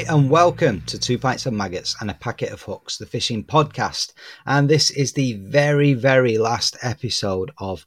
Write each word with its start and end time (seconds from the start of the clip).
Hi, 0.00 0.14
and 0.14 0.30
welcome 0.30 0.80
to 0.86 0.98
Two 0.98 1.18
Pints 1.18 1.44
of 1.44 1.52
Maggots 1.52 1.94
and 2.00 2.10
a 2.10 2.14
Packet 2.14 2.52
of 2.52 2.62
Hooks, 2.62 2.96
the 2.96 3.04
fishing 3.04 3.44
podcast. 3.44 4.14
And 4.46 4.66
this 4.66 4.90
is 4.90 5.12
the 5.12 5.34
very, 5.34 5.92
very 5.92 6.38
last 6.38 6.78
episode 6.80 7.50
of 7.58 7.86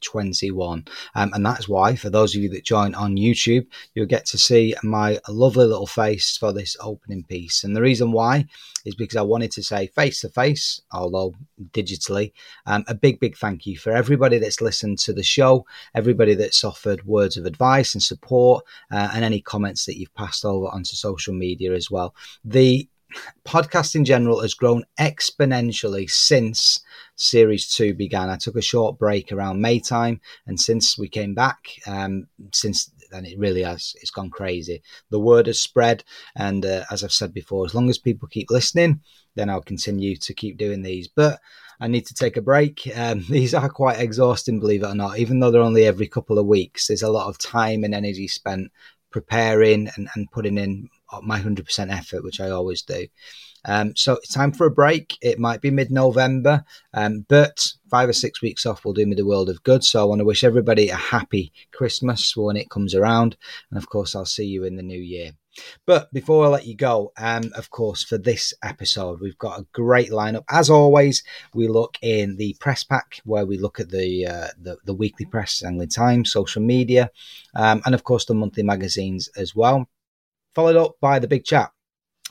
2021. 0.00 0.84
Um, 1.14 1.32
and 1.34 1.44
that's 1.44 1.68
why, 1.68 1.96
for 1.96 2.10
those 2.10 2.34
of 2.34 2.42
you 2.42 2.48
that 2.50 2.64
join 2.64 2.94
on 2.94 3.16
YouTube, 3.16 3.66
you'll 3.94 4.06
get 4.06 4.26
to 4.26 4.38
see 4.38 4.74
my 4.82 5.18
lovely 5.28 5.66
little 5.66 5.86
face 5.86 6.36
for 6.36 6.52
this 6.52 6.76
opening 6.80 7.24
piece. 7.24 7.64
And 7.64 7.74
the 7.74 7.82
reason 7.82 8.12
why 8.12 8.46
is 8.84 8.94
because 8.94 9.16
I 9.16 9.22
wanted 9.22 9.52
to 9.52 9.62
say 9.62 9.88
face 9.88 10.20
to 10.22 10.28
face, 10.28 10.80
although 10.92 11.34
digitally, 11.72 12.32
um, 12.66 12.84
a 12.88 12.94
big, 12.94 13.20
big 13.20 13.36
thank 13.36 13.66
you 13.66 13.76
for 13.78 13.90
everybody 13.92 14.38
that's 14.38 14.60
listened 14.60 14.98
to 15.00 15.12
the 15.12 15.22
show, 15.22 15.66
everybody 15.94 16.34
that's 16.34 16.64
offered 16.64 17.04
words 17.04 17.36
of 17.36 17.44
advice 17.44 17.94
and 17.94 18.02
support, 18.02 18.64
uh, 18.90 19.10
and 19.14 19.24
any 19.24 19.40
comments 19.40 19.84
that 19.86 19.98
you've 19.98 20.14
passed 20.14 20.44
over 20.44 20.68
onto 20.68 20.96
social 20.96 21.34
media 21.34 21.72
as 21.74 21.90
well. 21.90 22.14
The 22.44 22.88
podcast 23.44 23.94
in 23.94 24.04
general 24.04 24.40
has 24.40 24.54
grown 24.54 24.84
exponentially 24.98 26.10
since 26.10 26.80
series 27.16 27.68
two 27.72 27.94
began. 27.94 28.30
I 28.30 28.36
took 28.36 28.56
a 28.56 28.62
short 28.62 28.98
break 28.98 29.32
around 29.32 29.60
May 29.60 29.80
time, 29.80 30.20
and 30.46 30.60
since 30.60 30.98
we 30.98 31.08
came 31.08 31.34
back, 31.34 31.58
um, 31.86 32.28
since 32.52 32.90
then 33.10 33.24
it 33.24 33.38
really 33.38 33.62
has 33.62 33.94
it's 34.00 34.10
gone 34.10 34.30
crazy. 34.30 34.82
The 35.10 35.20
word 35.20 35.46
has 35.46 35.60
spread, 35.60 36.04
and 36.36 36.64
uh, 36.64 36.84
as 36.90 37.02
I've 37.02 37.12
said 37.12 37.32
before, 37.32 37.64
as 37.64 37.74
long 37.74 37.88
as 37.88 37.98
people 37.98 38.28
keep 38.28 38.50
listening, 38.50 39.00
then 39.34 39.50
I'll 39.50 39.62
continue 39.62 40.16
to 40.16 40.34
keep 40.34 40.58
doing 40.58 40.82
these. 40.82 41.08
But 41.08 41.40
I 41.80 41.88
need 41.88 42.06
to 42.06 42.14
take 42.14 42.36
a 42.36 42.42
break. 42.42 42.90
Um, 42.94 43.24
these 43.30 43.54
are 43.54 43.68
quite 43.68 44.00
exhausting, 44.00 44.60
believe 44.60 44.82
it 44.82 44.88
or 44.88 44.94
not. 44.94 45.18
Even 45.18 45.40
though 45.40 45.50
they're 45.50 45.62
only 45.62 45.86
every 45.86 46.08
couple 46.08 46.38
of 46.38 46.46
weeks, 46.46 46.86
there's 46.86 47.02
a 47.02 47.10
lot 47.10 47.28
of 47.28 47.38
time 47.38 47.84
and 47.84 47.94
energy 47.94 48.28
spent 48.28 48.70
preparing 49.10 49.88
and, 49.96 50.08
and 50.14 50.30
putting 50.30 50.58
in 50.58 50.88
my 51.22 51.40
100% 51.40 51.92
effort, 51.92 52.22
which 52.22 52.40
I 52.40 52.50
always 52.50 52.82
do. 52.82 53.06
Um, 53.64 53.94
so 53.96 54.14
it's 54.14 54.32
time 54.32 54.52
for 54.52 54.66
a 54.66 54.70
break. 54.70 55.16
It 55.20 55.38
might 55.38 55.60
be 55.60 55.70
mid 55.70 55.90
November, 55.90 56.64
um, 56.94 57.26
but 57.28 57.66
five 57.90 58.08
or 58.08 58.12
six 58.12 58.40
weeks 58.40 58.64
off 58.64 58.84
will 58.84 58.92
do 58.92 59.06
me 59.06 59.16
the 59.16 59.26
world 59.26 59.48
of 59.48 59.62
good. 59.62 59.84
So 59.84 60.00
I 60.00 60.04
want 60.04 60.20
to 60.20 60.24
wish 60.24 60.44
everybody 60.44 60.88
a 60.88 60.96
happy 60.96 61.52
Christmas 61.72 62.36
when 62.36 62.56
it 62.56 62.70
comes 62.70 62.94
around. 62.94 63.36
And 63.70 63.78
of 63.78 63.88
course, 63.88 64.14
I'll 64.14 64.24
see 64.24 64.46
you 64.46 64.64
in 64.64 64.76
the 64.76 64.82
new 64.82 65.00
year. 65.00 65.32
But 65.86 66.12
before 66.12 66.44
I 66.44 66.48
let 66.48 66.66
you 66.66 66.76
go, 66.76 67.12
um, 67.18 67.50
of 67.56 67.70
course, 67.70 68.04
for 68.04 68.16
this 68.16 68.54
episode, 68.62 69.20
we've 69.20 69.38
got 69.38 69.58
a 69.58 69.66
great 69.72 70.10
lineup. 70.10 70.44
As 70.48 70.70
always, 70.70 71.24
we 71.52 71.66
look 71.66 71.98
in 72.00 72.36
the 72.36 72.54
press 72.60 72.84
pack 72.84 73.20
where 73.24 73.44
we 73.44 73.58
look 73.58 73.80
at 73.80 73.90
the 73.90 74.26
uh, 74.26 74.48
the, 74.60 74.76
the, 74.84 74.94
weekly 74.94 75.26
press, 75.26 75.64
Angling 75.64 75.88
Times, 75.88 76.30
social 76.30 76.62
media, 76.62 77.10
um, 77.56 77.82
and 77.84 77.94
of 77.94 78.04
course 78.04 78.24
the 78.24 78.34
monthly 78.34 78.62
magazines 78.62 79.28
as 79.36 79.54
well. 79.54 79.88
Followed 80.58 80.74
up 80.74 80.96
by 81.00 81.20
the 81.20 81.28
big 81.28 81.44
chat. 81.44 81.70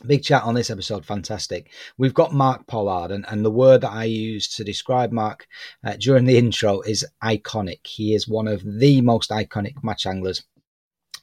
Big 0.06 0.22
chat 0.22 0.44
on 0.44 0.54
this 0.54 0.70
episode, 0.70 1.06
fantastic. 1.06 1.72
We've 1.98 2.14
got 2.14 2.34
Mark 2.34 2.68
Pollard, 2.68 3.10
and, 3.12 3.26
and 3.30 3.46
the 3.46 3.50
word 3.50 3.80
that 3.80 3.94
I 3.94 4.04
used 4.04 4.58
to 4.58 4.66
describe 4.66 5.14
Mark 5.14 5.48
uh, 5.86 5.94
during 5.98 6.26
the 6.26 6.38
intro 6.38 6.82
is 6.82 7.08
iconic. 7.24 7.88
He 7.88 8.14
is 8.14 8.28
one 8.28 8.50
of 8.50 8.62
the 8.66 9.00
most 9.00 9.30
iconic 9.30 9.82
match 9.82 10.06
anglers 10.06 10.44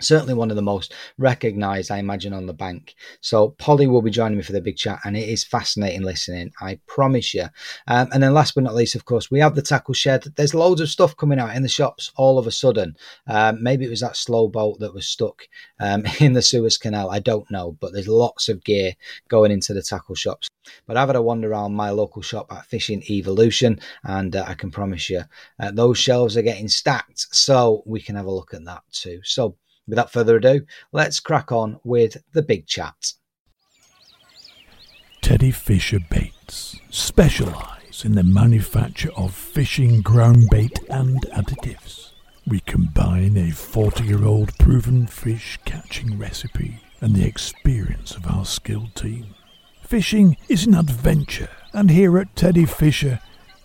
certainly 0.05 0.35
one 0.35 0.51
of 0.51 0.57
the 0.57 0.63
most 0.63 0.93
recognized, 1.19 1.91
I 1.91 1.99
imagine, 1.99 2.33
on 2.33 2.47
the 2.47 2.55
bank. 2.55 2.95
So 3.21 3.51
Polly 3.51 3.87
will 3.87 4.03
be 4.03 4.11
joining 4.11 4.39
me 4.39 4.45
for 4.45 4.53
the 4.53 4.61
big 4.61 4.77
chat, 4.77 5.01
and 5.05 5.17
it 5.17 5.29
is 5.29 5.45
fascinating 5.45 6.03
listening. 6.03 6.53
I 6.61 6.79
promise 6.87 7.35
you. 7.35 7.47
Um, 7.87 8.09
and 8.13 8.23
then 8.23 8.35
last 8.35 8.55
but 8.55 8.65
not 8.65 8.75
least, 8.75 8.95
of 8.95 9.05
course, 9.05 9.31
we 9.31 9.41
have 9.41 9.55
the 9.55 9.63
tackle 9.63 9.95
shed. 9.95 10.25
There's 10.37 10.55
loads 10.55 10.81
of 10.81 10.89
stuff 10.89 11.17
coming 11.17 11.39
out 11.39 11.55
in 11.57 11.63
the 11.63 11.69
shops 11.69 12.13
all 12.17 12.39
of 12.39 12.47
a 12.47 12.53
sudden. 12.53 12.97
Um, 13.27 13.63
maybe 13.63 13.85
it 13.85 13.91
was 13.91 14.01
that 14.01 14.17
slow 14.17 14.49
boat 14.49 14.79
that 14.81 14.95
was 14.95 15.07
stuck 15.07 15.49
um, 15.81 16.05
in 16.21 16.33
the 16.33 16.43
Suez 16.43 16.79
Canal. 16.79 17.11
I 17.11 17.19
don't 17.19 17.51
know, 17.51 17.77
but 17.81 17.93
there's 17.93 18.09
lots 18.09 18.49
of 18.49 18.65
gear 18.65 18.95
going 19.29 19.51
into 19.51 19.75
the 19.75 19.83
tackle 19.83 20.15
shops. 20.15 20.49
But 20.87 20.97
I've 20.97 21.09
had 21.09 21.17
a 21.17 21.23
wander 21.23 21.51
around 21.51 21.75
my 21.75 21.91
local 21.91 22.23
shop 22.23 22.51
at 22.53 22.67
Fishing 22.67 23.03
Evolution, 23.11 23.81
and 24.03 24.35
uh, 24.35 24.45
I 24.47 24.55
can 24.55 24.71
promise 24.71 25.11
you 25.11 25.23
uh, 25.61 25.71
those 25.71 25.99
shelves 25.99 26.37
are 26.37 26.43
getting 26.43 26.69
stacked. 26.69 27.27
So 27.35 27.83
we 27.87 28.01
can 28.01 28.17
have 28.17 28.27
a 28.27 28.31
look 28.31 28.55
at 28.55 28.65
that 28.65 28.83
too. 28.91 29.21
So 29.25 29.57
Without 29.87 30.11
further 30.11 30.37
ado, 30.37 30.63
let's 30.93 31.21
crack 31.21 31.53
on 31.53 31.79
with 31.85 32.17
the 32.33 32.43
big 32.43 32.67
chat. 32.67 33.13
Teddy 35.21 35.51
Fisher 35.51 36.01
Baits 36.11 36.77
specialise 36.91 38.05
in 38.05 38.15
the 38.15 38.23
manufacture 38.23 39.13
of 39.17 39.35
fishing 39.35 40.03
ground 40.03 40.49
bait 40.51 40.79
and 40.91 41.23
additives. 41.33 42.11
We 42.47 42.61
combine 42.61 43.37
a 43.39 43.51
40 43.51 44.05
year 44.05 44.25
old 44.25 44.57
proven 44.59 45.07
fish 45.07 45.59
catching 45.65 46.19
recipe 46.19 46.81
and 47.01 47.15
the 47.15 47.27
experience 47.27 48.15
of 48.15 48.27
our 48.27 48.45
skilled 48.45 48.95
team. 48.95 49.35
Fishing 49.83 50.37
is 50.49 50.67
an 50.67 50.75
adventure, 50.75 51.51
and 51.73 51.91
here 51.91 52.19
at 52.19 52.35
Teddy 52.37 52.67
Fisher, 52.67 53.21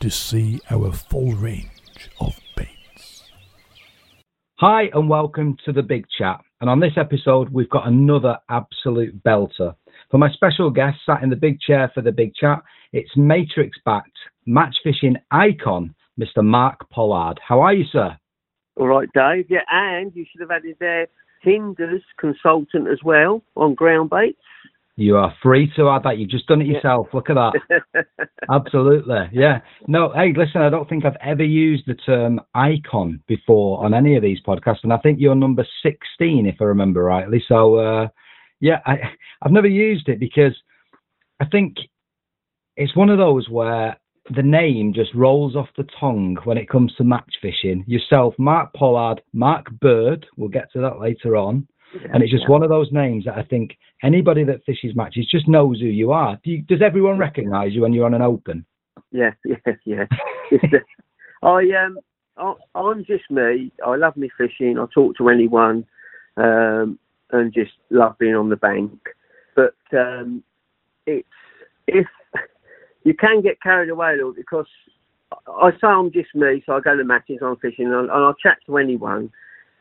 to 0.00 0.10
see 0.10 0.60
our 0.70 0.92
full 0.92 1.32
range 1.32 2.10
of 2.20 2.38
baits. 2.54 3.22
Hi, 4.56 4.90
and 4.92 5.08
welcome 5.08 5.56
to 5.64 5.72
the 5.72 5.82
Big 5.82 6.04
Chat. 6.18 6.42
And 6.60 6.68
on 6.68 6.80
this 6.80 6.98
episode, 6.98 7.48
we've 7.48 7.70
got 7.70 7.88
another 7.88 8.36
absolute 8.50 9.24
belter. 9.24 9.74
For 10.10 10.18
my 10.18 10.30
special 10.30 10.68
guest 10.68 10.98
sat 11.06 11.22
in 11.22 11.30
the 11.30 11.36
big 11.36 11.58
chair 11.58 11.90
for 11.94 12.02
the 12.02 12.12
Big 12.12 12.34
Chat, 12.34 12.62
it's 12.92 13.16
Matrix 13.16 13.78
backed 13.86 14.18
match 14.44 14.76
fishing 14.84 15.16
icon, 15.30 15.94
Mr. 16.20 16.44
Mark 16.44 16.90
Pollard. 16.90 17.40
How 17.42 17.62
are 17.62 17.72
you, 17.72 17.86
sir? 17.90 18.14
All 18.76 18.88
right, 18.88 19.08
Dave. 19.14 19.46
Yeah, 19.48 19.64
and 19.70 20.14
you 20.14 20.26
should 20.30 20.42
have 20.42 20.50
added 20.50 20.76
there 20.80 21.08
Hinders 21.40 22.02
uh, 22.02 22.20
consultant 22.20 22.88
as 22.88 22.98
well 23.04 23.42
on 23.56 23.74
ground 23.74 24.10
baits. 24.10 24.38
You 24.98 25.18
are 25.18 25.34
free 25.42 25.70
to 25.76 25.90
add 25.90 26.04
that. 26.04 26.16
You've 26.16 26.30
just 26.30 26.46
done 26.46 26.62
it 26.62 26.66
yourself. 26.66 27.08
Look 27.12 27.28
at 27.28 27.34
that. 27.34 28.06
Absolutely. 28.50 29.28
Yeah. 29.30 29.60
No, 29.86 30.10
hey, 30.14 30.32
listen, 30.34 30.62
I 30.62 30.70
don't 30.70 30.88
think 30.88 31.04
I've 31.04 31.18
ever 31.22 31.44
used 31.44 31.84
the 31.86 31.94
term 31.94 32.40
icon 32.54 33.22
before 33.28 33.84
on 33.84 33.92
any 33.92 34.16
of 34.16 34.22
these 34.22 34.38
podcasts. 34.46 34.84
And 34.84 34.94
I 34.94 34.98
think 34.98 35.20
you're 35.20 35.34
number 35.34 35.66
16, 35.82 36.46
if 36.46 36.56
I 36.60 36.64
remember 36.64 37.02
rightly. 37.04 37.44
So, 37.46 37.76
uh, 37.76 38.08
yeah, 38.60 38.80
I, 38.86 38.96
I've 39.42 39.52
never 39.52 39.68
used 39.68 40.08
it 40.08 40.18
because 40.18 40.56
I 41.40 41.44
think 41.44 41.76
it's 42.78 42.96
one 42.96 43.10
of 43.10 43.18
those 43.18 43.50
where 43.50 43.98
the 44.34 44.42
name 44.42 44.94
just 44.94 45.14
rolls 45.14 45.56
off 45.56 45.68
the 45.76 45.86
tongue 46.00 46.38
when 46.44 46.56
it 46.56 46.70
comes 46.70 46.94
to 46.94 47.04
match 47.04 47.34
fishing. 47.42 47.84
Yourself, 47.86 48.34
Mark 48.38 48.72
Pollard, 48.72 49.20
Mark 49.34 49.70
Bird, 49.80 50.24
we'll 50.38 50.48
get 50.48 50.72
to 50.72 50.80
that 50.80 51.00
later 51.00 51.36
on. 51.36 51.68
Yeah, 51.94 52.08
and 52.14 52.22
it's 52.22 52.32
just 52.32 52.44
yeah. 52.44 52.50
one 52.50 52.62
of 52.62 52.70
those 52.70 52.90
names 52.92 53.26
that 53.26 53.38
I 53.38 53.42
think 53.42 53.76
anybody 54.02 54.44
that 54.44 54.64
fishes 54.64 54.94
matches 54.94 55.26
just 55.30 55.48
knows 55.48 55.80
who 55.80 55.86
you 55.86 56.12
are. 56.12 56.38
Do 56.44 56.50
you, 56.50 56.62
does 56.62 56.82
everyone 56.82 57.18
recognise 57.18 57.72
you 57.72 57.82
when 57.82 57.92
you're 57.92 58.06
on 58.06 58.14
an 58.14 58.22
open? 58.22 58.64
Yeah, 59.12 59.30
yeah, 59.44 59.74
yeah. 59.84 60.04
uh, 61.42 61.46
I 61.46 61.84
um, 61.84 61.98
I, 62.36 62.54
I'm 62.74 63.04
just 63.04 63.30
me. 63.30 63.72
I 63.84 63.96
love 63.96 64.16
me 64.16 64.30
fishing. 64.36 64.78
I 64.78 64.86
talk 64.92 65.16
to 65.16 65.28
anyone, 65.28 65.84
um, 66.36 66.98
and 67.30 67.52
just 67.52 67.72
love 67.90 68.18
being 68.18 68.34
on 68.34 68.48
the 68.48 68.56
bank. 68.56 68.92
But 69.54 69.74
um, 69.92 70.42
it's 71.06 71.28
if 71.86 72.06
you 73.04 73.14
can 73.14 73.40
get 73.40 73.62
carried 73.62 73.90
away 73.90 74.12
a 74.12 74.16
little 74.16 74.34
because 74.34 74.66
I 75.48 75.70
say 75.72 75.86
I'm 75.86 76.12
just 76.12 76.34
me, 76.34 76.62
so 76.66 76.74
I 76.74 76.80
go 76.80 76.96
to 76.96 77.04
matches, 77.04 77.38
I'm 77.42 77.56
fishing, 77.56 77.86
and, 77.86 77.94
and 77.94 78.10
I'll 78.10 78.34
chat 78.34 78.58
to 78.66 78.78
anyone. 78.78 79.30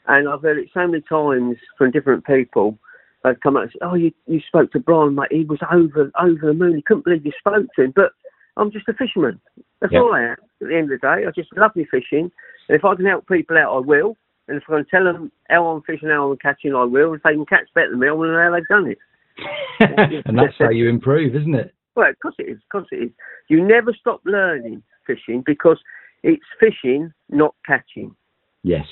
And 0.07 0.29
I've 0.29 0.43
heard 0.43 0.59
it 0.59 0.69
so 0.73 0.87
many 0.87 1.01
times 1.01 1.57
from 1.77 1.91
different 1.91 2.25
people. 2.25 2.77
They've 3.25 3.39
come 3.39 3.57
up 3.57 3.63
and 3.63 3.71
said, 3.71 3.81
"Oh, 3.81 3.95
you 3.95 4.11
you 4.27 4.39
spoke 4.47 4.71
to 4.71 4.79
Brian, 4.79 5.15
mate. 5.15 5.31
He 5.31 5.45
was 5.45 5.59
over 5.71 6.11
over 6.19 6.45
the 6.45 6.53
moon. 6.53 6.75
He 6.75 6.81
couldn't 6.81 7.05
believe 7.05 7.25
you 7.25 7.31
spoke 7.39 7.65
to 7.75 7.83
him." 7.83 7.93
But 7.95 8.11
I'm 8.57 8.71
just 8.71 8.87
a 8.87 8.93
fisherman. 8.93 9.39
That's 9.79 9.93
Yeah. 9.93 10.01
all 10.01 10.13
I 10.13 10.21
am. 10.21 10.37
At 10.61 10.67
the 10.67 10.75
end 10.75 10.91
of 10.91 11.01
the 11.01 11.07
day, 11.07 11.25
I 11.25 11.31
just 11.31 11.55
love 11.57 11.75
me 11.75 11.85
fishing. 11.85 12.31
And 12.69 12.75
if 12.77 12.85
I 12.85 12.95
can 12.95 13.05
help 13.05 13.27
people 13.27 13.57
out, 13.57 13.75
I 13.75 13.79
will. 13.79 14.15
And 14.47 14.57
if 14.57 14.69
I 14.69 14.75
can 14.75 14.85
tell 14.85 15.03
them 15.03 15.31
how 15.49 15.65
I'm 15.65 15.81
fishing, 15.81 16.09
how 16.09 16.31
I'm 16.31 16.37
catching, 16.37 16.75
I 16.75 16.83
will. 16.83 17.13
If 17.13 17.23
they 17.23 17.33
can 17.33 17.45
catch 17.45 17.67
better 17.73 17.89
than 17.89 17.99
me, 17.99 18.07
I 18.07 18.11
want 18.11 18.29
to 18.29 18.33
know 18.33 18.43
how 18.43 18.51
they've 18.51 18.67
done 18.67 18.87
it. 18.87 18.99
and 20.25 20.37
that's 20.37 20.57
how 20.57 20.69
you 20.69 20.87
improve, 20.87 21.35
isn't 21.35 21.55
it? 21.55 21.73
Well, 21.95 22.09
of 22.09 22.19
course 22.19 22.35
it 22.39 22.49
is. 22.49 22.57
Of 22.57 22.69
course 22.71 22.87
it 22.91 23.03
is. 23.03 23.11
You 23.49 23.65
never 23.65 23.93
stop 23.93 24.21
learning 24.25 24.83
fishing 25.05 25.41
because 25.45 25.79
it's 26.23 26.45
fishing, 26.59 27.11
not 27.29 27.55
catching. 27.65 28.15
Yes. 28.63 28.85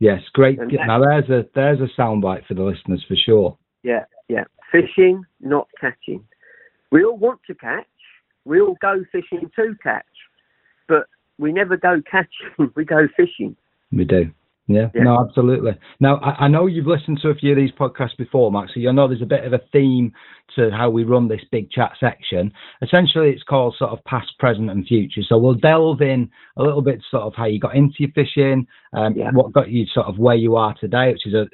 Yes, 0.00 0.20
great. 0.32 0.58
Now 0.58 0.98
there's 1.00 1.28
a 1.30 1.46
there's 1.54 1.80
a 1.80 2.00
soundbite 2.00 2.46
for 2.46 2.54
the 2.54 2.62
listeners 2.62 3.04
for 3.06 3.16
sure. 3.16 3.56
Yeah, 3.84 4.04
yeah. 4.28 4.44
Fishing, 4.72 5.22
not 5.40 5.68
catching. 5.80 6.24
We 6.90 7.04
all 7.04 7.16
want 7.16 7.40
to 7.46 7.54
catch. 7.54 7.86
We 8.44 8.60
all 8.60 8.76
go 8.80 9.04
fishing 9.12 9.48
to 9.56 9.74
catch, 9.82 10.04
but 10.88 11.06
we 11.38 11.52
never 11.52 11.76
go 11.76 12.02
catching. 12.10 12.28
We 12.74 12.84
go 12.84 13.06
fishing. 13.16 13.56
We 13.92 14.04
do. 14.04 14.30
Yeah, 14.66 14.88
Yeah. 14.94 15.02
no, 15.02 15.20
absolutely. 15.20 15.72
Now, 16.00 16.16
I, 16.16 16.44
I 16.46 16.48
know 16.48 16.66
you've 16.66 16.86
listened 16.86 17.18
to 17.20 17.28
a 17.28 17.34
few 17.34 17.50
of 17.52 17.56
these 17.58 17.70
podcasts 17.72 18.16
before, 18.16 18.50
Max, 18.50 18.72
so 18.72 18.80
you 18.80 18.90
know 18.94 19.06
there's 19.06 19.20
a 19.20 19.26
bit 19.26 19.44
of 19.44 19.52
a 19.52 19.60
theme 19.72 20.10
to 20.56 20.70
how 20.70 20.88
we 20.88 21.04
run 21.04 21.28
this 21.28 21.42
big 21.52 21.70
chat 21.70 21.92
section. 22.00 22.50
Essentially, 22.80 23.28
it's 23.30 23.42
called 23.42 23.74
sort 23.78 23.90
of 23.90 24.02
past, 24.04 24.32
present, 24.38 24.70
and 24.70 24.86
future. 24.86 25.20
So 25.28 25.36
we'll 25.36 25.52
delve 25.54 26.00
in 26.00 26.30
a 26.56 26.62
little 26.62 26.80
bit 26.80 27.02
sort 27.10 27.24
of 27.24 27.34
how 27.36 27.44
you 27.44 27.60
got 27.60 27.76
into 27.76 27.96
your 27.98 28.10
fishing, 28.12 28.66
um, 28.94 29.14
Yeah. 29.14 29.30
what 29.32 29.52
got 29.52 29.68
you 29.68 29.84
sort 29.92 30.06
of 30.06 30.18
where 30.18 30.36
you 30.36 30.56
are 30.56 30.74
today, 30.80 31.12
which 31.12 31.26
is, 31.26 31.34
a, 31.34 31.46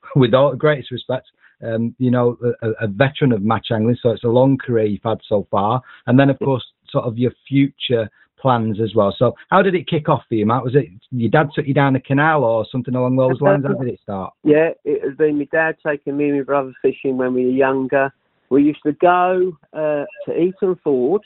with 0.16 0.32
all 0.32 0.52
the 0.52 0.56
greatest 0.56 0.92
respect, 0.92 1.26
um, 1.64 1.94
you 1.98 2.10
know, 2.10 2.36
a, 2.62 2.70
a 2.84 2.86
veteran 2.86 3.32
of 3.32 3.42
match 3.42 3.68
angling. 3.72 3.96
So 4.02 4.10
it's 4.10 4.24
a 4.24 4.28
long 4.28 4.58
career 4.58 4.86
you've 4.86 5.02
had 5.04 5.18
so 5.28 5.46
far. 5.50 5.82
And 6.06 6.18
then, 6.18 6.30
of 6.30 6.38
course, 6.38 6.64
sort 6.90 7.04
of 7.04 7.18
your 7.18 7.32
future 7.48 8.08
plans 8.40 8.78
as 8.80 8.94
well. 8.94 9.14
So 9.18 9.34
how 9.50 9.62
did 9.62 9.74
it 9.74 9.88
kick 9.88 10.08
off 10.08 10.22
for 10.28 10.34
you, 10.34 10.44
Matt? 10.44 10.64
Was 10.64 10.74
it 10.74 10.86
your 11.10 11.30
dad 11.30 11.48
took 11.54 11.66
you 11.66 11.72
down 11.72 11.94
the 11.94 12.00
canal 12.00 12.44
or 12.44 12.66
something 12.70 12.94
along 12.94 13.16
those 13.16 13.40
lines? 13.40 13.64
How 13.66 13.74
did 13.74 13.94
it 13.94 14.00
start? 14.02 14.34
Yeah, 14.44 14.70
it 14.84 15.02
has 15.02 15.16
been 15.16 15.38
my 15.38 15.48
dad 15.50 15.76
taking 15.84 16.16
me 16.16 16.28
and 16.28 16.38
my 16.38 16.44
brother 16.44 16.72
fishing 16.82 17.16
when 17.16 17.32
we 17.32 17.46
were 17.46 17.52
younger. 17.52 18.12
We 18.50 18.62
used 18.62 18.82
to 18.84 18.92
go 18.92 19.56
uh, 19.72 20.04
to 20.26 20.38
Eaton 20.38 20.78
Ford 20.84 21.22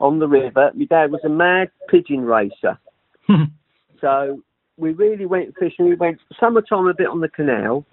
on 0.00 0.20
the 0.20 0.28
river. 0.28 0.70
My 0.74 0.84
dad 0.84 1.10
was 1.10 1.20
a 1.24 1.28
mad 1.28 1.70
pigeon 1.88 2.22
racer. 2.24 2.78
So 4.02 4.42
we 4.76 4.90
really 4.92 5.26
went 5.26 5.54
fishing. 5.58 5.88
We 5.88 5.94
went 5.94 6.18
summertime 6.38 6.86
a 6.86 6.94
bit 6.94 7.06
on 7.06 7.20
the 7.20 7.28
canal, 7.28 7.86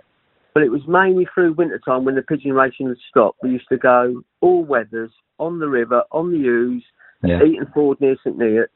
but 0.59 0.65
it 0.65 0.71
was 0.71 0.85
mainly 0.89 1.25
through 1.33 1.53
wintertime 1.53 2.03
when 2.03 2.15
the 2.15 2.21
pigeon 2.21 2.51
racing 2.51 2.89
had 2.89 2.97
stopped. 3.09 3.39
We 3.41 3.51
used 3.51 3.69
to 3.69 3.77
go 3.77 4.21
all 4.41 4.65
weathers 4.65 5.09
on 5.37 5.57
the 5.59 5.69
river, 5.69 6.03
on 6.11 6.33
the 6.33 6.49
Ouse, 6.49 6.83
Yeah. 7.23 7.41
Eaton 7.41 7.71
Ford 7.73 8.01
near 8.01 8.17
St 8.17 8.37
Neots, 8.37 8.67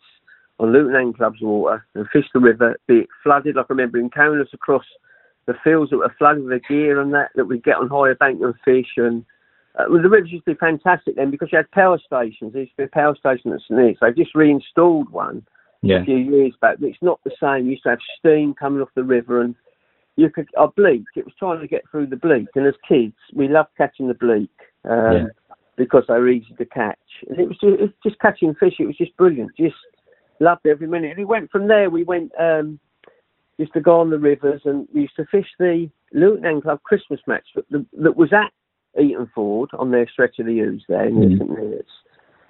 on 0.62 0.72
Luton 0.72 0.96
Angling 0.96 1.14
Club's 1.16 1.42
water, 1.42 1.86
and 1.94 2.08
fish 2.08 2.26
the 2.34 2.40
river, 2.40 2.78
be 2.88 3.00
it 3.00 3.10
flooded. 3.22 3.58
Like 3.58 3.66
I 3.70 3.74
remember 3.74 3.98
in 3.98 4.10
carrying 4.10 4.42
us 4.42 4.54
across 4.54 4.86
the 5.46 5.56
fields 5.62 5.90
that 5.92 5.98
were 5.98 6.16
flooded 6.18 6.46
with 6.46 6.62
gear 6.70 7.02
and 7.02 7.14
that, 7.14 7.32
that 7.36 7.44
we'd 7.44 7.66
get 7.66 7.76
on 7.76 7.90
higher 7.90 8.16
bank 8.16 8.40
and 8.42 8.56
fish. 8.64 8.94
And 8.96 9.26
uh, 9.78 9.84
well, 9.90 10.02
the 10.02 10.08
rivers 10.08 10.32
used 10.32 10.46
to 10.46 10.52
be 10.54 10.58
fantastic 10.58 11.18
then 11.18 11.32
because 11.32 11.50
you 11.52 11.58
had 11.58 11.70
power 11.72 12.00
stations. 12.00 12.54
There 12.54 12.62
used 12.62 12.78
to 12.78 12.84
be 12.84 12.84
a 12.84 12.88
power 12.88 13.14
station 13.18 13.52
at 13.52 13.60
St 13.60 13.78
Neots. 13.78 13.98
They've 14.00 14.16
just 14.16 14.36
reinstalled 14.36 15.10
one 15.10 15.46
Yeah. 15.82 16.00
a 16.00 16.06
few 16.06 16.16
years 16.16 16.54
back, 16.62 16.78
but 16.80 16.88
it's 16.88 17.02
not 17.02 17.20
the 17.26 17.36
same. 17.42 17.66
You 17.66 17.72
used 17.72 17.84
to 17.84 17.90
have 17.90 18.00
steam 18.20 18.54
coming 18.54 18.82
off 18.82 18.88
the 18.96 19.04
river, 19.04 19.42
and 19.42 19.54
you 20.16 20.30
could. 20.30 20.48
A 20.58 20.68
bleak. 20.68 21.04
It 21.16 21.26
was 21.26 21.34
trying 21.38 21.62
to 21.62 21.68
get 21.68 21.84
through 21.90 22.08
the 22.08 22.16
bleak, 22.16 22.48
and 22.56 22.66
as 22.68 22.76
kids, 22.88 23.16
we 23.34 23.48
loved 23.48 23.70
catching 23.78 24.08
the 24.08 24.14
bleak 24.14 24.52
um, 24.86 25.14
Yeah. 25.14 25.26
because 25.76 26.04
they 26.08 26.14
were 26.16 26.30
easy 26.30 26.54
to 26.58 26.66
catch. 26.66 26.98
And 27.30 27.40
it 27.40 27.48
was 27.48 27.58
just, 27.60 27.74
it 27.74 27.82
was 27.82 27.92
just 28.04 28.20
catching 28.20 28.54
fish. 28.56 28.76
It 28.80 28.86
was 28.86 28.98
just 28.98 29.16
brilliant. 29.18 29.52
Just 29.58 29.76
loved 30.40 30.66
every 30.66 30.88
minute. 30.88 31.12
And 31.12 31.18
we 31.18 31.26
went 31.26 31.52
from 31.52 31.68
there. 31.68 31.90
We 31.90 32.04
went. 32.04 32.32
Um, 32.40 32.80
used 33.60 33.74
to 33.74 33.82
go 33.82 34.00
on 34.00 34.10
the 34.10 34.18
rivers, 34.18 34.62
and 34.66 34.88
we 34.94 35.02
used 35.02 35.16
to 35.16 35.26
fish 35.28 35.46
the 35.60 35.88
Luton 36.12 36.60
Club 36.60 36.82
Christmas 36.82 37.20
match 37.28 37.46
that, 37.56 37.86
that 37.94 38.16
was 38.16 38.34
at 38.34 38.52
Eaton 39.00 39.30
Ford 39.34 39.70
on 39.78 39.92
their 39.92 40.08
stretch 40.10 40.40
of 40.40 40.48
the 40.48 40.60
Ouse 40.62 40.82
there 40.90 41.06
in 41.06 41.14
Mhm. 41.16 41.38
St 41.38 41.50
Neots. 41.52 41.84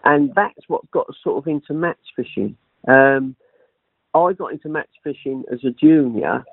And 0.05 0.33
that's 0.33 0.67
what 0.69 0.89
got 0.91 1.09
us 1.09 1.17
sort 1.21 1.37
of 1.37 1.47
into 1.47 1.73
match 1.73 1.99
fishing. 2.15 2.55
Um, 2.87 3.35
I 4.13 4.31
got 4.33 4.53
into 4.53 4.69
match 4.69 4.89
fishing 5.03 5.43
as 5.51 5.63
a 5.65 5.71
junior, 5.71 6.43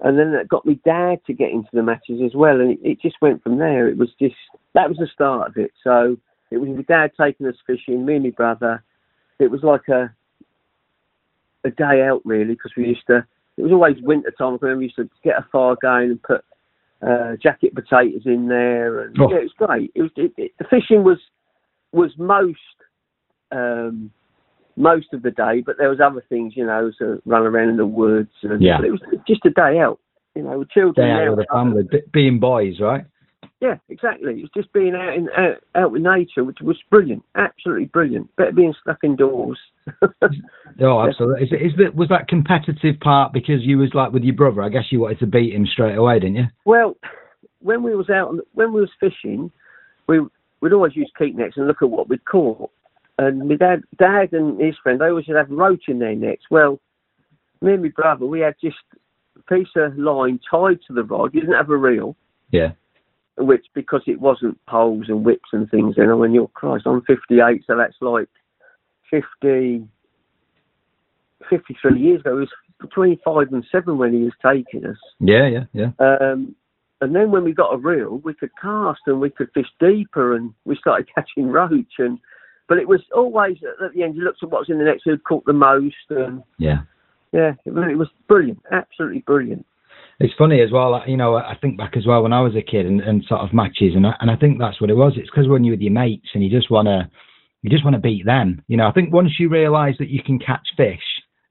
and 0.00 0.18
then 0.18 0.32
that 0.32 0.48
got 0.48 0.66
me 0.66 0.80
dad 0.84 1.20
to 1.26 1.32
get 1.32 1.50
into 1.50 1.70
the 1.72 1.82
matches 1.82 2.20
as 2.24 2.34
well, 2.34 2.60
and 2.60 2.72
it, 2.72 2.78
it 2.82 3.00
just 3.00 3.16
went 3.22 3.42
from 3.42 3.58
there. 3.58 3.88
It 3.88 3.96
was 3.96 4.10
just 4.20 4.34
that 4.74 4.88
was 4.88 4.98
the 4.98 5.08
start 5.12 5.48
of 5.48 5.56
it. 5.56 5.72
So 5.82 6.16
it 6.50 6.58
was 6.58 6.68
my 6.68 6.82
dad 6.82 7.12
taking 7.18 7.46
us 7.46 7.56
fishing, 7.66 8.04
me 8.04 8.16
and 8.16 8.24
my 8.24 8.30
brother. 8.30 8.82
It 9.38 9.50
was 9.50 9.62
like 9.62 9.88
a 9.88 10.14
a 11.64 11.70
day 11.70 12.02
out 12.02 12.22
really 12.24 12.54
because 12.54 12.72
we 12.76 12.88
used 12.88 13.06
to. 13.08 13.26
It 13.56 13.62
was 13.62 13.72
always 13.72 13.96
winter 14.02 14.30
time. 14.30 14.54
I 14.54 14.58
remember 14.60 14.78
we 14.78 14.84
used 14.84 14.96
to 14.96 15.08
get 15.24 15.38
a 15.38 15.46
fire 15.50 15.76
going 15.80 16.10
and 16.10 16.22
put 16.22 16.44
uh, 17.02 17.36
jacket 17.42 17.74
potatoes 17.74 18.22
in 18.26 18.48
there, 18.48 19.00
and 19.00 19.16
Oh. 19.18 19.30
yeah, 19.30 19.38
it 19.38 19.50
was 19.50 19.52
great. 19.66 19.92
It 19.94 20.02
was 20.02 20.10
it, 20.16 20.32
it, 20.36 20.52
the 20.58 20.64
fishing 20.64 21.04
was 21.04 21.18
was 21.92 22.12
most 22.18 22.58
um, 23.52 24.10
most 24.76 25.12
of 25.12 25.22
the 25.22 25.30
day, 25.30 25.62
but 25.64 25.76
there 25.78 25.88
was 25.88 26.00
other 26.00 26.22
things, 26.28 26.54
you 26.56 26.64
know, 26.66 26.90
to 26.98 27.20
run 27.24 27.42
around 27.42 27.70
in 27.70 27.76
the 27.76 27.86
woods, 27.86 28.30
and 28.42 28.60
Yeah. 28.62 28.82
it 28.82 28.90
was 28.90 29.00
just 29.26 29.44
a 29.46 29.50
day 29.50 29.78
out, 29.78 29.98
you 30.34 30.42
know, 30.42 30.58
with 30.58 30.70
children. 30.70 31.06
Day 31.06 31.12
out 31.12 31.36
with 31.36 31.46
the 31.46 31.52
family, 31.52 31.82
be- 31.90 32.02
being 32.12 32.38
boys, 32.38 32.78
right? 32.80 33.04
Yeah, 33.60 33.76
exactly. 33.88 34.34
It 34.38 34.42
was 34.42 34.50
just 34.54 34.70
being 34.74 34.94
out 34.94 35.14
in 35.14 35.30
out, 35.30 35.56
out 35.74 35.90
with 35.92 36.02
nature, 36.02 36.44
which 36.44 36.60
was 36.60 36.76
brilliant, 36.90 37.22
absolutely 37.36 37.86
brilliant. 37.86 38.34
Better 38.36 38.52
being 38.52 38.74
stuck 38.80 38.98
indoors. 39.02 39.58
Oh, 40.78 41.00
absolutely. 41.08 41.44
Is, 41.44 41.52
it- 41.52 41.62
is 41.62 41.72
that 41.78 41.94
was 41.94 42.08
that 42.10 42.28
competitive 42.28 43.00
part 43.00 43.32
because 43.32 43.62
you 43.62 43.78
was 43.78 43.94
like 43.94 44.12
with 44.12 44.24
your 44.24 44.34
brother? 44.34 44.60
I 44.62 44.68
guess 44.68 44.84
you 44.92 45.00
wanted 45.00 45.20
to 45.20 45.26
beat 45.26 45.54
him 45.54 45.64
straight 45.66 45.96
away, 45.96 46.18
didn't 46.18 46.36
you? 46.36 46.46
Well, 46.66 46.96
when 47.60 47.82
we 47.82 47.96
was 47.96 48.10
out, 48.10 48.28
on- 48.28 48.40
when 48.52 48.74
we 48.74 48.80
was 48.82 48.90
fishing, 49.00 49.50
we 50.06 50.20
we'd 50.60 50.72
always 50.74 50.94
use 50.94 51.10
keep 51.16 51.34
nets 51.34 51.56
and 51.56 51.66
look 51.66 51.80
at 51.82 51.88
what 51.88 52.08
we'd 52.10 52.24
caught. 52.26 52.70
And 53.18 53.48
my 53.48 53.56
dad, 53.56 53.82
dad 53.98 54.32
and 54.32 54.60
his 54.60 54.76
friend, 54.82 55.00
they 55.00 55.06
always 55.06 55.26
have 55.26 55.50
roach 55.50 55.84
in 55.88 55.98
their 55.98 56.14
nets. 56.14 56.42
Well, 56.50 56.80
me 57.62 57.72
and 57.72 57.82
my 57.82 57.88
brother, 57.88 58.26
we 58.26 58.40
had 58.40 58.56
just 58.62 58.76
a 59.36 59.54
piece 59.54 59.68
of 59.76 59.96
line 59.96 60.38
tied 60.50 60.80
to 60.86 60.92
the 60.92 61.02
rod. 61.04 61.32
You 61.32 61.40
didn't 61.40 61.56
have 61.56 61.70
a 61.70 61.76
reel, 61.76 62.16
Yeah. 62.50 62.72
which 63.38 63.66
because 63.74 64.02
it 64.06 64.20
wasn't 64.20 64.58
poles 64.66 65.06
and 65.08 65.24
whips 65.24 65.48
and 65.52 65.70
things. 65.70 65.94
And 65.96 66.10
I 66.10 66.14
mean, 66.14 66.34
you're 66.34 66.48
Christ, 66.48 66.86
I'm 66.86 67.02
58, 67.02 67.64
so 67.66 67.76
that's 67.76 67.96
like 68.00 68.28
50, 69.10 69.88
53 71.48 72.00
years 72.00 72.20
ago. 72.20 72.36
It 72.36 72.40
was 72.40 72.52
between 72.80 73.18
five 73.24 73.52
and 73.52 73.64
seven 73.72 73.98
when 73.98 74.12
he 74.12 74.24
was 74.24 74.32
taking 74.44 74.84
us. 74.86 74.98
Yeah, 75.20 75.46
yeah, 75.46 75.64
yeah. 75.72 75.90
Um, 75.98 76.54
and 77.00 77.14
then 77.14 77.30
when 77.30 77.44
we 77.44 77.52
got 77.52 77.74
a 77.74 77.78
reel, 77.78 78.18
we 78.24 78.34
could 78.34 78.50
cast 78.60 79.00
and 79.06 79.20
we 79.20 79.30
could 79.30 79.50
fish 79.52 79.68
deeper, 79.80 80.34
and 80.34 80.52
we 80.64 80.76
started 80.76 81.08
catching 81.14 81.48
roach. 81.48 81.94
And 81.98 82.18
but 82.68 82.78
it 82.78 82.88
was 82.88 83.00
always 83.14 83.56
at 83.84 83.92
the 83.94 84.02
end. 84.02 84.16
You 84.16 84.22
looked 84.22 84.42
at 84.42 84.50
what 84.50 84.60
was 84.60 84.70
in 84.70 84.78
the 84.78 84.84
next 84.84 85.02
who'd 85.04 85.24
caught 85.24 85.44
the 85.44 85.52
most, 85.52 85.94
and 86.10 86.42
Yeah. 86.58 86.80
yeah, 87.32 87.54
it, 87.64 87.72
was- 87.72 87.88
it 87.90 87.96
was 87.98 88.08
brilliant, 88.28 88.60
absolutely 88.72 89.20
brilliant. 89.20 89.64
It's 90.18 90.32
funny 90.38 90.62
as 90.62 90.70
well. 90.72 91.02
You 91.06 91.16
know, 91.18 91.36
I 91.36 91.56
think 91.60 91.76
back 91.76 91.94
as 91.96 92.06
well 92.06 92.22
when 92.22 92.32
I 92.32 92.40
was 92.40 92.56
a 92.56 92.62
kid 92.62 92.86
and, 92.86 93.00
and 93.02 93.22
sort 93.24 93.42
of 93.42 93.52
matches, 93.52 93.94
and 93.94 94.06
I, 94.06 94.14
and 94.20 94.30
I 94.30 94.36
think 94.36 94.58
that's 94.58 94.80
what 94.80 94.88
it 94.90 94.94
was. 94.96 95.12
It's 95.16 95.28
because 95.30 95.46
when 95.46 95.62
you're 95.62 95.74
with 95.74 95.82
your 95.82 95.92
mates 95.92 96.28
and 96.32 96.42
you 96.42 96.48
just 96.50 96.70
wanna, 96.70 97.10
you 97.62 97.68
just 97.70 97.84
wanna 97.84 97.98
beat 97.98 98.24
them. 98.24 98.62
You 98.66 98.78
know, 98.78 98.86
I 98.88 98.92
think 98.92 99.12
once 99.12 99.38
you 99.38 99.48
realise 99.50 99.96
that 99.98 100.08
you 100.08 100.22
can 100.22 100.38
catch 100.38 100.66
fish, 100.76 101.02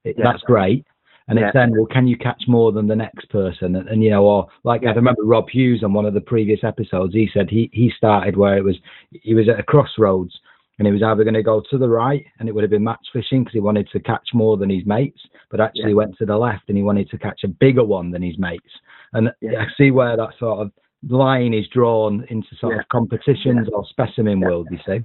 it, 0.04 0.16
Yeah. 0.18 0.24
that's 0.24 0.42
great. 0.42 0.84
And 1.28 1.38
Yeah. 1.38 1.46
it's 1.46 1.54
then, 1.54 1.72
well, 1.72 1.86
can 1.86 2.06
you 2.08 2.16
catch 2.16 2.42
more 2.48 2.72
than 2.72 2.86
the 2.88 2.96
next 2.96 3.28
person? 3.30 3.76
And, 3.76 3.88
and 3.88 4.02
you 4.02 4.10
know, 4.10 4.24
or 4.24 4.48
like 4.64 4.84
I 4.84 4.90
remember 4.92 5.22
Rob 5.24 5.48
Hughes 5.48 5.82
on 5.84 5.92
one 5.92 6.06
of 6.06 6.14
the 6.14 6.20
previous 6.20 6.62
episodes, 6.64 7.14
he 7.14 7.28
said 7.32 7.48
he 7.50 7.70
he 7.72 7.90
started 7.96 8.36
where 8.36 8.56
it 8.56 8.64
was 8.64 8.76
he 9.12 9.34
was 9.34 9.48
at 9.48 9.58
a 9.60 9.62
crossroads 9.64 10.38
and 10.78 10.86
he 10.86 10.92
was 10.92 11.02
either 11.02 11.24
going 11.24 11.34
to 11.34 11.42
go 11.42 11.62
to 11.70 11.78
the 11.78 11.88
right 11.88 12.24
and 12.38 12.48
it 12.48 12.54
would 12.54 12.62
have 12.64 12.70
been 12.70 12.84
match 12.84 13.06
fishing 13.12 13.40
because 13.40 13.54
he 13.54 13.60
wanted 13.60 13.88
to 13.90 14.00
catch 14.00 14.28
more 14.34 14.56
than 14.56 14.68
his 14.70 14.84
mates, 14.86 15.20
but 15.50 15.60
actually 15.60 15.90
Yeah. 15.90 15.96
went 15.96 16.16
to 16.18 16.26
the 16.26 16.36
left 16.36 16.68
and 16.68 16.76
he 16.76 16.82
wanted 16.84 17.08
to 17.10 17.18
catch 17.18 17.44
a 17.44 17.48
bigger 17.48 17.84
one 17.84 18.10
than 18.10 18.22
his 18.22 18.38
mates. 18.38 18.80
And 19.12 19.32
Yeah. 19.40 19.62
I 19.62 19.68
see 19.76 19.90
where 19.90 20.16
that 20.16 20.36
sort 20.38 20.60
of 20.60 20.72
line 21.08 21.54
is 21.54 21.66
drawn 21.68 22.24
into 22.28 22.54
sort 22.56 22.74
Yeah. 22.74 22.80
of 22.80 22.88
competitions 22.88 23.68
or 23.70 23.86
specimen 23.86 24.40
world. 24.40 24.68
You 24.70 24.78
see? 24.86 25.04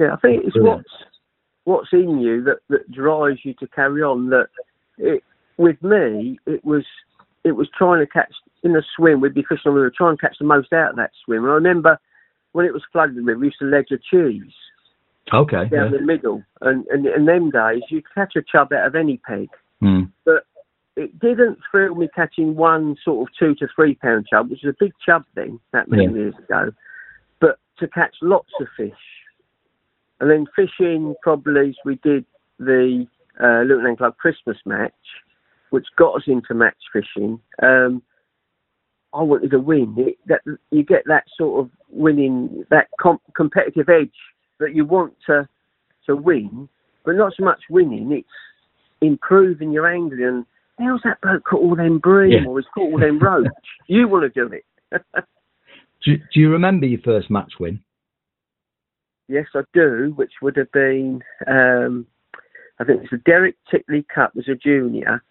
Yeah, 0.00 0.14
I 0.14 0.16
think 0.16 0.44
it's 0.44 0.54
Brilliant. 0.54 0.78
what's 0.78 1.04
what's 1.64 1.92
in 1.92 2.18
you 2.18 2.42
that 2.42 2.58
that 2.68 2.90
drives 2.90 3.44
you 3.44 3.54
to 3.54 3.68
carry 3.68 4.02
on. 4.02 4.30
That 4.30 4.48
it, 4.98 5.22
with 5.56 5.80
me, 5.82 6.38
it 6.46 6.64
was 6.64 6.84
it 7.44 7.52
was 7.52 7.68
trying 7.70 8.00
to 8.00 8.06
catch 8.06 8.34
in 8.64 8.74
a 8.74 8.82
swim. 8.96 9.20
We'd 9.20 9.34
be 9.34 9.44
fishing, 9.44 9.74
we 9.74 9.80
were 9.80 9.90
trying 9.90 10.16
to 10.16 10.20
catch 10.20 10.38
the 10.38 10.44
most 10.44 10.72
out 10.72 10.90
of 10.90 10.96
that 10.96 11.12
swim. 11.24 11.44
And 11.44 11.52
I 11.52 11.54
remember 11.54 11.98
when 12.52 12.64
it 12.64 12.72
was 12.72 12.82
flooded, 12.90 13.24
we 13.24 13.46
used 13.46 13.58
to 13.58 13.66
ledger 13.66 13.98
cheese. 13.98 14.52
Okay. 15.32 15.68
down 15.68 15.92
Yeah. 15.92 15.98
the 15.98 16.00
middle. 16.00 16.42
And, 16.60 16.86
and 16.88 17.06
in 17.06 17.24
them 17.24 17.50
days, 17.50 17.82
you 17.88 18.02
catch 18.14 18.34
a 18.36 18.42
chub 18.42 18.72
out 18.72 18.86
of 18.86 18.94
any 18.94 19.18
peg. 19.18 19.48
Mm. 19.82 20.10
But 20.24 20.46
it 20.96 21.18
didn't 21.18 21.58
thrill 21.70 21.94
me 21.94 22.08
catching 22.14 22.54
one 22.54 22.96
sort 23.04 23.28
of 23.28 23.34
two 23.38 23.54
to 23.56 23.68
three 23.74 23.94
pound 23.94 24.26
chub, 24.28 24.50
which 24.50 24.60
was 24.64 24.74
a 24.74 24.84
big 24.84 24.92
chub 25.04 25.24
then, 25.34 25.58
that 25.72 25.88
many 25.88 26.04
Yeah. 26.04 26.10
years 26.10 26.34
ago. 26.38 26.72
But 27.40 27.58
to 27.78 27.88
catch 27.88 28.14
lots 28.22 28.50
of 28.60 28.68
fish. 28.76 28.92
And 30.20 30.30
then 30.30 30.46
fishing, 30.54 31.14
probably 31.22 31.70
as 31.70 31.76
we 31.84 31.96
did 31.96 32.24
the 32.58 33.06
uh, 33.42 33.62
Luton 33.62 33.84
Land 33.84 33.98
Club 33.98 34.16
Christmas 34.16 34.56
match, 34.64 34.92
which 35.70 35.86
got 35.96 36.14
us 36.14 36.22
into 36.26 36.54
match 36.54 36.76
fishing. 36.92 37.40
Um, 37.62 38.02
I 39.12 39.22
wanted 39.22 39.50
to 39.50 39.58
win. 39.58 39.94
It, 39.96 40.18
that 40.26 40.40
you 40.70 40.82
get 40.84 41.02
that 41.06 41.24
sort 41.36 41.64
of 41.64 41.70
winning, 41.88 42.64
that 42.70 42.88
com- 43.00 43.20
competitive 43.34 43.88
edge 43.88 44.14
that 44.64 44.74
you 44.74 44.84
want 44.84 45.14
to 45.26 45.48
to 46.06 46.16
win, 46.16 46.68
but 47.04 47.16
not 47.16 47.32
so 47.36 47.44
much 47.44 47.60
winning. 47.70 48.12
It's 48.12 48.28
improving 49.00 49.72
your 49.72 49.86
angling. 49.86 50.22
And 50.22 50.46
how's 50.78 51.00
that 51.04 51.20
bloke 51.20 51.44
caught 51.44 51.60
all 51.60 51.76
them 51.76 51.98
bream 51.98 52.32
yeah. 52.32 52.48
or 52.48 52.58
has 52.58 52.66
caught 52.74 52.92
all 52.92 52.98
them 52.98 53.18
roach? 53.18 53.46
you 53.86 54.08
want 54.08 54.32
to 54.32 54.46
do 54.46 54.52
it. 54.52 54.64
do, 56.04 56.16
do 56.16 56.40
you 56.40 56.50
remember 56.50 56.86
your 56.86 57.00
first 57.00 57.30
match 57.30 57.52
win? 57.58 57.80
Yes, 59.28 59.46
I 59.54 59.62
do, 59.72 60.12
which 60.16 60.32
would 60.42 60.56
have 60.56 60.70
been, 60.72 61.22
um, 61.46 62.06
I 62.78 62.84
think 62.84 62.98
it 62.98 63.02
was 63.02 63.10
the 63.12 63.18
Derek 63.24 63.56
Tickley 63.70 64.04
Cup 64.14 64.32
as 64.38 64.48
a 64.48 64.54
junior, 64.54 65.22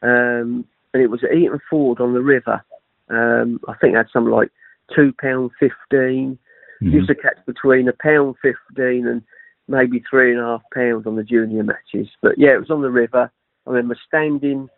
um, 0.00 0.64
and 0.94 1.02
it 1.02 1.10
was 1.10 1.24
at 1.24 1.36
Eaton 1.36 1.58
Ford 1.68 2.00
on 2.00 2.14
the 2.14 2.20
river. 2.20 2.62
Um, 3.08 3.58
I 3.66 3.74
think 3.74 3.94
I 3.94 3.98
had 3.98 4.06
something 4.12 4.32
like 4.32 4.50
£2.15, 4.96 6.38
Mm-hmm. 6.82 6.96
Used 6.96 7.08
to 7.08 7.14
catch 7.14 7.38
between 7.46 7.88
a 7.88 7.92
pound 7.92 8.34
fifteen 8.42 9.06
and 9.06 9.22
maybe 9.68 10.02
three 10.10 10.32
and 10.32 10.40
a 10.40 10.44
half 10.44 10.62
pounds 10.74 11.06
on 11.06 11.16
the 11.16 11.22
junior 11.22 11.62
matches. 11.62 12.08
But 12.20 12.32
yeah, 12.36 12.54
it 12.54 12.60
was 12.60 12.70
on 12.70 12.82
the 12.82 12.90
river. 12.90 13.30
I 13.66 13.70
remember 13.70 13.96
standing 14.08 14.68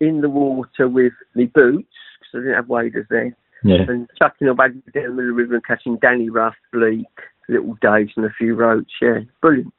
in 0.00 0.20
the 0.20 0.28
water 0.28 0.88
with 0.88 1.12
the 1.36 1.46
boots 1.46 1.94
because 2.18 2.34
I 2.34 2.38
didn't 2.38 2.54
have 2.54 2.68
waders 2.68 3.06
then, 3.08 3.36
yeah. 3.62 3.82
and 3.86 4.08
chucking 4.18 4.48
away 4.48 4.68
down 4.92 5.16
the 5.16 5.22
river 5.22 5.54
and 5.54 5.64
catching 5.64 5.96
Danny 5.98 6.28
Ruff, 6.28 6.54
Bleak, 6.72 7.06
Little 7.48 7.76
Daves, 7.76 8.10
and 8.16 8.26
a 8.26 8.34
few 8.36 8.56
roach. 8.56 8.90
Yeah, 9.00 9.20
brilliant. 9.40 9.72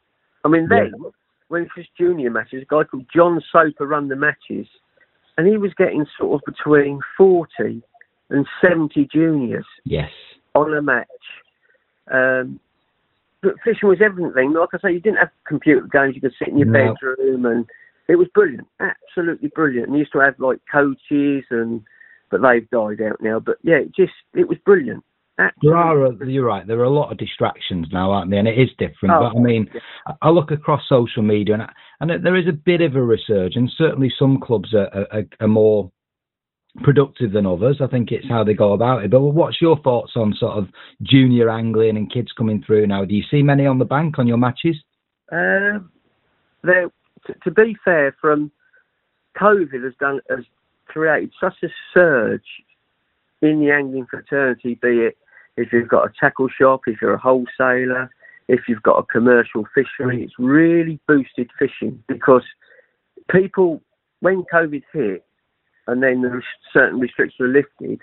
I 0.46 0.48
mean, 0.48 0.70
then 0.70 0.94
yeah. 0.98 1.10
when 1.50 1.64
it 1.64 1.70
was 1.76 1.86
junior 1.98 2.32
matches, 2.32 2.64
a 2.64 2.66
guy 2.66 2.86
called 2.86 3.06
John 3.14 3.42
Soper 3.52 3.86
run 3.86 4.08
the 4.08 4.16
matches, 4.16 4.68
and 5.38 5.48
he 5.48 5.58
was 5.58 5.74
getting 5.78 6.06
sort 6.18 6.42
of 6.42 6.54
between 6.54 7.02
forty 7.18 7.84
and 8.30 8.48
seventy 8.62 9.08
juniors. 9.14 9.66
Yes. 9.84 10.12
On 10.56 10.74
a 10.74 10.82
match. 10.82 11.08
Um, 12.12 12.60
but 13.42 13.56
fishing 13.64 13.90
was 13.90 14.02
everything. 14.02 14.54
Like 14.54 14.70
I 14.74 14.80
say, 14.80 14.94
you 14.94 15.00
didn't 15.02 15.18
have 15.18 15.30
computer 15.46 15.88
games. 15.92 16.16
You 16.16 16.22
could 16.22 16.34
sit 16.40 16.48
in 16.48 16.58
your 16.58 16.68
No. 16.68 16.94
bedroom, 16.94 17.46
and 17.46 17.66
it 18.08 18.16
was 18.16 18.28
brilliant, 18.34 18.68
absolutely 18.80 19.50
brilliant. 19.50 19.88
And 19.88 19.96
you 19.96 20.00
used 20.00 20.14
to 20.14 20.20
have 20.20 20.40
like 20.40 20.60
coaches, 20.72 21.44
and 21.50 21.82
but 22.30 22.42
they've 22.42 22.70
died 22.70 23.02
out 23.02 23.22
now. 23.22 23.40
But 23.40 23.58
yeah, 23.64 23.76
it 23.76 23.94
just 23.96 24.14
it 24.34 24.48
was 24.48 24.58
brilliant. 24.66 25.04
There 25.64 25.76
are, 25.76 26.06
a, 26.06 26.28
you're 26.28 26.46
right, 26.46 26.66
there 26.66 26.80
are 26.80 26.84
a 26.84 26.90
lot 26.92 27.12
of 27.12 27.18
distractions 27.18 27.88
now, 27.92 28.12
aren't 28.12 28.30
there? 28.30 28.38
And 28.38 28.48
it 28.48 28.60
is 28.60 28.70
different. 28.78 29.16
Oh, 29.16 29.32
but 29.34 29.40
I 29.40 29.42
mean, 29.42 29.68
yeah. 29.74 29.82
I- 30.06 30.28
I 30.28 30.30
look 30.30 30.52
across 30.52 30.88
social 30.88 31.24
media 31.24 31.56
and, 31.56 31.64
I, 31.64 31.74
and 32.02 32.24
there 32.24 32.36
is 32.36 32.48
a 32.48 32.52
bit 32.54 32.82
of 32.82 32.96
a 32.96 33.02
resurgence. 33.02 33.74
Certainly 33.76 34.14
some 34.20 34.40
clubs 34.40 34.76
are, 34.76 35.08
are, 35.12 35.24
are 35.40 35.48
more 35.48 35.92
productive 36.82 37.34
than 37.34 37.46
others. 37.46 37.78
I 37.82 37.88
think 37.88 38.12
it's 38.12 38.28
how 38.28 38.44
they 38.44 38.54
go 38.54 38.74
about 38.74 39.04
it. 39.04 39.12
But 39.12 39.22
what's 39.22 39.62
your 39.62 39.80
thoughts 39.80 40.14
on 40.16 40.34
sort 40.40 40.58
of 40.58 40.68
junior 41.04 41.50
angling 41.50 41.98
and 41.98 42.12
kids 42.12 42.32
coming 42.32 42.64
through 42.66 42.88
now? 42.88 43.06
Do 43.06 43.14
you 43.14 43.24
see 43.30 43.44
many 43.44 43.66
on 43.66 43.80
the 43.80 43.86
bank 43.86 44.18
on 44.18 44.28
your 44.28 44.38
matches? 44.38 44.78
Um, 45.32 45.92
there, 46.64 46.90
to, 47.28 47.34
to 47.44 47.52
be 47.52 47.76
fair, 47.84 48.16
from 48.20 48.52
COVID 49.38 49.84
has 49.84 49.94
done 50.00 50.20
has 50.30 50.46
created 50.88 51.32
such 51.40 51.56
a 51.64 51.68
surge 51.94 52.42
in 53.42 53.60
the 53.60 53.72
angling 53.72 54.08
fraternity. 54.10 54.80
Be 54.82 55.00
it 55.00 55.18
if 55.58 55.72
you've 55.72 55.90
got 55.90 56.06
a 56.06 56.14
tackle 56.20 56.50
shop, 56.50 56.82
if 56.88 57.02
you're 57.02 57.14
a 57.14 57.20
wholesaler, 57.20 58.10
if 58.48 58.62
you've 58.68 58.84
got 58.84 58.98
a 58.98 59.04
commercial 59.04 59.66
fishery, 59.74 60.24
it's 60.24 60.34
really 60.40 61.00
boosted 61.08 61.50
fishing 61.58 62.04
because 62.08 62.44
people, 63.30 63.82
when 64.20 64.44
COVID 64.52 64.84
hit, 64.92 65.26
and 65.88 66.02
then 66.02 66.22
the 66.22 66.42
certain 66.72 67.00
restrictions 67.00 67.40
were 67.40 67.48
lifted, 67.48 68.02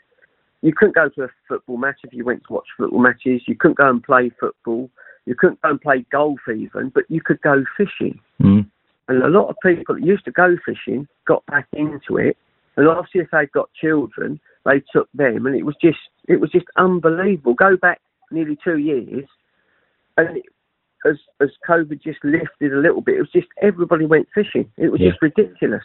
you 0.62 0.72
couldn't 0.76 0.94
go 0.94 1.08
to 1.08 1.24
a 1.24 1.28
football 1.48 1.78
match 1.78 1.98
if 2.04 2.12
you 2.12 2.24
went 2.24 2.42
to 2.46 2.52
watch 2.52 2.66
football 2.76 3.00
matches. 3.00 3.42
You 3.46 3.56
couldn't 3.56 3.78
go 3.78 3.88
and 3.88 4.02
play 4.02 4.30
football. 4.38 4.90
You 5.26 5.34
couldn't 5.34 5.60
go 5.62 5.70
and 5.70 5.80
play 5.80 6.04
golf 6.10 6.40
even, 6.48 6.90
but 6.94 7.04
you 7.08 7.20
could 7.22 7.40
go 7.40 7.64
fishing. 7.76 8.20
Mm. 8.42 8.68
And 9.08 9.22
a 9.22 9.28
lot 9.28 9.48
of 9.48 9.56
people 9.62 9.94
that 9.94 10.04
used 10.04 10.24
to 10.26 10.30
go 10.30 10.56
fishing 10.64 11.08
got 11.26 11.44
back 11.46 11.66
into 11.72 12.16
it. 12.16 12.36
And 12.76 12.88
obviously, 12.88 13.22
if 13.22 13.28
they've 13.32 13.50
got 13.50 13.70
children, 13.72 14.40
they 14.64 14.82
took 14.92 15.08
them, 15.14 15.46
and 15.46 15.54
it 15.56 15.64
was 15.64 15.76
just 15.80 15.98
it 16.28 16.40
was 16.40 16.50
just 16.50 16.66
unbelievable. 16.76 17.54
Go 17.54 17.76
back 17.76 18.00
nearly 18.30 18.56
two 18.62 18.78
years, 18.78 19.24
and 20.16 20.38
it, 20.38 20.44
as 21.06 21.16
as 21.40 21.50
COVID 21.68 22.02
just 22.02 22.22
lifted 22.22 22.72
a 22.72 22.78
little 22.78 23.00
bit, 23.00 23.16
it 23.16 23.20
was 23.20 23.32
just 23.32 23.48
everybody 23.62 24.06
went 24.06 24.28
fishing. 24.34 24.70
It 24.76 24.90
was 24.92 25.00
Yeah. 25.00 25.10
just 25.10 25.22
ridiculous. 25.22 25.84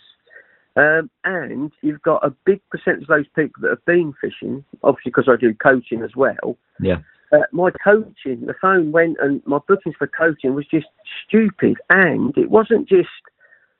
Um, 0.77 1.09
and 1.23 1.71
you've 1.81 2.01
got 2.01 2.25
a 2.25 2.35
big 2.45 2.61
percentage 2.69 3.03
of 3.03 3.07
those 3.07 3.27
people 3.35 3.61
that 3.61 3.69
have 3.69 3.85
been 3.85 4.13
fishing, 4.19 4.63
obviously 4.83 5.11
because 5.11 5.29
I 5.29 5.37
do 5.39 5.53
coaching 5.53 6.01
as 6.01 6.15
well. 6.15 6.57
Yeah. 6.81 6.97
Uh, 7.31 7.39
my 7.51 7.71
coaching, 7.83 8.45
the 8.45 8.55
phone 8.61 8.91
went 8.91 9.17
and 9.21 9.41
my 9.45 9.59
bookings 9.67 9.95
for 9.97 10.07
coaching 10.07 10.53
was 10.53 10.65
just 10.67 10.87
stupid. 11.25 11.77
And 11.89 12.37
it 12.37 12.49
wasn't 12.49 12.89
just 12.89 13.07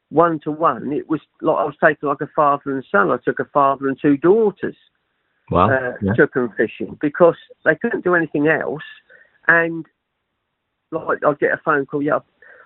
one 0.10 0.40
to 0.42 0.52
one, 0.52 0.94
it 0.94 1.10
was 1.10 1.20
like 1.42 1.58
I 1.58 1.66
was 1.66 1.76
taking 1.84 2.08
like 2.08 2.22
a 2.22 2.30
father 2.36 2.72
and 2.74 2.86
son. 2.90 3.12
I 3.12 3.18
took 3.18 3.40
a 3.40 3.46
father 3.46 3.88
and 3.90 3.98
two 4.02 4.18
daughters, 4.18 4.76
Wow. 5.52 5.70
uh, 5.70 5.94
yeah. 6.02 6.14
took 6.14 6.34
them 6.34 6.54
fishing 6.56 6.98
because 7.02 7.36
they 7.66 7.76
couldn't 7.76 8.04
do 8.04 8.16
anything 8.16 8.48
else. 8.48 8.84
And 9.48 9.86
like 10.92 11.20
I'd 11.26 11.40
get 11.40 11.52
a 11.52 11.62
phone 11.64 11.86
call, 11.86 12.02
yeah, 12.02 12.20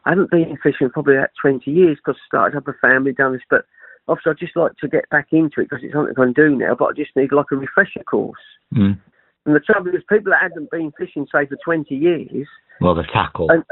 I 0.06 0.12
haven't 0.12 0.32
been 0.32 0.58
fishing 0.62 0.90
probably 0.92 1.16
about 1.18 1.32
20 1.42 1.70
years 1.72 1.98
because 1.98 2.20
I 2.24 2.28
started 2.28 2.58
up 2.58 2.68
a 2.68 2.74
family, 2.74 3.12
done 3.12 3.34
this, 3.34 3.42
but 3.50 3.66
obviously 4.08 4.32
I'd 4.32 4.38
just 4.40 4.56
like 4.56 4.76
to 4.78 4.88
get 4.88 5.10
back 5.10 5.28
into 5.32 5.62
it 5.62 5.70
because 5.70 5.84
it's 5.84 5.94
something 5.94 6.14
I 6.18 6.24
can 6.24 6.34
do 6.34 6.56
now, 6.56 6.76
but 6.78 6.86
I 6.86 6.94
just 6.94 7.16
need 7.16 7.32
like 7.32 7.48
a 7.52 7.56
refresher 7.56 8.04
course. 8.04 8.40
Mm. 8.74 8.98
And 9.46 9.56
the 9.56 9.60
trouble 9.60 9.90
is, 9.92 10.02
people 10.10 10.32
that 10.32 10.42
hadn't 10.42 10.70
been 10.72 10.92
fishing, 10.98 11.26
say, 11.32 11.46
for 11.46 11.58
20 11.64 11.96
years, 11.96 12.48
Well, 12.82 12.96
the 12.96 13.04
tackle. 13.04 13.50
and 13.52 13.64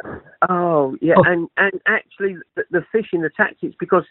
oh 0.50 0.98
yeah, 1.02 1.16
Oh. 1.18 1.24
and 1.26 1.48
and 1.58 1.74
actually 1.88 2.38
the, 2.56 2.64
the 2.72 2.86
fishing, 2.92 3.22
the 3.22 3.30
tactics, 3.30 3.76
because 3.80 4.04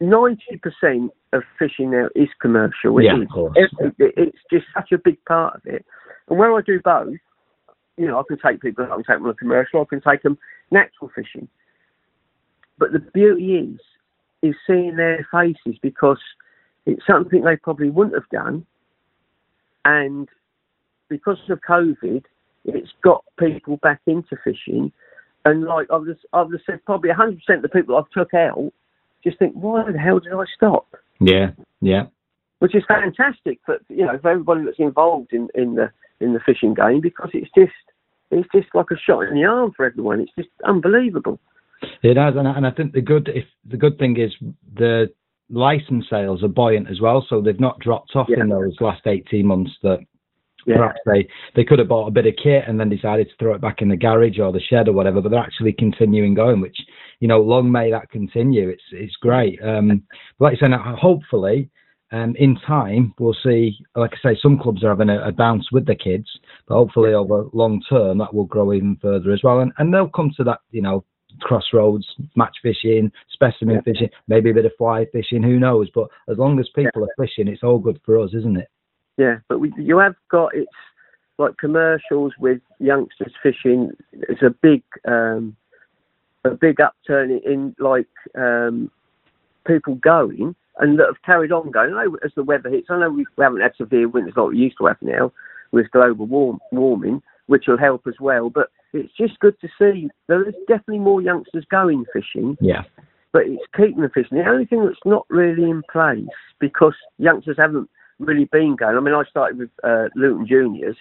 90% 0.00 1.10
of 1.32 1.42
fishing 1.58 1.90
now 1.92 2.08
is 2.14 2.28
commercial. 2.40 2.98
It 2.98 3.04
Yeah, 3.04 3.16
is. 3.16 3.22
of 3.22 3.28
course. 3.28 3.52
It- 3.56 3.94
it- 3.98 4.14
it's 4.16 4.38
just 4.50 4.66
such 4.74 4.92
a 4.92 4.98
big 4.98 5.24
part 5.24 5.54
of 5.56 5.66
it. 5.66 5.84
And 6.28 6.38
where 6.38 6.52
I 6.56 6.60
do 6.60 6.80
both, 6.80 7.16
you 7.96 8.06
know, 8.06 8.18
I 8.18 8.22
can 8.26 8.38
take 8.38 8.60
people, 8.60 8.84
I 8.84 8.88
can 8.88 8.98
take 8.98 9.18
them 9.18 9.26
on 9.26 9.34
commercial, 9.34 9.80
I 9.80 9.84
can 9.84 10.00
take 10.00 10.22
them 10.22 10.38
natural 10.70 11.08
fishing. 11.14 11.48
But 12.78 12.92
the 12.92 12.98
beauty 12.98 13.56
is, 13.56 13.80
is 14.42 14.54
seeing 14.66 14.96
their 14.96 15.26
faces 15.30 15.78
because 15.82 16.18
it's 16.86 17.06
something 17.06 17.42
they 17.42 17.56
probably 17.56 17.90
wouldn't 17.90 18.14
have 18.14 18.28
done. 18.30 18.66
And 19.84 20.28
because 21.08 21.38
of 21.48 21.60
COVID, 21.68 22.24
it's 22.64 22.90
got 23.02 23.24
people 23.38 23.76
back 23.78 24.00
into 24.06 24.36
fishing. 24.42 24.92
And 25.44 25.64
like 25.64 25.88
I've 25.92 26.06
just, 26.06 26.20
I've 26.32 26.50
just 26.50 26.66
said, 26.66 26.84
probably 26.84 27.10
100% 27.10 27.38
of 27.48 27.62
the 27.62 27.68
people 27.68 27.96
I've 27.96 28.10
took 28.10 28.34
out 28.34 28.72
just 29.22 29.38
think, 29.38 29.54
why 29.54 29.84
the 29.90 29.98
hell 29.98 30.18
did 30.18 30.32
I 30.32 30.44
stop? 30.54 30.86
Yeah. 31.20 31.50
Yeah. 31.80 32.06
Which 32.58 32.74
is 32.74 32.84
fantastic 32.86 33.58
for 33.66 33.78
you 33.88 34.06
know 34.06 34.18
for 34.20 34.30
everybody 34.30 34.64
that's 34.64 34.78
involved 34.78 35.32
in, 35.32 35.48
in 35.54 35.74
the 35.74 35.90
in 36.20 36.32
the 36.32 36.40
fishing 36.40 36.74
game 36.74 37.00
because 37.00 37.30
it's 37.34 37.50
just 37.56 37.72
it's 38.30 38.48
just 38.54 38.68
like 38.72 38.86
a 38.92 38.96
shot 38.96 39.22
in 39.22 39.34
the 39.34 39.44
arm 39.44 39.72
for 39.76 39.84
everyone. 39.84 40.20
It's 40.20 40.32
just 40.36 40.48
unbelievable. 40.64 41.40
It 42.02 42.16
has, 42.16 42.34
and 42.36 42.48
I, 42.48 42.56
and 42.56 42.66
I 42.66 42.70
think 42.70 42.92
the 42.92 43.00
good 43.00 43.28
if 43.34 43.44
the 43.68 43.76
good 43.76 43.98
thing 43.98 44.18
is 44.18 44.32
the 44.74 45.10
license 45.50 46.06
sales 46.08 46.42
are 46.42 46.48
buoyant 46.48 46.88
as 46.90 47.00
well, 47.00 47.24
so 47.28 47.40
they've 47.40 47.58
not 47.60 47.78
dropped 47.80 48.16
off 48.16 48.28
Yeah. 48.28 48.40
in 48.40 48.48
those 48.48 48.76
last 48.80 49.06
eighteen 49.06 49.46
months. 49.46 49.72
That 49.82 50.00
Yeah. 50.66 50.76
perhaps 50.76 51.00
they 51.06 51.28
they 51.54 51.64
could 51.64 51.78
have 51.78 51.88
bought 51.88 52.08
a 52.08 52.12
bit 52.12 52.26
of 52.26 52.34
kit 52.36 52.64
and 52.66 52.78
then 52.78 52.88
decided 52.88 53.28
to 53.28 53.36
throw 53.36 53.54
it 53.54 53.60
back 53.60 53.82
in 53.82 53.88
the 53.88 53.96
garage 53.96 54.38
or 54.38 54.52
the 54.52 54.60
shed 54.60 54.88
or 54.88 54.92
whatever, 54.92 55.20
but 55.20 55.30
they're 55.30 55.40
actually 55.40 55.72
continuing 55.72 56.34
going, 56.34 56.60
which 56.60 56.78
you 57.20 57.28
know, 57.28 57.40
long 57.40 57.70
may 57.70 57.90
that 57.90 58.10
continue. 58.10 58.68
It's 58.68 58.82
it's 58.92 59.16
great. 59.16 59.62
Um, 59.62 60.02
but 60.38 60.46
like 60.46 60.58
I 60.58 60.60
said, 60.60 60.72
hopefully. 60.72 61.70
Um, 62.14 62.36
in 62.36 62.56
time, 62.66 63.14
we'll 63.18 63.34
see. 63.42 63.74
Like 63.96 64.12
I 64.12 64.34
say, 64.34 64.38
some 64.42 64.58
clubs 64.58 64.84
are 64.84 64.90
having 64.90 65.08
a, 65.08 65.28
a 65.28 65.32
bounce 65.32 65.72
with 65.72 65.86
the 65.86 65.94
kids, 65.94 66.28
but 66.68 66.74
hopefully 66.74 67.14
over 67.14 67.46
long 67.54 67.80
term 67.88 68.18
that 68.18 68.34
will 68.34 68.44
grow 68.44 68.74
even 68.74 68.96
further 69.00 69.32
as 69.32 69.42
well. 69.42 69.60
And 69.60 69.72
and 69.78 69.94
they'll 69.94 70.10
come 70.10 70.30
to 70.36 70.44
that, 70.44 70.58
you 70.72 70.82
know, 70.82 71.04
crossroads, 71.40 72.06
match 72.36 72.56
fishing, 72.62 73.10
specimen 73.32 73.76
Yeah. 73.76 73.80
fishing, 73.82 74.10
maybe 74.28 74.50
a 74.50 74.54
bit 74.54 74.64
of 74.64 74.72
fly 74.76 75.06
fishing, 75.06 75.42
who 75.42 75.58
knows? 75.58 75.90
But 75.90 76.08
as 76.28 76.38
long 76.38 76.58
as 76.60 76.68
people 76.70 77.04
are 77.04 77.14
fishing, 77.16 77.48
it's 77.48 77.62
all 77.62 77.78
good 77.78 78.00
for 78.04 78.18
us, 78.18 78.34
isn't 78.34 78.56
it? 78.56 78.68
Yeah, 79.16 79.38
but 79.48 79.58
we, 79.58 79.72
you 79.76 79.98
have 79.98 80.16
got 80.30 80.54
it's 80.54 80.70
like 81.38 81.56
commercials 81.58 82.32
with 82.38 82.60
youngsters 82.78 83.32
fishing. 83.42 83.90
It's 84.12 84.42
a 84.42 84.50
big, 84.50 84.82
um, 85.06 85.56
a 86.44 86.50
big 86.50 86.80
upturn 86.80 87.30
in, 87.30 87.74
like 87.78 88.08
um, 88.36 88.90
people 89.66 89.96
going 89.96 90.54
and 90.78 90.98
that 90.98 91.06
have 91.06 91.22
carried 91.22 91.52
on 91.52 91.70
going. 91.70 91.94
I 91.94 92.04
know 92.04 92.16
as 92.24 92.32
the 92.34 92.42
weather 92.42 92.70
hits, 92.70 92.88
I 92.90 92.98
know 92.98 93.10
we, 93.10 93.26
we 93.36 93.44
haven't 93.44 93.60
had 93.60 93.76
severe 93.76 94.08
winters 94.08 94.34
like 94.36 94.48
we 94.50 94.58
used 94.58 94.78
to 94.78 94.86
have 94.86 95.00
now 95.02 95.32
with 95.72 95.90
global 95.90 96.26
warm, 96.26 96.60
warming, 96.70 97.22
which 97.46 97.64
will 97.66 97.78
help 97.78 98.06
as 98.06 98.14
well. 98.20 98.50
But 98.50 98.68
it's 98.92 99.12
just 99.16 99.38
good 99.40 99.58
to 99.60 99.68
see 99.78 100.08
there 100.28 100.46
is 100.48 100.54
definitely 100.68 100.98
more 100.98 101.22
youngsters 101.22 101.64
going 101.70 102.04
fishing. 102.12 102.56
Yeah. 102.60 102.82
But 103.32 103.42
it's 103.46 103.62
keeping 103.74 104.02
the 104.02 104.10
fishing. 104.10 104.38
The 104.38 104.48
only 104.48 104.66
thing 104.66 104.84
that's 104.84 104.98
not 105.06 105.26
really 105.30 105.70
in 105.70 105.82
place 105.90 106.26
because 106.60 106.94
youngsters 107.18 107.56
haven't 107.58 107.88
really 108.18 108.44
been 108.44 108.76
going. 108.76 108.96
I 108.96 109.00
mean, 109.00 109.14
I 109.14 109.24
started 109.28 109.58
with 109.58 109.70
uh, 109.82 110.08
Luton 110.14 110.46
Juniors, 110.46 110.96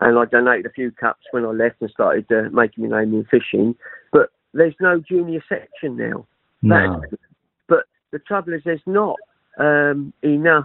and 0.00 0.18
I 0.18 0.24
donated 0.24 0.66
a 0.66 0.70
few 0.70 0.90
cups 0.90 1.24
when 1.30 1.44
I 1.44 1.50
left 1.50 1.80
and 1.80 1.90
started 1.90 2.26
uh, 2.30 2.50
making 2.52 2.88
my 2.88 3.04
name 3.04 3.14
in 3.14 3.24
fishing. 3.30 3.76
But 4.12 4.30
there's 4.52 4.74
no 4.80 5.00
junior 5.00 5.42
section 5.48 5.96
now. 5.96 6.26
No. 6.62 7.00
That- 7.00 7.18
but 7.68 7.84
the 8.10 8.18
trouble 8.18 8.54
is, 8.54 8.62
there's 8.64 8.80
not 8.86 9.16
um, 9.58 10.12
enough 10.22 10.64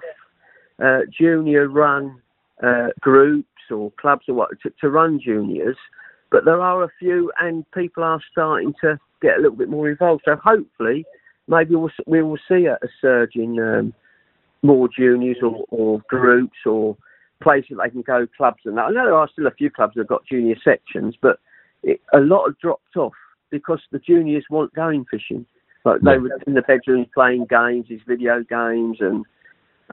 uh, 0.83 1.01
junior 1.15 1.67
run 1.67 2.21
uh, 2.63 2.87
groups 3.01 3.47
or 3.71 3.91
clubs 3.99 4.25
or 4.27 4.35
what 4.35 4.49
to, 4.61 4.71
to 4.81 4.89
run 4.89 5.19
juniors. 5.23 5.77
But 6.31 6.45
there 6.45 6.61
are 6.61 6.83
a 6.83 6.89
few, 6.99 7.31
and 7.39 7.69
people 7.71 8.03
are 8.03 8.19
starting 8.31 8.73
to 8.81 8.99
get 9.21 9.37
a 9.37 9.41
little 9.41 9.57
bit 9.57 9.69
more 9.69 9.89
involved. 9.89 10.23
So 10.25 10.35
hopefully, 10.35 11.05
maybe 11.47 11.75
we'll, 11.75 11.91
we 12.07 12.23
will 12.23 12.39
see 12.47 12.65
a, 12.65 12.73
a 12.73 12.87
surge 13.01 13.35
in 13.35 13.59
um, 13.59 13.93
more 14.63 14.87
juniors 14.87 15.37
or, 15.43 15.63
or 15.69 16.01
groups 16.09 16.57
or 16.65 16.97
places 17.41 17.77
they 17.83 17.89
can 17.89 18.01
go 18.01 18.25
clubs 18.37 18.61
and 18.65 18.77
that. 18.77 18.85
I 18.85 18.89
know 18.91 19.05
there 19.05 19.15
are 19.15 19.29
still 19.31 19.47
a 19.47 19.51
few 19.51 19.69
clubs 19.69 19.93
that 19.95 20.01
have 20.01 20.07
got 20.07 20.25
junior 20.25 20.55
sections, 20.63 21.15
but 21.21 21.39
it, 21.83 22.01
a 22.13 22.19
lot 22.19 22.47
have 22.47 22.57
dropped 22.59 22.95
off 22.95 23.13
because 23.51 23.81
the 23.91 23.99
juniors 23.99 24.45
weren't 24.49 24.73
going 24.73 25.05
fishing. 25.11 25.45
Like 25.85 25.99
they 26.01 26.17
were 26.17 26.39
in 26.47 26.53
the 26.53 26.61
bedrooms 26.61 27.07
playing 27.13 27.45
games, 27.49 27.87
these 27.89 27.99
video 28.07 28.43
games 28.49 28.97
and 29.01 29.25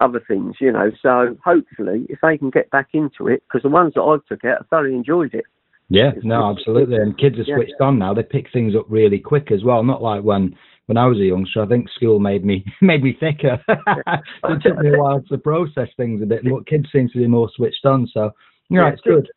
other 0.00 0.20
things, 0.26 0.56
you 0.60 0.72
know. 0.72 0.90
So 1.02 1.36
hopefully, 1.44 2.06
if 2.08 2.18
they 2.22 2.38
can 2.38 2.50
get 2.50 2.70
back 2.70 2.88
into 2.92 3.28
it, 3.28 3.42
because 3.46 3.62
the 3.62 3.68
ones 3.68 3.94
that 3.94 4.02
I 4.02 4.16
took 4.28 4.44
out, 4.44 4.58
I 4.60 4.64
thoroughly 4.70 4.94
enjoyed 4.94 5.34
it. 5.34 5.44
Yeah, 5.88 6.10
It's- 6.10 6.24
no, 6.24 6.50
absolutely. 6.50 6.96
And 6.96 7.18
kids 7.18 7.38
are 7.38 7.42
yeah. 7.42 7.56
switched 7.56 7.80
on 7.80 7.98
now. 7.98 8.14
They 8.14 8.22
pick 8.22 8.50
things 8.52 8.76
up 8.76 8.86
really 8.88 9.18
quick 9.18 9.50
as 9.50 9.64
well. 9.64 9.82
Not 9.82 10.02
like 10.02 10.22
when 10.22 10.56
when 10.86 10.96
I 10.96 11.06
was 11.06 11.18
a 11.18 11.24
youngster. 11.24 11.62
I 11.62 11.66
think 11.66 11.88
school 11.90 12.18
made 12.18 12.44
me 12.44 12.64
made 12.80 13.02
me 13.02 13.12
thicker. 13.18 13.62
it 13.68 14.62
took 14.62 14.78
me 14.78 14.94
a 14.94 14.98
while 14.98 15.20
to 15.22 15.38
process 15.38 15.88
things 15.96 16.22
a 16.22 16.26
bit. 16.26 16.44
But 16.44 16.66
kids 16.66 16.86
seem 16.92 17.08
to 17.10 17.18
be 17.18 17.26
more 17.26 17.50
switched 17.54 17.84
on. 17.84 18.06
So 18.06 18.32
yeah, 18.68 18.82
Yeah, 18.82 18.88
it's 18.90 19.00
good. 19.02 19.28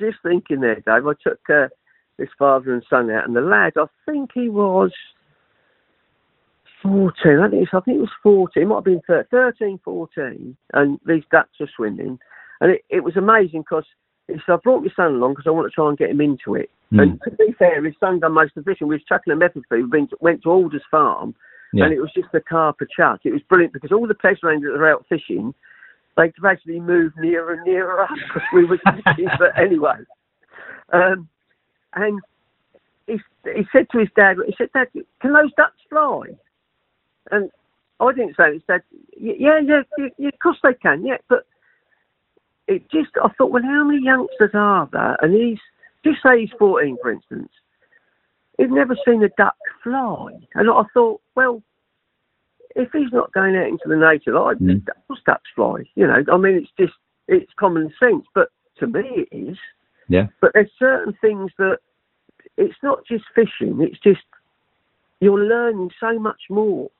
Just 0.00 0.18
thinking 0.22 0.60
there, 0.60 0.76
Dave, 0.76 1.06
I 1.06 1.12
took 1.22 1.38
uh, 1.48 1.68
this 2.18 2.30
father 2.38 2.72
and 2.72 2.82
son 2.90 3.10
out, 3.10 3.26
and 3.26 3.36
the 3.36 3.40
lad, 3.40 3.74
I 3.76 3.86
think 4.04 4.30
he 4.34 4.48
was 4.48 4.92
14. 6.82 7.38
I 7.38 7.48
think, 7.48 7.62
it's, 7.62 7.70
I 7.74 7.80
think 7.80 7.98
it 7.98 8.00
was 8.00 8.10
14. 8.22 8.62
It 8.62 8.66
might 8.66 8.74
have 8.76 8.84
been 8.84 9.00
thir- 9.06 9.26
13, 9.30 9.80
14. 9.84 10.56
And 10.74 10.98
these 11.06 11.24
ducks 11.30 11.58
were 11.60 11.70
swimming. 11.74 12.18
And 12.60 12.72
it, 12.72 12.82
it 12.90 13.04
was 13.04 13.16
amazing 13.16 13.62
because 13.62 13.84
he 14.28 14.34
said, 14.34 14.52
I 14.52 14.56
brought 14.56 14.82
my 14.82 14.90
son 14.94 15.14
along 15.14 15.32
because 15.32 15.46
I 15.46 15.50
want 15.50 15.70
to 15.70 15.74
try 15.74 15.88
and 15.88 15.98
get 15.98 16.10
him 16.10 16.20
into 16.20 16.54
it. 16.54 16.70
Mm. 16.92 17.02
And 17.02 17.20
to 17.24 17.30
be 17.32 17.54
fair, 17.58 17.82
his 17.82 17.94
son 17.98 18.20
done 18.20 18.32
most 18.32 18.56
of 18.56 18.64
the 18.64 18.70
fishing. 18.70 18.88
We 18.88 18.96
was 18.96 19.04
chucking 19.08 19.32
a 19.32 19.36
method 19.36 19.64
feed. 19.68 19.90
We 19.90 20.08
went 20.20 20.42
to 20.42 20.50
Alders 20.50 20.82
Farm, 20.90 21.34
Yeah. 21.72 21.84
and 21.84 21.92
it 21.92 22.00
was 22.00 22.12
just 22.14 22.28
a 22.34 22.40
carp 22.40 22.80
a 22.80 22.86
chuck. 22.86 23.20
It 23.24 23.32
was 23.32 23.42
brilliant 23.48 23.72
because 23.72 23.92
all 23.92 24.06
the 24.06 24.14
pleasure 24.14 24.50
angels 24.50 24.72
that 24.74 24.78
were 24.78 24.92
out 24.92 25.06
fishing, 25.08 25.54
they 26.16 26.28
gradually 26.28 26.80
moved 26.80 27.16
nearer 27.18 27.54
and 27.54 27.64
nearer 27.64 28.02
us 28.02 28.10
because 28.28 28.48
we 28.54 28.64
were 28.64 28.78
fishing. 28.78 29.28
but 29.38 29.58
anyway, 29.58 29.96
um, 30.92 31.28
and 31.94 32.20
he, 33.06 33.18
he 33.44 33.62
said 33.72 33.86
to 33.90 33.98
his 33.98 34.08
dad, 34.14 34.36
he 34.46 34.54
said, 34.56 34.68
Dad, 34.72 34.88
can 35.20 35.32
those 35.32 35.52
ducks 35.56 35.80
fly? 35.88 36.26
And 37.30 37.50
I 38.00 38.12
didn't 38.12 38.36
say 38.36 38.48
it. 38.48 38.54
He 38.54 38.62
said, 38.66 38.82
yeah, 39.16 39.60
yeah, 39.60 39.82
yeah, 39.98 40.08
yeah, 40.18 40.28
of 40.28 40.38
course 40.42 40.58
they 40.62 40.74
can, 40.74 41.04
yeah. 41.04 41.18
But 41.28 41.46
it 42.66 42.90
just, 42.90 43.10
I 43.22 43.28
thought, 43.36 43.50
well, 43.52 43.62
how 43.62 43.84
many 43.84 44.02
youngsters 44.02 44.50
are 44.54 44.88
there? 44.92 45.16
And 45.20 45.34
he's, 45.34 45.58
just 46.04 46.22
say 46.22 46.40
he's 46.40 46.50
14, 46.58 46.96
for 47.00 47.12
instance. 47.12 47.50
He's 48.58 48.70
never 48.70 48.96
seen 49.06 49.22
a 49.22 49.28
duck 49.30 49.56
fly. 49.82 50.32
And 50.54 50.68
I 50.68 50.82
thought, 50.92 51.20
well, 51.36 51.62
if 52.74 52.88
he's 52.92 53.12
not 53.12 53.32
going 53.32 53.56
out 53.56 53.68
into 53.68 53.86
the 53.86 53.96
nature, 53.96 54.32
like, 54.32 54.58
Mm. 54.58 54.86
of 54.88 55.06
course 55.08 55.20
ducks 55.24 55.50
fly. 55.54 55.84
You 55.94 56.06
know, 56.06 56.24
I 56.32 56.36
mean, 56.36 56.56
it's 56.56 56.70
just, 56.78 56.94
it's 57.28 57.52
common 57.56 57.92
sense. 58.00 58.24
But 58.34 58.48
to 58.78 58.86
me, 58.86 59.26
it 59.30 59.36
is. 59.36 59.58
Yeah. 60.08 60.26
But 60.40 60.52
there's 60.54 60.70
certain 60.78 61.14
things 61.20 61.50
that 61.58 61.78
it's 62.56 62.76
not 62.82 63.06
just 63.06 63.24
fishing. 63.34 63.80
It's 63.80 63.98
just 64.00 64.20
you're 65.20 65.38
learning 65.38 65.90
so 66.00 66.18
much 66.18 66.40
more. 66.50 66.90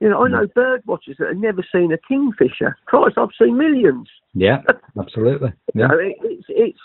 You 0.00 0.08
know, 0.08 0.24
I 0.24 0.28
know 0.28 0.46
bird 0.54 0.82
watchers 0.86 1.16
that 1.18 1.28
have 1.28 1.36
never 1.36 1.64
seen 1.72 1.92
a 1.92 1.98
kingfisher. 1.98 2.76
Christ, 2.86 3.18
I've 3.18 3.30
seen 3.40 3.56
millions. 3.56 4.08
Yeah, 4.34 4.62
absolutely. 4.98 5.52
You 5.74 5.82
Yeah. 5.82 5.86
know, 5.88 5.98
it, 5.98 6.16
it's 6.22 6.46
it's 6.48 6.78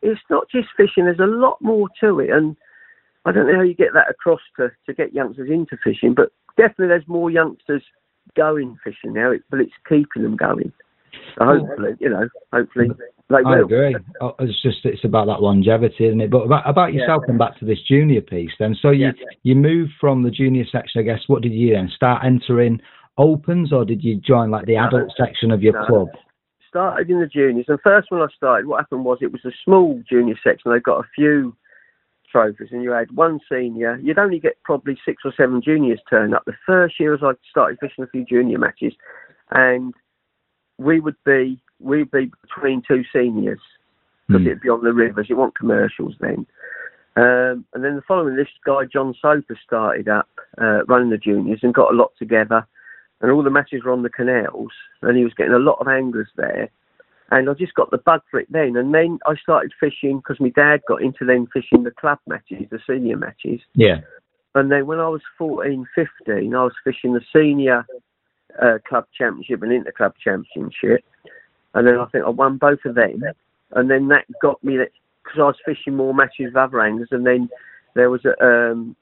it's 0.00 0.20
not 0.30 0.48
just 0.50 0.68
fishing. 0.76 1.04
There's 1.04 1.18
a 1.18 1.26
lot 1.26 1.60
more 1.60 1.88
to 2.00 2.20
it, 2.20 2.30
and 2.30 2.56
I 3.24 3.32
don't 3.32 3.46
know 3.46 3.56
how 3.56 3.62
you 3.62 3.74
get 3.74 3.94
that 3.94 4.10
across 4.10 4.40
to 4.56 4.70
to 4.86 4.94
get 4.94 5.12
youngsters 5.12 5.50
into 5.50 5.76
fishing. 5.82 6.14
But 6.14 6.30
definitely, 6.56 6.88
there's 6.88 7.08
more 7.08 7.30
youngsters 7.30 7.82
going 8.36 8.78
fishing 8.84 9.12
now, 9.12 9.32
but 9.50 9.60
it's 9.60 9.72
keeping 9.88 10.22
them 10.22 10.36
going. 10.36 10.72
So 11.38 11.44
hopefully, 11.44 11.96
you 12.00 12.08
know, 12.08 12.28
hopefully 12.52 12.88
they 13.28 13.36
I 13.36 13.40
will. 13.40 13.64
agree. 13.64 13.96
Oh, 14.20 14.34
It's 14.40 14.60
just 14.62 14.84
it's 14.84 15.04
about 15.04 15.26
that 15.26 15.42
longevity, 15.42 16.06
isn't 16.06 16.20
it? 16.20 16.30
But 16.30 16.44
about, 16.44 16.68
about 16.68 16.92
Yeah. 16.92 17.00
yourself 17.00 17.24
and 17.28 17.38
back 17.38 17.58
to 17.58 17.64
this 17.64 17.80
junior 17.82 18.20
piece 18.20 18.52
then. 18.58 18.74
So 18.74 18.90
you 18.90 19.06
Yeah. 19.06 19.12
you 19.42 19.54
moved 19.54 19.92
from 20.00 20.22
the 20.22 20.30
junior 20.30 20.64
section, 20.66 21.00
I 21.00 21.04
guess. 21.04 21.28
What 21.28 21.42
did 21.42 21.52
you 21.52 21.74
then 21.74 21.88
start 21.88 22.24
entering 22.24 22.80
opens, 23.18 23.72
or 23.72 23.84
did 23.84 24.02
you 24.02 24.16
join 24.16 24.50
like 24.50 24.66
the 24.66 24.74
No. 24.74 24.86
adult 24.86 25.12
section 25.16 25.50
of 25.50 25.62
your 25.62 25.74
No. 25.74 25.84
club? 25.84 26.08
started 26.68 27.10
in 27.10 27.20
the 27.20 27.26
juniors. 27.26 27.66
And 27.68 27.78
first 27.82 28.10
when 28.10 28.22
I 28.22 28.28
started, 28.28 28.66
what 28.66 28.80
happened 28.80 29.04
was 29.04 29.18
it 29.20 29.30
was 29.30 29.44
a 29.44 29.52
small 29.62 30.02
junior 30.08 30.36
section. 30.42 30.72
They 30.72 30.80
got 30.80 31.04
a 31.04 31.08
few 31.14 31.54
trophies, 32.30 32.72
and 32.72 32.82
you 32.82 32.92
had 32.92 33.12
one 33.12 33.40
senior. 33.46 33.98
You'd 34.02 34.18
only 34.18 34.40
get 34.40 34.62
probably 34.64 34.98
six 35.04 35.22
or 35.26 35.34
seven 35.36 35.60
juniors 35.60 36.00
turn 36.08 36.32
up. 36.32 36.46
The 36.46 36.56
first 36.64 36.98
year 36.98 37.12
as 37.12 37.22
I 37.22 37.32
started 37.50 37.78
fishing 37.78 38.04
a 38.04 38.06
few 38.06 38.24
junior 38.24 38.58
matches, 38.58 38.94
and 39.50 39.92
we 40.78 41.00
would 41.00 41.16
be 41.24 41.60
we'd 41.80 42.10
be 42.10 42.30
between 42.42 42.82
two 42.86 43.02
seniors 43.12 43.60
because 44.28 44.42
Hmm. 44.42 44.46
it'd 44.46 44.60
be 44.60 44.68
on 44.68 44.84
the 44.84 44.92
rivers. 44.92 45.26
It 45.26 45.30
You 45.30 45.36
want 45.36 45.58
commercials 45.58 46.14
then. 46.20 46.46
Um, 47.16 47.64
and 47.74 47.84
then 47.84 47.96
the 47.96 48.02
following, 48.02 48.36
this 48.36 48.48
guy 48.64 48.84
John 48.84 49.14
Soper 49.20 49.58
started 49.62 50.08
up 50.08 50.28
uh, 50.58 50.84
running 50.86 51.10
the 51.10 51.18
juniors 51.18 51.60
and 51.62 51.74
got 51.74 51.92
a 51.92 51.96
lot 51.96 52.12
together, 52.18 52.66
and 53.20 53.30
all 53.30 53.42
the 53.42 53.50
matches 53.50 53.84
were 53.84 53.92
on 53.92 54.02
the 54.02 54.10
canals, 54.10 54.72
and 55.02 55.16
he 55.16 55.24
was 55.24 55.34
getting 55.34 55.52
a 55.52 55.58
lot 55.58 55.78
of 55.80 55.88
anglers 55.88 56.30
there. 56.36 56.70
And 57.30 57.48
I 57.48 57.54
just 57.54 57.74
got 57.74 57.90
the 57.90 57.98
bug 57.98 58.22
for 58.30 58.40
it 58.40 58.50
then, 58.50 58.76
and 58.76 58.94
then 58.94 59.18
I 59.26 59.34
started 59.36 59.72
fishing 59.78 60.18
because 60.18 60.40
my 60.40 60.50
dad 60.50 60.82
got 60.86 61.02
into 61.02 61.24
then 61.24 61.46
fishing 61.52 61.82
the 61.82 61.90
club 61.90 62.18
matches, 62.26 62.66
the 62.70 62.78
senior 62.86 63.16
matches. 63.16 63.60
Yeah. 63.74 64.00
And 64.54 64.70
then 64.70 64.86
when 64.86 65.00
I 65.00 65.08
was 65.08 65.22
14, 65.38 65.86
15, 65.94 66.54
I 66.54 66.62
was 66.62 66.74
fishing 66.84 67.14
the 67.14 67.22
senior 67.32 67.86
uh, 68.60 68.78
club 68.88 69.06
championship 69.16 69.62
and 69.62 69.72
interclub 69.72 70.12
championship. 70.22 71.04
And 71.74 71.86
then 71.86 71.98
I 71.98 72.06
think 72.06 72.24
I 72.24 72.30
won 72.30 72.58
both 72.58 72.80
of 72.84 72.94
them. 72.94 73.22
And 73.72 73.90
then 73.90 74.08
that 74.08 74.26
got 74.40 74.62
me, 74.62 74.76
that 74.76 74.90
because 75.22 75.38
I 75.40 75.44
was 75.44 75.56
fishing 75.64 75.96
more 75.96 76.12
matches 76.12 76.46
with 76.46 76.56
other 76.56 76.80
anglers. 76.80 77.08
And 77.10 77.26
then 77.26 77.48
there 77.94 78.10
was 78.10 78.24
a, 78.24 78.44
um, 78.44 78.96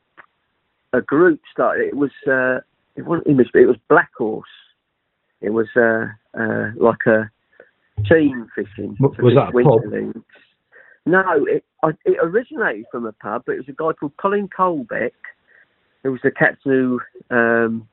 a 0.92 1.00
group 1.00 1.40
started. 1.50 1.88
It 1.88 1.96
was, 1.96 2.10
uh, 2.28 2.60
it 2.96 3.04
wasn't 3.04 3.28
Image, 3.28 3.48
but 3.52 3.62
it 3.62 3.66
was 3.66 3.76
Black 3.88 4.10
Horse. 4.16 4.48
It 5.40 5.50
was 5.50 5.66
uh, 5.74 6.06
uh, 6.38 6.70
like 6.76 7.06
a 7.06 7.30
team 8.08 8.46
fishing. 8.54 8.96
Was 9.00 9.34
that 9.34 9.48
a 9.48 9.64
pub? 9.64 9.92
leagues. 9.92 10.20
No, 11.06 11.22
it, 11.48 11.64
I, 11.82 11.88
it 12.04 12.18
originated 12.20 12.84
from 12.92 13.06
a 13.06 13.12
pub, 13.12 13.44
but 13.46 13.52
it 13.52 13.58
was 13.58 13.68
a 13.68 13.72
guy 13.72 13.92
called 13.98 14.16
Colin 14.18 14.48
Colbeck, 14.48 15.12
who 16.02 16.12
was 16.12 16.20
the 16.22 16.30
captain 16.30 16.72
who 16.72 17.00
um, 17.34 17.88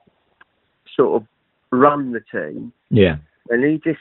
sort 0.96 1.22
of 1.22 1.28
run 1.72 2.12
the 2.12 2.22
team, 2.32 2.72
Yeah. 2.90 3.18
and 3.50 3.64
he 3.64 3.80
just 3.84 4.00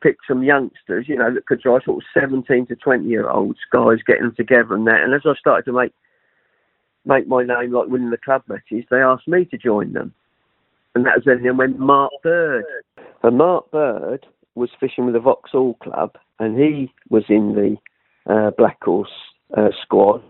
picked 0.00 0.26
some 0.28 0.42
youngsters, 0.42 1.08
you 1.08 1.16
know, 1.16 1.32
that 1.32 1.46
could 1.46 1.60
drive 1.60 1.82
sort 1.84 2.02
of 2.02 2.08
17 2.14 2.66
to 2.66 2.76
20 2.76 3.04
year 3.08 3.28
olds, 3.28 3.58
guys 3.70 3.98
getting 4.06 4.32
together 4.36 4.74
and 4.74 4.86
that. 4.86 5.02
And 5.02 5.12
as 5.14 5.22
I 5.24 5.34
started 5.34 5.64
to 5.64 5.72
make 5.72 5.92
make 7.04 7.26
my 7.26 7.42
name 7.42 7.72
like 7.72 7.88
winning 7.88 8.10
the 8.10 8.18
club 8.18 8.42
matches, 8.48 8.84
they 8.90 8.98
asked 8.98 9.26
me 9.26 9.44
to 9.46 9.56
join 9.56 9.92
them. 9.92 10.12
And 10.94 11.06
that 11.06 11.16
was 11.16 11.24
then 11.24 11.56
when 11.56 11.78
Mark 11.78 12.12
Bird. 12.22 12.64
And 13.22 13.38
Mark 13.38 13.70
Bird 13.70 14.26
was 14.54 14.70
fishing 14.78 15.06
with 15.06 15.14
the 15.14 15.20
Vauxhall 15.20 15.74
Club, 15.74 16.16
and 16.38 16.58
he 16.58 16.92
was 17.08 17.24
in 17.28 17.54
the 17.54 18.32
uh, 18.32 18.50
Black 18.58 18.82
Horse 18.82 19.08
uh, 19.56 19.70
squad 19.82 20.22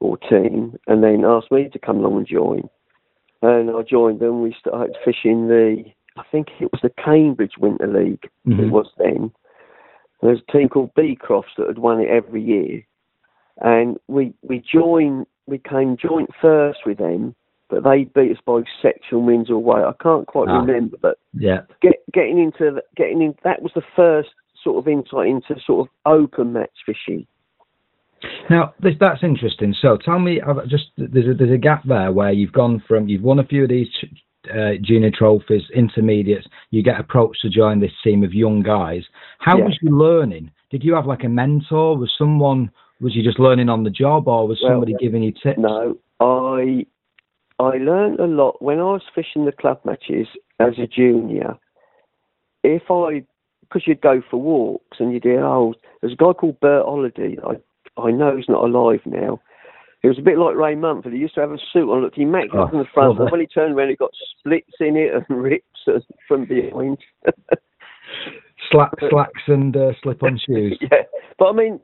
or 0.00 0.16
team, 0.18 0.78
and 0.86 1.02
then 1.02 1.24
asked 1.24 1.52
me 1.52 1.68
to 1.72 1.78
come 1.78 1.98
along 1.98 2.18
and 2.18 2.26
join. 2.26 2.68
And 3.42 3.70
I 3.70 3.82
joined 3.82 4.20
them. 4.20 4.42
We 4.42 4.54
started 4.58 4.96
fishing 5.04 5.48
the, 5.48 5.84
I 6.20 6.24
think 6.30 6.48
it 6.60 6.70
was 6.72 6.80
the 6.82 6.90
Cambridge 7.02 7.54
Winter 7.58 7.86
League. 7.86 8.28
It 8.46 8.50
Mhm. 8.50 8.70
was 8.70 8.92
then. 8.98 9.30
There's 10.22 10.42
a 10.46 10.52
team 10.52 10.68
called 10.68 10.94
Beecrofts 10.94 11.54
that 11.56 11.66
had 11.66 11.78
won 11.78 12.00
it 12.00 12.08
every 12.10 12.42
year, 12.42 12.82
and 13.62 13.98
we 14.06 14.34
we 14.42 14.58
joined 14.60 15.26
we 15.46 15.58
came 15.58 15.96
joint 15.96 16.30
first 16.40 16.80
with 16.84 16.98
them, 16.98 17.34
but 17.70 17.82
they 17.84 18.04
beat 18.04 18.32
us 18.32 18.42
by 18.44 18.62
section 18.82 19.24
wins 19.26 19.50
or 19.50 19.54
away. 19.54 19.82
I 19.82 19.94
can't 20.00 20.26
quite 20.26 20.48
Ah. 20.48 20.60
remember, 20.60 20.96
but 21.00 21.18
Yeah. 21.32 21.62
get, 21.80 21.96
getting 22.12 22.38
into 22.38 22.70
the, 22.70 22.84
getting 22.96 23.22
in 23.22 23.34
that 23.42 23.62
was 23.62 23.72
the 23.72 23.80
first 23.96 24.30
sort 24.62 24.76
of 24.78 24.86
insight 24.86 25.26
into 25.28 25.58
sort 25.60 25.88
of 25.88 25.92
open 26.04 26.52
match 26.52 26.84
fishing. 26.84 27.26
Now, 28.50 28.74
this, 28.78 28.94
that's 29.00 29.22
interesting. 29.24 29.72
So, 29.72 29.96
tell 29.96 30.18
me, 30.18 30.40
I've 30.42 30.66
just 30.66 30.90
there's 30.98 31.28
a, 31.28 31.34
there's 31.34 31.50
a 31.50 31.58
gap 31.58 31.82
there 31.84 32.12
where 32.12 32.30
you've 32.30 32.52
gone 32.52 32.78
from 32.86 33.08
you've 33.08 33.22
won 33.22 33.38
a 33.38 33.44
few 33.44 33.62
of 33.62 33.70
these 33.70 33.88
uh, 34.48 34.72
junior 34.80 35.10
trophies, 35.10 35.62
intermediates. 35.74 36.46
You 36.70 36.82
get 36.82 36.98
approached 36.98 37.42
to 37.42 37.50
join 37.50 37.80
this 37.80 37.92
team 38.02 38.22
of 38.24 38.32
young 38.32 38.62
guys. 38.62 39.04
How 39.38 39.58
Yeah. 39.58 39.64
was 39.64 39.78
you 39.82 39.96
learning? 39.96 40.50
Did 40.70 40.84
you 40.84 40.94
have 40.94 41.06
like 41.06 41.24
a 41.24 41.28
mentor? 41.28 41.96
Was 41.96 42.12
someone 42.16 42.70
was 43.00 43.16
you 43.16 43.22
just 43.22 43.38
learning 43.38 43.70
on 43.70 43.82
the 43.82 43.90
job, 43.90 44.28
or 44.28 44.46
was 44.46 44.60
Well, 44.62 44.72
somebody 44.72 44.94
giving 45.00 45.22
you 45.22 45.32
tips? 45.32 45.58
No, 45.58 45.96
I 46.20 46.86
I 47.58 47.76
learned 47.78 48.20
a 48.20 48.26
lot 48.26 48.60
when 48.62 48.78
I 48.78 48.92
was 48.92 49.02
fishing 49.14 49.44
the 49.44 49.52
club 49.52 49.80
matches 49.84 50.28
as 50.58 50.78
a 50.78 50.86
junior. 50.86 51.56
If 52.62 52.90
I, 52.90 53.24
because 53.62 53.86
you'd 53.86 54.00
go 54.00 54.22
for 54.30 54.36
walks 54.36 54.98
and 55.00 55.12
you'd 55.12 55.24
hear, 55.24 55.44
oh, 55.44 55.74
there's 56.00 56.12
a 56.12 56.16
guy 56.16 56.32
called 56.32 56.60
Bert 56.60 56.84
Holiday. 56.84 57.36
I 57.42 57.56
I 58.00 58.10
know 58.12 58.36
he's 58.36 58.48
not 58.48 58.64
alive 58.64 59.00
now. 59.04 59.40
He 60.02 60.08
was 60.08 60.18
a 60.18 60.22
bit 60.22 60.38
like 60.38 60.56
Ray 60.56 60.74
Mumford. 60.74 61.12
He 61.12 61.18
used 61.18 61.34
to 61.34 61.40
have 61.42 61.52
a 61.52 61.58
suit 61.72 61.90
on. 61.90 62.02
Look, 62.02 62.14
he 62.14 62.24
maxed 62.24 62.54
Oh, 62.54 62.68
in 62.72 62.78
the 62.78 62.86
front, 62.94 63.18
but 63.18 63.30
when 63.30 63.40
he 63.40 63.46
turned 63.46 63.74
around, 63.74 63.90
he 63.90 63.96
got 63.96 64.10
splits 64.38 64.72
in 64.80 64.96
it 64.96 65.12
and 65.14 65.24
rips 65.42 65.66
from 66.26 66.46
behind. 66.46 66.98
Slack, 68.70 68.92
slacks 69.10 69.42
and 69.46 69.76
uh, 69.76 69.92
slip-on 70.02 70.38
shoes. 70.46 70.78
yeah, 70.80 71.02
but 71.38 71.46
I 71.46 71.52
mean, 71.52 71.80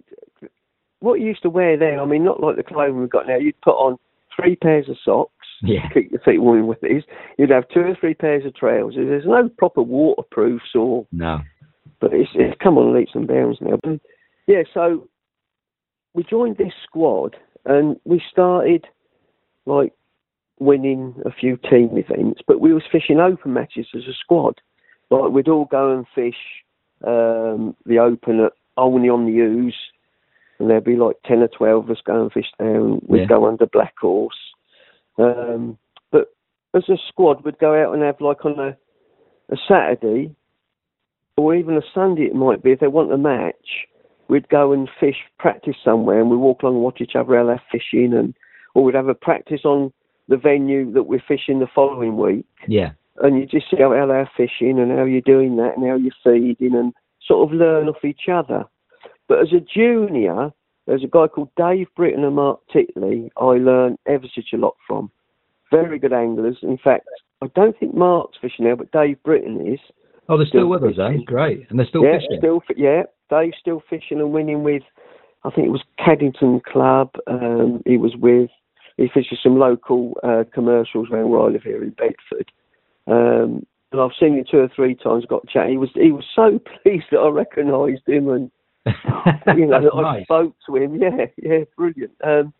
what 1.00 1.20
you 1.20 1.26
used 1.26 1.42
to 1.42 1.50
wear 1.50 1.76
then, 1.76 1.98
I 1.98 2.05
mean, 2.05 2.24
not 2.24 2.40
like 2.40 2.57
the 2.57 2.62
clothing 2.62 3.00
we've 3.00 3.11
got 3.11 3.26
now. 3.26 3.37
You'd 3.37 3.61
put 3.61 3.72
on 3.74 3.96
three 4.35 4.57
pairs 4.57 4.88
of 4.88 4.96
socks, 5.05 5.33
Yeah. 5.62 5.88
keep 5.92 6.11
your 6.12 6.20
feet 6.20 6.38
warm 6.38 6.66
with 6.66 6.81
these. 6.83 7.02
You'd 7.38 7.50
have 7.50 7.68
two 7.68 7.81
or 7.81 7.96
three 7.98 8.14
pairs 8.14 8.44
of 8.44 8.55
trousers. 8.55 9.07
There's 9.09 9.24
no 9.26 9.48
proper 9.59 9.83
waterproofs 9.83 10.74
or, 10.74 11.07
No. 11.12 11.40
but 12.00 12.12
it's, 12.12 12.31
it's 12.35 12.57
come 12.62 12.79
on 12.79 12.94
leaps 12.94 13.12
and 13.14 13.26
bounds 13.26 13.59
now. 13.61 13.79
But 13.83 14.00
yeah, 14.46 14.62
so 14.74 15.09
we 16.14 16.22
joined 16.24 16.57
this 16.59 16.72
squad 16.85 17.37
and 17.66 17.98
we 18.05 18.22
started 18.31 18.87
like 19.66 19.92
winning 20.59 21.14
a 21.26 21.31
few 21.31 21.57
team 21.59 21.90
events, 21.98 22.40
but 22.46 22.61
we 22.61 22.72
was 22.72 22.83
fishing 22.90 23.20
open 23.20 23.52
matches 23.52 23.87
as 23.94 24.05
a 24.09 24.14
squad. 24.14 24.61
Like 25.11 25.31
we'd 25.31 25.48
all 25.48 25.66
go 25.66 25.92
and 25.94 26.07
fish 26.14 26.38
um, 27.05 27.76
the 27.85 27.98
open 27.98 28.40
at 28.40 28.52
Olney 28.76 29.09
on 29.09 29.26
the 29.26 29.42
Ouse, 29.42 29.74
and 30.59 30.70
there'd 30.70 30.85
be 30.85 30.96
like 30.96 31.16
ten 31.24 31.42
or 31.42 31.48
twelve 31.48 31.85
of 31.85 31.90
us 31.90 32.02
go 32.05 32.22
and 32.22 32.33
fish 32.33 32.46
there, 32.59 32.74
and 32.76 33.02
we'd 33.07 33.20
Yeah. 33.20 33.26
go 33.26 33.46
under 33.46 33.66
Black 33.66 33.94
Horse. 34.00 34.38
Um, 35.18 35.79
but 36.11 36.33
as 36.74 36.88
a 36.88 36.96
squad, 37.09 37.44
we'd 37.44 37.59
go 37.59 37.74
out 37.74 37.92
and 37.94 38.02
have 38.02 38.20
like 38.20 38.44
on 38.44 38.59
a 38.59 38.76
a 39.48 39.57
Saturday 39.68 40.35
or 41.37 41.55
even 41.55 41.76
a 41.76 41.83
Sunday 41.94 42.24
it 42.24 42.35
might 42.35 42.62
be 42.62 42.72
if 42.72 42.81
they 42.81 42.88
want 42.88 43.12
a 43.12 43.18
match. 43.18 43.87
We'd 44.28 44.48
go 44.48 44.72
and 44.72 44.88
fish 44.98 45.16
practice 45.38 45.76
somewhere, 45.84 46.20
and 46.20 46.30
we'd 46.30 46.36
walk 46.38 46.62
along 46.62 46.74
and 46.76 46.82
watch 46.84 47.00
each 47.00 47.14
other 47.14 47.44
they're 47.44 47.62
fishing, 47.70 48.12
and 48.12 48.34
or 48.74 48.84
we'd 48.84 48.94
have 48.94 49.08
a 49.08 49.14
practice 49.14 49.64
on 49.64 49.92
the 50.28 50.36
venue 50.36 50.92
that 50.92 51.04
we're 51.04 51.22
fishing 51.26 51.60
the 51.60 51.68
following 51.72 52.16
week 52.16 52.44
Yeah. 52.66 52.90
and 53.22 53.38
you 53.38 53.46
just 53.46 53.70
see 53.70 53.76
how, 53.78 53.94
how 53.94 54.06
they're 54.06 54.30
fishing 54.36 54.78
and 54.78 54.90
how 54.90 55.04
you're 55.04 55.20
doing 55.20 55.56
that 55.56 55.76
and 55.76 55.86
how 55.86 55.94
you're 55.96 56.12
feeding 56.24 56.74
and 56.74 56.92
sort 57.24 57.48
of 57.48 57.56
learn 57.56 57.88
off 57.88 58.04
each 58.04 58.28
other. 58.30 58.64
But 59.28 59.40
as 59.40 59.52
a 59.52 59.60
junior, 59.60 60.50
there's 60.86 61.04
a 61.04 61.08
guy 61.08 61.28
called 61.28 61.50
Dave 61.56 61.86
Britton 61.96 62.24
and 62.24 62.34
Mark 62.36 62.60
Titley 62.74 63.30
I 63.36 63.44
learned 63.44 63.98
ever 64.06 64.26
such 64.34 64.52
a 64.52 64.56
lot 64.56 64.74
from. 64.86 65.10
Very 65.70 65.98
good 65.98 66.12
anglers. 66.12 66.58
In 66.62 66.76
fact, 66.78 67.06
I 67.42 67.46
don't 67.54 67.78
think 67.78 67.94
Mark's 67.94 68.38
fishing 68.40 68.66
now, 68.66 68.74
but 68.76 68.90
Dave 68.92 69.22
Britton 69.22 69.72
is. 69.72 69.80
Oh, 70.28 70.36
they're 70.36 70.46
still 70.46 70.62
Still 70.62 70.68
with 70.68 70.82
us, 70.82 70.98
eh? 70.98 71.18
Great. 71.24 71.66
And 71.70 71.78
they're 71.78 71.86
still 71.86 72.04
yeah, 72.04 72.18
fishing. 72.18 72.38
still, 72.38 72.62
yeah. 72.76 73.02
Dave's 73.30 73.56
still 73.58 73.82
fishing 73.88 74.20
and 74.20 74.32
winning 74.32 74.62
with, 74.62 74.82
I 75.44 75.50
think 75.50 75.66
it 75.66 75.70
was 75.70 75.84
Caddington 75.98 76.62
Club. 76.64 77.10
Um, 77.26 77.82
he 77.86 77.96
was 77.96 78.14
with, 78.16 78.50
he 78.96 79.08
fishes 79.12 79.38
some 79.42 79.58
local 79.58 80.18
uh, 80.22 80.44
commercials 80.52 81.08
around 81.10 81.30
where 81.30 81.40
I 81.40 81.46
live 81.46 81.62
here 81.62 81.82
in 81.82 81.90
Bedford. 81.90 82.50
Um, 83.06 83.66
and 83.92 84.00
I've 84.00 84.16
seen 84.18 84.36
him 84.36 84.44
two 84.50 84.58
or 84.58 84.70
three 84.74 84.94
times. 84.94 85.24
Got 85.26 85.48
chat. 85.48 85.68
He 85.68 85.76
was 85.76 85.90
he 85.94 86.10
was 86.10 86.24
so 86.34 86.58
pleased 86.82 87.06
that 87.12 87.18
I 87.18 87.28
recognised 87.28 88.06
him 88.06 88.28
and 88.28 88.50
you 89.56 89.66
know 89.66 89.82
that 89.82 89.94
I 89.94 90.16
nice. 90.16 90.22
spoke 90.24 90.54
to 90.66 90.76
him. 90.76 91.00
Yeah, 91.00 91.26
yeah, 91.36 91.64
brilliant. 91.76 92.12
Um, 92.24 92.52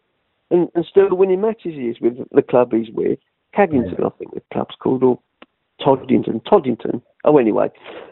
and, 0.51 0.69
and 0.75 0.85
still 0.89 1.15
winning 1.17 1.41
matches 1.41 1.75
he 1.75 1.89
is 1.89 2.01
with 2.01 2.19
the 2.31 2.43
club 2.43 2.73
he's 2.73 2.93
with. 2.93 3.19
Caddington, 3.57 4.05
I 4.05 4.11
think 4.19 4.35
the 4.35 4.43
club's 4.53 4.75
called, 4.79 5.03
or 5.03 5.19
Toddington. 5.83 6.41
Toddington. 6.49 7.03
Oh, 7.25 7.39
anyway. 7.39 7.71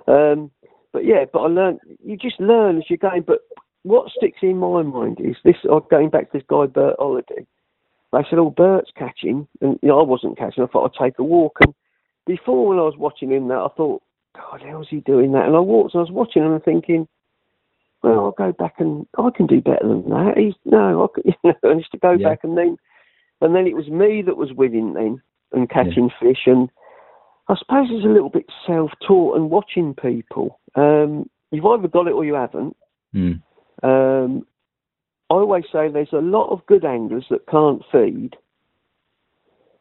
Um, 0.08 0.50
but 0.94 1.04
yeah, 1.04 1.24
but 1.30 1.40
I 1.40 1.46
learned. 1.48 1.80
You 2.02 2.16
just 2.16 2.38
learn 2.40 2.78
as 2.78 2.84
you're 2.88 2.96
going. 2.96 3.22
But 3.26 3.40
what 3.82 4.12
sticks 4.12 4.38
in 4.42 4.56
my 4.56 4.82
mind 4.82 5.18
is 5.20 5.34
this. 5.44 5.56
I'm 5.70 5.82
going 5.90 6.08
back 6.08 6.30
to 6.30 6.38
this 6.38 6.46
guy 6.48 6.66
Bert 6.66 6.94
Holiday. 6.98 7.44
They 8.12 8.20
said, 8.30 8.38
"Oh, 8.38 8.50
Bert's 8.50 8.92
catching," 8.96 9.48
and 9.60 9.76
you 9.82 9.88
know, 9.88 9.98
I 9.98 10.04
wasn't 10.04 10.38
catching. 10.38 10.62
I 10.62 10.68
thought 10.68 10.94
I'd 10.94 11.04
take 11.04 11.18
a 11.18 11.24
walk. 11.24 11.58
And 11.62 11.74
before, 12.26 12.68
when 12.68 12.78
I 12.78 12.82
was 12.82 12.96
watching 12.96 13.32
him, 13.32 13.48
that 13.48 13.58
I 13.58 13.68
thought, 13.76 14.02
"God, 14.36 14.62
how's 14.64 14.88
he 14.88 15.00
doing 15.00 15.32
that?" 15.32 15.46
And 15.46 15.56
I 15.56 15.60
walked, 15.60 15.94
and 15.94 15.98
I 15.98 16.02
was 16.04 16.12
watching 16.12 16.44
him 16.44 16.52
and 16.52 16.62
thinking, 16.62 17.08
"Well, 18.04 18.20
I'll 18.20 18.30
go 18.30 18.52
back 18.52 18.74
and 18.78 19.04
I 19.18 19.30
can 19.36 19.48
do 19.48 19.60
better 19.60 19.88
than 19.88 20.08
that." 20.10 20.38
He's 20.38 20.54
no, 20.64 21.02
I 21.02 21.06
could, 21.12 21.24
you 21.44 21.50
know, 21.50 21.70
and 21.70 21.80
just 21.80 21.90
to 21.90 21.98
go 21.98 22.12
Yeah. 22.12 22.28
back 22.28 22.44
and 22.44 22.56
then, 22.56 22.78
and 23.40 23.52
then 23.52 23.66
it 23.66 23.74
was 23.74 23.88
me 23.88 24.22
that 24.22 24.36
was 24.36 24.52
winning 24.52 24.94
then 24.94 25.20
and 25.50 25.68
catching 25.68 26.08
fish 26.20 26.46
and. 26.46 26.70
I 27.48 27.56
suppose 27.58 27.88
it's 27.90 28.04
a 28.04 28.08
little 28.08 28.30
bit 28.30 28.46
self-taught 28.66 29.36
and 29.36 29.50
watching 29.50 29.94
people. 29.94 30.58
Um, 30.74 31.28
you've 31.50 31.66
either 31.66 31.88
got 31.88 32.06
it 32.06 32.12
or 32.12 32.24
you 32.24 32.34
haven't. 32.34 32.76
Mm. 33.14 33.42
Um, 33.82 34.46
I 35.30 35.34
always 35.34 35.64
say 35.72 35.88
there's 35.88 36.12
a 36.12 36.18
lot 36.18 36.48
of 36.50 36.64
good 36.66 36.84
anglers 36.84 37.26
that 37.30 37.46
can't 37.46 37.82
feed, 37.92 38.36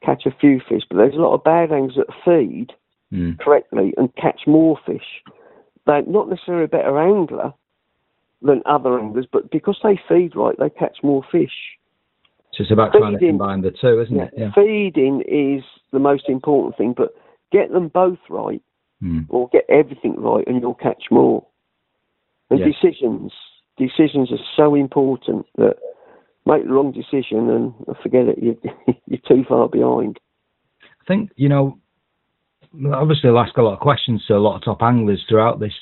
catch 0.04 0.26
a 0.26 0.36
few 0.39 0.60
fish, 0.67 0.84
but 0.89 0.97
there's 0.97 1.15
a 1.15 1.21
lot 1.21 1.34
of 1.34 1.43
bad 1.43 1.71
anglers 1.71 1.97
that 1.97 2.13
feed 2.26 2.73
Mm. 3.13 3.39
correctly 3.39 3.93
and 3.97 4.13
catch 4.15 4.41
more 4.47 4.78
fish. 4.88 5.21
They're 5.86 6.02
not 6.04 6.30
necessarily 6.30 6.63
a 6.63 6.67
better 6.67 6.99
angler 6.99 7.54
than 8.41 8.63
other 8.65 8.99
anglers, 8.99 9.28
but 9.32 9.52
because 9.52 9.78
they 9.84 9.99
feed 10.10 10.36
right, 10.36 10.58
they 10.58 10.71
catch 10.71 10.97
more 11.04 11.23
fish. 11.32 11.54
So 12.54 12.63
it's 12.63 12.71
about 12.71 12.91
trying 12.93 13.17
to 13.17 13.19
combine 13.19 13.62
the 13.62 13.71
two, 13.71 14.02
isn't 14.02 14.19
it? 14.19 14.34
Yeah. 14.36 14.52
Feeding 14.56 15.21
is 15.28 15.63
the 15.91 15.99
most 15.99 16.28
important 16.28 16.76
thing, 16.76 16.93
but 16.97 17.13
get 17.53 17.71
them 17.71 17.87
both 17.87 18.19
right 18.29 18.61
Mm. 19.01 19.25
or 19.29 19.49
get 19.49 19.65
everything 19.69 20.15
right 20.17 20.47
and 20.47 20.61
you'll 20.61 20.73
catch 20.73 21.03
more. 21.11 21.45
And 22.49 22.59
Yeah. 22.59 22.67
decisions, 22.67 23.33
decisions 23.77 24.31
are 24.31 24.39
so 24.55 24.75
important 24.75 25.45
that 25.57 25.77
make 26.45 26.63
the 26.63 26.71
wrong 26.71 26.91
decision 26.91 27.49
and 27.49 27.73
forget 28.01 28.27
it, 28.27 28.37
you, 28.41 28.57
you're 29.07 29.19
too 29.27 29.43
far 29.43 29.67
behind. 29.67 30.19
I 30.81 31.03
think, 31.05 31.31
you 31.35 31.49
know, 31.49 31.77
obviously 32.93 33.29
I'll 33.29 33.39
ask 33.39 33.57
a 33.57 33.61
lot 33.61 33.73
of 33.73 33.79
questions 33.79 34.25
to 34.27 34.37
a 34.37 34.39
lot 34.39 34.55
of 34.55 34.63
top 34.63 34.81
anglers 34.81 35.25
throughout 35.27 35.59
this 35.59 35.73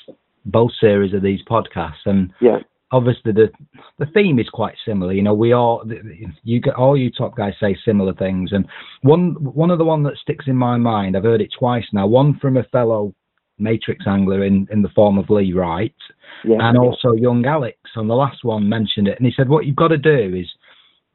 both 0.44 0.72
series 0.80 1.14
of 1.14 1.22
these 1.22 1.42
podcasts 1.44 2.04
and 2.06 2.32
Yeah, 2.40 2.58
obviously 2.92 3.32
the 3.32 3.50
the 3.98 4.06
theme 4.14 4.38
is 4.38 4.48
quite 4.48 4.74
similar. 4.86 5.12
You 5.12 5.22
know, 5.22 5.34
we 5.34 5.52
all 5.52 5.82
you 6.44 6.60
get 6.60 6.74
all 6.74 6.96
you 6.96 7.10
top 7.10 7.36
guys 7.36 7.54
say 7.58 7.76
similar 7.84 8.14
things, 8.14 8.52
and 8.52 8.66
one 9.02 9.32
one 9.40 9.70
of 9.70 9.78
the 9.78 9.84
one 9.84 10.02
that 10.04 10.16
sticks 10.18 10.44
in 10.46 10.56
my 10.56 10.76
mind. 10.76 11.16
I've 11.16 11.24
heard 11.24 11.40
it 11.40 11.50
twice 11.58 11.86
now. 11.92 12.06
One 12.06 12.38
from 12.38 12.56
a 12.56 12.64
fellow 12.64 13.14
matrix 13.58 14.06
angler 14.06 14.44
in 14.44 14.68
in 14.70 14.82
the 14.82 14.88
form 14.90 15.18
of 15.18 15.30
Lee 15.30 15.52
Wright, 15.52 15.94
yeah, 16.44 16.58
and 16.60 16.78
also 16.78 17.12
young 17.12 17.44
Alex 17.46 17.78
on 17.96 18.06
the 18.06 18.14
last 18.14 18.44
one 18.44 18.68
mentioned 18.68 19.08
it, 19.08 19.18
and 19.18 19.26
he 19.26 19.32
said 19.36 19.48
what 19.48 19.66
you've 19.66 19.76
got 19.76 19.88
to 19.88 19.98
do 19.98 20.34
is 20.36 20.46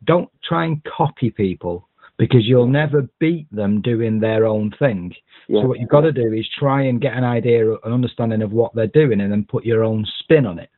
don't 0.04 0.30
try 0.44 0.66
and 0.66 0.84
copy 0.84 1.32
people 1.32 1.88
because 2.18 2.46
you'll 2.46 2.68
never 2.68 3.08
beat 3.20 3.48
them 3.52 3.80
doing 3.82 4.20
their 4.20 4.46
own 4.46 4.74
thing. 4.80 5.14
yeah. 5.48 5.62
So 5.62 5.68
what 5.68 5.80
you've 5.80 5.90
got 5.90 6.02
to 6.02 6.12
do 6.12 6.34
is 6.34 6.48
try 6.58 6.84
and 6.84 7.00
get 7.00 7.14
an 7.14 7.24
idea, 7.24 7.74
an 7.74 7.94
understanding 7.94 8.42
of 8.42 8.52
what 8.52 8.74
they're 8.74 8.88
doing, 8.88 9.22
and 9.22 9.32
then 9.32 9.46
put 9.48 9.64
your 9.66 9.84
own 9.84 10.04
spin 10.20 10.48
on 10.48 10.58
it. 10.58 10.70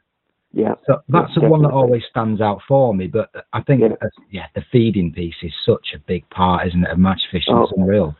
Yeah, 0.52 0.74
So 0.88 1.02
that's 1.10 1.32
Yeah, 1.36 1.44
the 1.44 1.50
one 1.50 1.62
that 1.64 1.72
always 1.72 2.04
stands 2.10 2.42
out 2.42 2.60
for 2.68 2.94
me. 2.94 3.08
But 3.08 3.30
I 3.54 3.62
think, 3.62 3.82
Yeah. 3.82 3.96
yeah, 4.32 4.46
the 4.56 4.62
feeding 4.72 5.12
piece 5.14 5.36
is 5.44 5.54
such 5.66 5.94
a 5.96 6.00
big 6.00 6.28
part, 6.30 6.68
isn't 6.68 6.84
it, 6.84 6.90
of 6.92 6.98
match 7.00 7.22
fishing? 7.32 7.54
Oh. 7.56 7.64
It's 7.64 7.74
unreal. 7.76 8.16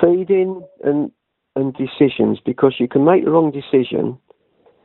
feeding 0.00 0.62
and 0.82 1.10
and 1.56 1.72
decisions 1.74 2.40
because 2.44 2.74
you 2.80 2.88
can 2.88 3.04
make 3.04 3.24
the 3.24 3.30
wrong 3.30 3.52
decision. 3.52 4.18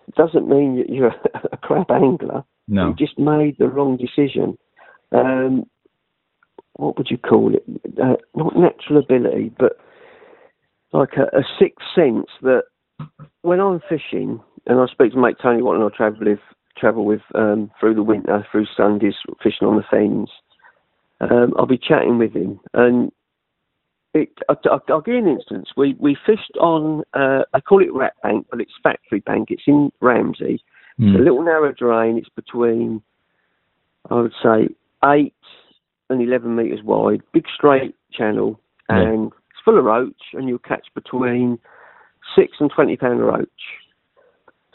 It 0.07 0.13
Doesn't 0.15 0.47
mean 0.47 0.77
that 0.77 0.89
you're 0.89 1.15
a 1.51 1.57
crap 1.57 1.89
angler. 1.89 2.43
No. 2.67 2.89
You 2.89 2.93
just 2.95 3.17
made 3.17 3.57
the 3.57 3.67
wrong 3.69 3.97
decision. 3.97 4.55
Um, 5.12 5.65
what 6.73 6.95
would 6.97 7.09
you 7.09 7.17
call 7.17 7.55
it? 7.55 7.63
Uh, 7.99 8.17
not 8.35 8.55
natural 8.55 8.99
ability, 8.99 9.51
but 9.57 9.77
like 10.93 11.13
a, 11.17 11.23
a 11.35 11.43
sixth 11.59 11.85
sense 11.95 12.27
that 12.43 12.63
when 13.41 13.59
I'm 13.59 13.81
fishing 13.89 14.39
and 14.67 14.79
I 14.79 14.85
speak 14.88 15.13
to 15.13 15.17
mate 15.17 15.38
Tony 15.41 15.63
Watson. 15.63 15.89
I 15.91 15.95
travel 15.97 16.19
with 16.21 16.39
travel 16.77 17.05
with 17.05 17.21
um, 17.36 17.71
through 17.79 17.95
the 17.95 18.03
winter, 18.03 18.45
through 18.51 18.65
Sundays, 18.75 19.15
fishing 19.41 19.67
on 19.67 19.77
the 19.77 19.84
fens. 19.89 20.29
Um, 21.21 21.53
I'll 21.58 21.65
be 21.65 21.77
chatting 21.77 22.17
with 22.17 22.34
him, 22.34 22.60
and 22.73 23.12
it, 24.13 24.29
I, 24.47 24.53
will 24.63 24.79
I'll 24.88 25.01
give 25.01 25.15
you 25.15 25.19
an 25.19 25.27
instance. 25.27 25.69
We 25.75 25.95
we 25.99 26.17
fished 26.25 26.55
on, 26.60 27.03
uh, 27.13 27.43
I 27.53 27.60
call 27.60 27.82
it 27.82 27.93
Rat 27.93 28.13
Bank, 28.23 28.47
but 28.49 28.62
it's 28.62 28.71
Factory 28.82 29.19
Bank. 29.19 29.49
It's 29.51 29.63
in 29.67 29.91
Ramsey. 30.01 30.63
Mm. 30.99 31.12
It's 31.12 31.19
a 31.19 31.23
little 31.23 31.43
narrow 31.43 31.73
drain. 31.73 32.17
It's 32.17 32.29
between, 32.29 33.01
I 34.10 34.15
would 34.15 34.34
say, 34.41 34.69
eight 35.05 35.34
and 36.10 36.21
eleven 36.21 36.55
meters 36.55 36.82
wide. 36.84 37.21
Big 37.34 37.45
straight 37.53 37.95
channel, 38.12 38.60
Yeah. 38.89 38.99
and 39.01 39.27
it's 39.27 39.62
full 39.63 39.77
of 39.77 39.86
roach, 39.86 40.21
and 40.34 40.47
you'll 40.47 40.60
catch 40.60 40.88
between 40.95 41.60
six 42.36 42.58
and 42.60 42.71
twenty 42.71 42.95
pound 42.95 43.19
roach. 43.19 43.47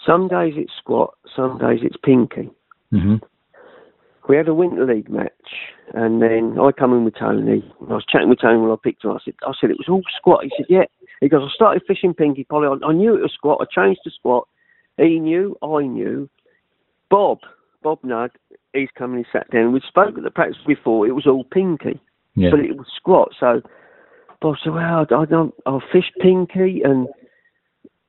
Some 0.07 0.29
days 0.29 0.55
it's 0.57 0.73
squat, 0.79 1.15
some 1.35 1.59
days 1.59 1.81
it's 1.83 1.97
pinky. 2.03 2.51
hmm 2.91 3.17
We 4.29 4.37
had 4.37 4.49
a 4.49 4.55
winter 4.55 4.85
league 4.87 5.09
match, 5.11 5.31
and 5.95 6.21
then 6.21 6.59
I 6.61 6.73
come 6.73 6.93
in 6.93 7.05
with 7.05 7.15
Tony. 7.19 7.63
and 7.81 7.91
I 7.91 7.95
was 7.95 8.05
chatting 8.09 8.29
with 8.29 8.41
Tony 8.41 8.59
when 8.61 8.71
I 8.71 8.77
picked 8.83 9.05
him. 9.05 9.13
I 9.13 9.19
said, 9.25 9.35
I 9.47 9.53
said 9.61 9.71
it 9.71 9.79
was 9.79 9.89
all 9.89 10.03
squat. 10.17 10.45
He 10.45 10.51
said, 10.57 10.67
yeah. 10.69 10.85
He 11.21 11.29
goes, 11.29 11.43
I 11.43 11.55
started 11.55 11.83
fishing 11.87 12.13
pinky 12.15 12.45
polly. 12.45 12.67
I, 12.69 12.87
I 12.87 12.93
knew 12.93 13.15
it 13.15 13.23
was 13.23 13.33
squat. 13.33 13.59
I 13.61 13.67
changed 13.73 14.01
to 14.05 14.11
squat. 14.11 14.47
He 14.99 15.19
knew, 15.19 15.57
I 15.63 15.83
knew. 15.87 16.29
Bob, 17.11 17.39
Bob 17.83 17.99
Nudd, 18.03 18.31
he's 18.73 18.89
come 18.97 19.15
and 19.15 19.25
he 19.25 19.31
sat 19.33 19.51
down. 19.51 19.73
We 19.73 19.81
spoke 19.87 20.17
at 20.19 20.25
the 20.25 20.31
practice 20.31 20.59
before. 20.67 21.07
It 21.07 21.13
was 21.13 21.27
all 21.27 21.45
pinky, 21.45 22.01
Yeah. 22.35 22.51
but 22.51 22.61
it 22.61 22.77
was 22.77 22.87
squat. 22.97 23.31
So 23.39 23.63
Bob 24.41 24.57
said, 24.63 24.73
well, 24.75 25.07
I 25.11 25.25
don't, 25.25 25.55
I 25.67 25.79
fished 25.93 26.13
pinky 26.21 26.83
and 26.85 27.09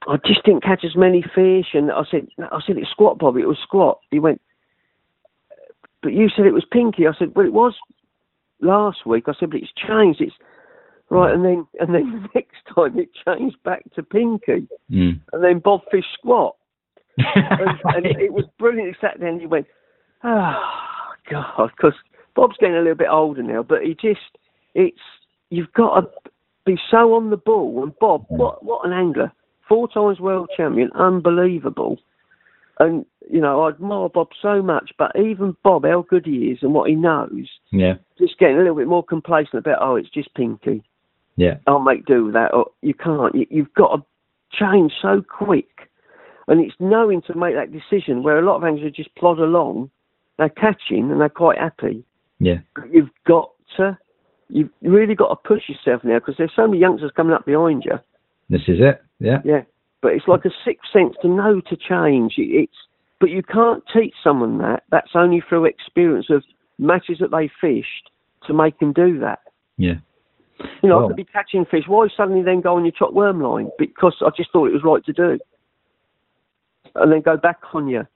I 0.08 0.18
just 0.26 0.44
didn't 0.44 0.64
catch 0.64 0.84
as 0.84 0.96
many 0.96 1.22
fish. 1.22 1.68
And 1.74 1.92
I 1.92 2.04
said, 2.10 2.28
I 2.40 2.60
said, 2.66 2.78
it's 2.78 2.92
squat, 2.92 3.18
Bob. 3.18 3.38
It 3.38 3.48
was 3.48 3.58
squat. 3.64 4.00
He 4.12 4.20
went, 4.20 4.42
but 6.04 6.14
you 6.14 6.30
said 6.30 6.46
it 6.46 6.54
was 6.54 6.66
pinky. 6.72 7.08
I 7.08 7.18
said, 7.18 7.34
well, 7.36 7.46
it 7.46 7.54
was 7.54 7.74
last 8.62 9.06
week. 9.06 9.26
I 9.28 9.34
said, 9.40 9.50
but 9.50 9.60
it's 9.60 9.72
changed. 9.76 10.22
It's 10.22 10.36
right. 11.10 11.34
And 11.34 11.44
then, 11.44 11.66
and 11.80 11.94
then 11.94 12.22
the 12.22 12.30
next 12.36 12.58
time 12.74 13.00
it 13.00 13.10
changed 13.26 13.58
back 13.64 13.84
to 13.96 14.04
pinky. 14.04 14.68
Mm. 14.92 15.22
And 15.34 15.44
then 15.44 15.60
Bob 15.60 15.82
fish 15.92 16.06
squat. 16.18 16.56
And, 17.18 17.80
and 17.96 18.06
it 18.22 18.34
was 18.34 18.44
brilliant. 18.60 18.90
He 18.90 18.96
sat 19.00 19.20
there 19.20 19.30
and 19.30 19.40
he 19.40 19.48
went, 19.48 19.68
oh, 20.26 20.60
God. 21.32 21.72
Because 21.76 21.94
Bob's 22.36 22.58
getting 22.60 22.76
a 22.76 22.80
little 22.80 22.96
bit 22.96 23.08
older 23.10 23.42
now, 23.42 23.64
but 23.64 23.84
he 23.84 23.94
just, 23.94 24.20
it's, 24.74 25.00
you've 25.50 25.72
got 25.72 26.02
to 26.02 26.08
be 26.66 26.78
so 26.92 27.14
on 27.16 27.30
the 27.30 27.38
ball. 27.38 27.82
And 27.84 27.98
Bob, 28.00 28.26
what, 28.28 28.64
what 28.66 28.86
an 28.86 28.92
angler. 28.92 29.32
Four 29.68 29.88
times 29.88 30.20
world 30.20 30.50
champion, 30.56 30.92
unbelievable. 30.94 31.98
And, 32.80 33.06
you 33.32 33.40
know, 33.40 33.62
I 33.62 33.70
admire 33.70 34.10
Bob 34.10 34.30
so 34.42 34.62
much, 34.62 34.92
but 34.98 35.12
even 35.16 35.56
Bob, 35.64 35.86
how 35.86 36.06
good 36.08 36.26
he 36.26 36.52
is 36.52 36.60
and 36.62 36.74
what 36.74 36.90
he 36.90 36.96
knows, 36.96 37.50
yeah. 37.72 37.94
just 38.20 38.38
getting 38.38 38.58
a 38.58 38.60
little 38.60 38.76
bit 38.76 38.88
more 38.88 39.04
complacent 39.04 39.56
about, 39.56 39.80
oh, 39.82 39.96
it's 39.96 40.10
just 40.10 40.34
pinky. 40.36 40.84
Yeah. 41.38 41.58
I'll 41.68 41.80
make 41.80 42.06
do 42.06 42.26
with 42.26 42.34
that. 42.34 42.54
Or 42.54 42.68
you 42.82 42.94
can't. 42.94 43.34
You, 43.34 43.46
you've 43.50 43.74
got 43.74 43.96
to 43.96 44.04
change 44.52 44.92
so 45.02 45.24
quick. 45.28 45.90
And 46.48 46.62
it's 46.62 46.76
knowing 46.80 47.22
to 47.24 47.36
make 47.36 47.56
that 47.56 47.72
decision 47.72 48.24
where 48.24 48.38
a 48.38 48.46
lot 48.46 48.58
of 48.58 48.64
anglers 48.64 48.94
just 48.94 49.14
plod 49.16 49.40
along, 49.40 49.90
they're 50.38 50.50
catching 50.50 51.12
and 51.12 51.20
they're 51.20 51.30
quite 51.30 51.58
happy. 51.58 52.04
Yeah. 52.40 52.60
But 52.76 52.94
you've 52.94 53.10
got 53.26 53.52
to, 53.78 53.98
you've 54.50 54.70
really 54.82 55.16
got 55.16 55.30
to 55.30 55.36
push 55.36 55.64
yourself 55.70 56.04
now 56.04 56.20
because 56.20 56.36
there's 56.38 56.52
so 56.56 56.68
many 56.68 56.80
youngsters 56.80 57.12
coming 57.16 57.34
up 57.34 57.46
behind 57.46 57.84
you. 57.86 57.98
This 58.50 58.62
is 58.68 58.78
it. 58.80 59.02
Yeah. 59.20 59.40
Yeah. 59.44 59.62
But 60.02 60.14
it's 60.14 60.28
like 60.28 60.46
a 60.46 60.52
sixth 60.64 60.92
sense 60.92 61.16
to 61.22 61.28
know 61.28 61.62
to 61.62 61.76
change. 61.76 62.36
It's, 62.38 62.76
but 63.20 63.30
you 63.30 63.42
can't 63.42 63.84
teach 63.94 64.14
someone 64.24 64.60
that. 64.60 64.84
That's 64.92 65.12
only 65.16 65.42
through 65.48 65.66
experience 65.66 66.28
of 66.30 66.44
matches 66.78 67.18
that 67.20 67.32
they 67.32 67.50
fished 67.60 68.12
to 68.48 68.54
make 68.54 68.78
them 68.80 68.94
do 68.94 69.20
that. 69.20 69.40
Yeah. 69.78 69.96
You 70.82 70.90
know, 70.90 71.04
I 71.04 71.08
could 71.08 71.16
be 71.18 71.26
catching 71.26 71.66
fish. 71.66 71.84
Why 71.88 72.08
suddenly 72.16 72.44
then 72.44 72.62
go 72.62 72.76
on 72.76 72.86
your 72.86 72.94
chop 72.98 73.14
worm 73.14 73.42
line? 73.42 73.70
Because 73.78 74.16
I 74.22 74.30
just 74.36 74.52
thought 74.52 74.68
it 74.68 74.74
was 74.74 74.84
right 74.84 75.04
to 75.06 75.14
do. 75.14 75.40
And 76.96 77.12
then 77.12 77.22
go 77.22 77.36
back 77.36 77.60
on 77.74 77.88
your 77.88 78.08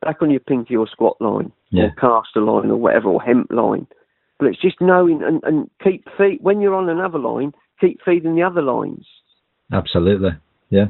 back 0.00 0.22
on 0.22 0.30
your 0.30 0.40
pinky 0.40 0.76
or 0.76 0.88
squat 0.88 1.20
line 1.20 1.52
Yeah. 1.68 1.84
or 1.84 1.90
caster 1.90 2.40
line 2.40 2.70
or 2.70 2.76
whatever 2.76 3.08
or 3.08 3.20
hemp 3.20 3.50
line. 3.50 3.86
But 4.38 4.48
it's 4.48 4.62
just 4.62 4.80
knowing 4.80 5.22
and, 5.22 5.42
and 5.44 5.70
keep 5.84 6.06
feed 6.16 6.38
when 6.40 6.62
you're 6.62 6.74
on 6.74 6.88
another 6.88 7.18
line, 7.18 7.52
keep 7.78 8.00
feeding 8.02 8.34
the 8.34 8.42
other 8.42 8.62
lines. 8.62 9.06
Absolutely. 9.72 10.30
Yeah. 10.70 10.86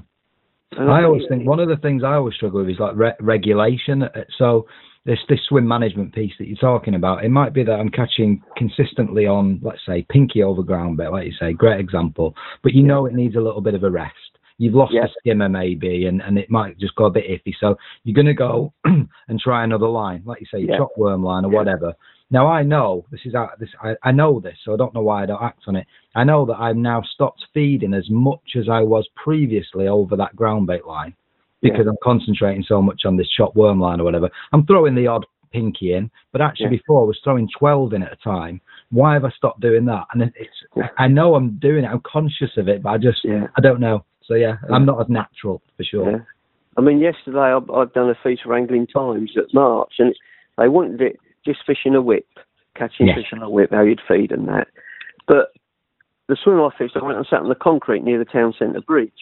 And 0.73 0.91
I 0.91 1.03
always 1.03 1.23
think 1.29 1.47
one 1.47 1.59
of 1.61 1.69
the 1.69 1.77
things 1.79 2.05
I 2.05 2.15
always 2.15 2.35
struggle 2.35 2.61
with 2.61 2.71
is 2.71 2.79
like 2.79 2.95
re- 2.97 3.15
regulation. 3.21 4.05
Uh, 4.05 4.25
So 4.39 4.67
this 5.05 5.19
this 5.29 5.41
swim 5.49 5.67
management 5.67 6.15
piece 6.15 6.33
that 6.39 6.47
you're 6.47 6.57
talking 6.59 6.95
about, 6.95 7.25
it 7.25 7.31
might 7.31 7.53
be 7.53 7.65
that 7.65 7.73
I'm 7.81 7.89
catching 7.89 8.43
consistently 8.57 9.27
on, 9.27 9.59
let's 9.63 9.85
say, 9.87 10.07
pinky 10.09 10.43
over 10.43 10.63
ground 10.63 10.97
bait, 10.97 11.09
like 11.09 11.27
you 11.27 11.33
say, 11.41 11.53
great 11.53 11.81
example. 11.81 12.35
But 12.63 12.73
you 12.75 12.83
know 12.85 13.07
it 13.07 13.15
needs 13.15 13.35
a 13.37 13.41
little 13.41 13.61
bit 13.63 13.75
of 13.75 13.83
a 13.83 13.91
rest. 13.91 14.15
You've 14.59 14.75
lost 14.75 14.93
Yeah. 14.93 15.07
a 15.07 15.09
skimmer 15.19 15.49
maybe, 15.49 16.05
and, 16.05 16.21
and 16.23 16.39
it 16.39 16.51
might 16.51 16.79
just 16.79 16.95
go 16.95 17.07
a 17.07 17.11
bit 17.11 17.25
iffy. 17.27 17.55
So 17.59 17.77
you're 18.05 18.15
going 18.15 18.27
to 18.27 18.35
go 18.35 18.73
and 18.85 19.41
try 19.41 19.65
another 19.65 19.89
line, 19.89 20.23
like 20.27 20.41
you 20.41 20.47
say, 20.53 20.61
your 20.61 20.71
Yeah. 20.71 20.79
chop 20.79 20.93
worm 20.99 21.25
line 21.25 21.45
or 21.47 21.51
Yeah. 21.51 21.59
whatever. 21.59 21.95
Now 22.31 22.47
I 22.47 22.63
know 22.63 23.05
this 23.11 23.21
is. 23.25 23.35
Uh, 23.35 23.49
this 23.59 23.71
I, 23.83 23.95
I 24.03 24.13
know 24.13 24.41
this, 24.41 24.57
so 24.65 24.73
I 24.73 24.77
don't 24.77 24.95
know 24.95 25.03
why 25.03 25.23
I 25.23 25.27
don't 25.27 25.43
act 25.43 25.63
on 25.67 25.77
it. 25.77 25.87
I 26.15 26.25
know 26.25 26.47
that 26.47 26.61
I've 26.61 26.77
now 26.77 27.03
stopped 27.03 27.45
feeding 27.53 27.93
as 27.95 28.09
much 28.09 28.57
as 28.57 28.69
I 28.69 28.81
was 28.81 29.09
previously 29.17 29.89
over 29.89 30.17
that 30.17 30.37
ground 30.37 30.67
bait 30.67 30.87
line 30.87 31.15
because 31.63 31.87
I'm 31.87 31.97
concentrating 32.03 32.65
so 32.67 32.81
much 32.81 33.03
on 33.05 33.17
this 33.17 33.29
chop 33.37 33.55
worm 33.55 33.81
line 33.81 34.01
or 34.01 34.05
whatever. 34.05 34.31
I'm 34.53 34.65
throwing 34.65 34.95
the 34.95 35.07
odd 35.09 35.27
pinky 35.53 35.93
in, 35.93 36.11
but 36.33 36.41
actually 36.41 36.67
Yeah. 36.67 36.79
before 36.79 37.03
I 37.03 37.05
was 37.05 37.21
throwing 37.23 37.49
12 37.59 37.93
in 37.93 38.03
at 38.03 38.13
a 38.13 38.17
time. 38.17 38.61
Why 38.91 39.13
have 39.15 39.25
I 39.25 39.31
stopped 39.31 39.61
doing 39.61 39.85
that? 39.87 40.07
And 40.13 40.23
it's 40.23 40.65
Yeah. 40.77 40.89
I 40.97 41.07
know 41.09 41.35
I'm 41.35 41.59
doing 41.59 41.85
it. 41.85 41.89
I'm 41.89 42.01
conscious 42.01 42.57
of 42.57 42.69
it, 42.69 42.83
but 42.83 42.91
I 42.91 42.99
just 42.99 43.23
Yeah. 43.25 43.49
I 43.57 43.61
don't 43.61 43.81
know. 43.81 44.05
So 44.23 44.35
yeah, 44.35 44.57
Yeah. 44.69 44.75
I'm 44.75 44.87
not 44.87 45.01
as 45.01 45.09
natural 45.11 45.61
for 45.77 45.85
sure. 45.85 46.11
Yeah. 46.11 46.19
I 46.77 46.81
mean, 46.81 46.99
yesterday 46.99 47.53
I've, 47.53 47.69
I've 47.71 47.93
done 47.93 48.09
a 48.09 48.15
feature 48.23 48.55
angling 48.55 48.87
times 48.87 49.37
at 49.37 49.53
March, 49.53 49.95
and 49.99 50.15
they 50.57 50.69
wanted 50.69 51.03
it 51.03 51.19
just 51.45 51.61
fishing 51.67 51.95
a 51.95 52.03
whip, 52.03 52.27
catching 52.77 53.07
fish 53.15 53.33
on 53.33 53.43
a 53.43 53.51
whip, 53.51 53.71
how 53.71 53.83
you'd 53.83 54.01
feed 54.07 54.33
and 54.33 54.49
that. 54.49 54.69
But 55.27 55.53
the 56.29 56.37
swim 56.43 56.61
I 56.61 56.71
fished, 56.77 56.97
I 56.97 57.05
went 57.05 57.19
and 57.19 57.27
sat 57.29 57.41
on 57.41 57.49
the 57.49 57.55
concrete 57.55 58.05
near 58.05 58.19
the 58.19 58.25
town 58.25 58.55
centre 58.59 58.81
bridge, 58.81 59.13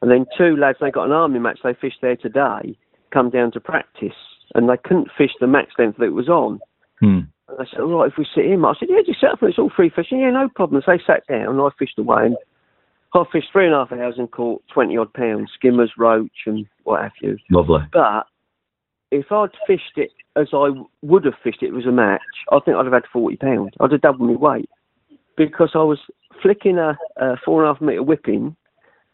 and 0.00 0.10
then 0.10 0.26
two 0.36 0.56
lads, 0.56 0.78
they 0.80 0.90
got 0.90 1.06
an 1.06 1.12
army 1.12 1.38
match, 1.38 1.60
they 1.62 1.74
fished 1.74 1.98
there 2.02 2.16
today, 2.16 2.76
come 3.12 3.30
down 3.30 3.52
to 3.52 3.60
practice, 3.60 4.16
and 4.54 4.68
they 4.68 4.76
couldn't 4.76 5.08
fish 5.16 5.30
the 5.40 5.46
max 5.46 5.72
length 5.78 5.98
that 5.98 6.06
it 6.06 6.10
was 6.10 6.28
on. 6.28 6.60
Hmm. 7.00 7.20
And 7.48 7.58
I 7.60 7.64
said, 7.70 7.80
all 7.80 7.98
right, 7.98 8.10
if 8.10 8.18
we 8.18 8.26
sit 8.34 8.46
in, 8.46 8.64
I 8.64 8.72
said, 8.78 8.88
yeah, 8.90 9.02
just 9.04 9.20
sit 9.20 9.30
up 9.30 9.42
and 9.42 9.50
it's 9.50 9.58
all 9.58 9.72
free 9.74 9.90
fishing. 9.94 10.20
Yeah, 10.20 10.30
no 10.30 10.48
problem. 10.54 10.82
So 10.84 10.92
they 10.92 11.02
sat 11.04 11.26
down 11.28 11.48
and 11.48 11.60
I 11.60 11.68
fished 11.78 11.98
away 11.98 12.26
and 12.26 12.36
I 13.14 13.24
fished 13.30 13.48
three 13.52 13.66
and 13.66 13.74
a 13.74 13.78
half 13.78 13.92
hours 13.92 14.14
and 14.16 14.30
caught 14.30 14.62
20 14.72 14.96
odd 14.96 15.12
pounds, 15.12 15.50
skimmers, 15.54 15.92
roach 15.98 16.46
and 16.46 16.66
what 16.84 17.02
have 17.02 17.12
you. 17.20 17.36
Lovely. 17.50 17.80
But 17.92 18.26
if 19.12 19.30
I'd 19.30 19.50
fished 19.66 19.96
it 19.96 20.10
as 20.34 20.48
I 20.52 20.70
would 21.02 21.24
have 21.26 21.34
fished 21.44 21.62
it, 21.62 21.72
was 21.72 21.86
a 21.86 21.92
match, 21.92 22.20
I 22.50 22.58
think 22.64 22.76
I'd 22.76 22.86
have 22.86 22.94
had 22.94 23.04
forty 23.12 23.36
pounds. 23.36 23.72
I'd 23.78 23.92
have 23.92 24.00
doubled 24.00 24.30
my 24.30 24.36
weight 24.36 24.70
because 25.36 25.70
I 25.74 25.84
was 25.84 25.98
flicking 26.40 26.78
a, 26.78 26.98
a 27.18 27.36
four 27.44 27.62
and 27.62 27.70
a 27.70 27.74
half 27.74 27.82
metre 27.82 28.02
whipping 28.02 28.56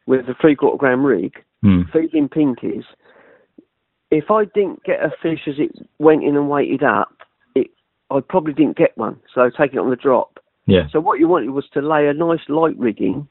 with 0.06 0.28
a 0.28 0.34
three 0.40 0.56
quarter 0.56 0.78
gram 0.78 1.04
rig, 1.04 1.34
Hmm. 1.62 1.82
feeding 1.92 2.28
pinkies. 2.28 2.84
If 4.12 4.30
I 4.30 4.44
didn't 4.54 4.84
get 4.84 5.02
a 5.02 5.10
fish 5.20 5.40
as 5.48 5.56
it 5.58 5.72
went 5.98 6.22
in 6.22 6.36
and 6.36 6.48
weighted 6.48 6.84
up, 6.84 7.14
it 7.56 7.66
I 8.10 8.20
probably 8.20 8.54
didn't 8.54 8.76
get 8.76 8.96
one. 8.96 9.18
So 9.34 9.50
take 9.50 9.72
it 9.74 9.78
on 9.78 9.90
the 9.90 9.96
drop. 9.96 10.38
Yeah. 10.66 10.86
So 10.92 11.00
what 11.00 11.18
you 11.18 11.26
wanted 11.26 11.50
was 11.50 11.68
to 11.74 11.80
lay 11.80 12.06
a 12.06 12.14
nice 12.14 12.40
light 12.48 12.78
rigging, 12.78 13.26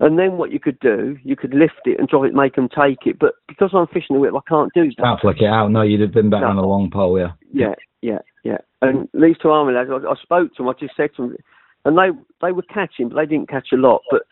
and 0.00 0.18
then 0.18 0.36
what 0.36 0.50
you 0.50 0.58
could 0.58 0.78
do, 0.80 1.16
you 1.22 1.36
could 1.36 1.54
lift 1.54 1.82
it 1.84 1.98
and 1.98 2.08
try 2.08 2.28
to 2.28 2.34
make 2.34 2.56
them 2.56 2.68
take 2.68 3.06
it. 3.06 3.18
But 3.18 3.34
because 3.48 3.70
I'm 3.72 3.86
fishing 3.86 4.14
the 4.14 4.20
whip, 4.20 4.34
I 4.34 4.48
can't 4.48 4.72
do 4.74 4.86
that. 4.96 5.02
Can't 5.02 5.20
flick 5.20 5.40
it 5.40 5.46
out. 5.46 5.70
No, 5.70 5.82
you'd 5.82 6.00
have 6.00 6.12
been 6.12 6.30
back 6.30 6.42
No. 6.42 6.48
on 6.48 6.58
a 6.58 6.66
long 6.66 6.90
pole, 6.90 7.18
yeah. 7.18 7.32
Yeah, 7.52 7.74
yeah, 8.02 8.18
yeah. 8.42 8.58
And 8.82 9.08
these 9.14 9.36
two 9.40 9.50
army 9.50 9.72
lads, 9.72 9.90
I, 9.92 9.96
I 10.06 10.14
spoke 10.20 10.54
to 10.56 10.62
them. 10.62 10.68
I 10.68 10.72
just 10.78 10.96
said 10.96 11.10
to 11.16 11.22
them, 11.22 11.36
and 11.84 11.96
they 11.96 12.08
they 12.42 12.52
were 12.52 12.62
catching, 12.62 13.08
but 13.08 13.16
they 13.16 13.26
didn't 13.26 13.48
catch 13.48 13.68
a 13.72 13.76
lot. 13.76 14.02
But 14.10 14.22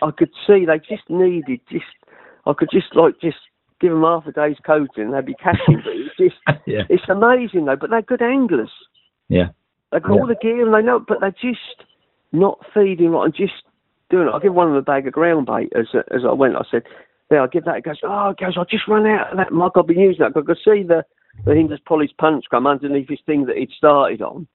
I 0.00 0.10
could 0.10 0.30
see 0.46 0.64
they 0.66 0.78
just 0.78 1.08
needed 1.08 1.60
just. 1.70 1.84
I 2.46 2.52
could 2.52 2.68
just 2.70 2.94
like 2.94 3.20
just 3.20 3.38
give 3.80 3.90
them 3.90 4.02
half 4.02 4.26
a 4.26 4.32
day's 4.32 4.56
coaching, 4.64 5.04
and 5.04 5.14
they'd 5.14 5.26
be 5.26 5.34
catching. 5.34 5.82
but 5.84 5.92
it's 5.94 6.16
just 6.16 6.36
yeah. 6.66 6.82
it's 6.88 7.08
amazing 7.08 7.64
though. 7.64 7.76
But 7.76 7.90
they're 7.90 8.02
good 8.02 8.22
anglers. 8.22 8.70
Yeah. 9.28 9.48
They've 9.92 10.02
got 10.02 10.12
all 10.12 10.26
the 10.26 10.34
gear 10.40 10.64
and 10.64 10.74
they 10.74 10.82
know, 10.86 10.98
but 11.06 11.20
they're 11.20 11.30
just 11.30 11.84
not 12.32 12.58
feeding 12.74 13.10
right 13.10 13.26
and 13.26 13.34
just 13.34 13.62
doing 14.14 14.28
it. 14.28 14.34
I 14.34 14.38
give 14.38 14.54
one 14.54 14.68
of 14.68 14.74
them 14.74 14.78
a 14.78 14.82
bag 14.82 15.06
of 15.06 15.12
ground 15.12 15.46
bait 15.46 15.72
as 15.74 15.86
as 16.10 16.22
I 16.28 16.32
went. 16.32 16.56
I 16.56 16.62
said, 16.70 16.82
"There, 17.28 17.40
I'll 17.40 17.48
give 17.48 17.64
that." 17.64 17.76
He 17.76 17.82
goes, 17.82 17.98
"Oh, 18.04 18.32
he 18.36 18.44
goes, 18.44 18.56
I 18.56 18.64
just 18.70 18.86
run 18.88 19.06
out 19.06 19.32
of 19.32 19.36
that 19.38 19.52
mug. 19.52 19.72
I've 19.76 19.86
been 19.86 19.98
using 19.98 20.22
that. 20.22 20.38
I 20.38 20.42
could 20.42 20.58
see 20.64 20.82
the 20.82 21.04
the 21.44 21.54
Hinders 21.54 21.80
Polly's 21.84 22.12
punch 22.12 22.44
come 22.50 22.66
underneath 22.66 23.08
his 23.08 23.18
thing 23.26 23.46
that 23.46 23.56
he'd 23.56 23.70
started 23.70 24.22
on." 24.22 24.46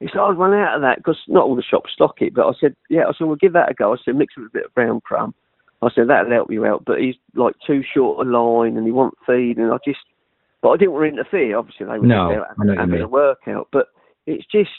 He 0.00 0.08
said, 0.08 0.18
"I'd 0.18 0.38
run 0.38 0.54
out 0.54 0.76
of 0.76 0.80
that 0.82 0.98
because 0.98 1.18
not 1.28 1.44
all 1.44 1.56
the 1.56 1.62
shops 1.62 1.92
stock 1.92 2.22
it." 2.22 2.34
But 2.34 2.48
I 2.48 2.52
said, 2.58 2.74
"Yeah." 2.88 3.04
I 3.06 3.12
said, 3.12 3.26
"We'll 3.26 3.36
give 3.36 3.52
that 3.52 3.70
a 3.70 3.74
go." 3.74 3.92
I 3.92 3.96
said, 4.04 4.16
"Mix 4.16 4.34
it 4.36 4.40
with 4.40 4.50
a 4.50 4.58
bit 4.58 4.66
of 4.66 4.74
brown 4.74 5.00
crumb." 5.02 5.34
I 5.82 5.90
said 5.90 6.08
that'll 6.08 6.30
help 6.30 6.50
you 6.50 6.64
out, 6.64 6.84
but 6.84 7.00
he's 7.00 7.16
like 7.34 7.54
too 7.66 7.82
short 7.82 8.24
a 8.24 8.30
line 8.30 8.76
and 8.76 8.86
he 8.86 8.92
won't 8.92 9.18
feed, 9.26 9.58
and 9.58 9.72
I 9.72 9.78
just, 9.84 9.98
but 10.62 10.70
I 10.70 10.76
didn't 10.76 10.92
want 10.92 11.04
to 11.04 11.08
interfere. 11.08 11.58
Obviously, 11.58 11.86
they 11.86 11.98
were 11.98 12.06
No, 12.06 12.30
just 12.30 12.38
out 12.38 12.56
I 12.58 12.64
know 12.64 12.72
what 12.72 12.74
you 12.74 12.78
having 12.78 13.00
a 13.02 13.08
workout, 13.08 13.68
but 13.72 13.88
it's 14.26 14.46
just 14.46 14.70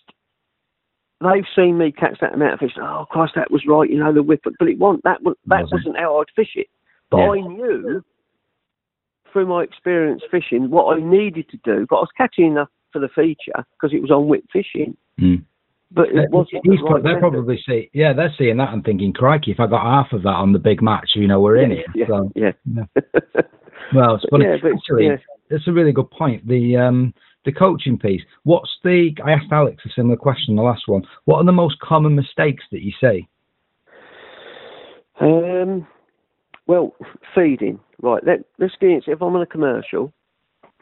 they've 1.23 1.45
seen 1.55 1.77
me 1.77 1.91
catch 1.91 2.19
that 2.21 2.33
amount 2.33 2.53
of 2.53 2.59
fish. 2.59 2.73
Oh 2.79 3.05
Christ, 3.09 3.33
that 3.35 3.51
was 3.51 3.63
right, 3.67 3.89
you 3.89 3.97
know 3.97 4.13
the 4.13 4.23
whip, 4.23 4.41
but 4.43 4.67
it 4.67 4.77
wasn't. 4.77 5.03
That 5.03 5.21
was 5.23 5.35
that 5.47 5.61
Wasn't. 5.63 5.71
wasn't 5.81 5.97
how 5.97 6.19
I'd 6.19 6.27
fish 6.35 6.51
it. 6.55 6.67
But 7.09 7.17
Yeah. 7.19 7.29
I 7.31 7.35
knew 7.41 8.03
through 9.31 9.47
my 9.47 9.63
experience 9.63 10.21
fishing 10.29 10.69
what 10.69 10.95
I 10.95 10.99
needed 11.01 11.49
to 11.49 11.57
do. 11.63 11.85
But 11.89 11.95
I 11.97 11.99
was 11.99 12.09
catching 12.15 12.47
enough 12.47 12.69
for 12.91 12.99
the 12.99 13.09
feature 13.09 13.65
because 13.75 13.93
it 13.93 14.01
was 14.01 14.11
on 14.11 14.27
whip 14.27 14.43
fishing. 14.53 14.95
Mm. 15.19 15.43
But 15.91 16.09
it 16.09 16.29
wasn't. 16.31 16.61
He's 16.65 16.79
the 16.79 16.85
right 16.85 17.03
they're 17.03 17.19
probably 17.19 17.61
see, 17.67 17.89
yeah, 17.93 18.13
they're 18.13 18.33
seeing 18.37 18.57
that 18.57 18.73
and 18.73 18.83
thinking, 18.83 19.13
crikey, 19.13 19.51
if 19.51 19.59
I 19.59 19.67
got 19.67 19.83
half 19.83 20.11
of 20.11 20.23
that 20.23 20.29
on 20.29 20.51
the 20.51 20.57
big 20.59 20.81
match, 20.81 21.11
you 21.15 21.27
know, 21.27 21.39
we're 21.39 21.57
in 21.57 21.71
it. 21.71 21.85
Yeah, 21.93 22.05
So, 22.07 22.31
yeah. 22.35 22.51
well, 23.93 24.15
it's 24.15 24.25
funny. 24.31 24.45
yeah, 24.45 24.55
but 24.61 24.71
Actually, 24.73 25.05
yeah. 25.07 25.17
that's 25.49 25.67
a 25.67 25.71
really 25.71 25.91
good 25.91 26.09
point. 26.09 26.47
The 26.47 26.77
um, 26.77 27.13
the 27.45 27.51
coaching 27.51 27.97
piece. 27.97 28.21
What's 28.43 28.69
the? 28.83 29.11
I 29.23 29.31
asked 29.31 29.51
Alex 29.51 29.83
a 29.85 29.89
similar 29.95 30.17
question. 30.17 30.55
The 30.55 30.61
last 30.61 30.83
one. 30.87 31.03
What 31.25 31.37
are 31.37 31.45
the 31.45 31.51
most 31.51 31.79
common 31.79 32.15
mistakes 32.15 32.63
that 32.71 32.81
you 32.81 32.91
see? 33.01 33.27
Um, 35.19 35.87
well, 36.67 36.95
feeding. 37.35 37.79
Right. 38.01 38.23
Let, 38.25 38.39
let's 38.59 38.73
get 38.79 38.89
into 38.89 39.11
if 39.11 39.21
I'm 39.21 39.35
on 39.35 39.41
a 39.41 39.45
commercial, 39.45 40.11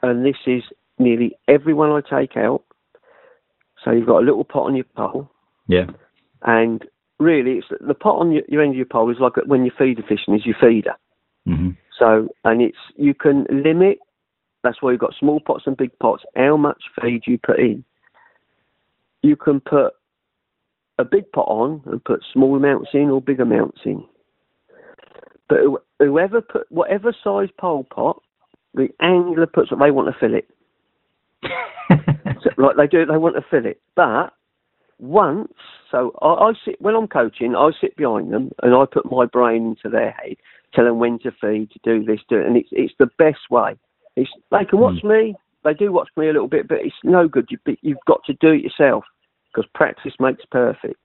and 0.01 0.25
this 0.25 0.37
is 0.47 0.63
nearly 0.97 1.35
everyone 1.47 1.91
I 1.91 2.01
take 2.01 2.37
out. 2.37 2.63
So 3.83 3.91
you've 3.91 4.07
got 4.07 4.21
a 4.21 4.25
little 4.25 4.43
pot 4.43 4.67
on 4.67 4.75
your 4.75 4.85
pole, 4.95 5.29
Yeah. 5.67 5.87
and 6.43 6.85
really, 7.19 7.53
it's 7.53 7.67
the 7.79 7.95
pot 7.95 8.19
on 8.19 8.31
your, 8.31 8.43
your 8.47 8.61
end 8.61 8.71
of 8.71 8.77
your 8.77 8.85
pole 8.85 9.09
is 9.09 9.17
like 9.19 9.33
when 9.47 9.65
you 9.65 9.71
feed 9.75 9.97
a 9.99 10.03
fish 10.03 10.21
and 10.27 10.35
is 10.35 10.45
your 10.45 10.55
feeder. 10.61 10.93
Mm-hmm. 11.47 11.71
So, 11.97 12.29
and 12.43 12.61
it's 12.61 12.77
you 12.95 13.13
can 13.13 13.45
limit. 13.49 13.97
That's 14.63 14.81
why 14.81 14.91
you've 14.91 14.99
got 14.99 15.15
small 15.19 15.39
pots 15.39 15.63
and 15.65 15.75
big 15.75 15.97
pots. 15.99 16.23
How 16.35 16.57
much 16.57 16.83
feed 17.01 17.23
you 17.25 17.37
put 17.37 17.59
in. 17.59 17.83
You 19.23 19.35
can 19.35 19.59
put 19.59 19.93
a 20.99 21.05
big 21.05 21.31
pot 21.31 21.47
on 21.47 21.81
and 21.85 22.03
put 22.03 22.23
small 22.31 22.55
amounts 22.55 22.89
in 22.93 23.09
or 23.09 23.21
big 23.21 23.39
amounts 23.39 23.81
in. 23.85 24.03
But 25.49 25.59
whoever 25.99 26.41
put 26.41 26.71
whatever 26.71 27.13
size 27.23 27.49
pole 27.59 27.83
pot, 27.83 28.21
the 28.73 28.89
angler 29.01 29.47
puts 29.47 29.71
what 29.71 29.79
they 29.79 29.91
want 29.91 30.13
to 30.13 30.19
fill 30.19 30.35
it. 30.35 30.47
So, 32.41 32.49
like 32.57 32.77
they 32.77 32.87
do, 32.87 33.05
they 33.05 33.17
want 33.17 33.35
to 33.35 33.45
fill 33.49 33.65
it. 33.65 33.81
But 33.95 34.33
once, 34.99 35.51
so 35.89 36.17
I, 36.21 36.27
I 36.27 36.53
sit 36.63 36.81
when 36.81 36.95
I'm 36.95 37.07
coaching, 37.07 37.55
I 37.55 37.71
sit 37.81 37.97
behind 37.97 38.31
them 38.31 38.51
and 38.63 38.73
I 38.73 38.85
put 38.85 39.11
my 39.11 39.25
brain 39.25 39.65
into 39.75 39.89
their 39.89 40.11
head, 40.11 40.37
tell 40.73 40.85
them 40.85 40.99
when 40.99 41.19
to 41.19 41.31
feed, 41.31 41.71
to 41.71 41.79
do 41.83 42.05
this, 42.05 42.21
do 42.29 42.37
it, 42.37 42.47
and 42.47 42.55
it's 42.55 42.69
it's 42.71 42.93
the 42.97 43.09
best 43.17 43.49
way. 43.49 43.75
It's 44.15 44.29
they 44.51 44.65
can 44.65 44.79
watch 44.79 45.01
hmm. 45.01 45.07
me, 45.07 45.35
they 45.63 45.73
do 45.73 45.91
watch 45.91 46.09
me 46.17 46.27
a 46.27 46.33
little 46.33 46.47
bit, 46.47 46.67
but 46.67 46.79
it's 46.81 46.95
no 47.03 47.27
good. 47.27 47.47
You 47.49 47.57
you've 47.81 47.97
got 48.07 48.23
to 48.25 48.33
do 48.33 48.49
it 48.51 48.63
yourself 48.63 49.03
because 49.53 49.69
practice 49.73 50.13
makes 50.19 50.43
perfect. 50.51 50.99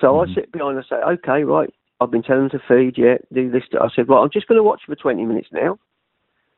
So 0.00 0.20
I 0.20 0.26
hmm. 0.26 0.34
sit 0.34 0.52
behind 0.52 0.76
and 0.76 0.86
say, 0.88 0.96
okay, 0.96 1.44
right, 1.44 1.72
I've 2.00 2.10
been 2.10 2.22
telling 2.22 2.48
them 2.48 2.60
to 2.60 2.66
feed, 2.68 2.98
yeah, 2.98 3.16
do 3.32 3.50
this. 3.50 3.62
I 3.80 3.88
said, 3.94 4.08
right, 4.08 4.22
I'm 4.22 4.30
just 4.30 4.48
going 4.48 4.58
to 4.58 4.62
watch 4.62 4.82
for 4.86 4.94
20 4.94 5.24
minutes 5.24 5.48
now, 5.52 5.78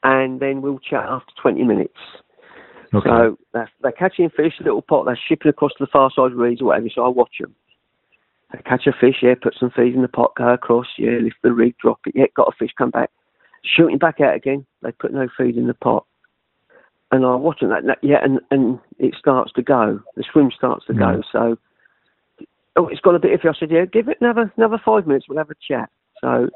and 0.03 0.41
then 0.41 0.62
we'll 0.62 0.81
chat 0.81 1.05
after 1.05 1.33
20 1.41 1.62
minutes. 1.62 1.99
Okay. 2.95 3.09
So 3.09 3.38
they're, 3.53 3.71
they're 3.83 3.93
catching 3.93 4.31
fish, 4.31 4.55
a 4.61 4.64
little 4.64 4.83
pot, 4.83 5.05
they're 5.05 5.19
shipping 5.29 5.51
across 5.51 5.73
to 5.79 5.85
the 5.85 5.91
far 5.93 6.11
side 6.14 6.33
reeds 6.33 6.61
or 6.61 6.67
whatever, 6.67 6.88
so 6.93 7.05
I 7.05 7.09
watch 7.09 7.37
them. 7.41 7.55
They 8.53 8.61
catch 8.62 8.87
a 8.87 8.93
fish, 8.99 9.17
yeah, 9.23 9.35
put 9.41 9.55
some 9.61 9.71
feed 9.71 9.95
in 9.95 10.03
the 10.03 10.09
pot, 10.09 10.33
go 10.37 10.49
across, 10.55 10.87
yeah, 10.97 11.19
lift 11.23 11.37
the 11.43 11.53
rig, 11.53 11.77
drop 11.79 12.01
it, 12.07 12.14
yeah, 12.17 12.27
got 12.35 12.49
a 12.49 12.57
fish, 12.59 12.71
come 12.77 12.91
back. 12.91 13.11
Shooting 13.76 13.98
back 13.98 14.20
out 14.20 14.35
again, 14.35 14.64
they 14.83 14.92
put 14.92 15.12
no 15.12 15.28
feed 15.37 15.57
in 15.57 15.66
the 15.66 15.74
pot. 15.74 16.04
And 17.11 17.24
I'm 17.24 17.42
watching 17.42 17.68
that, 17.70 17.85
yeah, 18.02 18.18
and, 18.22 18.40
and 18.50 18.78
it 18.98 19.14
starts 19.18 19.52
to 19.52 19.62
go. 19.62 20.00
The 20.16 20.24
swim 20.31 20.50
starts 20.54 20.85
to 20.87 20.94
go. 20.94 21.22
So, 21.33 21.57
oh, 22.76 22.88
it's 22.88 23.00
got 23.00 23.14
a 23.14 23.18
bit 23.18 23.38
iffy. 23.38 23.48
I 23.48 23.59
said, 23.59 23.70
yeah, 23.70 23.87
give 23.87 24.09
it 24.09 24.18
another 24.20 24.52
another 24.57 24.81
five 24.85 25.07
minutes, 25.07 25.26
we'll 25.28 25.38
have 25.38 25.50
a 25.50 25.54
chat. 25.66 25.88
So, 26.20 26.48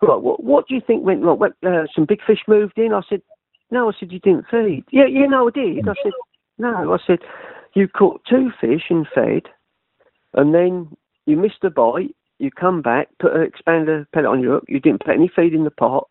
right, 0.00 0.16
what, 0.16 0.42
what 0.42 0.66
do 0.66 0.74
you 0.74 0.80
think 0.86 1.04
went 1.04 1.22
wrong? 1.22 1.38
What, 1.38 1.52
uh, 1.66 1.86
some 1.94 2.06
big 2.06 2.20
fish 2.26 2.40
moved 2.48 2.78
in? 2.78 2.92
I 2.94 3.02
said, 3.08 3.22
no, 3.70 3.88
I 3.88 3.92
said, 3.98 4.12
you 4.12 4.18
didn't 4.18 4.46
feed. 4.50 4.84
Yeah, 4.92 5.06
yeah, 5.06 5.26
no, 5.26 5.48
I 5.48 5.50
did. 5.50 5.88
I 5.88 5.94
said, 6.02 6.12
no. 6.58 6.92
I 6.92 6.98
said, 7.06 7.18
you 7.74 7.88
caught 7.88 8.22
two 8.28 8.50
fish 8.60 8.84
and 8.90 9.06
fed, 9.14 9.42
and 10.34 10.54
then 10.54 10.94
you 11.26 11.36
missed 11.36 11.64
a 11.64 11.70
bite. 11.70 12.14
You 12.38 12.50
come 12.50 12.82
back, 12.82 13.08
put 13.20 13.36
an 13.36 13.46
expander 13.46 14.06
pellet 14.12 14.26
on 14.26 14.40
your 14.40 14.54
hook. 14.54 14.64
You 14.68 14.80
didn't 14.80 15.04
put 15.04 15.14
any 15.14 15.30
feed 15.34 15.54
in 15.54 15.64
the 15.64 15.70
pot, 15.70 16.08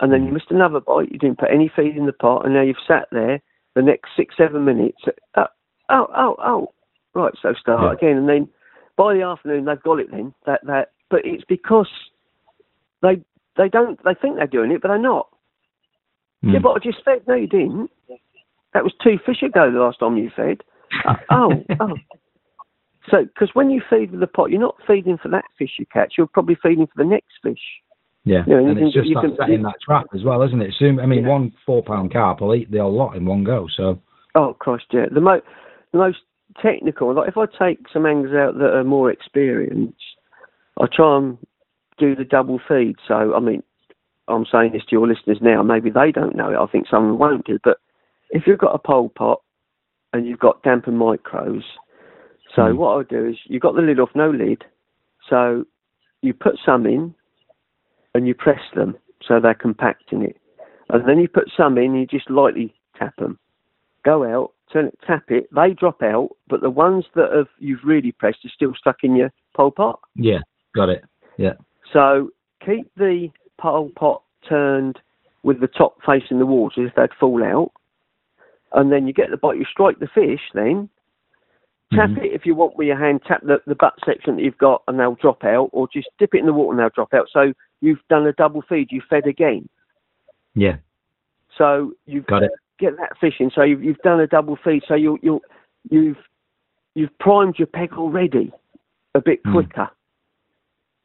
and 0.00 0.12
then 0.12 0.24
you 0.24 0.32
missed 0.32 0.50
another 0.50 0.80
bite. 0.80 1.12
You 1.12 1.18
didn't 1.18 1.38
put 1.38 1.50
any 1.52 1.70
feed 1.74 1.96
in 1.96 2.06
the 2.06 2.12
pot, 2.12 2.44
and 2.44 2.54
now 2.54 2.62
you've 2.62 2.76
sat 2.86 3.08
there 3.12 3.40
the 3.74 3.82
next 3.82 4.10
six, 4.16 4.34
seven 4.36 4.64
minutes. 4.64 4.98
Uh, 5.34 5.44
oh, 5.90 6.06
oh, 6.16 6.36
oh. 6.38 6.72
Right, 7.14 7.34
so 7.42 7.52
start 7.54 7.82
Yeah. 7.82 7.92
again, 7.92 8.18
and 8.18 8.28
then 8.28 8.48
by 8.96 9.14
the 9.14 9.22
afternoon 9.22 9.64
they've 9.64 9.82
got 9.82 10.00
it. 10.00 10.10
Then 10.10 10.32
that 10.46 10.64
that, 10.66 10.92
but 11.10 11.24
it's 11.24 11.44
because 11.44 11.88
they 13.02 13.20
they 13.56 13.68
don't 13.68 14.02
they 14.04 14.14
think 14.14 14.36
they're 14.36 14.46
doing 14.46 14.70
it, 14.70 14.80
but 14.80 14.88
they're 14.88 14.98
not. 14.98 15.28
Hmm. 16.42 16.50
Yeah, 16.50 16.60
but 16.60 16.70
I 16.70 16.78
just 16.78 17.04
fed. 17.04 17.22
No, 17.26 17.34
you 17.34 17.48
didn't. 17.48 17.90
That 18.72 18.84
was 18.84 18.94
two 19.02 19.18
fish 19.26 19.42
ago 19.42 19.70
the 19.72 19.80
last 19.80 19.98
time 19.98 20.16
you 20.16 20.30
fed. 20.34 20.62
Uh, 21.04 21.14
oh, 21.30 21.64
oh. 21.80 21.96
So, 23.10 23.24
because 23.24 23.50
when 23.54 23.70
you 23.70 23.82
feed 23.90 24.12
with 24.12 24.20
the 24.20 24.26
pot, 24.26 24.50
you're 24.50 24.60
not 24.60 24.76
feeding 24.86 25.18
for 25.18 25.28
that 25.30 25.44
fish 25.58 25.72
you 25.78 25.86
catch. 25.92 26.14
You're 26.16 26.26
probably 26.28 26.56
feeding 26.62 26.86
for 26.86 27.02
the 27.02 27.08
next 27.08 27.32
fish. 27.42 27.58
Yeah, 28.24 28.44
you 28.46 28.56
and 28.58 28.70
it's 28.78 28.80
can- 28.80 28.90
just 28.92 29.08
you 29.08 29.14
that 29.14 29.36
setting 29.38 29.62
that 29.62 29.80
trap 29.80 30.06
as 30.14 30.22
well, 30.24 30.42
isn't 30.42 30.60
it? 30.60 30.74
Soon, 30.78 31.00
I 31.00 31.06
mean, 31.06 31.22
Yeah. 31.24 31.30
one 31.30 31.52
four 31.64 31.82
pound 31.82 32.12
carp 32.12 32.40
will 32.40 32.54
eat 32.54 32.70
the 32.70 32.78
whole 32.78 32.92
lot 32.92 33.16
in 33.16 33.24
one 33.24 33.44
go. 33.44 33.66
So 33.68 33.98
Oh 34.34 34.54
Christ, 34.58 34.84
yeah. 34.92 35.06
The 35.10 35.20
most 35.20 35.44
the 35.92 35.98
most 35.98 36.18
technical. 36.60 37.12
Like 37.14 37.28
if 37.28 37.38
I 37.38 37.46
take 37.46 37.88
some 37.92 38.06
anglers 38.06 38.34
out 38.34 38.58
that 38.58 38.74
are 38.76 38.84
more 38.84 39.10
experienced, 39.10 40.02
I 40.80 40.86
try 40.86 41.16
and 41.16 41.38
do 41.98 42.14
the 42.14 42.24
double 42.24 42.58
feed. 42.68 42.96
So 43.08 43.34
I 43.34 43.40
mean, 43.40 43.62
I'm 44.28 44.44
saying 44.46 44.72
this 44.72 44.84
to 44.86 44.92
your 44.92 45.08
listeners 45.08 45.38
now. 45.40 45.62
Maybe 45.62 45.90
they 45.90 46.12
don't 46.12 46.36
know 46.36 46.50
it. 46.52 46.56
I 46.58 46.66
think 46.66 46.86
some 46.88 47.18
won't 47.18 47.46
do. 47.46 47.58
But 47.64 47.78
if 48.30 48.46
you've 48.46 48.58
got 48.58 48.74
a 48.74 48.78
pole 48.78 49.08
pot 49.08 49.40
and 50.12 50.26
you've 50.26 50.38
got 50.38 50.62
damper 50.62 50.92
micros, 50.92 51.64
so 52.54 52.62
Mm. 52.62 52.76
what 52.76 52.98
I 52.98 53.02
do 53.08 53.26
is 53.26 53.36
you've 53.46 53.62
got 53.62 53.74
the 53.76 53.82
lid 53.82 53.98
off, 53.98 54.14
no 54.14 54.30
lid. 54.30 54.64
So 55.28 55.64
you 56.22 56.34
put 56.34 56.58
some 56.64 56.86
in 56.86 57.14
and 58.14 58.26
you 58.26 58.34
press 58.34 58.60
them 58.74 58.96
so 59.26 59.40
they're 59.40 59.54
compacting 59.54 60.22
it. 60.22 60.36
And 60.88 61.08
then 61.08 61.18
you 61.18 61.28
put 61.28 61.50
some 61.56 61.78
in, 61.78 61.94
you 61.94 62.06
just 62.06 62.30
lightly 62.30 62.74
tap 62.98 63.14
them. 63.16 63.38
Go 64.04 64.24
out, 64.24 64.52
turn 64.72 64.86
it, 64.86 64.98
tap 65.06 65.24
it, 65.28 65.48
they 65.54 65.72
drop 65.72 66.02
out, 66.02 66.30
but 66.48 66.62
the 66.62 66.70
ones 66.70 67.04
that 67.14 67.30
have 67.34 67.48
you've 67.58 67.84
really 67.84 68.12
pressed 68.12 68.44
are 68.44 68.50
still 68.54 68.72
stuck 68.76 68.98
in 69.02 69.14
your 69.14 69.30
pole 69.54 69.70
pot. 69.70 70.00
yeah, 70.16 70.40
got 70.74 70.88
it. 70.88 71.04
Yeah, 71.36 71.54
So 71.92 72.30
keep 72.64 72.90
the 72.96 73.28
pole 73.58 73.90
pot 73.96 74.22
turned 74.48 74.98
with 75.42 75.60
the 75.60 75.68
top 75.68 75.96
facing 76.04 76.38
the 76.38 76.46
water 76.46 76.86
if 76.86 76.94
they'd 76.94 77.14
fall 77.18 77.42
out. 77.42 77.72
And 78.72 78.92
then 78.92 79.06
you 79.06 79.12
get 79.12 79.30
the 79.30 79.36
bite, 79.36 79.56
you 79.56 79.64
strike 79.70 79.98
the 79.98 80.06
fish 80.06 80.40
then. 80.54 80.88
Tap 81.92 82.10
Mhm. 82.10 82.18
it 82.24 82.32
if 82.32 82.46
you 82.46 82.54
want 82.54 82.76
with 82.76 82.86
your 82.86 82.96
hand, 82.96 83.20
tap 83.26 83.42
the, 83.42 83.60
the 83.66 83.74
butt 83.74 83.94
section 84.04 84.36
that 84.36 84.42
you've 84.42 84.58
got 84.58 84.82
and 84.86 84.98
they'll 84.98 85.16
drop 85.16 85.42
out, 85.44 85.70
or 85.72 85.88
just 85.92 86.08
dip 86.18 86.34
it 86.34 86.38
in 86.38 86.46
the 86.46 86.52
water 86.52 86.70
and 86.72 86.78
they'll 86.80 86.90
drop 86.94 87.12
out. 87.12 87.26
So 87.32 87.52
you've 87.80 87.98
done 88.08 88.26
a 88.26 88.32
double 88.32 88.62
feed, 88.62 88.92
you 88.92 89.00
fed 89.10 89.26
again. 89.26 89.68
yeah, 90.54 90.76
So 91.58 91.92
you've 92.06 92.26
got 92.26 92.44
it. 92.44 92.52
get 92.78 92.96
that 92.96 93.18
fish 93.18 93.34
in. 93.40 93.50
So 93.50 93.62
you've, 93.62 93.82
you've 93.82 93.98
done 93.98 94.20
a 94.20 94.26
double 94.26 94.56
feed. 94.56 94.82
So 94.86 94.94
you 94.94 95.18
you 95.22 95.40
you've 95.90 96.16
you've 96.94 97.16
primed 97.18 97.58
your 97.58 97.66
peg 97.66 97.92
already 97.94 98.52
a 99.14 99.20
bit 99.20 99.42
Mm. 99.44 99.52
quicker 99.52 99.90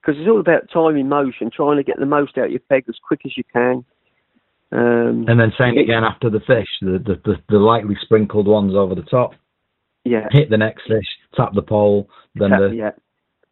because 0.02 0.19
it's 0.19 0.30
all 0.30 0.39
about 0.39 0.69
time 0.69 0.98
in 0.98 1.10
motion, 1.10 1.50
trying 1.50 1.78
to 1.78 1.84
get 1.84 1.98
the 2.00 2.06
most 2.06 2.38
out 2.38 2.45
of 2.45 2.52
your 2.52 2.60
peg 2.69 2.86
as 2.88 2.95
quick 3.08 3.21
as 3.26 3.36
you 3.36 3.43
can. 3.52 3.84
Um, 4.71 5.26
And 5.28 5.39
then 5.39 5.52
same 5.58 5.78
again 5.78 6.04
after 6.04 6.30
the 6.30 6.41
fish, 6.41 6.67
the, 6.82 7.00
the 7.00 7.15
the 7.26 7.41
the 7.50 7.58
lightly 7.60 7.95
sprinkled 8.02 8.48
ones 8.48 8.76
over 8.76 8.93
the 8.93 9.02
top. 9.04 9.34
Yeah, 10.06 10.27
Hit 10.31 10.49
the 10.49 10.58
next 10.58 10.83
fish, 10.87 11.06
tap 11.35 11.53
the 11.53 11.62
pole, 11.62 12.08
then 12.35 12.51
tap- 12.51 12.60
the 12.60 12.75
yeah. 12.75 12.91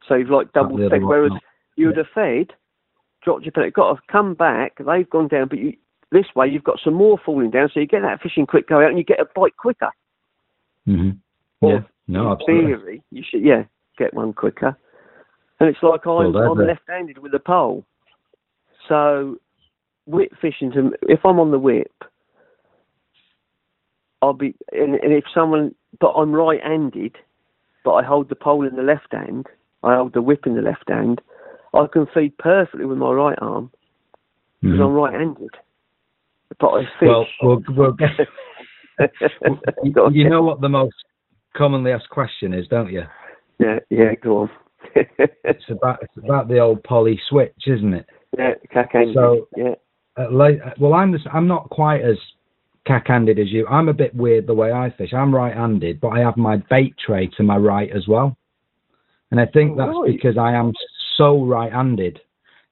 So 0.08 0.16
you've 0.16 0.30
like 0.30 0.54
double 0.54 0.78
the 0.78 0.86
other 0.86 1.00
Whereas 1.00 1.32
out. 1.32 1.42
you 1.76 1.88
would 1.88 1.98
have 1.98 2.08
fed, 2.14 2.48
dropped 3.24 3.44
your 3.44 3.52
peg, 3.52 3.74
got 3.74 3.96
to 3.96 4.02
come 4.12 4.36
back. 4.36 4.78
They've 4.78 5.10
gone 5.10 5.28
down, 5.28 5.48
but 5.50 5.58
you, 5.58 5.74
this 6.12 6.26
way 6.36 6.48
you've 6.48 6.64
got 6.64 6.80
some 6.84 6.94
more 6.94 7.18
falling 7.26 7.50
down, 7.50 7.70
so 7.74 7.80
you 7.80 7.88
get 7.88 8.04
that 8.04 8.22
fishing 8.22 8.46
quick 8.46 8.70
go 8.70 8.82
out 8.82 8.90
and 8.90 8.98
you 8.98 9.04
get 9.04 9.20
a 9.20 9.26
bite 9.36 9.58
quicker. 9.58 9.90
hmm 10.86 11.12
Yeah, 11.62 11.80
no, 12.08 12.28
in 12.28 12.32
absolutely. 12.34 12.66
theory, 12.66 13.04
you 13.12 13.24
should, 13.28 13.44
yeah, 13.44 13.64
get 13.98 14.14
one 14.14 14.34
quicker. 14.34 14.78
And 15.60 15.70
it's 15.70 15.82
like 15.82 16.02
I'm, 16.06 16.34
Well, 16.34 16.52
I'm 16.52 16.68
left-handed 16.68 17.18
with 17.18 17.34
a 17.34 17.40
pole, 17.40 17.86
so 18.88 19.38
whip 20.06 20.32
fishing. 20.42 20.72
To 20.74 20.92
if 21.04 21.22
I'm 21.26 21.40
on 21.40 21.52
the 21.52 21.60
whip, 21.60 21.92
I'll 24.24 24.32
be, 24.34 24.56
and, 24.72 24.96
and 24.96 25.12
if 25.12 25.26
someone, 25.34 25.76
but 26.00 26.12
I'm 26.14 26.32
right-handed, 26.32 27.18
but 27.84 27.92
I 27.96 28.04
hold 28.04 28.30
the 28.30 28.36
pole 28.36 28.66
in 28.66 28.78
the 28.78 28.82
left 28.82 29.12
hand, 29.12 29.48
I 29.84 29.96
hold 29.98 30.14
the 30.14 30.22
whip 30.22 30.48
in 30.48 30.56
the 30.56 30.62
left 30.62 30.88
hand. 30.88 31.20
I 31.74 31.88
can 31.92 32.08
feed 32.14 32.38
perfectly 32.38 32.86
with 32.86 32.98
my 32.98 33.12
right 33.12 33.38
arm 33.42 33.70
because 34.62 34.80
Mhm. 34.80 34.86
I'm 34.86 34.94
right-handed. 34.94 35.50
But 36.58 36.70
I 36.70 36.82
fish. 37.02 37.10
Well, 37.10 37.28
we'll, 37.42 37.64
we'll 37.76 37.92
get. 38.04 38.12
you, 40.14 40.30
know 40.30 40.42
what 40.44 40.62
the 40.62 40.70
most 40.70 40.96
commonly 41.54 41.92
asked 41.92 42.10
question 42.10 42.54
is, 42.54 42.66
don't 42.70 42.94
you? 42.94 43.04
yeah, 43.60 43.80
yeah, 43.90 44.16
go 44.16 44.38
on. 44.44 44.50
It's 45.44 45.70
about 45.70 46.00
it's 46.02 46.18
about 46.18 46.48
the 46.48 46.60
old 46.60 46.82
poly 46.86 47.20
switch, 47.28 47.68
isn't 47.68 47.94
it? 47.94 48.06
yeah, 48.38 48.54
cack-handed. 48.72 49.16
So- 49.16 49.48
yeah, 49.58 49.76
Uh, 50.18 50.32
like, 50.32 50.62
well, 50.80 50.94
I'm 50.94 51.14
I'm 51.34 51.48
not 51.48 51.70
quite 51.72 52.02
as 52.02 52.18
cack-handed 52.86 53.40
as 53.40 53.52
you. 53.52 53.68
I'm 53.68 53.90
a 53.90 53.94
bit 53.94 54.16
weird 54.16 54.48
the 54.48 54.54
way 54.54 54.72
I 54.72 54.94
fish. 54.98 55.14
I'm 55.14 55.34
right-handed, 55.34 56.02
but 56.02 56.10
I 56.10 56.20
have 56.20 56.38
my 56.38 56.58
bait 56.70 56.96
tray 57.04 57.28
to 57.38 57.44
my 57.44 57.58
right 57.58 57.90
as 57.96 58.08
well, 58.08 58.38
and 59.32 59.40
I 59.40 59.46
think 59.46 59.78
Oh, 59.80 60.06
that's 60.06 60.16
because 60.16 60.38
I 60.38 60.54
am 60.54 60.74
so 61.18 61.44
right-handed. 61.44 62.20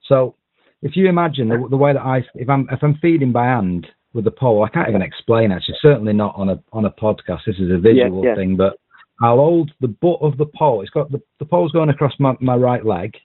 So 0.08 0.36
if 0.82 0.96
you 0.96 1.08
imagine 1.08 1.48
the, 1.48 1.68
the 1.70 1.78
way 1.78 1.94
that 1.94 2.02
I 2.02 2.24
if 2.36 2.50
I'm 2.50 2.68
if 2.72 2.84
I'm 2.84 2.98
feeding 3.02 3.32
by 3.32 3.46
hand 3.46 3.88
with 4.14 4.26
the 4.26 4.32
pole, 4.32 4.64
I 4.64 4.70
can't 4.70 4.90
even 4.90 5.02
explain 5.02 5.52
actually. 5.52 5.78
Certainly 5.82 6.14
not 6.14 6.36
on 6.36 6.50
a 6.50 6.62
on 6.74 6.86
a 6.86 6.92
podcast. 6.92 7.46
This 7.46 7.58
is 7.58 7.72
a 7.72 7.78
visual 7.78 8.24
yeah. 8.26 8.36
thing, 8.36 8.58
but 8.58 8.78
I'll 9.22 9.38
hold 9.38 9.72
the 9.80 9.88
butt 9.88 10.20
of 10.22 10.38
the 10.38 10.48
pole. 10.48 10.82
It's 10.82 10.90
got 10.90 11.12
the 11.12 11.22
the 11.40 11.46
pole's 11.46 11.72
going 11.72 11.90
across 11.90 12.14
my, 12.20 12.34
my 12.42 12.56
right 12.56 12.86
leg, 12.86 13.16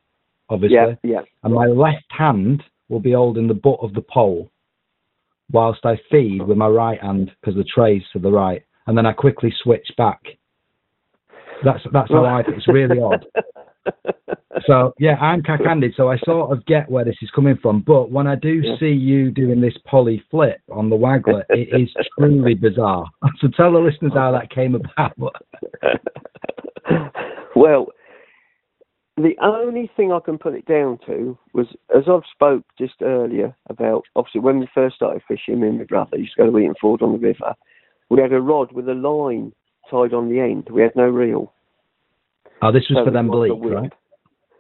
obviously 0.49 0.77
yeah, 0.77 0.95
yeah. 1.03 1.23
and 1.43 1.55
my 1.55 1.67
left 1.67 2.07
hand 2.11 2.63
will 2.89 3.01
be 3.01 3.13
holding 3.13 3.49
the 3.49 3.55
butt 3.55 3.79
of 3.81 3.95
the 3.95 4.03
pole 4.03 4.51
whilst 5.53 5.85
I 5.85 5.99
feed 6.11 6.43
with 6.43 6.57
my 6.57 6.69
right 6.69 7.01
hand 7.01 7.31
because 7.41 7.55
the 7.57 7.65
tray's 7.65 8.03
to 8.13 8.19
the 8.19 8.31
right, 8.31 8.63
and 8.87 8.97
then 8.97 9.07
I 9.07 9.13
quickly 9.13 9.53
switch 9.63 9.89
back. 9.97 10.21
That's 11.65 11.83
that's 11.93 12.11
how 12.11 12.25
I. 12.25 12.41
It's 12.49 12.69
really 12.69 13.01
odd. 13.01 13.25
So 14.67 14.95
yeah, 14.99 15.17
I'm 15.17 15.43
cack-handed, 15.43 15.95
so 15.97 16.11
I 16.11 16.17
sort 16.25 16.51
of 16.51 16.65
get 16.67 16.91
where 16.91 17.05
this 17.05 17.17
is 17.21 17.31
coming 17.35 17.57
from. 17.61 17.81
But 17.87 18.11
when 18.11 18.27
I 18.27 18.35
do 18.37 18.63
Yeah. 18.65 18.77
see 18.81 18.91
you 18.91 19.31
doing 19.31 19.61
this 19.61 19.77
poly 19.87 20.25
flip 20.31 20.61
on 20.73 20.89
the 20.89 20.97
waggler, 20.97 21.45
it 21.51 21.69
is 21.81 21.95
truly 22.19 22.55
bizarre. 22.55 23.07
So 23.41 23.49
tell 23.49 23.73
the 23.73 23.79
listeners 23.79 24.13
how 24.15 24.33
that 24.33 24.51
came 24.51 24.75
about. 24.75 25.35
well, 27.55 27.87
the 29.17 29.35
only 29.43 29.91
thing 29.97 30.13
I 30.13 30.21
can 30.21 30.37
put 30.37 30.55
it 30.55 30.67
down 30.67 30.99
to 31.07 31.39
was, 31.55 31.67
as 31.95 32.05
I've 32.07 32.29
spoke 32.31 32.65
just 32.79 33.01
earlier 33.03 33.55
about, 33.71 34.05
obviously 34.15 34.43
when 34.43 34.61
we 34.61 34.69
first 34.75 34.97
started 34.97 35.23
fishing, 35.27 35.61
me 35.61 35.69
and 35.69 35.79
my 35.79 35.85
brother 35.85 36.19
used 36.19 36.35
to 36.37 36.45
go 36.45 36.51
to 36.51 36.59
Eaton 36.59 36.75
Ford 36.81 37.01
on 37.03 37.13
the 37.13 37.19
river. 37.19 37.55
We 38.11 38.21
had 38.21 38.33
a 38.33 38.41
rod 38.41 38.73
with 38.73 38.89
a 38.89 38.95
line 38.95 39.53
tied 39.91 40.13
on 40.13 40.29
the 40.29 40.41
end. 40.41 40.69
We 40.71 40.83
had 40.83 40.95
no 40.97 41.05
reel. 41.05 41.53
Oh, 42.61 42.73
this 42.73 42.85
was 42.91 42.99
So 42.99 43.05
for 43.07 43.11
them 43.11 43.29
bleak, 43.29 43.53
whip. 43.55 43.75
right? 43.75 43.93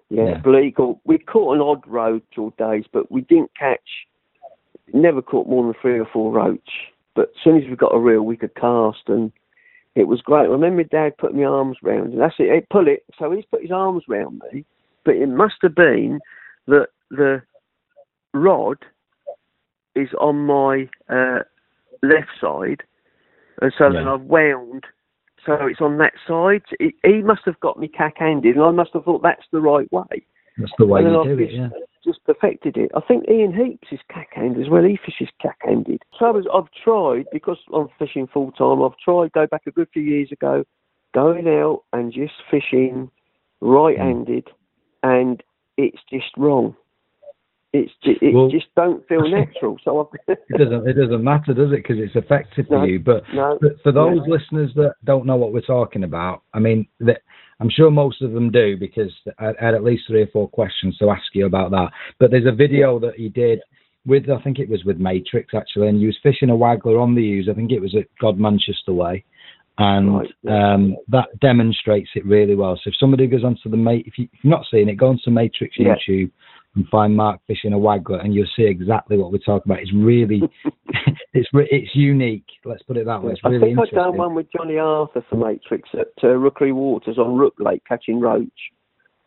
Yeah, 0.09 0.25
Yeah. 0.25 0.39
bleak. 0.39 0.81
Or 0.81 0.99
we 1.05 1.19
caught 1.19 1.55
an 1.55 1.61
odd 1.61 1.87
roach 1.87 2.39
all 2.39 2.55
days, 2.59 2.85
but 2.93 3.11
we 3.11 3.23
didn't 3.23 3.51
catch. 3.59 4.07
Never 4.95 5.21
caught 5.21 5.49
more 5.49 5.65
than 5.65 5.75
three 5.83 5.99
or 5.99 6.07
four 6.07 6.33
roach. 6.33 6.93
But 7.15 7.31
as 7.37 7.43
soon 7.43 7.63
as 7.63 7.69
we 7.69 7.77
got 7.77 7.95
a 7.95 7.99
reel, 7.99 8.23
we 8.23 8.37
could 8.37 8.55
cast, 8.55 9.09
and 9.09 9.33
it 9.97 10.07
was 10.07 10.21
great. 10.21 10.43
I 10.43 10.53
remember 10.53 10.83
my 10.83 10.83
dad 10.85 11.17
put 11.19 11.35
my 11.35 11.45
arms 11.45 11.79
round, 11.83 12.13
and 12.13 12.21
that's 12.21 12.37
it. 12.39 12.55
He 12.55 12.61
pull 12.71 12.87
it. 12.87 13.05
So 13.19 13.33
he's 13.33 13.45
put 13.47 13.63
his 13.63 13.73
arms 13.73 14.05
round 14.09 14.43
me, 14.53 14.65
but 15.05 15.17
it 15.17 15.29
must 15.29 15.57
have 15.63 15.75
been 15.75 16.21
that 16.67 16.89
the 17.11 17.43
rod 18.35 18.79
is 19.95 20.11
on 20.21 20.47
my 20.47 20.89
uh, 21.09 21.41
left 22.03 22.31
side, 22.41 22.83
and 23.63 23.73
so 23.77 23.91
then 23.91 24.07
I've 24.07 24.23
wound 24.23 24.85
so 25.47 25.57
it's 25.67 25.81
on 25.81 25.99
that 25.99 26.13
side. 26.27 26.63
He, 26.81 26.95
he 27.05 27.23
must 27.23 27.43
have 27.47 27.59
got 27.61 27.79
me 27.79 27.89
cack-handed, 27.89 28.57
and 28.57 28.65
I 28.65 28.73
must 28.73 28.91
have 28.95 29.05
thought 29.05 29.23
that's 29.23 29.47
the 29.53 29.61
right 29.61 29.91
way. 29.93 30.27
That's 30.59 30.73
the 30.79 30.87
way 30.87 31.03
you 31.03 31.21
I've 31.21 31.25
do 31.25 31.39
it, 31.39 31.53
yeah. 31.53 31.69
Just 32.07 32.25
perfected 32.25 32.77
it. 32.77 32.91
I 32.97 33.01
think 33.01 33.29
Ian 33.29 33.53
Heaps 33.55 33.89
is 33.93 34.01
cack-handed 34.13 34.63
as 34.65 34.71
well. 34.71 34.83
He 34.85 34.97
fishes 35.05 35.29
cack-handed. 35.43 36.03
So 36.19 36.27
I've 36.55 36.71
tried 36.85 37.27
because 37.33 37.59
I'm 37.75 37.89
fishing 37.99 38.27
full 38.33 38.53
time. 38.53 38.83
I've 38.83 38.97
tried 39.05 39.33
go 39.33 39.47
back 39.47 39.63
a 39.67 39.71
good 39.71 39.89
few 39.93 40.03
years 40.03 40.31
ago, 40.33 40.65
going 41.15 41.47
out 41.49 41.83
and 41.93 42.13
just 42.13 42.35
fishing 42.51 43.11
right-handed, 43.61 44.49
and 45.03 45.43
it's 45.77 45.99
just 46.11 46.27
wrong. 46.37 46.75
It's 47.73 47.93
ju- 48.03 48.17
it 48.23 48.35
Well- 48.35 48.49
just 48.49 48.67
don't 48.77 49.07
feel 49.09 49.29
natural. 49.29 49.77
So 49.85 50.09
I've 50.29 50.37
It 50.49 50.59
doesn't. 50.59 50.89
It 50.89 50.95
doesn't 50.95 51.23
matter, 51.25 51.53
does 51.53 51.73
it? 51.73 51.77
Because 51.83 51.99
it's 51.99 52.17
effective 52.17 52.67
for 52.69 52.79
No. 52.79 52.85
you. 52.85 53.01
But 53.01 53.23
no, 53.35 53.59
for, 53.61 53.71
for 53.83 53.93
those 53.93 54.21
listeners 54.27 54.71
that 54.77 54.95
don't 55.05 55.27
know 55.27 55.37
what 55.37 55.53
we're 55.53 55.61
talking 55.61 56.05
about, 56.05 56.43
I 56.55 56.59
mean, 56.61 56.87
that 57.01 57.21
I'm 57.61 57.71
sure 57.71 57.91
most 57.91 58.23
of 58.23 58.33
them 58.33 58.51
do 58.51 58.77
because 58.77 59.13
I, 59.39 59.53
had 59.59 59.75
at 59.75 59.85
least 59.85 60.05
three 60.07 60.23
or 60.23 60.27
four 60.29 60.49
questions 60.49 60.97
to 60.99 61.11
ask 61.11 61.25
you 61.33 61.47
about 61.47 61.71
that. 61.71 61.91
But 62.19 62.31
there's 62.31 62.47
a 62.47 62.55
video 62.55 62.99
that 63.01 63.15
he 63.17 63.29
did 63.29 63.61
with, 64.05 64.29
I 64.29 64.41
think 64.43 64.59
it 64.59 64.69
was 64.69 64.85
with 64.85 64.99
Matrix 64.99 65.55
actually, 65.55 65.89
and 65.89 65.99
he 65.99 66.07
was 66.07 66.19
fishing 66.23 66.51
a 66.51 66.55
waggler 66.55 67.01
on 67.03 67.15
the 67.15 67.39
Ouse. 67.39 67.49
I 67.51 67.55
think 67.55 67.73
it 67.73 67.81
was 67.81 67.97
at 67.97 68.07
Godmanchester 68.23 68.95
Way. 68.95 69.25
And 69.79 70.17
Right, 70.19 70.29
yeah. 70.43 70.75
um, 70.75 70.97
that 71.09 71.29
demonstrates 71.41 72.11
it 72.15 72.25
really 72.25 72.55
well. 72.55 72.77
So 72.77 72.89
if 72.89 72.95
somebody 72.99 73.27
goes 73.27 73.45
onto 73.45 73.69
the 73.69 73.77
mate, 73.77 74.07
if, 74.07 74.19
you, 74.19 74.29
you're 74.43 74.51
not 74.51 74.65
seeing 74.71 74.89
it, 74.89 74.97
go 74.97 75.09
onto 75.09 75.31
Matrix 75.31 75.77
Yeah. 75.79 75.95
YouTube 76.09 76.31
and 76.77 76.87
find 76.89 77.17
Mark 77.17 77.41
fishing 77.47 77.73
a 77.73 77.77
waggler, 77.77 78.23
and 78.23 78.35
you'll 78.35 78.47
see 78.55 78.65
exactly 78.65 79.17
what 79.17 79.33
we're 79.33 79.39
talking 79.39 79.73
about. 79.73 79.81
It's 79.83 79.93
really, 79.95 80.43
it's 81.35 81.49
it's 81.53 81.95
unique. 81.95 82.45
Let's 82.65 82.83
put 82.83 82.97
it 82.97 83.07
that 83.07 83.23
way. 83.23 83.33
It's 83.33 83.41
I 83.45 83.49
really 83.49 83.69
think 83.69 83.79
I've 83.79 83.85
interesting. 83.89 83.99
done 83.99 84.17
one 84.19 84.35
with 84.35 84.47
Johnny 84.57 84.79
Arthur 84.79 85.25
for 85.29 85.37
Matrix 85.37 85.89
at 85.95 86.13
uh, 86.23 86.29
Rookery 86.29 86.73
Waters 86.73 87.19
on 87.19 87.37
Rook 87.37 87.55
Lake 87.59 87.83
catching 87.89 88.21
roach. 88.21 88.47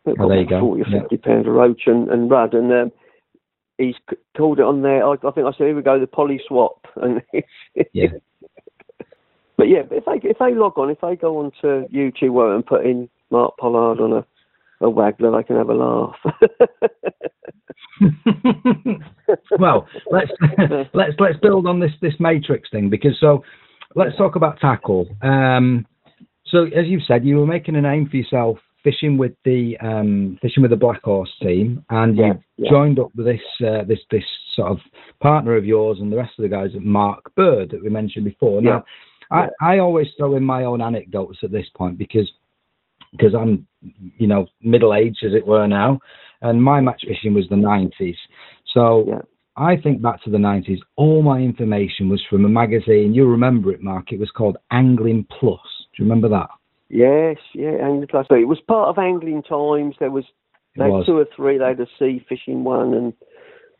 It 0.06 0.16
Oh, 0.18 0.28
there 0.28 0.40
you 0.40 0.48
go. 0.48 0.60
Forty 0.60 0.82
or 0.82 0.86
Yeah. 0.88 1.00
fifty 1.02 1.18
pound 1.18 1.46
of 1.46 1.54
roach 1.54 1.82
and, 1.86 2.08
and 2.08 2.30
rudd, 2.30 2.54
and 2.54 2.72
um, 2.72 2.92
he's 3.78 3.96
c- 4.08 4.16
called 4.36 4.58
it 4.58 4.64
on 4.64 4.82
there. 4.82 5.04
I, 5.04 5.12
I 5.12 5.30
think 5.32 5.46
I 5.46 5.52
said, 5.52 5.66
"Here 5.66 5.76
we 5.76 5.82
go, 5.82 5.98
the 6.00 6.06
poly 6.06 6.40
swap." 6.46 6.86
And 7.02 7.20
Yeah. 7.92 8.08
but 9.56 9.68
yeah, 9.68 9.82
but 9.82 9.98
if 9.98 10.04
they 10.06 10.28
if 10.28 10.38
they 10.38 10.54
log 10.54 10.78
on, 10.78 10.90
if 10.90 11.00
they 11.00 11.16
go 11.16 11.38
on 11.38 11.50
to 11.60 11.86
YouTube 11.92 12.54
and 12.54 12.64
put 12.64 12.86
in 12.86 13.08
Mark 13.30 13.56
Pollard 13.58 14.00
on 14.00 14.12
a 14.12 14.26
a 14.80 14.86
waggler, 14.86 15.34
I 15.38 15.42
can 15.42 15.56
have 15.56 15.68
a 15.68 15.74
laugh. 15.74 16.16
well, 19.58 19.86
let's 20.10 20.30
let's 20.94 21.12
let's 21.18 21.38
build 21.40 21.66
on 21.66 21.80
this 21.80 21.92
this 22.00 22.14
matrix 22.18 22.70
thing 22.70 22.88
because 22.90 23.16
so 23.20 23.44
let's 23.94 24.16
talk 24.16 24.36
about 24.36 24.60
tackle. 24.60 25.06
Um, 25.22 25.86
so 26.46 26.64
as 26.64 26.86
you've 26.86 27.04
said, 27.06 27.24
you 27.24 27.36
were 27.36 27.46
making 27.46 27.76
a 27.76 27.80
name 27.80 28.08
for 28.08 28.16
yourself 28.16 28.58
fishing 28.82 29.18
with 29.18 29.32
the 29.44 29.76
um, 29.80 30.38
fishing 30.40 30.62
with 30.62 30.70
the 30.70 30.76
Black 30.76 31.02
Horse 31.02 31.30
team, 31.42 31.84
and 31.90 32.16
Yeah, 32.16 32.32
you 32.56 32.64
yeah. 32.64 32.70
joined 32.70 32.98
up 32.98 33.14
with 33.14 33.26
this 33.26 33.66
uh, 33.66 33.84
this 33.84 34.00
this 34.10 34.24
sort 34.54 34.72
of 34.72 34.78
partner 35.20 35.56
of 35.56 35.64
yours 35.64 35.98
and 36.00 36.10
the 36.10 36.16
rest 36.16 36.32
of 36.38 36.42
the 36.42 36.48
guys 36.48 36.70
at 36.74 36.82
Mark 36.82 37.34
Bird 37.34 37.70
that 37.70 37.82
we 37.82 37.90
mentioned 37.90 38.24
before. 38.24 38.60
Now, 38.60 38.84
I, 39.30 39.48
I 39.60 39.78
always 39.78 40.08
throw 40.16 40.36
in 40.36 40.42
my 40.42 40.64
own 40.64 40.80
anecdotes 40.80 41.38
at 41.42 41.52
this 41.52 41.66
point 41.76 41.98
because 41.98 42.30
because 43.12 43.34
I'm 43.34 43.66
you 44.18 44.26
know 44.26 44.46
middle 44.62 44.94
aged 44.94 45.24
as 45.24 45.34
it 45.34 45.46
were 45.46 45.66
now, 45.66 46.00
and 46.42 46.62
my 46.62 46.80
match 46.80 47.04
fishing 47.06 47.34
was 47.34 47.48
the 47.48 47.56
90s. 47.56 48.16
So 48.72 49.04
Yeah. 49.08 49.22
I 49.56 49.76
think 49.76 50.00
back 50.00 50.22
to 50.22 50.30
the 50.30 50.38
90s. 50.38 50.78
All 50.96 51.22
my 51.22 51.40
information 51.40 52.08
was 52.08 52.22
from 52.30 52.44
a 52.44 52.48
magazine. 52.48 53.12
You'll 53.14 53.28
remember 53.28 53.72
it, 53.72 53.82
Mark. 53.82 54.12
It 54.12 54.20
was 54.20 54.30
called 54.30 54.56
Angling 54.70 55.26
Plus. 55.38 55.60
Do 55.92 56.02
you 56.02 56.04
remember 56.04 56.28
that? 56.28 56.50
yes, 56.88 57.36
yeah, 57.54 57.76
Angling 57.82 58.08
Plus. 58.08 58.26
It 58.30 58.48
was 58.48 58.60
part 58.66 58.88
of 58.88 58.98
Angling 58.98 59.42
Times. 59.42 59.96
There 59.98 60.10
was 60.10 60.24
they 60.76 60.84
had 60.84 60.92
was. 60.92 61.06
two 61.06 61.18
or 61.18 61.26
three. 61.34 61.58
They 61.58 61.64
had 61.64 61.80
a 61.80 61.86
sea 61.98 62.24
fishing 62.28 62.64
one, 62.64 62.94
and 62.94 63.12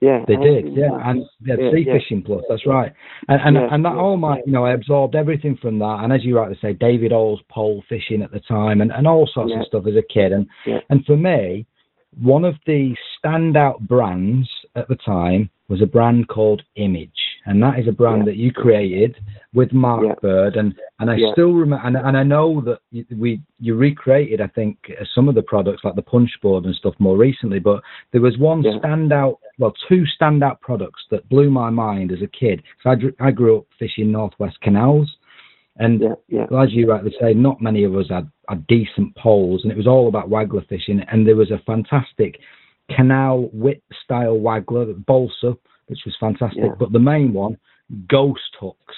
yeah, 0.00 0.24
They 0.26 0.36
did, 0.36 0.72
yeah, 0.74 0.88
and 1.04 1.24
they 1.40 1.52
had 1.52 1.60
Yeah, 1.60 1.70
Sea 1.72 1.84
yeah. 1.86 1.92
Fishing 1.98 2.22
Plus. 2.22 2.42
That's 2.48 2.66
right, 2.66 2.92
and 3.28 3.40
and, 3.42 3.56
Yeah, 3.56 3.74
and 3.74 3.84
that 3.84 3.92
all 3.92 4.16
my, 4.16 4.38
you 4.46 4.52
know, 4.52 4.64
I 4.64 4.72
absorbed 4.72 5.14
everything 5.14 5.58
from 5.60 5.78
that. 5.80 6.00
And 6.02 6.12
as 6.12 6.24
you 6.24 6.38
rightly 6.38 6.58
say, 6.62 6.72
Dave 6.72 7.00
Harrell's 7.00 7.42
pole 7.50 7.84
fishing 7.88 8.22
at 8.22 8.32
the 8.32 8.40
time, 8.40 8.80
and, 8.80 8.90
and 8.92 9.06
all 9.06 9.28
sorts 9.32 9.52
of 9.54 9.66
stuff 9.66 9.86
as 9.86 9.96
a 9.96 10.02
kid. 10.02 10.32
And 10.32 10.48
and 10.88 11.04
for 11.04 11.16
me, 11.16 11.66
one 12.20 12.44
of 12.44 12.54
the 12.66 12.94
standout 13.22 13.80
brands 13.80 14.48
at 14.74 14.88
the 14.88 14.96
time 14.96 15.50
was 15.68 15.82
a 15.82 15.86
brand 15.86 16.28
called 16.28 16.62
Image, 16.76 17.10
and 17.46 17.62
that 17.62 17.78
is 17.78 17.88
a 17.88 17.92
brand 17.92 18.18
Yeah. 18.18 18.24
that 18.26 18.36
you 18.36 18.52
created 18.52 19.16
with 19.54 19.72
Mark 19.72 20.04
Yeah. 20.04 20.14
Bird, 20.20 20.56
and 20.56 20.74
and 21.00 21.10
I 21.10 21.16
Yeah. 21.16 21.32
still 21.32 21.52
remember, 21.52 21.84
and, 21.86 21.96
and 21.96 22.16
I 22.16 22.22
know 22.22 22.60
that 22.62 22.80
you, 22.90 23.04
we 23.16 23.40
you 23.58 23.74
recreated, 23.74 24.40
I 24.40 24.46
think, 24.48 24.76
some 25.14 25.28
of 25.28 25.34
the 25.34 25.42
products 25.42 25.82
like 25.84 25.94
the 25.94 26.02
punch 26.02 26.30
board 26.42 26.64
and 26.66 26.74
stuff 26.74 26.94
more 26.98 27.16
recently, 27.16 27.58
but 27.58 27.82
there 28.12 28.20
was 28.20 28.36
one 28.38 28.62
standout, 28.62 29.38
well, 29.58 29.72
two 29.88 30.04
standout 30.20 30.60
products 30.60 31.02
that 31.10 31.28
blew 31.28 31.50
my 31.50 31.70
mind 31.70 32.12
as 32.12 32.22
a 32.22 32.26
kid. 32.26 32.62
So 32.82 32.90
I, 32.90 32.96
I 33.28 33.30
grew 33.30 33.58
up 33.58 33.66
fishing 33.78 34.12
northwest 34.12 34.60
canals, 34.60 35.16
and 35.76 36.00
yeah, 36.00 36.14
yeah. 36.28 36.46
well, 36.50 36.62
as 36.62 36.72
you 36.72 36.90
rightly 36.90 37.14
say, 37.20 37.32
not 37.32 37.62
many 37.62 37.84
of 37.84 37.96
us 37.96 38.08
had, 38.10 38.30
had 38.48 38.66
decent 38.66 39.16
poles, 39.16 39.62
and 39.62 39.72
it 39.72 39.76
was 39.76 39.86
all 39.86 40.08
about 40.08 40.28
waggler 40.28 40.66
fishing. 40.68 41.00
And 41.10 41.26
there 41.26 41.36
was 41.36 41.50
a 41.50 41.58
fantastic 41.64 42.38
canal 42.94 43.48
whip 43.52 43.82
style 44.04 44.36
waggler, 44.36 44.86
that 44.86 45.06
balsa, 45.06 45.56
which 45.90 46.00
was 46.06 46.16
fantastic. 46.20 46.62
Yeah. 46.62 46.74
But 46.78 46.92
the 46.92 47.00
main 47.00 47.32
one, 47.32 47.58
ghost 48.08 48.56
hooks, 48.60 48.94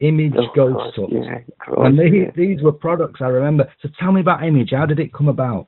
image 0.00 0.34
Oh, 0.36 0.48
ghost 0.54 0.94
hooks. 0.94 1.12
Yeah, 1.12 1.38
And 1.78 1.98
these, 1.98 2.12
yeah. 2.12 2.30
these 2.36 2.62
were 2.62 2.70
products 2.70 3.20
I 3.22 3.28
remember. 3.28 3.72
So 3.80 3.88
tell 3.98 4.12
me 4.12 4.20
about 4.20 4.44
image. 4.44 4.70
How 4.70 4.84
did 4.84 5.00
it 5.00 5.12
come 5.12 5.28
about? 5.28 5.66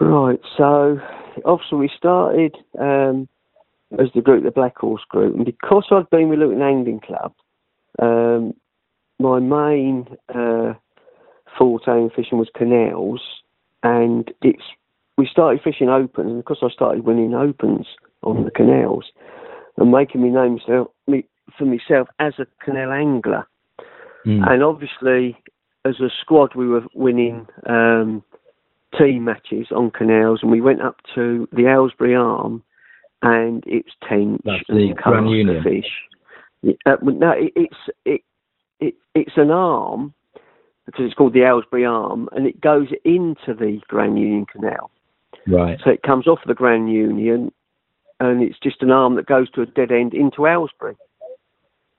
Right, 0.00 0.40
so 0.58 1.00
obviously 1.46 1.78
we 1.78 1.90
started 1.96 2.54
um, 2.78 3.26
as 3.98 4.08
the 4.14 4.20
group, 4.20 4.44
the 4.44 4.50
Black 4.50 4.76
Horse 4.76 5.04
Group, 5.08 5.34
and 5.34 5.46
because 5.46 5.86
I'd 5.90 6.10
been 6.10 6.28
with 6.28 6.40
Luton 6.40 6.60
Angling 6.62 7.00
Club, 7.00 7.32
um, 8.02 8.54
my 9.18 9.38
main 9.38 10.06
uh, 10.34 10.74
forte 11.56 11.86
in 11.88 12.10
fishing 12.14 12.38
was 12.38 12.50
canals, 12.54 13.22
and 13.82 14.30
it's 14.42 14.64
we 15.16 15.28
started 15.30 15.62
fishing 15.62 15.88
opens, 15.88 16.32
and 16.32 16.38
because 16.38 16.58
I 16.60 16.70
started 16.70 17.04
winning 17.04 17.34
opens 17.34 17.86
on 18.22 18.44
the 18.44 18.50
canals 18.50 19.04
and 19.76 19.90
making 19.90 20.22
me 20.22 20.30
name 20.30 20.58
myself, 20.58 20.88
me, 21.06 21.24
for 21.58 21.64
myself 21.64 22.08
as 22.18 22.34
a 22.38 22.46
canal 22.64 22.92
angler, 22.92 23.46
mm. 24.26 24.48
and 24.48 24.62
obviously 24.62 25.36
as 25.84 26.00
a 26.00 26.08
squad 26.20 26.54
we 26.54 26.66
were 26.66 26.82
winning 26.94 27.46
um, 27.68 28.22
team 28.98 29.24
matches 29.24 29.68
on 29.74 29.90
canals, 29.90 30.40
and 30.42 30.50
we 30.50 30.60
went 30.60 30.80
up 30.80 30.96
to 31.14 31.48
the 31.52 31.66
Aylesbury 31.66 32.14
Arm, 32.14 32.62
and 33.22 33.62
it's 33.66 33.90
tench 34.08 34.40
That's 34.44 34.62
and 34.68 34.96
Grand 34.96 35.30
Union. 35.30 35.62
fish. 35.62 36.76
Uh, 36.86 36.96
no, 37.02 37.32
it, 37.32 37.52
it's 37.56 37.76
it, 38.04 38.20
it 38.80 38.94
it's 39.14 39.36
an 39.36 39.50
arm 39.50 40.14
because 40.86 41.06
it's 41.06 41.14
called 41.14 41.34
the 41.34 41.42
Aylesbury 41.42 41.84
Arm, 41.84 42.28
and 42.32 42.46
it 42.46 42.60
goes 42.60 42.88
into 43.04 43.54
the 43.54 43.80
Grand 43.88 44.18
Union 44.18 44.46
Canal. 44.46 44.90
Right. 45.46 45.78
So 45.84 45.90
it 45.90 46.02
comes 46.02 46.26
off 46.26 46.40
the 46.46 46.54
Grand 46.54 46.92
Union, 46.92 47.52
and 48.20 48.42
it's 48.42 48.58
just 48.62 48.82
an 48.82 48.90
arm 48.90 49.16
that 49.16 49.26
goes 49.26 49.50
to 49.52 49.62
a 49.62 49.66
dead 49.66 49.90
end 49.90 50.14
into 50.14 50.46
Aylesbury. 50.46 50.96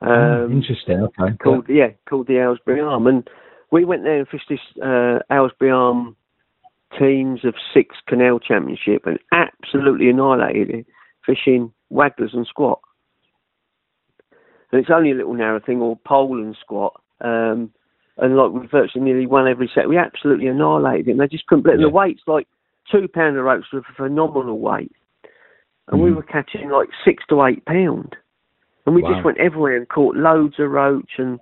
Oh, 0.02 0.08
um, 0.08 0.14
oh, 0.14 0.50
interesting. 0.52 1.02
Okay. 1.02 1.38
Called 1.42 1.66
yeah. 1.70 1.90
called 2.08 2.28
the 2.28 2.38
Aylesbury 2.38 2.82
Arm, 2.82 3.08
and 3.08 3.28
we 3.72 3.86
went 3.86 4.04
there 4.04 4.20
and 4.20 4.28
fished 4.28 4.50
this 4.50 4.60
uh, 4.84 5.20
Aylesbury 5.32 5.72
Arm 5.72 6.16
teams 6.98 7.44
of 7.44 7.56
six 7.74 7.96
canal 8.08 8.40
championship 8.40 9.06
and 9.06 9.20
absolutely 9.34 10.10
annihilated 10.10 10.70
it, 10.70 10.86
fishing 11.26 11.74
wagglers 11.90 12.32
and 12.34 12.48
squat. 12.48 12.80
And 14.72 14.82
it's 14.82 14.90
only 14.94 15.12
a 15.12 15.16
little 15.16 15.34
narrow 15.34 15.60
thing, 15.60 15.82
or 15.82 15.98
pole 16.06 16.38
and 16.42 16.56
squat. 16.60 17.02
Um, 17.22 17.72
and 18.18 18.38
like 18.38 18.52
we 18.52 18.68
virtually 18.68 19.04
nearly 19.04 19.28
won 19.28 19.48
every 19.48 19.70
set. 19.74 19.90
We 19.90 19.98
absolutely 19.98 20.48
annihilated 20.48 21.08
it. 21.08 21.12
And 21.12 21.20
they 21.20 21.28
just 21.28 21.48
couldn't 21.48 21.66
yeah. 21.68 21.78
the 21.80 21.90
weights 21.90 22.22
like 22.28 22.48
two 22.92 23.08
pounder 23.08 23.44
ropes 23.44 23.68
a 23.74 23.82
phenomenal 23.96 24.60
weight. 24.60 24.92
And 25.88 26.00
mm. 26.00 26.04
we 26.04 26.14
were 26.14 26.24
catching 26.24 26.70
like 26.70 26.90
six 27.04 27.24
to 27.30 27.44
eight 27.46 27.66
pound. 27.66 28.16
And 28.86 28.96
we 28.96 29.02
wow. 29.02 29.14
just 29.14 29.26
went 29.26 29.40
everywhere 29.40 29.78
and 29.78 29.90
caught 29.90 30.16
loads 30.16 30.56
of 30.60 30.70
roach 30.70 31.12
and 31.18 31.40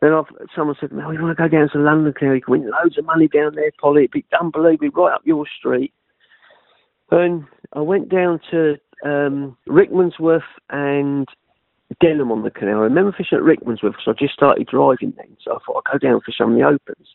then 0.00 0.12
I've, 0.12 0.26
someone 0.54 0.76
said, 0.78 0.92
"No, 0.92 1.08
we 1.08 1.18
want 1.18 1.36
to 1.36 1.42
go 1.42 1.48
down 1.48 1.70
to 1.72 1.78
London 1.78 2.12
Canal. 2.12 2.34
You 2.34 2.42
can 2.42 2.52
win 2.52 2.70
loads 2.70 2.98
of 2.98 3.06
money 3.06 3.28
down 3.28 3.54
there, 3.54 3.70
Polly. 3.80 4.02
It'd 4.02 4.10
be 4.10 4.26
unbelievable, 4.38 5.04
right 5.04 5.14
up 5.14 5.22
your 5.24 5.46
street." 5.58 5.92
And 7.10 7.44
I 7.72 7.80
went 7.80 8.10
down 8.10 8.40
to 8.50 8.76
um, 9.04 9.56
Rickmansworth 9.68 10.42
and 10.70 11.26
Denham 12.00 12.32
on 12.32 12.42
the 12.42 12.50
canal. 12.50 12.80
I 12.80 12.82
remember 12.82 13.14
fishing 13.16 13.38
at 13.38 13.44
Rickmansworth 13.44 13.92
because 13.92 14.08
I 14.08 14.12
just 14.18 14.34
started 14.34 14.66
driving 14.66 15.14
then, 15.16 15.36
so 15.42 15.52
I 15.52 15.58
thought 15.64 15.84
I'd 15.86 16.00
go 16.00 16.08
down 16.08 16.20
for 16.20 16.32
some 16.36 16.52
of 16.52 16.58
the 16.58 16.64
opens. 16.64 17.08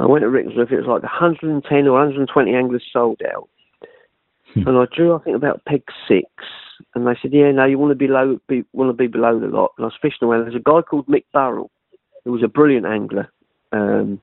I 0.00 0.06
went 0.06 0.22
to 0.22 0.28
Rickmansworth. 0.28 0.72
It 0.72 0.84
was 0.84 0.86
like 0.86 1.02
110 1.02 1.86
or 1.86 1.92
120 1.92 2.54
anglers 2.54 2.84
sold 2.92 3.20
out. 3.34 3.48
And 4.54 4.78
I 4.78 4.84
drew 4.94 5.14
I 5.14 5.18
think 5.18 5.36
about 5.36 5.64
peg 5.64 5.82
six 6.06 6.30
and 6.94 7.06
they 7.06 7.16
said, 7.20 7.32
"Yeah, 7.32 7.50
no, 7.52 7.64
you 7.64 7.78
want 7.78 7.90
to 7.90 7.96
be 7.96 8.08
low, 8.08 8.38
be 8.48 8.64
want 8.72 8.90
to 8.90 8.92
be 8.92 9.06
below 9.06 9.38
the 9.38 9.46
lot." 9.46 9.72
And 9.76 9.84
I 9.84 9.88
was 9.88 9.98
fishing 10.00 10.22
away. 10.22 10.38
There's 10.38 10.54
a 10.54 10.58
guy 10.58 10.82
called 10.82 11.06
Mick 11.06 11.24
Burrell, 11.32 11.70
who 12.24 12.32
was 12.32 12.42
a 12.42 12.48
brilliant 12.48 12.86
angler, 12.86 13.30
um, 13.72 14.20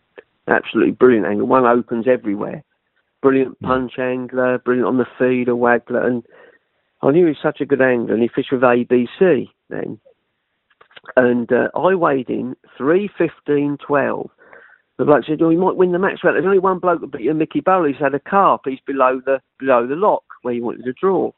absolutely 0.47 0.91
brilliant 0.91 1.25
angler. 1.25 1.45
One 1.45 1.65
opens 1.65 2.07
everywhere, 2.07 2.63
brilliant 3.21 3.57
hmm. 3.59 3.65
punch 3.65 3.99
angler, 3.99 4.57
brilliant 4.59 4.87
on 4.87 4.97
the 4.97 5.07
feeder 5.17 5.53
waggler, 5.53 6.05
and 6.05 6.23
I 7.01 7.11
knew 7.11 7.25
he 7.25 7.29
was 7.29 7.37
such 7.41 7.61
a 7.61 7.65
good 7.65 7.81
angler. 7.81 8.13
And 8.13 8.23
he 8.23 8.29
fished 8.29 8.51
with 8.51 8.61
ABC 8.61 9.49
then, 9.69 9.99
and 11.15 11.51
uh, 11.51 11.69
I 11.75 11.95
weighed 11.95 12.29
in 12.29 12.55
three 12.77 13.09
fifteen 13.17 13.77
twelve. 13.85 14.29
The 14.97 15.05
bloke 15.05 15.25
said, 15.25 15.41
"Oh, 15.41 15.49
he 15.49 15.57
might 15.57 15.75
win 15.75 15.91
the 15.91 15.99
match." 15.99 16.19
Well, 16.23 16.33
there's 16.33 16.45
only 16.45 16.59
one 16.59 16.79
bloke 16.79 17.01
that 17.01 17.11
beat 17.11 17.23
you, 17.23 17.33
Mickey 17.33 17.59
Burrell. 17.59 17.85
He's 17.85 17.99
had 17.99 18.13
a 18.13 18.19
carp. 18.19 18.61
He's 18.65 18.79
below 18.85 19.21
the 19.25 19.41
below 19.59 19.85
the 19.85 19.95
lock 19.95 20.23
where 20.41 20.53
he 20.53 20.61
wanted 20.61 20.85
to 20.85 20.93
draw. 20.93 21.31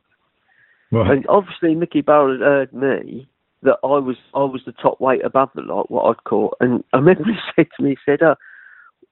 Right. 0.91 1.11
And 1.11 1.25
obviously, 1.27 1.75
Mickey 1.75 2.01
Burrell 2.01 2.31
had 2.33 2.41
heard 2.41 2.73
me 2.73 3.27
that 3.63 3.77
I 3.83 3.97
was 3.99 4.17
I 4.33 4.43
was 4.43 4.61
the 4.65 4.73
top 4.73 5.01
weight 5.01 5.25
above 5.25 5.49
the 5.55 5.61
lot, 5.61 5.89
what 5.89 6.03
I'd 6.03 6.23
caught. 6.23 6.55
And 6.59 6.83
I 6.93 6.97
remember 6.97 7.23
he 7.25 7.37
said 7.55 7.67
to 7.77 7.83
me, 7.83 7.91
he 7.91 7.97
said, 8.05 8.21
uh, 8.21 8.35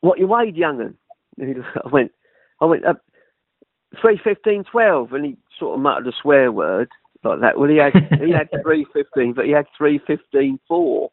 "What 0.02 0.20
you 0.20 0.28
weighed, 0.28 0.56
young'un?" 0.56 0.96
I 1.42 1.88
went, 1.92 2.12
I 2.62 2.66
went, 2.66 2.86
uh, 2.86 2.94
three 4.00 4.20
fifteen 4.24 4.64
twelve, 4.64 5.14
and 5.14 5.26
he 5.26 5.38
sort 5.60 5.76
of 5.76 5.82
muttered 5.82 6.08
a 6.08 6.14
swear 6.22 6.52
word 6.52 6.90
like 7.24 7.42
that. 7.42 7.58
Well, 7.58 7.70
he 7.70 7.78
had 7.78 7.94
he 8.22 8.32
had 8.32 8.50
three 8.64 8.86
fifteen, 8.94 9.34
but 9.34 9.46
he 9.46 9.52
had 9.52 9.66
three 9.78 10.00
fifteen 10.06 10.60
four. 10.68 11.12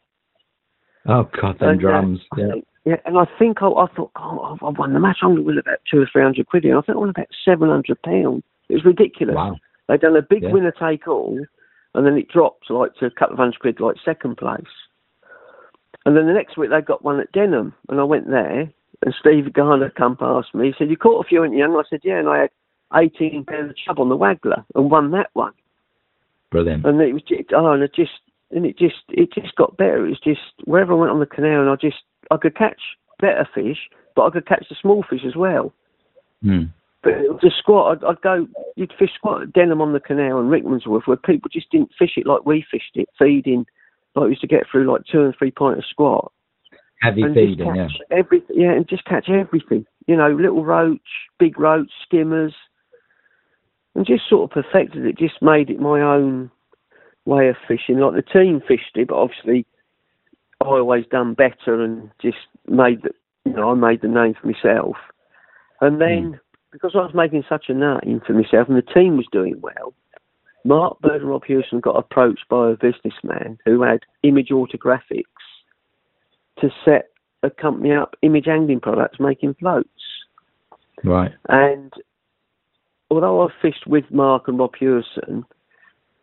Oh 1.06 1.28
God, 1.40 1.58
them 1.58 1.70
and, 1.70 1.78
uh, 1.78 1.82
drums! 1.82 2.20
Uh, 2.32 2.40
yeah. 2.40 2.54
Yeah, 2.84 2.96
and 3.04 3.16
I 3.16 3.26
think 3.38 3.62
I, 3.62 3.68
I 3.68 3.86
thought, 3.94 4.10
oh, 4.16 4.58
I've 4.60 4.76
won 4.76 4.92
the 4.92 4.98
match. 4.98 5.18
I'm 5.22 5.34
going 5.34 5.42
to 5.42 5.46
win 5.46 5.58
about 5.58 5.78
two 5.88 6.00
or 6.00 6.08
three 6.10 6.22
hundred 6.22 6.48
quid. 6.48 6.64
And 6.64 6.74
I 6.74 6.80
think 6.80 6.96
I 6.96 6.98
won 6.98 7.10
about 7.10 7.28
seven 7.44 7.68
hundred 7.68 8.02
pounds. 8.02 8.42
It 8.68 8.74
was 8.74 8.84
ridiculous. 8.84 9.36
Wow. 9.36 9.56
They'd 9.88 10.00
done 10.00 10.16
a 10.16 10.22
big 10.22 10.42
yeah. 10.42 10.50
winner 10.50 10.72
take 10.72 11.06
all, 11.06 11.38
and 11.94 12.04
then 12.04 12.16
it 12.16 12.28
dropped 12.28 12.68
like 12.70 12.94
to 12.96 13.06
a 13.06 13.10
couple 13.10 13.34
of 13.34 13.38
hundred 13.38 13.60
quid, 13.60 13.78
like 13.78 13.96
second 14.04 14.36
place. 14.36 14.64
And 16.04 16.16
then 16.16 16.26
the 16.26 16.32
next 16.32 16.58
week 16.58 16.70
they 16.70 16.80
got 16.80 17.04
one 17.04 17.20
at 17.20 17.30
Denham, 17.30 17.72
and 17.88 18.00
I 18.00 18.04
went 18.04 18.28
there, 18.28 18.62
and 19.02 19.14
Steve 19.20 19.52
Garner 19.52 19.90
come 19.90 20.16
past 20.16 20.52
me. 20.52 20.66
He 20.66 20.74
said, 20.76 20.90
"You 20.90 20.96
caught 20.96 21.24
a 21.24 21.28
few, 21.28 21.44
ain't 21.44 21.54
you?" 21.54 21.64
And 21.64 21.74
I 21.74 21.82
said, 21.88 22.00
"Yeah." 22.02 22.18
And 22.18 22.28
I 22.28 22.40
had 22.40 22.50
eighteen 22.94 23.44
pound 23.44 23.70
of 23.70 23.76
chub 23.76 24.00
on 24.00 24.08
the 24.08 24.16
waggler 24.16 24.64
and 24.74 24.90
won 24.90 25.12
that 25.12 25.30
one. 25.34 25.52
Brilliant. 26.50 26.84
And 26.84 27.00
it 27.00 27.12
was 27.12 27.22
just, 27.22 27.52
oh, 27.56 27.70
and 27.70 27.82
it 27.84 27.94
just 27.94 28.10
and 28.52 28.66
it 28.66 28.78
just 28.78 29.02
it 29.08 29.32
just 29.32 29.54
got 29.56 29.76
better. 29.76 30.06
It 30.06 30.10
was 30.10 30.20
just 30.20 30.40
wherever 30.64 30.92
I 30.92 30.96
went 30.96 31.10
on 31.10 31.20
the 31.20 31.26
canal, 31.26 31.60
and 31.60 31.70
I 31.70 31.76
just 31.76 32.02
I 32.30 32.36
could 32.36 32.56
catch 32.56 32.80
better 33.20 33.48
fish, 33.54 33.78
but 34.14 34.24
I 34.24 34.30
could 34.30 34.46
catch 34.46 34.66
the 34.68 34.76
small 34.80 35.04
fish 35.08 35.22
as 35.26 35.36
well. 35.36 35.72
Mm. 36.44 36.72
But 37.02 37.14
the 37.40 37.50
squat, 37.58 37.98
I'd, 37.98 38.04
I'd, 38.04 38.20
go, 38.20 38.46
you'd 38.76 38.92
fish 38.96 39.10
squat 39.14 39.42
at 39.42 39.52
Denham 39.52 39.80
on 39.80 39.92
the 39.92 39.98
canal 39.98 40.38
and 40.38 40.50
Rickmansworth, 40.50 41.06
where 41.06 41.16
people 41.16 41.50
just 41.52 41.70
didn't 41.70 41.90
fish 41.98 42.12
it 42.16 42.26
like 42.26 42.46
we 42.46 42.64
fished 42.70 42.92
it, 42.94 43.08
feeding, 43.18 43.66
like 44.14 44.24
we 44.24 44.30
used 44.30 44.40
to 44.42 44.46
get 44.46 44.64
through 44.70 44.90
like 44.90 45.02
two 45.10 45.22
and 45.22 45.34
three 45.36 45.50
pint 45.50 45.78
of 45.78 45.84
squat. 45.90 46.30
Heavy 47.00 47.22
and 47.22 47.34
feeding, 47.34 47.74
yeah. 47.74 47.88
Every, 48.12 48.42
yeah, 48.50 48.72
and 48.72 48.88
just 48.88 49.04
catch 49.04 49.28
everything. 49.28 49.84
You 50.06 50.16
know, 50.16 50.30
little 50.30 50.64
roach, 50.64 51.00
big 51.40 51.58
roach, 51.58 51.90
skimmers, 52.04 52.54
and 53.96 54.06
just 54.06 54.28
sort 54.28 54.50
of 54.50 54.62
perfected 54.62 55.04
it. 55.04 55.18
Just 55.18 55.42
made 55.42 55.70
it 55.70 55.80
my 55.80 56.00
own 56.00 56.52
way 57.24 57.48
of 57.48 57.56
fishing. 57.68 57.98
Like 57.98 58.14
the 58.14 58.22
team 58.22 58.60
fished 58.66 58.96
it, 58.96 59.08
but 59.08 59.16
obviously 59.16 59.66
I 60.60 60.66
always 60.66 61.06
done 61.10 61.34
better 61.34 61.82
and 61.82 62.10
just 62.20 62.38
made 62.68 63.02
the, 63.02 63.10
you 63.44 63.52
know, 63.52 63.70
I 63.70 63.74
made 63.74 64.02
the 64.02 64.08
name 64.08 64.34
for 64.40 64.46
myself. 64.46 64.96
And 65.80 66.00
then. 66.00 66.32
Mm 66.32 66.40
because 66.72 66.92
I 66.94 66.98
was 66.98 67.14
making 67.14 67.44
such 67.48 67.66
a 67.68 67.74
name 67.74 68.22
for 68.26 68.32
myself 68.32 68.68
and 68.68 68.76
the 68.76 68.82
team 68.82 69.16
was 69.16 69.26
doing 69.30 69.60
well, 69.60 69.94
Mark 70.64 70.98
Bird 71.00 71.20
and 71.20 71.30
Rob 71.30 71.44
Hewson 71.44 71.80
got 71.80 71.96
approached 71.96 72.48
by 72.48 72.70
a 72.70 72.76
businessman 72.76 73.58
who 73.64 73.82
had 73.82 74.00
Image 74.22 74.48
Autographics 74.48 75.24
to 76.60 76.70
set 76.84 77.10
a 77.42 77.50
company 77.50 77.92
up, 77.92 78.16
Image 78.22 78.48
Angling 78.48 78.80
Products, 78.80 79.20
making 79.20 79.54
floats. 79.54 79.88
Right. 81.04 81.32
And 81.48 81.92
although 83.10 83.42
I 83.42 83.48
fished 83.60 83.86
with 83.86 84.04
Mark 84.10 84.48
and 84.48 84.58
Rob 84.58 84.74
Hewson, 84.78 85.44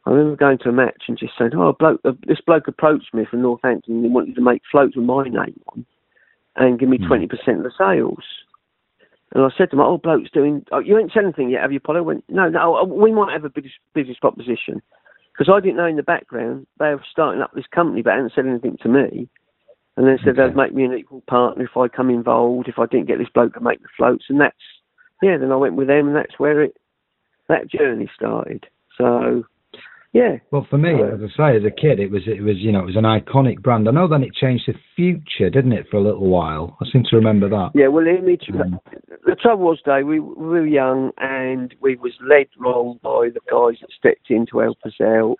I 0.09 0.13
remember 0.13 0.37
going 0.37 0.57
to 0.59 0.69
a 0.69 0.71
match 0.71 1.03
and 1.07 1.19
just 1.19 1.33
saying, 1.37 1.51
"Oh, 1.55 1.71
bloke, 1.77 2.01
uh, 2.03 2.13
this 2.25 2.41
bloke 2.41 2.67
approached 2.67 3.13
me 3.13 3.25
from 3.29 3.43
Northampton 3.43 3.95
and 3.95 4.05
he 4.05 4.09
wanted 4.09 4.33
to 4.35 4.41
make 4.41 4.63
floats 4.71 4.95
with 4.95 5.05
my 5.05 5.25
name 5.25 5.61
on 5.67 5.85
and 6.55 6.79
give 6.79 6.89
me 6.89 6.97
hmm. 6.97 7.05
twenty 7.05 7.27
mm. 7.27 7.29
percent 7.29 7.57
of 7.59 7.63
the 7.63 7.71
sales." 7.77 8.23
And 9.31 9.43
I 9.43 9.49
said 9.55 9.69
to 9.69 9.77
my 9.77 9.83
old 9.83 10.01
bloke's 10.01 10.31
doing, 10.31 10.65
oh, 10.71 10.79
you 10.79 10.97
ain't 10.97 11.11
said 11.13 11.23
anything 11.23 11.51
yet, 11.51 11.61
have 11.61 11.71
you, 11.71 11.79
Polly? 11.79 11.99
I 11.99 12.01
went, 12.01 12.23
no, 12.29 12.49
no, 12.49 12.77
uh, 12.77 12.83
we 12.83 13.11
might 13.11 13.31
have 13.31 13.45
a 13.45 13.49
business, 13.49 13.73
business 13.93 14.17
proposition. 14.19 14.81
Because 15.31 15.53
I 15.53 15.59
didn't 15.59 15.77
know 15.77 15.85
in 15.85 15.97
the 15.97 16.03
background 16.03 16.65
they 16.79 16.89
were 16.89 17.03
starting 17.11 17.43
up 17.43 17.51
this 17.53 17.67
company, 17.67 18.01
but 18.01 18.13
hadn't 18.13 18.33
said 18.33 18.47
anything 18.47 18.77
to 18.81 18.89
me. 18.89 19.29
And 19.97 20.07
then 20.07 20.17
said 20.23 20.39
okay. 20.39 20.47
they'd 20.47 20.55
make 20.55 20.73
me 20.73 20.83
an 20.83 20.95
equal 20.95 21.21
partner 21.29 21.65
if 21.65 21.77
I 21.77 21.87
come 21.89 22.09
involved, 22.09 22.67
if 22.67 22.79
I 22.79 22.87
didn't 22.87 23.05
get 23.05 23.19
this 23.19 23.29
bloke 23.31 23.53
to 23.53 23.59
make 23.59 23.83
the 23.83 23.87
floats. 23.95 24.25
And 24.29 24.41
that's, 24.41 24.57
yeah, 25.21 25.37
then 25.37 25.51
I 25.51 25.57
went 25.57 25.75
with 25.75 25.87
them, 25.87 26.07
and 26.07 26.15
that's 26.15 26.39
where 26.39 26.63
it, 26.63 26.77
that 27.49 27.69
journey 27.69 28.09
started. 28.15 28.65
So 28.97 29.43
yeah. 30.13 30.37
Well, 30.51 30.65
for 30.69 30.77
me, 30.77 30.93
as 30.95 31.19
I 31.21 31.37
say, 31.37 31.57
as 31.57 31.63
a 31.63 31.69
kid, 31.69 31.99
it 31.99 32.09
was 32.09 32.23
it 32.25 32.41
was 32.41 32.57
you 32.57 32.71
know 32.71 32.79
it 32.79 32.85
was 32.85 32.95
an 32.95 33.03
iconic 33.03 33.61
brand. 33.61 33.87
I 33.87 33.91
know 33.91 34.07
then 34.07 34.23
it 34.23 34.33
changed 34.33 34.65
to 34.65 34.73
Future, 34.95 35.49
didn't 35.49 35.73
it, 35.73 35.85
for 35.91 35.97
a 35.97 36.03
little 36.03 36.27
while? 36.27 36.77
I 36.81 36.85
seem 36.91 37.03
to 37.09 37.15
remember 37.15 37.47
that. 37.49 37.71
Yeah. 37.75 37.87
Well, 37.87 38.07
image. 38.07 38.45
Um, 38.53 38.79
the 39.25 39.35
trouble 39.35 39.65
was, 39.65 39.79
Dave, 39.85 40.07
we, 40.07 40.19
we 40.19 40.45
were 40.45 40.65
young 40.65 41.11
and 41.17 41.75
we 41.79 41.95
was 41.95 42.13
led 42.27 42.47
wrong 42.57 42.99
by 43.03 43.29
the 43.33 43.41
guys 43.51 43.79
that 43.81 43.91
stepped 43.95 44.31
in 44.31 44.47
to 44.47 44.59
help 44.59 44.79
us 44.83 44.99
out, 45.01 45.35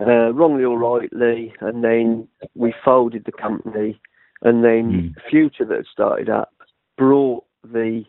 uh, 0.00 0.32
wrongly 0.32 0.64
or 0.64 0.78
rightly, 0.78 1.52
and 1.60 1.84
then 1.84 2.26
we 2.56 2.74
folded 2.84 3.24
the 3.24 3.32
company, 3.32 4.00
and 4.42 4.64
then 4.64 5.14
mm. 5.14 5.30
Future 5.30 5.64
that 5.64 5.76
had 5.76 5.86
started 5.86 6.28
up 6.28 6.52
brought 6.98 7.44
the 7.62 8.02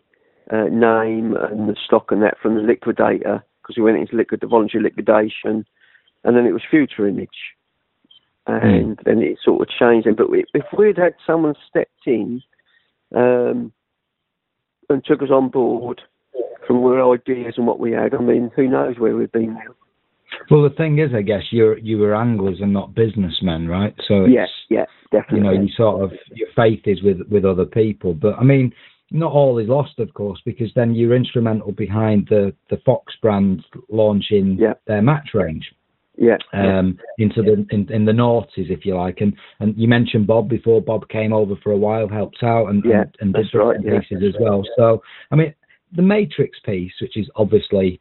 uh, 0.50 0.64
name 0.64 1.36
and 1.36 1.68
the 1.68 1.76
stock 1.86 2.10
and 2.10 2.22
that 2.22 2.36
from 2.42 2.56
the 2.56 2.62
liquidator 2.62 3.44
because 3.62 3.76
we 3.76 3.82
went 3.82 3.96
into 3.96 4.16
liquid, 4.16 4.44
voluntary 4.48 4.82
liquidation, 4.82 5.64
and 6.24 6.36
then 6.36 6.46
it 6.46 6.52
was 6.52 6.62
Future 6.68 7.06
Image, 7.06 7.28
and 8.46 8.96
mm. 8.96 9.04
then 9.04 9.18
it 9.22 9.38
sort 9.44 9.60
of 9.62 9.68
changed. 9.68 10.08
But 10.16 10.30
we, 10.30 10.44
if 10.54 10.64
we'd 10.76 10.98
had 10.98 11.14
someone 11.26 11.54
stepped 11.68 12.06
in 12.06 12.42
um, 13.14 13.72
and 14.88 15.04
took 15.04 15.22
us 15.22 15.30
on 15.30 15.50
board 15.50 16.00
from 16.66 16.82
our 16.84 17.14
ideas 17.14 17.54
and 17.56 17.66
what 17.66 17.78
we 17.78 17.92
had, 17.92 18.14
I 18.14 18.18
mean, 18.18 18.50
who 18.56 18.68
knows 18.68 18.98
where 18.98 19.16
we'd 19.16 19.32
be 19.32 19.46
now. 19.46 19.74
Well, 20.50 20.62
the 20.62 20.74
thing 20.74 20.98
is, 20.98 21.10
I 21.14 21.22
guess 21.22 21.42
you're 21.50 21.78
you 21.78 21.98
were 21.98 22.14
anglers 22.14 22.58
and 22.60 22.72
not 22.72 22.94
businessmen, 22.94 23.68
right? 23.68 23.94
So 24.08 24.24
yes, 24.24 24.48
yes, 24.68 24.88
definitely. 25.12 25.38
You 25.38 25.44
know, 25.44 25.62
you 25.62 25.68
sort 25.76 26.02
of 26.02 26.12
your 26.32 26.48
faith 26.56 26.82
is 26.86 27.02
with 27.02 27.18
with 27.30 27.44
other 27.44 27.66
people, 27.66 28.14
but 28.14 28.34
I 28.34 28.42
mean, 28.42 28.72
not 29.10 29.32
all 29.32 29.58
is 29.58 29.68
lost, 29.68 29.98
of 29.98 30.12
course, 30.14 30.40
because 30.44 30.70
then 30.74 30.94
you're 30.94 31.14
instrumental 31.14 31.72
behind 31.72 32.26
the 32.28 32.52
the 32.70 32.78
Fox 32.84 33.14
brand 33.22 33.64
launching 33.88 34.56
yeah. 34.58 34.74
their 34.86 35.02
match 35.02 35.30
range. 35.34 35.70
Yeah. 36.16 36.36
Um, 36.52 36.98
into 37.18 37.42
the 37.42 37.66
in, 37.70 37.92
in 37.92 38.04
the 38.04 38.12
noughties, 38.12 38.70
if 38.70 38.86
you 38.86 38.96
like, 38.96 39.20
and 39.20 39.34
and 39.58 39.76
you 39.76 39.88
mentioned 39.88 40.26
Bob 40.26 40.48
before. 40.48 40.80
Bob 40.80 41.08
came 41.08 41.32
over 41.32 41.54
for 41.62 41.72
a 41.72 41.76
while, 41.76 42.08
helped 42.08 42.42
out, 42.42 42.66
and 42.66 42.84
yeah, 42.84 43.04
and, 43.20 43.34
and 43.34 43.50
did 43.50 43.58
right, 43.58 43.80
pieces 43.80 44.22
yeah. 44.22 44.28
as 44.28 44.34
well. 44.38 44.62
So 44.76 45.02
I 45.32 45.34
mean, 45.36 45.54
the 45.94 46.02
Matrix 46.02 46.58
piece, 46.64 46.92
which 47.00 47.16
is 47.16 47.28
obviously 47.34 48.00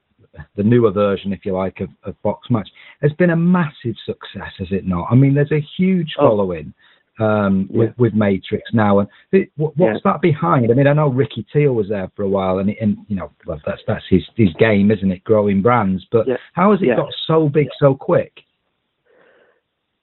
the 0.56 0.64
newer 0.64 0.92
version, 0.92 1.34
if 1.34 1.46
you 1.46 1.54
like, 1.54 1.80
of, 1.80 1.90
of 2.04 2.16
Fox 2.24 2.50
Match, 2.50 2.70
has 3.02 3.12
been 3.14 3.32
a 3.32 3.36
massive 3.36 3.96
success, 4.06 4.52
has 4.58 4.68
it 4.72 4.86
not? 4.86 5.08
I 5.12 5.16
mean, 5.16 5.34
there's 5.34 5.52
a 5.52 5.66
huge 5.78 6.14
oh. 6.20 6.28
following 6.28 6.74
um, 7.20 7.68
yeah. 7.70 7.80
with, 7.80 7.98
with 7.98 8.14
Matrix 8.14 8.64
now, 8.74 9.00
and 9.00 9.10
it, 9.32 9.50
what, 9.56 9.78
what's 9.78 10.02
yeah. 10.04 10.12
that 10.12 10.22
behind? 10.22 10.72
I 10.72 10.74
mean, 10.74 10.88
I 10.88 10.94
know 10.94 11.10
Ricky 11.10 11.46
Teale 11.54 11.74
was 11.74 11.90
there 11.90 12.12
for 12.16 12.24
a 12.24 12.30
while, 12.30 12.60
and, 12.60 12.70
and 12.82 12.98
you 13.08 13.16
know, 13.16 13.32
well, 13.46 13.62
that's 13.66 13.82
that's 13.88 14.06
his 14.10 14.24
his 14.36 14.50
game, 14.60 14.92
isn't 14.92 15.12
it? 15.12 15.24
Growing 15.24 15.62
brands, 15.62 16.06
but 16.12 16.28
yeah. 16.28 16.38
how 16.54 16.72
has 16.72 16.82
it 16.82 16.96
got 16.96 17.10
so 17.28 17.50
big 17.50 17.68
so 17.80 17.96
quick? 17.96 18.40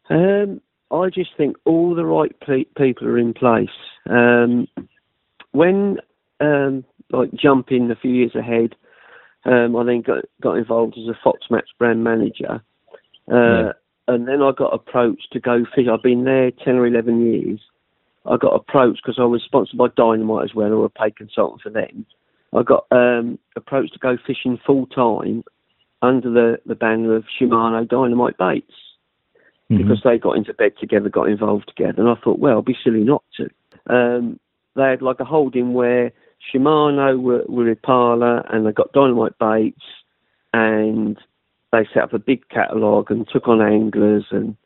Um, 0.09 0.61
I 0.91 1.09
just 1.09 1.31
think 1.37 1.57
all 1.65 1.95
the 1.95 2.05
right 2.05 2.35
people 2.77 3.07
are 3.07 3.19
in 3.19 3.33
place. 3.33 3.69
Um, 4.09 4.67
when 5.53 5.99
um, 6.41 6.85
like 7.11 7.31
jumping 7.33 7.91
a 7.91 7.97
few 7.97 8.13
years 8.13 8.35
ahead, 8.35 8.75
um, 9.45 9.77
I 9.77 9.85
then 9.85 10.03
got 10.03 10.25
got 10.41 10.59
involved 10.59 10.97
as 10.99 11.09
a 11.09 11.19
Fox 11.23 11.47
Match 11.51 11.69
brand 11.79 12.05
manager, 12.05 12.63
uh. 13.33 13.73
And 14.11 14.27
then 14.27 14.43
I 14.43 14.51
got 14.53 14.75
approached 14.75 15.29
to 15.33 15.41
go 15.41 15.65
fish. 15.75 15.87
I've 15.91 16.03
been 16.03 16.25
there 16.25 16.51
ten 16.51 16.77
or 16.77 16.87
eleven 16.87 17.25
years. 17.25 17.61
I 18.27 18.37
got 18.37 18.55
approached 18.55 19.03
because 19.05 19.19
I 19.19 19.25
was 19.25 19.43
sponsored 19.43 19.79
by 19.79 19.87
Dynamite 19.97 20.45
as 20.45 20.55
well, 20.55 20.73
or 20.73 20.85
a 20.85 20.91
paid 20.91 21.17
consultant 21.17 21.63
for 21.63 21.71
them. 21.71 22.05
I 22.55 22.63
got 22.63 22.87
um, 22.91 23.39
approached 23.57 23.93
to 23.95 23.99
go 23.99 24.19
fishing 24.27 24.59
full 24.67 24.87
time 24.87 25.45
under 26.03 26.31
the, 26.31 26.59
the 26.67 26.75
banner 26.75 27.15
of 27.15 27.25
Shimano 27.41 27.89
Dynamite 27.89 28.37
Baits 28.37 28.73
mm-hmm. 29.71 29.77
because 29.79 30.01
they 30.03 30.19
got 30.19 30.37
into 30.37 30.53
bed 30.55 30.73
together, 30.81 31.09
got 31.09 31.29
involved 31.29 31.69
together, 31.69 32.03
and 32.03 32.11
I 32.11 32.21
thought, 32.23 32.41
well, 32.41 32.55
it'd 32.55 32.65
be 32.65 32.77
silly 32.83 33.05
not 33.05 33.23
to. 33.37 33.49
Um, 33.87 34.41
they 34.77 34.91
had 34.91 35.03
like 35.03 35.21
a 35.21 35.25
holding 35.25 35.73
where 35.73 36.13
Shimano 36.53 37.21
were, 37.21 37.45
were 37.49 37.69
Impala 37.69 38.45
and 38.51 38.67
they 38.67 38.73
got 38.73 38.93
Dynamite 38.93 39.39
Baits 39.39 39.83
and 40.53 41.19
they 41.73 41.87
set 41.93 42.03
up 42.03 42.13
a 42.13 42.19
big 42.19 42.49
catalogue 42.49 43.11
and 43.11 43.29
took 43.29 43.49
on 43.49 43.61
anglers 43.61 44.27
and 44.31 44.57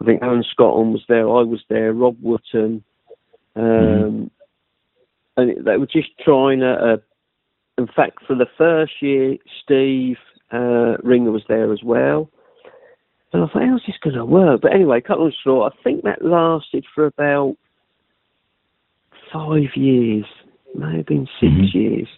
I 0.00 0.04
think 0.04 0.22
Aaron 0.22 0.44
Scotton 0.48 0.92
was 0.92 1.02
there, 1.08 1.28
I 1.28 1.42
was 1.42 1.62
there, 1.68 1.92
Rob 1.92 2.16
Wootton, 2.22 2.84
um, 3.56 3.64
mm. 3.64 4.30
and 5.36 5.66
they 5.66 5.76
were 5.76 5.86
just 5.86 6.10
trying 6.24 6.62
a, 6.62 6.94
a. 6.94 6.98
In 7.78 7.86
fact, 7.86 8.18
for 8.26 8.34
the 8.34 8.46
first 8.56 8.92
year, 9.00 9.36
Steve 9.62 10.16
uh, 10.52 10.96
Ringer 11.02 11.30
was 11.30 11.44
there 11.48 11.72
as 11.72 11.82
well, 11.82 12.30
and 13.32 13.42
I 13.42 13.46
thought, 13.46 13.62
how's 13.62 13.82
this 13.86 13.96
going 14.02 14.16
to 14.16 14.24
work? 14.24 14.60
But 14.62 14.74
anyway, 14.74 15.00
cut 15.00 15.18
on 15.18 15.32
short, 15.44 15.72
I 15.72 15.82
think 15.82 16.04
that 16.04 16.24
lasted 16.24 16.86
for 16.94 17.06
about 17.06 17.56
five 19.32 19.76
years, 19.76 20.24
may 20.74 20.98
have 20.98 21.06
been 21.06 21.28
6 21.40 21.52
mm-hmm. 21.52 21.78
years, 21.78 22.08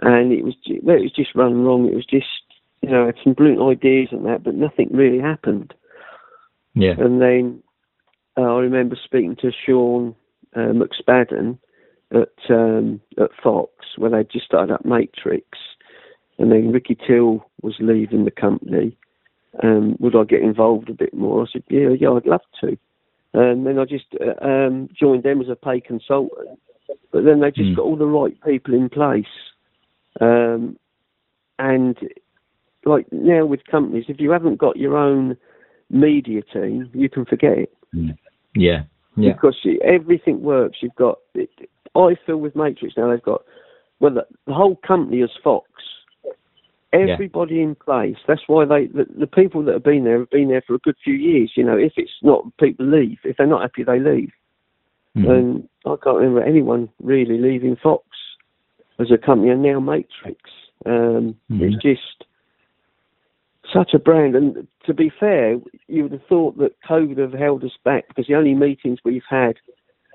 and 0.00 0.32
it 0.32 0.44
was 0.44 0.54
well, 0.82 0.96
it 0.96 1.02
was 1.02 1.12
just 1.12 1.34
run 1.34 1.64
wrong. 1.64 1.86
It 1.86 1.94
was 1.94 2.06
just 2.06 2.26
you 2.82 2.90
know 2.90 3.06
had 3.06 3.16
some 3.22 3.32
brilliant 3.32 3.62
ideas 3.62 4.08
and 4.12 4.26
that, 4.26 4.44
but 4.44 4.54
nothing 4.54 4.88
really 4.92 5.20
happened. 5.20 5.74
Yeah. 6.74 6.94
And 6.98 7.20
then 7.20 7.62
uh, 8.36 8.42
I 8.42 8.60
remember 8.60 8.96
speaking 9.02 9.36
to 9.42 9.50
Sean 9.64 10.14
uh, 10.54 10.72
McSpadden 10.72 11.58
at 12.12 12.50
um, 12.50 13.00
at 13.18 13.30
Fox 13.42 13.70
where 13.96 14.10
they 14.10 14.24
just 14.24 14.46
started 14.46 14.72
up 14.72 14.84
Matrix, 14.84 15.46
and 16.38 16.50
then 16.50 16.72
Ricky 16.72 16.96
Till 17.06 17.46
was 17.62 17.74
leaving 17.80 18.24
the 18.24 18.30
company. 18.30 18.96
Um, 19.62 19.96
would 20.00 20.16
I 20.16 20.24
get 20.24 20.40
involved 20.40 20.88
a 20.88 20.94
bit 20.94 21.12
more? 21.12 21.42
I 21.42 21.46
said, 21.52 21.62
yeah, 21.68 21.90
yeah, 22.00 22.10
I'd 22.10 22.26
love 22.26 22.40
to. 22.62 22.78
And 23.34 23.66
then 23.66 23.78
I 23.78 23.84
just 23.84 24.06
uh, 24.18 24.42
um, 24.44 24.88
joined 24.98 25.24
them 25.24 25.42
as 25.42 25.48
a 25.48 25.56
pay 25.56 25.80
consultant. 25.80 26.58
But 27.12 27.24
then 27.24 27.40
they 27.40 27.50
just 27.50 27.70
mm. 27.70 27.76
got 27.76 27.82
all 27.82 27.96
the 27.96 28.06
right 28.06 28.34
people 28.44 28.72
in 28.72 28.88
place. 28.88 29.26
Um, 30.20 30.78
and 31.58 31.96
like 32.84 33.06
now 33.12 33.46
with 33.46 33.60
companies, 33.70 34.06
if 34.08 34.20
you 34.20 34.30
haven't 34.30 34.58
got 34.58 34.76
your 34.76 34.96
own 34.96 35.36
media 35.90 36.42
team, 36.52 36.90
you 36.94 37.08
can 37.08 37.24
forget 37.24 37.58
it. 37.58 37.72
Mm. 37.94 38.16
Yeah. 38.54 38.82
Yeah. 39.16 39.32
Because 39.32 39.56
everything 39.84 40.42
works. 40.42 40.78
You've 40.80 40.94
got, 40.94 41.18
I 41.94 42.16
feel 42.26 42.38
with 42.38 42.56
Matrix 42.56 42.94
now, 42.96 43.10
they've 43.10 43.22
got, 43.22 43.42
well, 44.00 44.14
the, 44.14 44.26
the 44.46 44.54
whole 44.54 44.76
company 44.76 45.18
is 45.18 45.30
Fox 45.44 45.68
everybody 46.92 47.56
yeah. 47.56 47.62
in 47.62 47.74
place. 47.74 48.16
That's 48.28 48.42
why 48.46 48.64
they 48.64 48.86
the, 48.86 49.06
the, 49.18 49.26
people 49.26 49.64
that 49.64 49.72
have 49.72 49.84
been 49.84 50.04
there 50.04 50.18
have 50.20 50.30
been 50.30 50.48
there 50.48 50.62
for 50.66 50.74
a 50.74 50.78
good 50.78 50.96
few 51.02 51.14
years. 51.14 51.52
You 51.56 51.64
know, 51.64 51.76
if 51.76 51.92
it's 51.96 52.12
not 52.22 52.44
people 52.58 52.86
leave, 52.86 53.18
if 53.24 53.36
they're 53.36 53.46
not 53.46 53.62
happy, 53.62 53.82
they 53.82 53.98
leave. 53.98 54.32
Mm-hmm. 55.16 55.30
And 55.30 55.68
I 55.84 55.94
can't 56.02 56.16
remember 56.16 56.42
anyone 56.42 56.88
really 57.02 57.38
leaving 57.38 57.76
Fox 57.82 58.04
as 58.98 59.10
a 59.10 59.18
company, 59.18 59.50
and 59.50 59.62
now 59.62 59.80
Matrix. 59.80 60.50
Um, 60.86 61.36
mm-hmm. 61.50 61.64
It's 61.64 61.82
just 61.82 62.24
such 63.72 63.94
a 63.94 63.98
brand. 63.98 64.34
And 64.34 64.66
to 64.86 64.94
be 64.94 65.10
fair, 65.18 65.56
you 65.88 66.04
would 66.04 66.12
have 66.12 66.26
thought 66.28 66.58
that 66.58 66.80
COVID 66.88 67.18
have 67.18 67.32
held 67.32 67.64
us 67.64 67.76
back 67.84 68.08
because 68.08 68.26
the 68.26 68.34
only 68.34 68.54
meetings 68.54 68.98
we've 69.04 69.22
had 69.28 69.56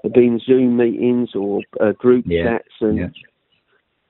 have 0.04 0.14
been 0.14 0.40
Zoom 0.46 0.78
meetings 0.78 1.30
or 1.36 1.62
uh, 1.82 1.92
group 1.94 2.26
yeah. 2.28 2.44
chats 2.44 2.74
and. 2.82 2.98
Yeah. 2.98 3.08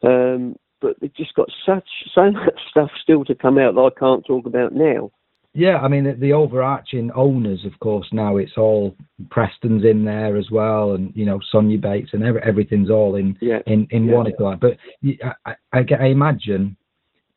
Um, 0.04 0.56
but 0.80 0.96
they've 1.00 1.16
just 1.16 1.34
got 1.34 1.50
such 1.66 1.88
so 2.14 2.32
much 2.32 2.60
stuff 2.70 2.92
still 3.02 3.26
to 3.26 3.36
come 3.36 3.58
out 3.58 3.76
that 3.76 3.82
I 3.82 4.00
can't 4.00 4.26
talk 4.26 4.46
about 4.46 4.74
now. 4.74 5.12
Yeah, 5.54 5.78
I 5.78 5.88
mean 5.88 6.04
the, 6.04 6.14
the, 6.14 6.34
overarching 6.34 7.10
owners, 7.16 7.66
of 7.66 7.80
course. 7.80 8.08
Now 8.12 8.38
it's 8.38 8.58
all 8.58 8.96
Preston's 9.32 9.84
in 9.84 10.06
there 10.06 10.38
as 10.38 10.52
well, 10.52 10.92
and 10.94 11.12
you 11.16 11.26
know 11.26 11.40
Sonubaits 11.52 12.14
and 12.14 12.24
every, 12.24 12.42
everything's 12.44 12.92
all 12.92 13.16
in 13.16 13.36
yeah. 13.42 13.60
in 13.66 13.88
in 13.90 14.06
yeah. 14.06 14.14
one. 14.14 14.60
But 14.60 14.78
I, 15.04 15.56
I, 15.74 15.86
I 16.00 16.06
imagine 16.06 16.78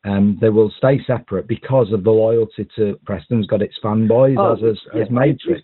um, 0.03 0.37
they 0.41 0.49
will 0.49 0.71
stay 0.77 0.99
separate 1.05 1.47
because 1.47 1.91
of 1.91 2.03
the 2.03 2.11
loyalty 2.11 2.67
to 2.75 2.99
Preston's 3.05 3.47
got 3.47 3.61
its 3.61 3.75
fanboys 3.83 4.37
oh, 4.37 4.53
as 4.53 4.71
as, 4.71 4.79
yeah. 4.93 5.03
as 5.03 5.11
Matrix. 5.11 5.61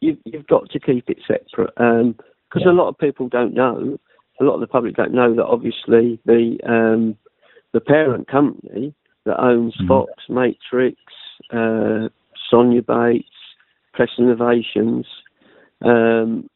You've, 0.00 0.18
you've 0.24 0.46
got 0.46 0.70
to 0.70 0.80
keep 0.80 1.08
it 1.08 1.18
separate 1.26 1.74
because 1.74 2.66
um, 2.66 2.68
a 2.68 2.72
lot 2.72 2.88
of 2.88 2.98
people 2.98 3.28
don't 3.28 3.54
know 3.54 3.98
a 4.40 4.44
lot 4.44 4.54
of 4.54 4.60
the 4.60 4.66
public 4.66 4.94
don't 4.94 5.12
know 5.12 5.34
that 5.34 5.44
obviously 5.44 6.20
the 6.24 6.58
um, 6.66 7.16
the 7.72 7.80
parent 7.80 8.28
company 8.28 8.94
that 9.24 9.40
owns 9.40 9.74
mm. 9.82 9.88
Fox, 9.88 10.12
Matrix, 10.28 10.96
uh, 11.52 12.08
Sonia 12.50 12.82
Bates, 12.82 13.28
Preston 13.92 14.24
Innovations, 14.24 15.06
um, 15.84 16.48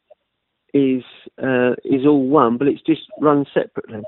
is 0.73 1.03
uh, 1.43 1.73
is 1.85 2.07
all 2.07 2.27
one, 2.27 2.57
but 2.57 2.69
it's 2.69 2.83
just 2.83 3.03
run 3.21 3.45
separately. 3.53 4.03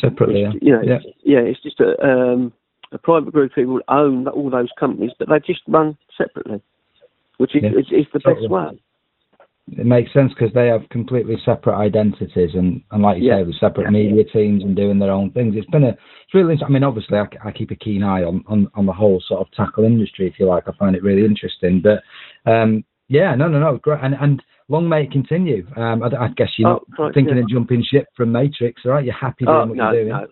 Separately, 0.00 0.42
it's, 0.42 0.56
you 0.60 0.72
know, 0.72 0.82
yeah. 0.82 0.94
It's, 0.96 1.18
yeah, 1.24 1.38
it's 1.38 1.62
just 1.62 1.80
a, 1.80 2.00
um, 2.04 2.52
a 2.92 2.98
private 2.98 3.32
group 3.32 3.50
of 3.52 3.54
people 3.54 3.80
own 3.88 4.26
all 4.28 4.50
those 4.50 4.70
companies, 4.78 5.12
but 5.18 5.28
they 5.28 5.38
just 5.40 5.60
run 5.68 5.96
separately, 6.16 6.62
which 7.38 7.54
is, 7.54 7.62
yeah. 7.62 7.70
is, 7.70 7.86
is 7.90 8.06
the 8.12 8.20
best 8.20 8.48
way 8.48 8.78
it 9.68 9.86
makes 9.86 10.12
sense 10.12 10.32
because 10.34 10.52
they 10.54 10.66
have 10.66 10.88
completely 10.90 11.36
separate 11.44 11.76
identities 11.76 12.50
and, 12.54 12.82
and 12.90 13.02
like 13.02 13.18
you 13.18 13.28
yeah. 13.28 13.38
say, 13.38 13.42
with 13.44 13.60
separate 13.60 13.84
yeah. 13.84 13.90
media 13.90 14.24
teams 14.24 14.62
and 14.62 14.74
doing 14.74 14.98
their 14.98 15.12
own 15.12 15.30
things. 15.30 15.54
It's 15.56 15.70
been 15.70 15.84
a 15.84 15.90
it's 15.90 16.34
really. 16.34 16.56
I 16.64 16.68
mean, 16.68 16.82
obviously, 16.82 17.18
I, 17.18 17.26
I 17.44 17.52
keep 17.52 17.70
a 17.70 17.76
keen 17.76 18.02
eye 18.02 18.24
on, 18.24 18.44
on 18.48 18.68
on 18.74 18.86
the 18.86 18.92
whole 18.92 19.22
sort 19.26 19.40
of 19.40 19.52
tackle 19.52 19.84
industry, 19.84 20.26
if 20.26 20.34
you 20.38 20.46
like. 20.46 20.64
I 20.66 20.72
find 20.78 20.96
it 20.96 21.02
really 21.02 21.24
interesting. 21.24 21.80
But 21.82 22.02
um, 22.50 22.84
yeah, 23.08 23.34
no, 23.34 23.48
no, 23.48 23.60
no, 23.60 23.76
great, 23.78 24.00
and 24.02 24.14
and 24.20 24.42
long 24.72 24.88
may 24.88 25.04
it 25.04 25.12
continue. 25.12 25.66
Um, 25.76 26.02
I, 26.02 26.06
I 26.06 26.28
guess 26.36 26.48
you're 26.58 26.70
not 26.70 26.82
oh, 26.98 27.04
right, 27.04 27.14
thinking 27.14 27.38
of 27.38 27.48
jumping 27.48 27.84
ship 27.88 28.06
from 28.16 28.32
Matrix, 28.32 28.82
right? 28.84 29.04
You're 29.04 29.14
happy 29.14 29.44
doing 29.44 29.56
oh, 29.56 29.66
what 29.66 29.76
no, 29.76 29.92
you're 29.92 30.04
doing. 30.04 30.28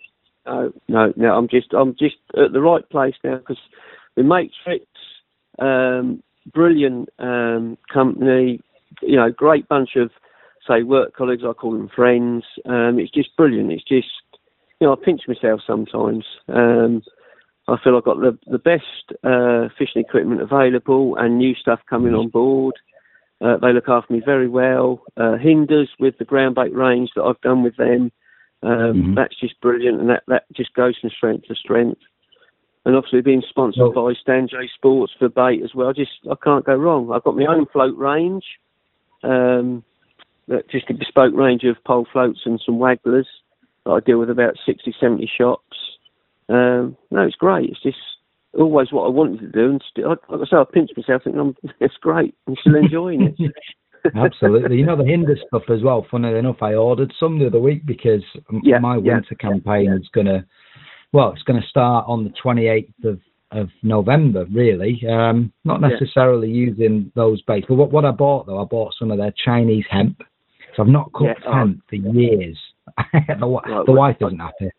No, 0.47 0.73
no, 0.89 1.13
no. 1.17 1.35
I'm 1.37 1.49
just 1.49 1.73
I'm 1.73 1.95
just 1.99 2.17
at 2.37 2.53
the 2.53 2.61
right 2.61 2.89
place 2.91 3.15
now 3.23 3.37
because 3.37 3.59
the 4.17 4.25
Matrix. 4.25 4.87
Um, 5.59 6.23
brilliant 6.53 7.09
um, 7.19 7.77
company, 7.93 8.61
you 9.03 9.17
know, 9.17 9.31
great 9.31 9.69
bunch 9.69 9.91
of 9.97 10.11
say 10.69 10.83
work 10.83 11.15
colleagues, 11.15 11.43
I 11.47 11.53
call 11.53 11.73
them 11.73 11.91
friends. 11.95 12.45
Um, 12.67 12.99
it's 12.99 13.11
just 13.11 13.37
brilliant. 13.37 13.73
It's 13.73 13.85
just, 13.85 14.09
you 14.81 14.87
know, 14.87 14.93
I 14.93 14.97
pinch 15.05 15.23
myself 15.27 15.61
sometimes. 15.67 16.25
Um, 16.49 17.03
I 17.69 17.77
feel 17.83 17.97
I've 17.97 18.05
got 18.05 18.19
the 18.19 18.37
the 18.47 18.59
best 18.59 19.19
uh, 19.23 19.69
fishing 19.79 20.03
equipment 20.03 20.43
available 20.43 21.17
and 21.17 21.39
new 21.39 21.55
stuff 21.55 21.81
coming 21.89 22.15
on 22.15 22.29
board. 22.29 22.75
Uh, 23.41 23.57
they 23.57 23.73
look 23.73 23.89
after 23.89 24.13
me 24.13 24.21
very 24.25 24.49
well. 24.49 25.03
Uh, 25.17 25.37
Hinders 25.37 25.89
with 25.99 26.19
the 26.19 26.25
ground 26.25 26.55
bait 26.55 26.75
range 26.75 27.11
that 27.17 27.23
I've 27.23 27.41
done 27.41 27.63
with 27.63 27.77
them, 27.77 28.13
um, 28.63 29.03
Mhm. 29.03 29.15
that's 29.15 29.39
just 29.41 29.59
brilliant, 29.61 30.01
and 30.01 30.11
that, 30.11 30.25
that 30.29 30.45
just 30.53 30.75
goes 30.75 30.99
from 30.99 31.11
strength 31.11 31.47
to 31.49 31.55
strength. 31.55 32.01
And 32.85 32.97
obviously 32.97 33.21
being 33.23 33.43
sponsored 33.49 33.95
by 33.95 34.15
Stanjay 34.15 34.69
Sports 34.71 35.13
for 35.19 35.29
bait 35.29 35.63
as 35.63 35.75
well, 35.75 35.93
just 35.93 36.13
I 36.31 36.35
can't 36.43 36.65
go 36.65 36.75
wrong. 36.75 37.11
I've 37.13 37.25
got 37.25 37.37
my 37.37 37.47
own 37.47 37.67
float 37.67 37.97
range, 37.97 38.45
um, 39.23 39.85
that- 40.49 40.69
just 40.69 40.91
a 40.91 40.95
bespoke 40.95 41.35
range 41.35 41.65
of 41.65 41.83
pole 41.85 42.07
floats 42.07 42.45
and 42.45 42.61
some 42.61 42.79
wagglers 42.79 43.27
that 43.85 43.93
I 43.93 44.01
deal 44.01 44.19
with 44.19 44.31
about 44.31 44.59
60, 44.65 44.93
70 44.99 45.27
shops. 45.27 45.99
Um, 46.49 46.97
no, 47.11 47.23
it's 47.23 47.37
great. 47.37 47.71
It's 47.71 47.83
just 47.83 47.99
always 48.59 48.93
what 48.93 49.05
I 49.07 49.09
wanted 49.11 49.41
to 49.41 49.49
do, 49.49 49.71
and 49.71 49.85
still, 49.91 50.09
like 50.11 50.21
I 50.29 50.45
say, 50.45 50.57
I 50.57 50.65
pinch 50.73 50.91
myself 50.97 51.23
thinking 51.25 51.41
I'm, 51.41 51.55
it's 51.81 51.97
great. 52.01 52.35
I'm 52.47 52.57
still 52.61 52.77
enjoying 52.77 53.23
it. 53.39 53.53
Absolutely. 54.17 54.77
You 54.79 54.87
know 54.87 54.97
the 54.97 55.05
hinder 55.05 55.37
stuff 55.47 55.65
as 55.69 55.83
well. 55.83 56.07
Funny 56.11 56.33
enough, 56.35 56.63
I 56.63 56.75
ordered 56.75 57.13
some 57.21 57.39
the 57.39 57.47
other 57.49 57.61
week 57.61 57.85
because 57.85 58.23
Yeah, 58.63 58.79
my 58.79 58.95
yeah. 58.97 59.15
winter 59.15 59.35
campaign 59.35 59.93
is 59.93 60.09
gonna, 60.15 60.45
well, 61.13 61.33
it's 61.33 61.43
gonna 61.43 61.67
start 61.69 62.07
on 62.09 62.25
the 62.25 62.31
28th 62.43 63.05
of 63.05 63.21
of 63.53 63.69
November. 63.83 64.47
Really, 64.53 65.03
um, 65.09 65.53
not 65.65 65.81
Yeah. 65.83 65.89
necessarily 65.89 66.49
using 66.49 67.13
those 67.15 67.43
baits. 67.43 67.67
But 67.69 67.75
what 67.75 67.93
what 67.93 68.05
I 68.07 68.11
bought 68.11 68.47
though, 68.47 68.63
I 68.63 68.65
bought 68.65 68.95
some 68.99 69.11
of 69.11 69.19
their 69.19 69.33
Chinese 69.45 69.85
hemp. 69.91 70.23
So 70.77 70.83
I've 70.83 70.89
not 70.89 71.13
cooked 71.13 71.43
Yeah, 71.45 71.55
hemp 71.59 71.83
for 71.89 71.97
years. 71.97 72.59
the 73.13 73.47
Right, 73.47 73.85
the 73.85 73.93
well, 73.93 73.97
wife 73.97 74.17
isn't 74.21 74.39
happy. 74.39 74.71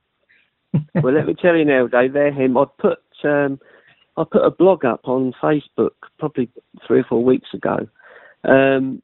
well, 1.03 1.13
let 1.13 1.27
me 1.27 1.35
tell 1.35 1.55
you 1.55 1.65
now, 1.65 1.85
Dave. 1.87 2.13
They're 2.13 2.31
him. 2.31 2.57
I 2.57 2.65
put 2.79 2.99
um, 3.23 3.59
I 4.17 4.23
put 4.23 4.45
a 4.45 4.51
blog 4.51 4.85
up 4.85 5.01
on 5.05 5.33
Facebook 5.41 5.91
probably 6.19 6.49
three 6.85 6.99
or 6.99 7.05
four 7.05 7.23
weeks 7.23 7.49
ago. 7.53 7.87
Um, 8.43 9.01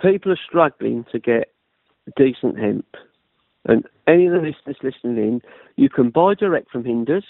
people 0.00 0.32
are 0.32 0.38
struggling 0.46 1.04
to 1.12 1.18
get 1.18 1.52
decent 2.16 2.58
hemp, 2.58 2.86
and 3.66 3.84
any 4.06 4.26
of 4.26 4.32
the 4.32 4.38
listeners 4.38 4.76
listening 4.82 5.18
in, 5.18 5.42
you 5.76 5.88
can 5.88 6.10
buy 6.10 6.34
direct 6.34 6.70
from 6.70 6.84
Hinders, 6.84 7.24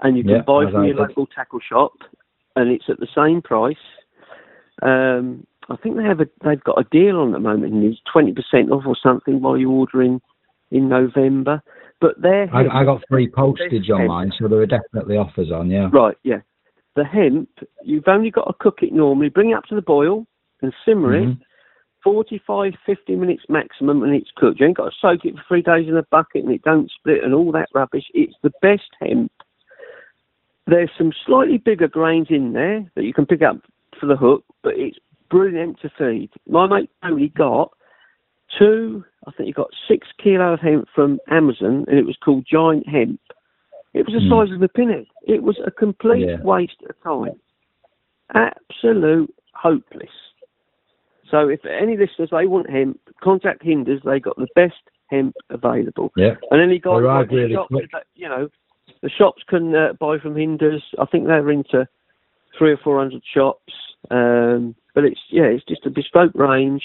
and 0.00 0.16
you 0.16 0.24
can 0.24 0.32
Yeah, 0.32 0.42
buy 0.42 0.70
from 0.70 0.84
your 0.84 0.96
local 0.96 1.26
tackle 1.26 1.60
shop, 1.60 1.92
and 2.56 2.70
it's 2.70 2.88
at 2.88 2.98
the 2.98 3.08
same 3.14 3.42
price. 3.42 3.76
Um, 4.82 5.46
I 5.68 5.76
think 5.76 5.96
they 5.96 6.02
have 6.02 6.20
a 6.20 6.28
they've 6.42 6.62
got 6.64 6.80
a 6.80 6.88
deal 6.90 7.18
on 7.18 7.28
at 7.28 7.34
the 7.34 7.38
moment, 7.38 7.72
and 7.72 7.84
it's 7.84 8.00
twenty 8.10 8.32
percent 8.32 8.72
off 8.72 8.84
or 8.86 8.96
something 9.00 9.40
while 9.40 9.56
you're 9.56 9.70
ordering 9.70 10.20
in 10.70 10.88
November. 10.88 11.62
But 12.00 12.20
they're 12.20 12.48
I, 12.54 12.80
I 12.80 12.84
got 12.84 13.02
free 13.08 13.28
postage 13.28 13.90
online, 13.90 14.32
so 14.38 14.48
there 14.48 14.60
are 14.60 14.66
definitely 14.66 15.16
offers 15.16 15.50
on. 15.52 15.70
Yeah. 15.70 15.90
Right, 15.92 16.16
yeah. 16.22 16.40
The 16.96 17.04
hemp, 17.04 17.48
you've 17.84 18.08
only 18.08 18.30
got 18.30 18.44
to 18.44 18.54
cook 18.58 18.78
it 18.82 18.92
normally, 18.92 19.28
bring 19.28 19.50
it 19.50 19.54
up 19.54 19.64
to 19.64 19.74
the 19.74 19.82
boil 19.82 20.26
and 20.62 20.72
simmer 20.84 21.14
it, 21.14 21.28
Mhm. 21.28 21.40
45, 22.02 22.74
50 22.86 23.16
minutes 23.16 23.44
maximum, 23.48 24.02
and 24.02 24.14
it's 24.14 24.30
cooked. 24.34 24.58
You 24.58 24.66
ain't 24.66 24.76
got 24.76 24.90
to 24.90 24.96
soak 24.98 25.24
it 25.24 25.36
for 25.36 25.44
three 25.46 25.62
days 25.62 25.88
in 25.88 25.96
a 25.96 26.02
bucket 26.04 26.44
and 26.44 26.52
it 26.52 26.62
don't 26.62 26.90
split 26.90 27.22
and 27.22 27.34
all 27.34 27.52
that 27.52 27.68
rubbish. 27.74 28.04
It's 28.14 28.34
the 28.42 28.52
best 28.62 28.90
hemp. 29.00 29.30
There's 30.66 30.90
some 30.96 31.12
slightly 31.26 31.58
bigger 31.58 31.88
grains 31.88 32.28
in 32.30 32.52
there 32.52 32.90
that 32.94 33.04
you 33.04 33.12
can 33.12 33.26
pick 33.26 33.42
up 33.42 33.58
for 33.98 34.06
the 34.06 34.16
hook, 34.16 34.44
but 34.62 34.74
it's 34.76 34.98
brilliant 35.28 35.80
to 35.80 35.90
feed. 35.90 36.30
My 36.48 36.66
mate 36.66 36.90
Tony 37.02 37.28
got 37.28 37.72
two, 38.58 39.04
I 39.26 39.32
think 39.32 39.46
he 39.46 39.52
got 39.52 39.70
six 39.88 40.08
kilo 40.22 40.54
of 40.54 40.60
hemp 40.60 40.88
from 40.94 41.18
Amazon, 41.28 41.84
and 41.88 41.98
it 41.98 42.06
was 42.06 42.16
called 42.16 42.46
Giant 42.50 42.88
Hemp. 42.88 43.20
It 43.94 44.06
was 44.06 44.14
the 44.14 44.20
Hmm. 44.20 44.30
size 44.30 44.52
of 44.54 44.62
a 44.62 44.68
pinhead. 44.68 45.06
It 45.26 45.42
was 45.42 45.58
a 45.64 45.70
complete 45.70 46.26
Yeah. 46.28 46.40
waste 46.42 46.82
of 46.88 47.00
time. 47.02 47.38
Absolute 48.34 49.34
hopeless. 49.54 50.10
So 51.28 51.48
if 51.48 51.64
any 51.64 51.96
listeners 51.96 52.30
they 52.30 52.46
want 52.46 52.70
hemp, 52.70 52.98
contact 53.20 53.62
Hinders. 53.62 54.02
They 54.04 54.20
got 54.20 54.36
the 54.36 54.48
best 54.54 54.80
hemp 55.10 55.34
available. 55.50 56.12
Yeah. 56.16 56.36
And 56.50 56.60
any 56.60 56.78
guys 56.78 57.02
like 57.02 57.28
the 57.28 57.36
really 57.36 57.54
shops, 57.54 57.74
that- 57.92 58.06
you 58.14 58.28
know, 58.28 58.48
the 59.02 59.08
shops 59.08 59.42
can 59.44 59.74
uh, 59.74 59.92
buy 59.94 60.18
from 60.18 60.36
Hinders. 60.36 60.82
I 60.98 61.04
think 61.06 61.26
they're 61.26 61.50
into 61.50 61.86
three 62.56 62.72
or 62.72 62.76
four 62.76 62.98
hundred 62.98 63.22
shops. 63.24 63.72
Um, 64.10 64.74
but 64.94 65.04
it's 65.04 65.20
yeah, 65.28 65.44
it's 65.44 65.64
just 65.64 65.86
a 65.86 65.90
bespoke 65.90 66.34
range 66.34 66.84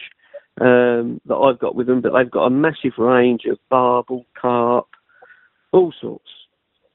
um, 0.62 1.20
that 1.26 1.36
I've 1.36 1.60
got 1.60 1.76
with 1.76 1.88
them. 1.88 2.02
But 2.02 2.14
they've 2.14 2.30
got 2.32 2.46
a 2.46 2.50
massive 2.50 2.94
range 2.98 3.46
of 3.46 3.58
barbel, 3.70 4.26
carp, 4.40 4.88
all 5.72 5.94
sorts, 6.00 6.30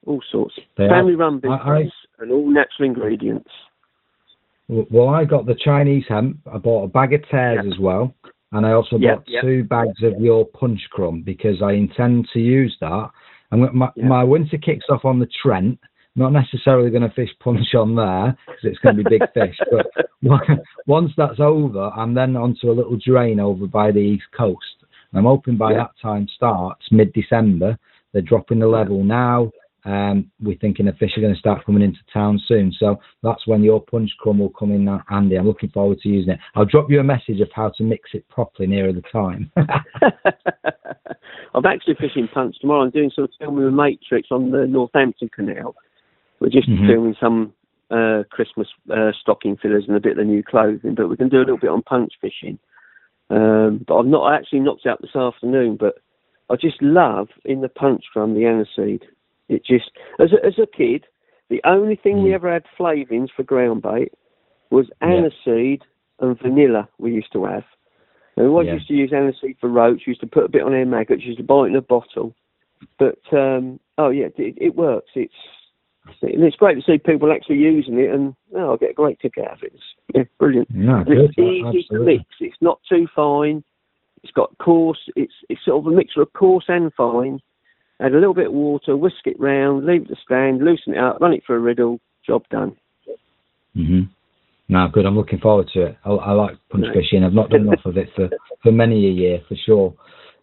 all 0.07 0.23
sorts. 0.31 0.55
They 0.77 0.85
have. 0.85 0.93
Family 0.93 1.15
run 1.15 1.41
I- 1.45 1.49
I- 1.49 1.79
business 1.79 1.95
and 2.19 2.33
all 2.33 2.51
natural 2.51 2.89
ingredients. 2.89 3.51
Well, 4.69 5.09
I 5.09 5.25
got 5.25 5.47
the 5.47 5.57
Chinese 5.57 6.05
hemp. 6.09 6.39
I 6.53 6.59
bought 6.59 6.85
a 6.85 6.89
bag 6.89 7.13
of 7.13 7.29
tears 7.29 7.61
Yeah. 7.65 7.73
as 7.73 7.79
well, 7.81 8.15
and 8.53 8.65
I 8.65 8.73
also 8.73 8.99
Yeah, 8.99 9.17
bought 9.17 9.25
yeah. 9.29 9.41
two 9.41 9.65
bags 9.65 10.01
of 10.03 10.21
your 10.21 10.47
punch 10.47 10.81
crumb 10.91 11.23
because 11.23 11.61
I 11.61 11.73
intend 11.73 12.29
to 12.33 12.41
use 12.41 12.77
that. 12.81 13.11
And 13.51 13.69
my, 13.73 13.91
my 13.97 14.23
winter 14.23 14.59
kicks 14.59 14.87
off 14.89 15.05
on 15.05 15.19
the 15.19 15.27
Trent. 15.43 15.81
Not 16.17 16.33
necessarily 16.33 16.91
going 16.91 17.09
to 17.09 17.15
fish 17.15 17.31
punch 17.41 17.75
on 17.75 17.95
there 17.95 18.37
because 18.47 18.65
it's 18.65 18.79
going 18.79 18.97
to 18.97 19.05
be 19.05 19.19
big 19.19 19.29
fish. 19.35 19.57
But 19.71 19.87
once 20.87 21.13
that's 21.17 21.39
over, 21.41 21.91
I'm 21.97 22.15
then 22.15 22.37
onto 22.37 22.71
a 22.71 22.75
little 22.75 22.99
drain 23.05 23.39
over 23.41 23.67
by 23.67 23.93
the 23.93 24.01
east 24.01 24.25
coast. 24.37 24.59
I'm 25.15 25.25
hoping 25.25 25.57
by 25.57 25.73
Yeah. 25.73 25.79
that 25.79 25.91
time 26.03 26.27
starts 26.35 26.87
mid-December. 26.91 27.79
They're 28.13 28.23
dropping 28.23 28.59
the 28.59 28.67
level 28.67 29.05
now. 29.05 29.51
Um, 29.85 30.31
we're 30.43 30.59
thinking 30.59 30.87
the 30.87 30.93
fish 30.93 31.13
are 31.17 31.23
going 31.23 31.33
to 31.33 31.39
start 31.39 31.65
coming 31.65 31.83
into 31.83 32.01
town 32.13 32.39
soon. 32.47 32.71
So 32.79 32.97
that's 33.23 33.47
when 33.47 33.63
your 33.63 33.81
punch 33.81 34.11
crumb 34.19 34.39
will 34.41 34.51
come 34.51 34.73
in 34.73 34.87
Andy. 35.11 35.37
I'm 35.37 35.47
looking 35.47 35.71
forward 35.71 36.01
to 36.01 36.09
using 36.09 36.35
it. 36.35 36.39
I'll 36.55 36.67
drop 36.67 36.91
you 36.91 37.01
a 37.01 37.05
message 37.05 37.41
of 37.41 37.49
how 37.55 37.71
to 37.79 37.83
mix 37.83 38.11
it 38.13 38.29
properly 38.29 38.69
nearer 38.69 38.93
the 38.93 39.03
time. 39.11 39.51
I'm 41.55 41.65
actually 41.67 41.95
fishing 41.95 42.29
punch 42.33 42.57
tomorrow. 42.61 42.83
I'm 42.83 42.91
doing 42.91 43.11
some 43.15 43.29
filming 43.39 43.65
with 43.65 43.75
Matrix 43.75 44.29
on 44.31 44.51
the 44.51 44.67
Northampton 44.67 45.31
Canal. 45.35 45.75
We're 46.41 46.49
just 46.49 46.69
Mhm. 46.69 46.87
filming 46.87 47.15
some 47.21 47.53
uh, 47.91 48.23
Christmas 48.31 48.69
uh, 48.89 49.13
stocking 49.21 49.57
fillers 49.57 49.87
and 49.89 49.97
a 49.97 50.01
bit 50.01 50.13
of 50.13 50.19
the 50.19 50.25
new 50.25 50.43
clothing, 50.43 50.95
but 50.95 51.09
we 51.09 51.17
can 51.17 51.29
do 51.29 51.39
a 51.39 51.41
little 51.41 51.59
bit 51.59 51.71
on 51.71 51.83
punch 51.83 52.13
fishing. 52.21 52.59
Um, 53.31 53.85
but 53.87 53.99
I've 53.99 54.07
not 54.07 54.23
I 54.23 54.37
actually 54.37 54.61
knocked 54.61 54.87
out 54.87 55.01
this 55.01 55.17
afternoon. 55.17 55.77
But 55.77 55.99
I 56.49 56.57
just 56.57 56.81
love 56.83 57.29
in 57.45 57.61
the 57.61 57.69
punch 57.69 58.05
crumb 58.13 58.35
the 58.35 58.43
aniseed. 58.43 59.03
It 59.49 59.65
just 59.65 59.91
as 60.19 60.33
a, 60.33 60.45
as 60.45 60.59
a 60.59 60.67
kid, 60.67 61.05
the 61.49 61.61
only 61.65 61.97
thing 61.97 62.23
we 62.23 62.31
Mm. 62.31 62.35
ever 62.35 62.53
had 62.53 62.65
flavings 62.77 63.31
for 63.33 63.43
ground 63.43 63.83
bait 63.83 64.13
was 64.71 64.89
Yeah. 65.01 65.09
aniseed 65.09 65.83
and 66.21 66.39
vanilla. 66.39 66.89
We 66.99 67.13
used 67.13 67.33
to 67.33 67.45
have. 67.45 67.65
And 68.37 68.47
we 68.47 68.51
always 68.51 68.69
Yeah. 68.69 68.75
used 68.75 68.89
to 68.89 68.95
use 68.95 69.11
aniseed 69.11 69.59
for 69.59 69.69
roach. 69.69 70.07
Used 70.07 70.21
to 70.21 70.27
put 70.29 70.45
a 70.45 70.49
bit 70.49 70.63
on 70.63 70.75
our 70.75 70.87
maggots. 70.87 71.25
Used 71.25 71.39
to 71.39 71.45
buy 71.45 71.65
it 71.65 71.71
in 71.71 71.77
a 71.77 71.83
bottle. 71.83 72.35
But 72.99 73.19
um, 73.33 73.81
oh 73.99 74.11
yeah, 74.11 74.29
it, 74.37 74.55
it 74.57 74.77
works. 74.77 75.11
It's 75.15 75.35
and 76.23 76.45
it's 76.45 76.57
great 76.57 76.75
to 76.75 76.83
see 76.83 76.99
people 76.99 77.33
actually 77.33 77.57
using 77.57 77.99
it, 77.99 78.11
and 78.11 78.35
oh, 78.57 78.75
I 78.75 78.77
get 78.77 78.91
a 78.91 78.95
great 78.95 79.21
kick 79.21 79.35
out 79.39 79.55
of 79.55 79.63
it. 79.63 79.73
It's 79.75 79.83
yeah, 80.15 80.23
brilliant. 80.39 80.69
good. 81.05 81.19
it's 81.19 81.39
easy 81.39 81.87
to 81.91 82.01
mix. 82.01 82.25
It's 82.41 82.57
not 82.61 82.81
too 82.89 83.07
fine. 83.15 83.63
It's 84.23 84.33
got 84.33 84.57
coarse. 84.59 84.99
It's 85.17 85.33
it's 85.49 85.65
sort 85.65 85.85
of 85.85 85.93
a 85.93 85.97
mixture 85.97 86.23
of 86.23 86.33
coarse 86.33 86.65
and 86.69 86.93
fine. 86.95 87.41
Add 88.01 88.13
a 88.13 88.19
little 88.19 88.35
bit 88.35 88.47
of 88.47 88.53
water, 88.53 88.97
whisk 88.97 89.27
it 89.27 89.39
round, 89.39 89.85
leave 89.85 90.03
it 90.03 90.09
to 90.09 90.17
stand, 90.25 90.65
loosen 90.65 90.95
it 90.95 90.99
up, 90.99 91.21
run 91.21 91.35
it 91.35 91.43
through 91.47 91.57
a 91.57 91.61
riddle. 91.61 92.01
Job 92.27 92.43
done. 92.51 92.77
hmm 93.75 94.03
No, 94.69 94.89
good. 94.93 95.05
I'm 95.07 95.17
looking 95.17 95.39
forward 95.39 95.69
to 95.75 95.87
it. 95.87 95.99
I, 96.05 96.11
I 96.11 96.33
like 96.33 96.57
punch 96.71 96.87
fishing. 96.95 97.25
I've 97.25 97.35
not 97.35 97.51
done 97.51 97.63
enough 97.63 97.85
of 97.85 97.97
it 97.97 98.09
for, 98.17 98.31
for 98.63 98.73
many 98.73 99.07
a 99.07 99.11
year, 99.11 99.41
for 99.49 99.57
sure. 99.67 99.95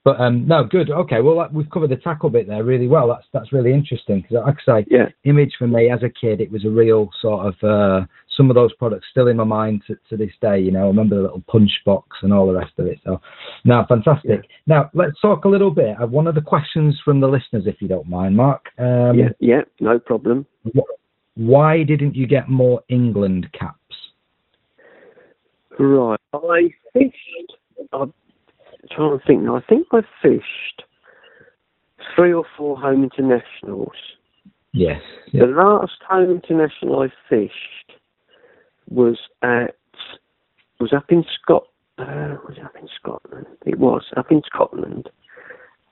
But 0.08 0.22
um, 0.22 0.47
no, 0.47 0.64
good. 0.64 0.89
Okay, 0.89 1.20
well, 1.20 1.36
like, 1.36 1.51
we've 1.51 1.70
covered 1.70 1.89
the 1.89 1.97
tackle 1.97 2.30
bit 2.30 2.47
there 2.47 2.64
really 2.64 2.88
well. 2.88 3.10
That's 3.10 3.26
that's 3.34 3.51
really 3.51 3.74
interesting 3.74 4.22
because, 4.22 4.41
like 4.45 4.55
I 4.66 4.80
say, 4.80 4.88
Yeah. 4.89 5.10
image 5.26 5.51
for 5.60 5.68
me 5.68 5.89
as 5.91 6.01
a 6.01 6.08
kid, 6.08 6.39
it 6.39 6.49
was 6.49 6.64
a 6.64 6.70
real 6.70 7.10
sort 7.22 7.45
of 7.45 7.55
uh, 7.62 8.05
some 8.38 8.49
of 8.49 8.55
those 8.55 8.74
products 8.76 9.08
still 9.12 9.28
in 9.28 9.36
my 9.36 9.43
mind 9.43 9.82
to, 9.88 9.97
to 10.10 10.16
this 10.16 10.32
day. 10.39 10.60
You 10.62 10.72
know, 10.72 10.86
I 10.86 10.88
remember 10.88 11.18
the 11.18 11.24
little 11.24 11.43
punch 11.49 11.72
box 11.86 12.16
and 12.22 12.32
all 12.32 12.47
the 12.47 12.53
rest 12.53 12.72
of 12.78 12.86
it. 12.86 12.99
So, 13.03 13.20
now 13.66 13.86
fantastic. 13.86 14.45
Now 14.66 14.89
let's 14.93 15.20
talk 15.20 15.43
a 15.43 15.49
little 15.49 15.72
bit. 15.72 15.97
one 16.10 16.26
of 16.28 16.36
the 16.36 16.41
questions 16.41 16.97
from 17.03 17.20
the 17.20 17.28
listeners, 17.28 17.64
if 17.68 17.82
you 17.82 17.89
don't 17.89 18.08
mind, 18.08 18.38
Mark. 18.38 18.68
Um, 18.80 19.20
yeah, 19.20 19.30
yeah, 19.41 19.62
no 19.82 19.99
problem. 19.99 20.45
wh- 20.74 20.88
Why 21.36 21.84
didn't 21.84 22.16
you 22.16 22.28
get 22.28 22.47
more 22.47 22.82
England 22.88 23.49
caps? 23.51 23.76
Right. 25.78 26.18
I 26.34 26.70
fished. 26.93 27.53
I'm 27.91 28.14
trying 28.88 29.18
to 29.18 29.26
think 29.26 29.44
now. 29.44 29.56
I 29.56 29.62
think 29.62 29.88
I 29.92 30.02
fished 30.22 30.84
three 32.16 32.34
or 32.34 32.46
four 32.58 32.80
home 32.80 33.04
internationals. 33.04 33.96
Yes. 34.74 35.02
The 35.34 35.46
last 35.46 36.04
home 36.08 36.30
international 36.30 37.02
I 37.02 37.08
fished 37.30 38.00
was 38.90 39.18
at 39.42 39.76
was 40.80 40.94
up 40.94 41.12
in 41.12 41.26
Scot 41.42 41.64
uh, 41.98 42.38
was 42.48 42.58
up 42.64 42.76
in 42.80 42.88
Scotland? 43.00 43.48
It 43.66 43.80
was 43.80 44.04
up 44.16 44.32
in 44.32 44.42
Scotland. 44.46 45.10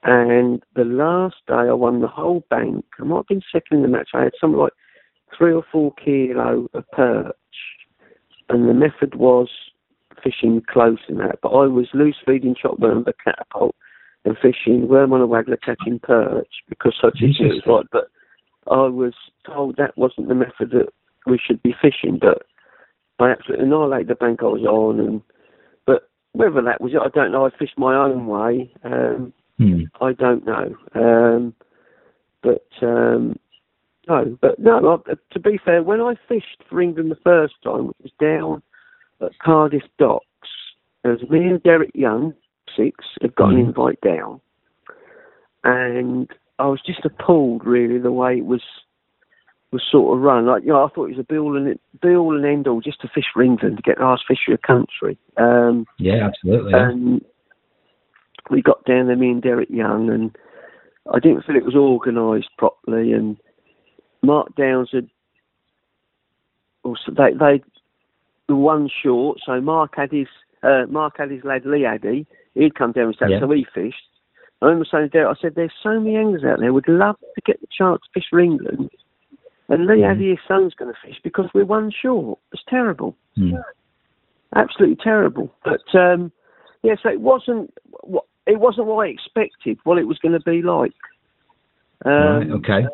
And 0.02 0.62
the 0.76 0.84
last 0.84 1.36
day 1.48 1.54
I 1.54 1.72
won 1.72 2.00
the 2.00 2.06
whole 2.06 2.44
bank. 2.48 2.84
I 3.00 3.04
might 3.04 3.16
have 3.16 3.26
been 3.26 3.42
second 3.52 3.78
in 3.78 3.82
the 3.82 3.88
match. 3.88 4.10
I 4.14 4.22
had 4.24 4.32
something 4.40 4.60
like 4.60 4.72
three 5.36 5.52
or 5.52 5.64
four 5.72 5.92
kilo 5.94 6.68
of 6.74 6.90
perch. 6.92 7.34
And 8.48 8.68
the 8.68 8.74
method 8.74 9.16
was 9.16 9.48
fishing 10.22 10.62
close 10.68 10.98
in 11.08 11.18
that. 11.18 11.38
But 11.42 11.50
I 11.50 11.66
was 11.66 11.88
loose 11.94 12.16
feeding 12.24 12.54
chop 12.60 12.78
worm 12.78 13.04
the 13.04 13.12
catapult 13.24 13.74
and 14.24 14.36
fishing 14.38 14.88
worm 14.88 15.12
on 15.12 15.20
a 15.20 15.26
waggler 15.28 15.60
catching 15.60 15.98
perch 15.98 16.48
because 16.68 16.94
such 17.00 17.22
is 17.22 17.36
it 17.40 17.68
right. 17.68 17.86
But 17.92 18.08
I 18.70 18.86
was 18.88 19.14
told 19.46 19.76
that 19.76 19.96
wasn't 19.96 20.28
the 20.28 20.34
method 20.34 20.70
that 20.72 20.88
we 21.26 21.38
should 21.44 21.62
be 21.62 21.74
fishing. 21.80 22.18
But 22.20 22.42
I 23.18 23.30
absolutely 23.30 23.66
annihilated 23.66 24.08
the 24.08 24.14
bank 24.16 24.40
I 24.42 24.46
was 24.46 24.62
on. 24.62 25.00
And 25.00 25.22
But 25.86 26.08
whether 26.32 26.62
that 26.62 26.80
was 26.80 26.92
it, 26.92 27.00
I 27.02 27.08
don't 27.08 27.32
know. 27.32 27.46
I 27.46 27.50
fished 27.56 27.78
my 27.78 27.94
own 27.94 28.26
way. 28.26 28.72
Um, 28.84 29.32
Hmm. 29.58 29.84
I 30.02 30.12
don't 30.12 30.44
know. 30.44 30.76
Um, 30.94 31.54
but 32.42 32.66
um, 32.82 33.38
no, 34.06 34.36
but 34.40 34.58
no. 34.58 35.02
I- 35.06 35.14
To 35.32 35.40
be 35.40 35.58
fair, 35.58 35.82
when 35.82 36.00
I 36.00 36.14
fished 36.28 36.62
for 36.68 36.80
England 36.80 37.10
the 37.10 37.16
first 37.16 37.54
time, 37.62 37.86
which 37.86 37.96
was 38.02 38.12
down 38.20 38.62
at 39.20 39.38
Cardiff 39.38 39.84
Docks. 39.98 40.24
Was 41.04 41.22
me 41.30 41.46
and 41.46 41.62
Derek 41.62 41.92
Young, 41.94 42.34
six, 42.76 43.04
had 43.20 43.34
got 43.36 43.50
an 43.50 43.56
Mhm. 43.56 43.66
invite 43.66 44.00
down, 44.00 44.40
and 45.62 46.28
I 46.58 46.66
was 46.66 46.80
just 46.82 47.04
appalled, 47.04 47.64
really, 47.64 47.98
the 47.98 48.12
way 48.12 48.38
it 48.38 48.46
was 48.46 48.62
was 49.72 49.82
sort 49.90 50.16
of 50.16 50.22
run. 50.22 50.46
Like, 50.46 50.62
you 50.62 50.68
know, 50.70 50.84
I 50.84 50.88
thought 50.88 51.06
it 51.06 51.16
was 51.16 51.18
a 51.18 51.24
be 51.24 51.36
all 51.36 51.56
and 51.56 51.78
be 52.00 52.14
all 52.14 52.36
and 52.36 52.44
end 52.44 52.68
all 52.68 52.80
just 52.80 53.00
to 53.00 53.08
fish 53.08 53.26
for 53.32 53.42
England 53.42 53.76
to 53.76 53.82
get 53.82 53.98
the 53.98 54.04
last 54.04 54.24
fish 54.26 54.38
for 54.44 54.52
your 54.52 54.58
country. 54.58 55.18
Um, 55.36 55.86
Yeah, 55.98 56.24
absolutely. 56.24 56.72
and 56.72 57.24
we 58.48 58.62
got 58.62 58.84
down 58.84 59.08
there, 59.08 59.16
me 59.16 59.30
and 59.30 59.42
Derek 59.42 59.70
Young, 59.70 60.08
and 60.08 60.36
I 61.12 61.18
didn't 61.18 61.42
feel 61.42 61.56
it 61.56 61.64
was 61.64 61.74
organised 61.74 62.56
properly. 62.56 63.12
And 63.12 63.36
Mark 64.22 64.54
Downs 64.54 64.90
had 64.92 65.08
also 66.84 67.10
they 67.12 67.32
they 67.32 67.62
the 68.48 68.56
one 68.56 68.88
short, 69.02 69.38
so 69.44 69.60
Mark 69.60 69.94
had 69.96 70.12
his 70.12 70.28
uh, 70.62 70.86
Mark 70.88 71.18
had 71.18 71.30
his 71.30 71.44
lad 71.44 71.64
Lee 71.64 71.84
Addy. 71.84 72.26
He'd 72.54 72.74
come 72.74 72.92
down 72.92 73.06
and 73.06 73.16
sat, 73.16 73.30
Yeah. 73.30 73.40
so 73.40 73.50
he 73.50 73.66
fished. 73.74 73.96
I 74.62 74.66
remember 74.66 74.86
saying 74.90 75.04
to 75.04 75.08
Derek, 75.10 75.36
I 75.36 75.40
said, 75.40 75.54
"There's 75.54 75.72
so 75.82 76.00
many 76.00 76.16
anglers 76.16 76.44
out 76.44 76.60
there 76.60 76.72
would 76.72 76.88
love 76.88 77.16
to 77.34 77.40
get 77.42 77.60
the 77.60 77.66
chance 77.70 78.00
to 78.02 78.08
fish 78.14 78.28
for 78.30 78.40
England." 78.40 78.90
And 79.68 79.86
Lee 79.86 79.98
Mhm. 79.98 80.10
Addy, 80.10 80.30
his 80.30 80.38
son's 80.46 80.74
going 80.74 80.92
to 80.94 81.00
fish 81.00 81.20
because 81.22 81.52
we're 81.52 81.64
one 81.64 81.90
short. 81.90 82.38
It's 82.52 82.62
terrible 82.68 83.16
Hmm. 83.34 83.56
absolutely 84.54 84.96
terrible. 84.96 85.52
But 85.64 85.94
um, 85.94 86.32
yeah, 86.82 86.94
so 87.02 87.10
it 87.10 87.20
wasn't 87.20 87.74
it 88.46 88.60
wasn't 88.60 88.86
what 88.86 89.06
I 89.06 89.10
expected. 89.10 89.78
What 89.84 89.98
it 89.98 90.06
was 90.06 90.18
going 90.18 90.38
to 90.38 90.40
be 90.40 90.62
like. 90.62 90.94
Um, 92.04 92.12
right, 92.12 92.50
okay. 92.50 92.86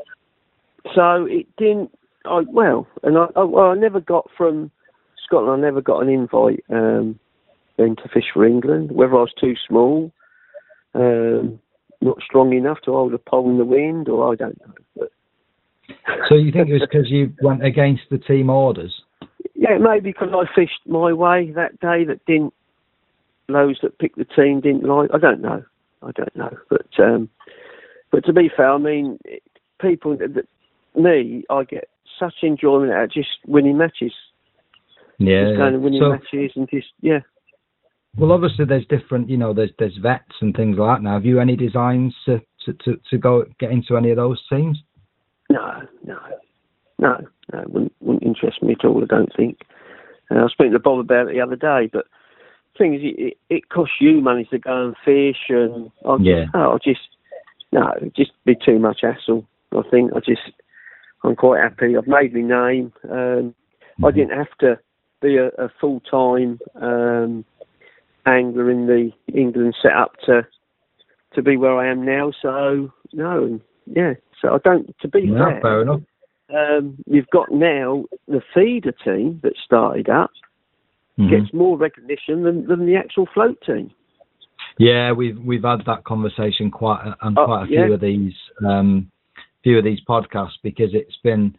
So 0.94 1.26
it 1.26 1.46
didn't. 1.56 1.96
I 2.24 2.40
well, 2.48 2.86
and 3.02 3.18
I, 3.18 3.26
I 3.36 3.44
well, 3.44 3.70
I 3.70 3.74
never 3.74 4.00
got 4.00 4.28
from 4.36 4.70
Scotland. 5.32 5.64
I 5.64 5.66
never 5.66 5.80
got 5.80 6.02
an 6.02 6.08
invite 6.08 6.64
um, 6.70 7.18
then 7.78 7.96
to 7.96 8.08
fish 8.12 8.26
for 8.34 8.44
England. 8.44 8.92
Whether 8.92 9.14
I 9.14 9.22
was 9.22 9.32
too 9.40 9.54
small, 9.66 10.12
um, 10.94 11.58
not 12.00 12.18
strong 12.22 12.52
enough 12.52 12.78
to 12.84 12.92
hold 12.92 13.14
a 13.14 13.18
pole 13.18 13.48
in 13.50 13.58
the 13.58 13.64
wind, 13.64 14.08
or 14.08 14.32
I 14.32 14.36
don't 14.36 14.60
know. 14.60 14.74
But 14.96 15.10
So 16.28 16.34
you 16.34 16.52
think 16.52 16.68
it 16.68 16.74
was 16.74 16.88
because 16.90 17.10
you 17.10 17.32
went 17.42 17.64
against 17.64 18.02
the 18.10 18.18
team 18.18 18.50
orders? 18.50 19.02
Yeah, 19.54 19.78
maybe 19.78 20.10
because 20.10 20.30
I 20.32 20.44
fished 20.54 20.80
my 20.86 21.12
way 21.12 21.52
that 21.54 21.80
day 21.80 22.04
that 22.04 22.24
didn't 22.26 22.52
those 23.48 23.78
that 23.82 23.98
picked 23.98 24.18
the 24.18 24.24
team 24.24 24.60
didn't 24.60 24.84
like. 24.84 25.10
I 25.12 25.18
don't 25.18 25.40
know. 25.40 25.62
I 26.02 26.10
don't 26.12 26.34
know. 26.36 26.56
But 26.68 26.86
um, 26.98 27.28
but 28.10 28.24
to 28.26 28.32
be 28.32 28.50
fair, 28.54 28.72
I 28.72 28.78
mean, 28.78 29.18
people, 29.80 30.16
me, 30.96 31.44
I 31.48 31.64
get 31.64 31.88
such 32.18 32.34
enjoyment 32.42 32.92
out 32.92 33.04
of 33.04 33.12
just 33.12 33.28
winning 33.46 33.78
matches, 33.78 34.12
Yeah. 35.18 35.44
just 35.44 35.56
going 35.56 35.74
and 35.74 35.82
winning 35.82 36.00
so, 36.00 36.10
matches, 36.10 36.52
and 36.56 36.68
just 36.70 36.88
yeah. 37.00 37.20
well, 38.16 38.32
obviously 38.32 38.64
there's 38.64 38.86
different, 38.86 39.28
you 39.28 39.36
know, 39.36 39.52
there's 39.52 39.70
there's 39.78 39.96
vets 39.98 40.34
and 40.40 40.54
things 40.54 40.76
like 40.78 40.98
that. 40.98 41.02
Now, 41.02 41.14
have 41.14 41.24
you 41.24 41.40
any 41.40 41.56
designs 41.56 42.14
to 42.26 42.40
to 42.64 42.72
to, 42.84 43.00
to 43.10 43.18
go 43.18 43.44
get 43.58 43.70
into 43.70 43.96
any 43.96 44.10
of 44.10 44.16
those 44.16 44.42
teams? 44.48 44.82
No, 45.50 45.82
no, 46.04 46.18
no, 46.98 47.16
no. 47.52 47.60
It 47.60 47.70
wouldn't, 47.70 47.92
wouldn't 48.00 48.22
interest 48.22 48.62
me 48.62 48.74
at 48.78 48.84
all. 48.84 49.02
I 49.02 49.06
don't 49.06 49.32
think. 49.36 49.58
Uh, 50.30 50.36
I 50.36 50.42
was 50.44 50.52
speaking 50.52 50.72
to 50.72 50.78
Bob 50.78 50.98
about 50.98 51.28
it 51.28 51.34
the 51.34 51.40
other 51.40 51.56
day, 51.56 51.90
but 51.92 52.06
the 52.72 52.78
thing 52.78 52.94
is, 52.94 53.00
it, 53.04 53.36
it, 53.50 53.68
costs 53.68 53.96
you 54.00 54.20
money 54.20 54.46
to 54.50 54.58
go 54.58 54.86
and 54.86 54.96
fish, 55.04 55.50
and 55.50 55.90
I 56.08 56.16
just, 56.16 56.26
Yeah. 56.26 56.44
oh, 56.54 56.72
I 56.72 56.78
just 56.82 57.00
no, 57.72 57.92
it'd 57.96 58.14
just 58.14 58.32
be 58.44 58.54
too 58.54 58.78
much 58.78 59.00
hassle. 59.02 59.46
I 59.72 59.82
think 59.90 60.12
I 60.14 60.20
just, 60.20 60.52
I'm 61.24 61.34
quite 61.36 61.62
happy. 61.62 61.96
I've 61.96 62.06
made 62.06 62.34
my 62.34 62.70
name. 62.70 62.92
Um, 63.10 63.54
I 64.04 64.10
Mhm. 64.10 64.14
didn't 64.14 64.38
have 64.38 64.58
to 64.60 64.78
be 65.22 65.36
a, 65.36 65.48
a 65.64 65.70
full 65.80 66.00
time 66.00 66.60
um, 66.80 67.44
angler 68.26 68.70
in 68.70 68.86
the 68.86 69.10
England 69.32 69.74
setup 69.80 70.16
to 70.26 70.46
to 71.34 71.42
be 71.42 71.56
where 71.56 71.78
I 71.78 71.90
am 71.90 72.04
now. 72.04 72.32
So 72.42 72.92
no, 73.12 73.44
and 73.44 73.60
yeah. 73.86 74.14
So 74.40 74.54
I 74.54 74.58
don't. 74.58 74.94
To 75.00 75.08
be 75.08 75.22
Yeah, 75.22 75.44
fair, 75.44 75.60
fair 75.62 75.82
enough. 75.82 76.00
um, 76.54 76.98
you've 77.06 77.30
got 77.30 77.50
now 77.50 78.04
the 78.28 78.42
feeder 78.52 78.92
team 78.92 79.40
that 79.42 79.54
started 79.64 80.08
up 80.08 80.30
Mhm. 81.18 81.30
gets 81.30 81.52
more 81.52 81.76
recognition 81.76 82.42
than, 82.42 82.66
than 82.66 82.86
the 82.86 82.96
actual 82.96 83.26
float 83.26 83.60
team. 83.62 83.90
Yeah, 84.78 85.12
we've 85.12 85.38
we've 85.38 85.62
had 85.62 85.84
that 85.86 86.04
conversation 86.04 86.70
quite 86.70 87.06
a- 87.06 87.16
on 87.24 87.38
Oh, 87.38 87.44
quite 87.44 87.64
a 87.64 87.70
yeah. 87.70 87.84
few 87.84 87.94
of 87.94 88.00
these 88.00 88.34
um, 88.64 89.10
few 89.62 89.78
of 89.78 89.84
these 89.84 90.00
podcasts 90.08 90.58
because 90.62 90.94
it's 90.94 91.16
been 91.22 91.54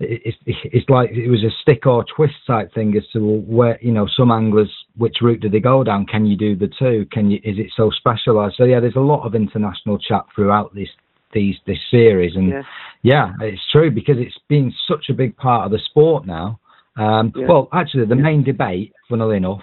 it's 0.00 0.36
it's 0.46 0.88
like 0.88 1.10
it 1.10 1.28
was 1.28 1.42
a 1.42 1.50
stick 1.62 1.84
or 1.86 2.04
twist 2.04 2.34
type 2.46 2.72
thing 2.72 2.96
as 2.96 3.02
to 3.12 3.18
where 3.40 3.78
you 3.82 3.90
know 3.90 4.06
some 4.16 4.30
anglers 4.30 4.70
which 4.96 5.16
route 5.20 5.40
do 5.40 5.48
they 5.48 5.60
go 5.60 5.82
down? 5.82 6.06
Can 6.06 6.24
you 6.24 6.36
do 6.36 6.54
the 6.54 6.70
two? 6.78 7.06
Can 7.10 7.30
you 7.30 7.38
is 7.42 7.58
it 7.58 7.72
so 7.76 7.90
specialised? 7.90 8.56
So 8.56 8.64
yeah, 8.64 8.78
there's 8.80 8.96
a 8.96 9.00
lot 9.00 9.26
of 9.26 9.34
international 9.34 9.98
chat 9.98 10.24
throughout 10.34 10.74
this 10.74 10.88
these 11.32 11.56
this 11.66 11.78
series 11.90 12.36
and 12.36 12.48
Yeah. 12.48 12.62
yeah, 13.02 13.32
it's 13.40 13.60
true 13.72 13.90
because 13.90 14.18
it's 14.18 14.38
been 14.48 14.72
such 14.86 15.06
a 15.10 15.14
big 15.14 15.36
part 15.36 15.66
of 15.66 15.72
the 15.72 15.78
sport 15.90 16.26
now. 16.26 16.60
Um, 16.96 17.32
Yeah. 17.34 17.46
Well, 17.46 17.68
actually, 17.72 18.06
the 18.06 18.16
main 18.16 18.42
debate, 18.42 18.92
funnily 19.08 19.36
enough, 19.36 19.62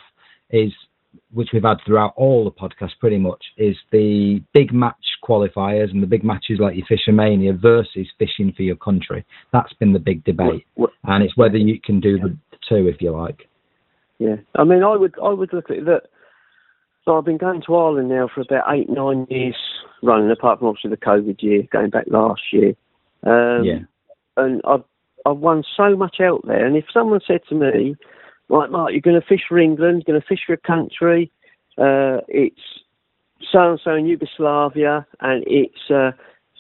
is 0.52 0.72
which 1.34 1.50
we've 1.54 1.64
had 1.64 1.78
throughout 1.86 2.14
all 2.16 2.44
the 2.44 2.52
podcasts 2.52 2.98
pretty 3.00 3.18
much 3.18 3.44
is 3.58 3.76
the 3.92 4.42
big 4.54 4.74
match 4.74 4.96
qualifiers 5.24 5.92
and 5.92 6.02
the 6.02 6.08
big 6.08 6.24
matches 6.24 6.60
like 6.60 6.76
your 6.76 6.86
Fish'O'Mania 6.88 7.60
versus 7.60 8.08
fishing 8.20 8.54
for 8.56 8.64
your 8.64 8.76
country. 8.76 9.26
That's 9.52 9.74
been 9.74 9.94
the 9.94 10.00
big 10.00 10.24
debate, 10.24 10.66
What- 10.76 10.92
and 11.06 11.24
it's 11.24 11.38
whether 11.38 11.58
you 11.58 11.80
can 11.80 12.00
do 12.00 12.20
the 12.20 12.38
two 12.68 12.88
if 12.88 13.02
you 13.02 13.12
like. 13.12 13.48
Yeah, 14.20 14.38
I 14.56 14.64
mean, 14.64 14.84
I 14.84 14.96
would 14.96 15.16
I 15.22 15.30
would 15.30 15.52
look 15.54 15.70
at 15.70 15.86
that. 15.86 16.04
So 17.04 17.18
I've 17.18 17.26
been 17.26 17.38
going 17.38 17.62
to 17.68 17.76
Ireland 17.76 18.10
now 18.10 18.28
for 18.34 18.42
about 18.42 18.74
eight 18.74 18.90
nine 18.90 19.28
years 19.30 19.56
running, 20.02 20.32
apart 20.32 20.60
from 20.60 20.70
obviously 20.70 20.90
the 20.90 20.98
COVID 20.98 21.42
year, 21.42 21.64
going 21.72 21.90
back 21.90 22.06
last 22.08 22.42
year. 22.52 22.76
Um, 23.24 23.64
Yeah. 23.64 23.80
And 24.38 24.62
I've 24.66 24.84
I've 25.26 25.38
won 25.38 25.64
so 25.76 25.96
much 25.96 26.20
out 26.20 26.46
there. 26.46 26.66
And 26.66 26.76
if 26.78 26.86
someone 26.94 27.20
said 27.26 27.42
to 27.50 27.56
me, 27.56 27.96
"Right, 28.50 28.70
Mark, 28.70 28.92
you're 28.92 29.02
going 29.02 29.20
to 29.20 29.28
fish 29.28 29.42
for 29.48 29.58
England, 29.58 30.04
you're 30.06 30.14
going 30.14 30.22
to 30.22 30.28
fish 30.28 30.42
for 30.46 30.54
a 30.54 30.58
country, 30.58 31.32
uh, 31.78 32.22
it's 32.28 32.62
so 33.52 33.72
and 33.72 33.80
so 33.84 33.94
in 33.96 34.06
Yugoslavia, 34.06 35.06
and 35.22 35.44
it's 35.48 35.90
uh, 35.90 36.12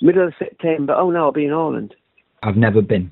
middle 0.02 0.28
of 0.28 0.34
September. 0.38 0.94
Oh 0.94 1.10
no, 1.10 1.26
I'll 1.26 1.32
be 1.32 1.46
in 1.46 1.54
Ireland. 1.54 1.96
I've 2.44 2.58
never 2.58 2.82
been, 2.82 3.12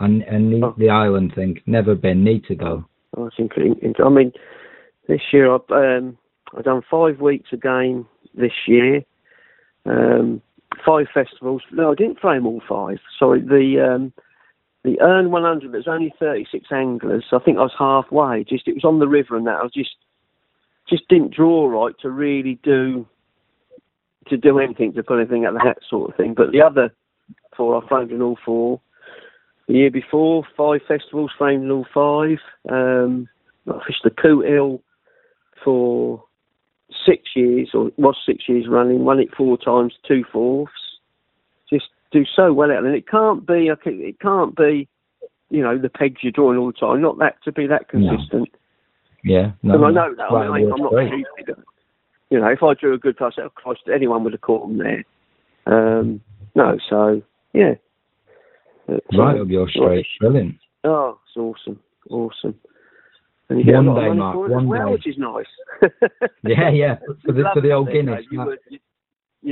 and 0.00 0.22
and 0.22 0.52
the, 0.52 0.66
Oh. 0.66 0.74
the 0.76 0.90
island 0.90 1.34
thing, 1.34 1.60
never 1.66 1.94
been. 1.94 2.22
Need 2.24 2.44
to 2.44 2.54
go. 2.54 2.84
Oh, 3.16 3.26
it's 3.26 3.36
including. 3.38 3.94
I 4.04 4.08
mean, 4.08 4.32
this 5.08 5.22
year 5.32 5.52
I've 5.52 5.70
um, 5.70 6.18
I've 6.56 6.64
done 6.64 6.82
five 6.90 7.20
weeks 7.20 7.52
again 7.52 8.06
this 8.34 8.52
year. 8.66 9.02
Um, 9.86 10.42
five 10.84 11.06
festivals. 11.12 11.62
No, 11.72 11.92
I 11.92 11.94
didn't 11.94 12.20
frame 12.20 12.46
all 12.46 12.62
five. 12.68 12.98
Sorry, 13.18 13.40
the 13.40 13.94
um, 13.94 14.12
the 14.84 15.00
Earn 15.00 15.30
100. 15.30 15.72
There's 15.72 15.88
only 15.88 16.12
36 16.18 16.66
anglers. 16.72 17.24
So 17.28 17.38
I 17.38 17.42
think 17.42 17.58
I 17.58 17.62
was 17.62 17.74
halfway. 17.78 18.44
Just 18.44 18.68
it 18.68 18.74
was 18.74 18.84
on 18.84 18.98
the 18.98 19.08
river 19.08 19.36
and 19.36 19.46
that. 19.46 19.60
I 19.62 19.66
just 19.74 19.96
just 20.88 21.08
didn't 21.08 21.34
draw 21.34 21.66
right 21.68 21.94
to 22.00 22.10
really 22.10 22.58
do 22.62 23.06
to 24.28 24.36
do 24.36 24.58
anything 24.58 24.92
to 24.94 25.02
put 25.02 25.18
anything 25.18 25.44
out 25.44 25.54
the 25.54 25.60
hat 25.60 25.78
sort 25.88 26.10
of 26.10 26.16
thing. 26.16 26.34
But 26.34 26.52
the 26.52 26.62
other 26.62 26.94
four, 27.56 27.82
I 27.82 27.88
framed 27.88 28.12
in 28.12 28.22
all 28.22 28.38
four. 28.44 28.80
The 29.66 29.74
year 29.74 29.90
before, 29.90 30.44
five 30.56 30.80
festivals, 30.86 31.30
framed 31.36 31.64
in 31.64 31.70
all 31.70 31.86
five. 31.92 32.38
Um, 32.70 33.28
I 33.66 33.78
fished 33.86 34.04
the 34.04 34.10
Cootehill 34.10 34.80
for 35.62 36.24
six 37.04 37.22
years, 37.36 37.70
or 37.74 37.90
was 37.96 38.16
six 38.24 38.48
years 38.48 38.66
running. 38.68 39.04
Won 39.04 39.20
it 39.20 39.34
four 39.36 39.58
times, 39.58 39.94
two 40.06 40.24
fourths. 40.32 40.72
Do 42.10 42.24
so 42.34 42.52
well 42.52 42.70
out, 42.70 42.84
and 42.84 42.94
it 42.94 43.06
can't 43.06 43.46
be. 43.46 43.68
It 43.70 44.20
can't 44.20 44.56
be. 44.56 44.88
You 45.50 45.62
know 45.62 45.78
the 45.78 45.88
pegs 45.88 46.20
you're 46.22 46.32
drawing 46.32 46.58
all 46.58 46.66
the 46.68 46.72
time. 46.72 47.00
Not 47.02 47.18
that 47.18 47.36
to 47.44 47.52
be 47.52 47.66
that 47.66 47.86
No. 47.92 48.10
consistent. 48.10 48.48
Yeah, 49.24 49.52
no, 49.62 49.74
and 49.74 49.84
I 49.84 49.90
know 49.90 50.14
that. 50.14 50.30
Right, 50.32 50.46
I 50.48 50.56
I'm 50.62 50.68
not 50.68 50.92
stupid. 50.92 51.64
You 52.30 52.40
know, 52.40 52.48
if 52.48 52.62
I 52.62 52.74
drew 52.74 52.94
a 52.94 52.98
good 52.98 53.16
pass, 53.16 53.32
of 53.38 53.54
course, 53.54 53.78
anyone 53.92 54.22
would 54.24 54.32
have 54.32 54.42
caught 54.42 54.68
them 54.68 54.78
there. 54.78 55.04
Um, 55.66 56.20
no, 56.54 56.76
so 56.88 57.20
yeah. 57.52 57.74
But, 58.86 59.02
Right 59.16 59.34
um, 59.36 59.42
up 59.42 59.48
your 59.48 59.68
street. 59.68 60.06
Brilliant. 60.20 60.56
Oh, 60.84 61.18
it's 61.26 61.36
awesome, 61.36 61.80
awesome. 62.10 62.54
And 63.50 63.58
you 63.58 63.64
get 63.64 63.74
a 63.74 63.78
One 63.78 63.86
lot 63.86 64.00
day, 64.00 64.08
Mark, 64.12 64.34
for 64.34 64.44
it 64.46 64.50
as 64.50 64.54
one 64.54 64.66
well, 64.68 64.86
day. 64.86 64.92
which 64.92 65.06
is 65.06 65.16
nice. 65.18 65.46
Yeah, 66.44 66.70
yeah. 66.70 66.96
For 67.26 67.32
the, 67.32 67.44
for 67.54 67.60
the 67.60 67.72
old 67.72 67.90
Guinness. 67.90 68.24
you 68.30 68.38
no. 68.38 68.46
would- 68.46 68.58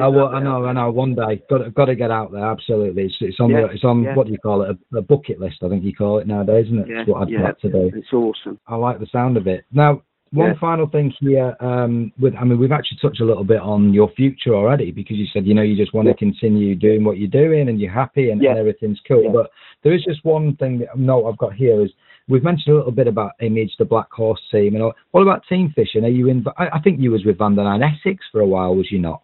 I, 0.03 0.09
will, 0.09 0.29
I 0.29 0.41
know, 0.43 0.65
I 0.67 0.73
know. 0.73 0.91
One 0.91 1.15
day, 1.15 1.41
got 1.49 1.73
got 1.75 1.85
to 1.87 1.95
get 1.95 2.11
out 2.11 2.33
there. 2.33 2.45
Absolutely, 2.45 3.05
it's 3.05 3.15
it's 3.21 3.39
on 3.41 3.51
Yeah, 3.51 3.63
the, 3.63 3.67
it's 3.69 3.85
on 3.85 4.03
yeah. 4.03 4.15
what 4.15 4.27
do 4.27 4.33
you 4.33 4.39
call 4.39 4.63
it? 4.63 4.77
A, 4.93 4.97
a 4.99 5.03
bucket 5.03 5.41
list, 5.41 5.59
I 5.63 5.69
think 5.69 5.85
you 5.85 5.95
call 5.95 6.19
it 6.19 6.27
nowadays, 6.27 6.67
isn't 6.67 6.81
it? 6.81 6.89
Yeah, 6.89 7.01
It's 7.03 7.09
what 7.09 7.23
I'd 7.23 7.29
yeah. 7.31 7.43
like 7.45 7.59
to 7.61 7.71
do. 7.71 7.91
It's 7.95 8.13
awesome. 8.13 8.59
I 8.67 8.75
like 8.77 8.99
the 8.99 9.07
sound 9.13 9.37
of 9.37 9.47
it. 9.47 9.65
Now, 9.73 10.03
one 10.33 10.49
Yeah. 10.51 10.59
final 10.61 10.89
thing 10.89 11.13
here. 11.21 11.57
Um, 11.61 12.13
with 12.19 12.35
I 12.35 12.43
mean, 12.45 12.59
we've 12.59 12.73
actually 12.73 12.99
touched 13.01 13.21
a 13.21 13.25
little 13.25 13.45
bit 13.45 13.61
on 13.61 13.95
your 13.95 14.11
future 14.11 14.55
already 14.55 14.91
because 14.91 15.17
you 15.17 15.27
said 15.33 15.47
you 15.47 15.55
know 15.55 15.63
you 15.63 15.77
just 15.77 15.95
want 15.95 16.09
to 16.09 16.15
continue 16.15 16.75
doing 16.75 17.05
what 17.05 17.19
you're 17.19 17.29
doing 17.29 17.69
and 17.69 17.81
you're 17.81 17.93
happy 17.93 18.31
and, 18.31 18.43
and 18.43 18.59
everything's 18.59 19.01
cool. 19.07 19.33
But 19.33 19.51
there 19.85 19.95
is 19.95 20.05
just 20.05 20.25
one 20.25 20.57
thing 20.57 20.79
that 20.81 20.99
note 20.99 21.27
I've 21.29 21.39
got 21.39 21.55
here 21.55 21.81
is 21.81 21.93
we've 22.29 22.43
mentioned 22.43 22.75
a 22.75 22.77
little 22.79 22.91
bit 22.93 23.07
about 23.07 23.33
Image, 23.41 23.73
the 23.79 23.85
Black 23.85 24.11
Horse 24.11 24.41
team, 24.51 24.75
and 24.75 24.83
all. 24.83 24.95
what 25.13 25.23
about 25.23 25.45
team 25.49 25.73
fishing? 25.77 26.05
Are 26.05 26.09
you 26.09 26.29
in? 26.29 26.45
I, 26.59 26.71
I 26.75 26.81
think 26.81 26.99
you 27.01 27.13
was 27.13 27.25
with 27.25 27.39
Van 27.39 27.55
den 27.55 27.65
Eynde 27.65 27.85
Essex 28.01 28.25
for 28.33 28.41
a 28.41 28.47
while, 28.47 28.75
was 28.75 28.91
you 28.91 28.99
not? 28.99 29.23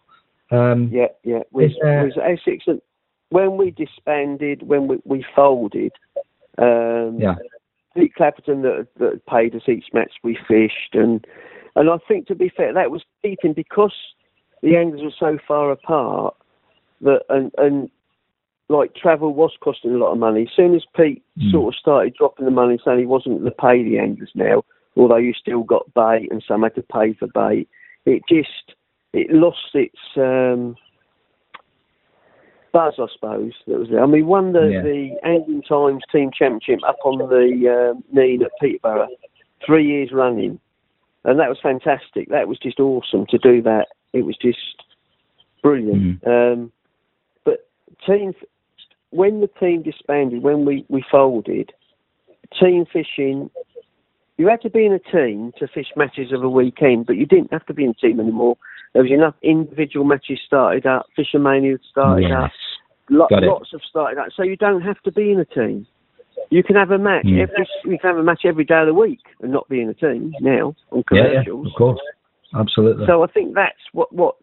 Um, 0.53 0.89
Yeah, 0.91 1.07
yeah. 1.23 1.41
Is 1.59 1.75
there- 1.81 2.05
with 2.05 2.17
Essex, 2.17 2.67
and 2.67 2.81
when 3.29 3.57
we 3.57 3.71
disbanded, 3.71 4.63
when 4.63 4.87
we, 4.87 4.99
we 5.05 5.23
folded, 5.35 5.91
um, 6.57 7.19
Yeah. 7.19 7.35
Pete 7.95 8.13
Clapperton 8.15 8.63
that, 8.63 8.87
that 8.97 9.25
paid 9.27 9.55
us 9.55 9.67
each 9.69 9.93
match 9.93 10.13
we 10.23 10.35
fished, 10.47 10.95
and 10.95 11.25
and 11.75 11.89
I 11.89 11.97
think 12.07 12.27
to 12.27 12.35
be 12.35 12.49
fair, 12.49 12.73
that 12.73 12.91
was 12.91 13.03
keeping 13.21 13.53
because 13.53 13.93
the 14.61 14.75
anglers 14.77 15.01
were 15.03 15.11
so 15.11 15.37
far 15.47 15.71
apart 15.71 16.35
that 17.01 17.23
and 17.29 17.51
and 17.57 17.89
like 18.69 18.95
travel 18.95 19.33
was 19.33 19.51
costing 19.59 19.93
a 19.93 19.97
lot 19.97 20.11
of 20.11 20.17
money. 20.17 20.43
As 20.43 20.53
soon 20.55 20.73
as 20.73 20.85
Pete 20.95 21.21
Mm. 21.37 21.51
sort 21.51 21.73
of 21.73 21.79
started 21.79 22.13
dropping 22.15 22.45
the 22.45 22.51
money, 22.51 22.79
saying 22.83 22.97
he 22.99 23.05
wasn't 23.05 23.39
going 23.39 23.51
to 23.51 23.57
pay 23.57 23.83
the 23.83 23.99
anglers 23.99 24.31
now, 24.33 24.63
although 24.97 25.17
you 25.17 25.33
still 25.33 25.63
got 25.63 25.93
bait 25.93 26.31
and 26.31 26.41
some 26.47 26.63
had 26.63 26.73
to 26.75 26.83
pay 26.83 27.13
for 27.13 27.27
bait, 27.27 27.67
it 28.05 28.23
just 28.27 28.73
it 29.13 29.31
lost 29.31 29.75
its 29.75 29.99
um, 30.17 30.75
buzz, 32.71 32.95
I 32.97 33.05
suppose. 33.13 33.53
That 33.67 33.79
was 33.79 33.89
there. 33.89 34.03
I 34.03 34.07
mean, 34.07 34.25
won 34.25 34.53
the, 34.53 34.67
Yeah. 34.67 34.81
the 34.81 35.15
Angling 35.23 35.61
Times 35.61 36.03
Team 36.11 36.31
Championship 36.37 36.79
up 36.87 36.97
on 37.05 37.19
the 37.19 37.95
Nene 38.11 38.43
at 38.43 38.51
Peterborough 38.59 39.07
three 39.65 39.85
years 39.85 40.11
running, 40.11 40.59
and 41.23 41.39
that 41.39 41.49
was 41.49 41.59
fantastic. 41.61 42.29
That 42.29 42.47
was 42.47 42.57
just 42.59 42.79
awesome 42.79 43.25
to 43.27 43.37
do 43.37 43.61
that. 43.61 43.87
It 44.11 44.25
was 44.25 44.35
just 44.35 44.83
brilliant. 45.61 46.25
Um, 46.27 46.71
but 47.45 47.67
team, 48.05 48.33
when 49.11 49.41
the 49.41 49.49
team 49.59 49.83
disbanded, 49.83 50.43
when 50.43 50.65
we, 50.65 50.85
we 50.89 51.03
folded, 51.09 51.71
team 52.59 52.85
fishing, 52.91 53.49
you 54.37 54.47
had 54.47 54.61
to 54.61 54.69
be 54.69 54.85
in 54.85 54.93
a 54.93 54.99
team 54.99 55.53
to 55.59 55.67
fish 55.67 55.91
matches 55.95 56.31
of 56.33 56.43
a 56.43 56.49
weekend, 56.49 57.05
but 57.05 57.15
you 57.15 57.25
didn't 57.25 57.53
have 57.53 57.65
to 57.67 57.73
be 57.73 57.85
in 57.85 57.91
a 57.91 57.93
team 57.93 58.19
anymore. 58.19 58.57
There 58.93 59.01
was 59.01 59.11
enough 59.11 59.35
individual 59.41 60.05
matches 60.05 60.39
started 60.45 60.85
up, 60.85 61.07
Fish'O'Mania 61.17 61.79
started 61.89 62.29
yes. 62.29 62.31
up, 62.31 62.51
Lo- 63.09 63.27
lots 63.31 63.69
have 63.71 63.81
started 63.89 64.19
up, 64.19 64.27
so 64.35 64.43
you 64.43 64.55
don't 64.55 64.81
have 64.81 65.01
to 65.01 65.11
be 65.11 65.31
in 65.31 65.39
a 65.39 65.45
team. 65.45 65.85
You 66.49 66.63
can 66.63 66.75
have 66.75 66.91
a 66.91 66.97
match 66.97 67.25
Mm. 67.25 67.41
every. 67.41 67.65
You 67.85 67.97
can 67.97 68.09
have 68.09 68.17
a 68.17 68.23
match 68.23 68.41
every 68.45 68.63
day 68.63 68.79
of 68.79 68.87
the 68.87 68.93
week 68.93 69.21
and 69.41 69.51
not 69.51 69.67
be 69.69 69.81
in 69.81 69.89
a 69.89 69.93
team 69.93 70.33
now 70.39 70.75
on 70.91 71.03
Yeah, 71.11 71.17
yeah, 71.17 71.43
commercials. 71.43 71.67
of 71.67 71.73
course, 71.73 71.99
absolutely. 72.53 73.05
So 73.07 73.23
I 73.23 73.27
think 73.27 73.55
that's 73.55 73.81
what 73.93 74.13
what 74.13 74.35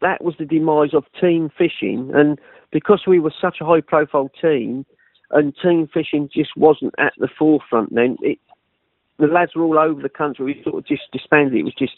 that 0.00 0.22
was 0.22 0.36
the 0.38 0.44
demise 0.44 0.94
of 0.94 1.04
team 1.20 1.50
fishing, 1.56 2.10
and 2.14 2.38
because 2.70 3.06
we 3.06 3.18
were 3.18 3.32
such 3.40 3.60
a 3.60 3.64
high 3.64 3.80
profile 3.80 4.30
team, 4.40 4.84
and 5.32 5.54
team 5.62 5.88
fishing 5.88 6.28
just 6.32 6.56
wasn't 6.56 6.94
at 6.98 7.12
the 7.18 7.28
forefront 7.28 7.94
then. 7.94 8.16
It 8.22 8.38
the 9.18 9.26
lads 9.26 9.54
were 9.54 9.64
all 9.64 9.78
over 9.78 10.00
the 10.02 10.08
country. 10.08 10.44
We 10.44 10.62
sort 10.62 10.76
of 10.76 10.86
just 10.86 11.10
disbanded. 11.12 11.54
It 11.58 11.64
was 11.64 11.74
just 11.74 11.94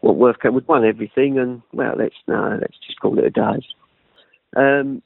what 0.00 0.16
worth 0.16 0.40
came. 0.40 0.54
We'd 0.54 0.68
won 0.68 0.84
everything, 0.84 1.38
and 1.38 1.62
well, 1.72 1.94
let's 1.98 2.14
no, 2.26 2.58
let's 2.60 2.76
just 2.86 3.00
call 3.00 3.18
it 3.18 3.24
a 3.24 3.30
day. 3.30 3.66
Um, 4.56 5.02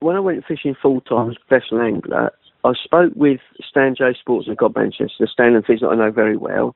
when 0.00 0.16
I 0.16 0.20
went 0.20 0.44
fishing 0.46 0.76
full 0.80 1.00
time 1.00 1.30
as 1.30 1.36
a 1.36 1.48
professional 1.48 1.82
angler, 1.82 2.32
I 2.64 2.72
spoke 2.84 3.12
with 3.16 3.40
Stanjay 3.74 4.16
Sports 4.16 4.48
at 4.50 4.56
Godmanchester, 4.56 5.28
Stan 5.28 5.54
and 5.54 5.64
Fizz 5.64 5.80
that 5.80 5.88
I 5.88 5.96
know 5.96 6.10
very 6.10 6.36
well. 6.36 6.74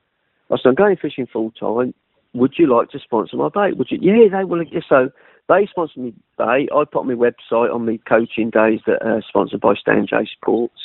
I 0.51 0.57
said, 0.57 0.69
I'm 0.69 0.75
going 0.75 0.97
fishing 0.97 1.27
full 1.31 1.51
time. 1.51 1.93
Would 2.33 2.53
you 2.57 2.67
like 2.73 2.89
to 2.89 2.99
sponsor 2.99 3.37
my 3.37 3.49
bait? 3.53 3.77
Would 3.77 3.91
you? 3.91 3.99
Yeah, 4.01 4.37
they 4.37 4.43
will. 4.43 4.63
So 4.89 5.09
they 5.49 5.67
sponsored 5.69 6.03
me 6.03 6.13
bait. 6.37 6.69
I 6.73 6.83
put 6.85 7.01
on 7.01 7.07
my 7.07 7.13
website 7.13 7.73
on 7.73 7.85
my 7.85 7.99
coaching 8.07 8.49
days 8.49 8.79
that 8.87 9.05
are 9.05 9.21
sponsored 9.27 9.61
by 9.61 9.73
Stanjay 9.75 10.27
Sports. 10.29 10.81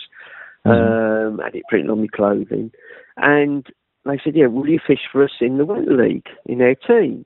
Um, 0.65 1.41
had 1.43 1.55
it 1.55 1.63
printed 1.71 1.89
on 1.89 2.01
my 2.01 2.09
clothing, 2.15 2.71
and 3.17 3.67
they 4.09 4.21
said, 4.23 4.35
"Yeah, 4.35 4.47
will 4.47 4.69
you 4.69 4.81
fish 4.85 5.07
for 5.11 5.23
us 5.23 5.33
in 5.41 5.59
the 5.59 5.65
Winter 5.65 5.97
League 5.97 6.27
in 6.47 6.59
their 6.59 6.75
team?" 6.75 7.25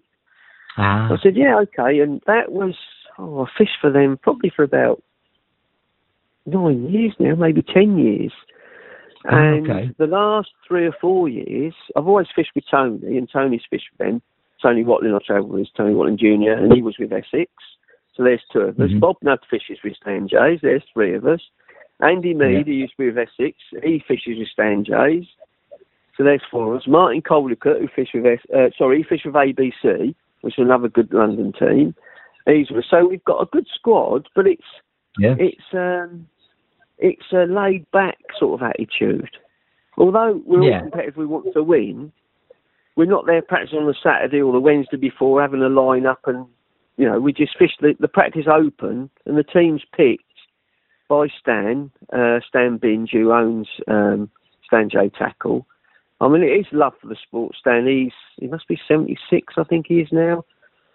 ah, 0.76 1.12
I 1.12 1.16
said, 1.22 1.36
yeah, 1.36 1.58
okay. 1.58 2.00
And 2.00 2.22
that 2.26 2.52
was, 2.52 2.74
oh, 3.18 3.44
I 3.44 3.58
fished 3.58 3.78
for 3.80 3.90
them 3.90 4.18
probably 4.22 4.50
for 4.54 4.62
about 4.62 5.02
nine 6.46 6.88
years 6.88 7.14
now, 7.18 7.34
maybe 7.34 7.62
10 7.62 7.98
years. 7.98 8.32
Oh, 9.30 9.36
And 9.36 9.70
okay. 9.70 9.90
the 9.98 10.06
last 10.06 10.50
three 10.66 10.86
or 10.86 10.94
four 11.00 11.28
years, 11.28 11.74
I've 11.96 12.08
always 12.08 12.26
fished 12.34 12.52
with 12.54 12.64
Tony, 12.70 13.18
and 13.18 13.28
Tony's 13.30 13.62
fished 13.70 13.88
with 13.92 14.06
them. 14.06 14.22
Tony 14.60 14.84
Watling, 14.84 15.14
I 15.14 15.18
travelled 15.24 15.52
with, 15.52 15.68
Tony 15.76 15.94
Watling 15.94 16.18
Jr., 16.18 16.52
and 16.52 16.72
he 16.72 16.82
was 16.82 16.96
with 16.98 17.12
Essex. 17.12 17.50
So 18.14 18.22
there's 18.22 18.42
two 18.52 18.60
of 18.60 18.78
us. 18.78 18.90
Mhm. 18.90 19.00
Bob 19.00 19.16
Nutt 19.22 19.44
fishes 19.46 19.78
with 19.82 19.94
Stanjays, 19.98 20.60
there's 20.60 20.84
three 20.92 21.14
of 21.14 21.26
us. 21.26 21.40
Andy 22.00 22.34
Mead, 22.34 22.66
who 22.66 22.72
used 22.72 22.92
to 22.92 22.98
be 22.98 23.06
with 23.06 23.18
Essex, 23.18 23.56
he 23.82 24.00
fishes 24.00 24.38
with 24.38 24.48
Stanjays. 24.56 25.26
So 26.16 26.24
there's 26.24 26.42
four 26.50 26.74
of 26.74 26.80
us. 26.80 26.86
Martin 26.86 27.22
Collicott, 27.22 27.80
who 27.80 27.88
fished 27.94 28.14
with, 28.14 28.26
S- 28.26 28.54
uh, 28.54 28.68
sorry, 28.76 28.98
he 28.98 29.04
fished 29.04 29.24
with 29.24 29.34
ABC, 29.34 30.14
which 30.42 30.58
is 30.58 30.64
another 30.64 30.88
good 30.88 31.12
London 31.12 31.52
team. 31.58 31.94
He's 32.46 32.70
with, 32.70 32.84
so 32.90 33.06
we've 33.06 33.24
got 33.24 33.40
a 33.40 33.46
good 33.52 33.66
squad, 33.74 34.28
but 34.34 34.46
it's 34.46 34.62
yeah, 35.18 35.36
it's 35.38 35.62
um, 35.72 36.26
it's 36.98 37.32
a 37.32 37.44
laid 37.44 37.88
back 37.92 38.18
sort 38.38 38.60
of 38.60 38.68
attitude. 38.68 39.30
Although 39.96 40.42
we're 40.44 40.62
Yeah. 40.62 40.76
all 40.76 40.80
competitive, 40.82 41.16
we 41.16 41.26
want 41.26 41.52
to 41.54 41.62
win. 41.62 42.12
We're 42.96 43.04
not 43.06 43.26
there 43.26 43.42
practicing 43.42 43.78
on 43.78 43.86
the 43.86 43.94
Saturday 44.02 44.40
or 44.42 44.52
the 44.52 44.60
Wednesday 44.60 44.96
before 44.96 45.40
having 45.40 45.62
a 45.62 45.68
line 45.68 46.04
up 46.04 46.26
and 46.26 46.46
you 46.98 47.06
know 47.06 47.20
we 47.20 47.32
just 47.32 47.56
fish 47.58 47.72
the, 47.80 47.94
the 48.00 48.08
practice 48.08 48.46
open 48.46 49.08
and 49.24 49.38
the 49.38 49.44
team's 49.44 49.82
picked 49.96 50.24
by 51.08 51.28
Stan 51.40 51.90
uh, 52.12 52.40
Stan 52.46 52.76
Binge 52.76 53.10
who 53.12 53.32
owns 53.32 53.68
um, 53.88 54.30
Stanjay 54.70 55.14
Tackle. 55.14 55.66
I 56.22 56.28
mean 56.28 56.42
it 56.42 56.46
is 56.58 56.66
love 56.72 56.94
for 57.00 57.08
the 57.08 57.16
sport. 57.26 57.54
Stan 57.58 57.86
he's 57.86 58.12
he 58.40 58.46
must 58.46 58.68
be 58.68 58.78
seventy 58.88 59.18
six 59.28 59.54
I 59.58 59.64
think 59.64 59.86
he 59.88 59.96
is 60.00 60.08
now, 60.12 60.44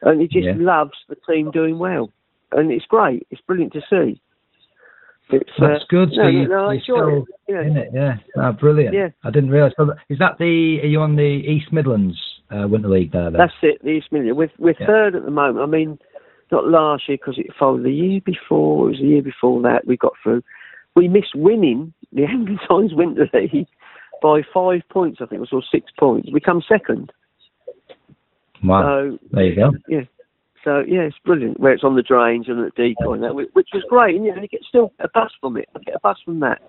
and 0.01 0.21
he 0.21 0.27
just 0.27 0.45
Yeah. 0.47 0.55
loves 0.57 0.97
the 1.09 1.17
team 1.29 1.51
doing 1.51 1.77
well, 1.77 2.09
and 2.53 2.71
it's 2.71 2.85
great. 2.85 3.27
It's 3.29 3.41
brilliant 3.41 3.73
to 3.73 3.81
see. 3.89 4.19
It's, 5.29 5.49
that's 5.59 5.83
uh, 5.83 5.85
good. 5.89 6.11
no, 6.13 6.27
you, 6.27 6.47
no, 6.47 6.71
you're 6.71 6.81
still. 6.81 7.25
Yeah. 7.49 7.61
in 7.61 7.75
it, 7.75 7.89
yeah. 7.93 8.15
Ah, 8.37 8.53
brilliant. 8.53 8.95
Yeah. 8.95 9.09
I 9.25 9.29
didn't 9.29 9.49
realise. 9.49 9.73
Is 10.09 10.19
that 10.19 10.37
the? 10.39 10.79
Are 10.81 10.87
you 10.87 11.01
on 11.01 11.17
the 11.17 11.21
East 11.21 11.73
Midlands 11.73 12.17
uh, 12.49 12.65
Winter 12.65 12.87
League 12.87 13.11
there? 13.11 13.29
Then? 13.29 13.33
That's 13.33 13.53
it, 13.61 13.83
the 13.83 13.89
East 13.89 14.07
Midlands. 14.11 14.37
We're, 14.37 14.51
we're 14.57 14.75
Yeah. 14.79 14.87
third 14.87 15.15
at 15.15 15.25
the 15.25 15.31
moment. 15.31 15.59
I 15.67 15.69
mean, 15.69 15.99
not 16.49 16.69
last 16.69 17.09
year 17.09 17.17
because 17.17 17.37
it 17.37 17.47
followed 17.59 17.83
the 17.83 17.91
year 17.91 18.21
before. 18.23 18.87
It 18.87 18.91
was 18.91 18.99
the 19.01 19.07
year 19.07 19.21
before 19.21 19.61
that 19.63 19.85
we 19.85 19.97
got 19.97 20.13
through. 20.23 20.43
We 20.95 21.09
missed 21.09 21.35
winning 21.35 21.93
the 22.13 22.23
Angling 22.29 22.59
Times 22.65 22.93
Winter 22.93 23.29
League 23.33 23.67
by 24.21 24.41
five 24.53 24.81
points, 24.89 25.19
I 25.21 25.25
think 25.25 25.37
it 25.37 25.41
was, 25.41 25.53
or 25.53 25.63
six 25.71 25.91
points. 25.99 26.29
We 26.31 26.39
come 26.39 26.61
second. 26.67 27.11
wow. 28.63 28.81
So, 29.11 29.19
there 29.31 29.45
you 29.45 29.55
go. 29.55 29.71
yeah. 29.87 30.01
So, 30.63 30.79
yeah, 30.79 31.01
it's 31.01 31.15
brilliant. 31.23 31.59
Where 31.59 31.71
it's 31.71 31.83
on 31.83 31.95
the 31.95 32.01
drains 32.01 32.49
and 32.49 32.59
at 32.65 32.75
decoy 32.75 33.13
and 33.13 33.23
that, 33.23 33.35
which 33.35 33.69
was 33.73 33.83
great. 33.89 34.15
And, 34.15 34.25
you 34.25 34.35
know, 34.35 34.41
you 34.41 34.47
get 34.49 34.63
still 34.67 34.91
a 34.99 35.07
buzz 35.13 35.31
from 35.39 35.55
it. 35.55 35.69
I 35.75 35.79
get 35.79 35.95
a 35.95 35.99
buzz 35.99 36.17
from 36.25 36.41
that. 36.41 36.59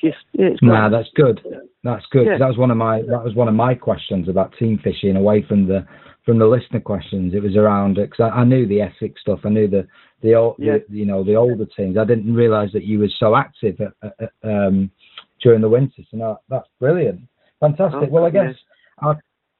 Just, 0.00 0.18
yeah, 0.32 0.48
it's 0.48 0.60
great. 0.60 0.68
Nah, 0.70 0.88
that's 0.90 1.08
good. 1.14 1.40
That's 1.82 2.04
good. 2.12 2.26
Yeah. 2.26 2.38
That 2.38 2.46
was 2.48 2.58
one 2.58 2.70
of 2.70 2.76
my 2.76 2.98
that 3.02 3.24
was 3.24 3.34
one 3.34 3.48
of 3.48 3.54
my 3.54 3.74
questions 3.74 4.28
about 4.28 4.54
team 4.56 4.78
fishing 4.84 5.16
away 5.16 5.44
from 5.48 5.66
the 5.66 5.84
from 6.24 6.38
the 6.38 6.46
listener 6.46 6.78
questions. 6.78 7.34
It 7.34 7.42
was 7.42 7.56
around 7.56 7.94
because 7.96 8.20
I, 8.20 8.40
I 8.40 8.44
knew 8.44 8.64
the 8.68 8.80
Essex 8.82 9.20
stuff. 9.20 9.40
I 9.44 9.48
knew 9.48 9.66
the 9.66 9.88
the, 10.22 10.34
old, 10.34 10.56
Yeah. 10.58 10.78
the 10.88 10.96
you 10.98 11.04
know 11.06 11.24
the 11.24 11.34
older 11.34 11.66
teams. 11.76 11.96
I 11.98 12.04
didn't 12.04 12.32
realise 12.32 12.70
that 12.74 12.84
you 12.84 13.00
were 13.00 13.08
so 13.18 13.34
active 13.34 13.80
at, 13.80 13.92
at, 14.02 14.14
at, 14.20 14.48
um, 14.48 14.90
during 15.42 15.60
the 15.60 15.68
winter. 15.68 16.02
So 16.10 16.16
no, 16.16 16.40
that's 16.48 16.68
brilliant, 16.80 17.20
fantastic. 17.60 18.08
Oh, 18.10 18.12
well, 18.12 18.24
I 18.24 18.30
guess 18.30 18.54
our 18.98 19.18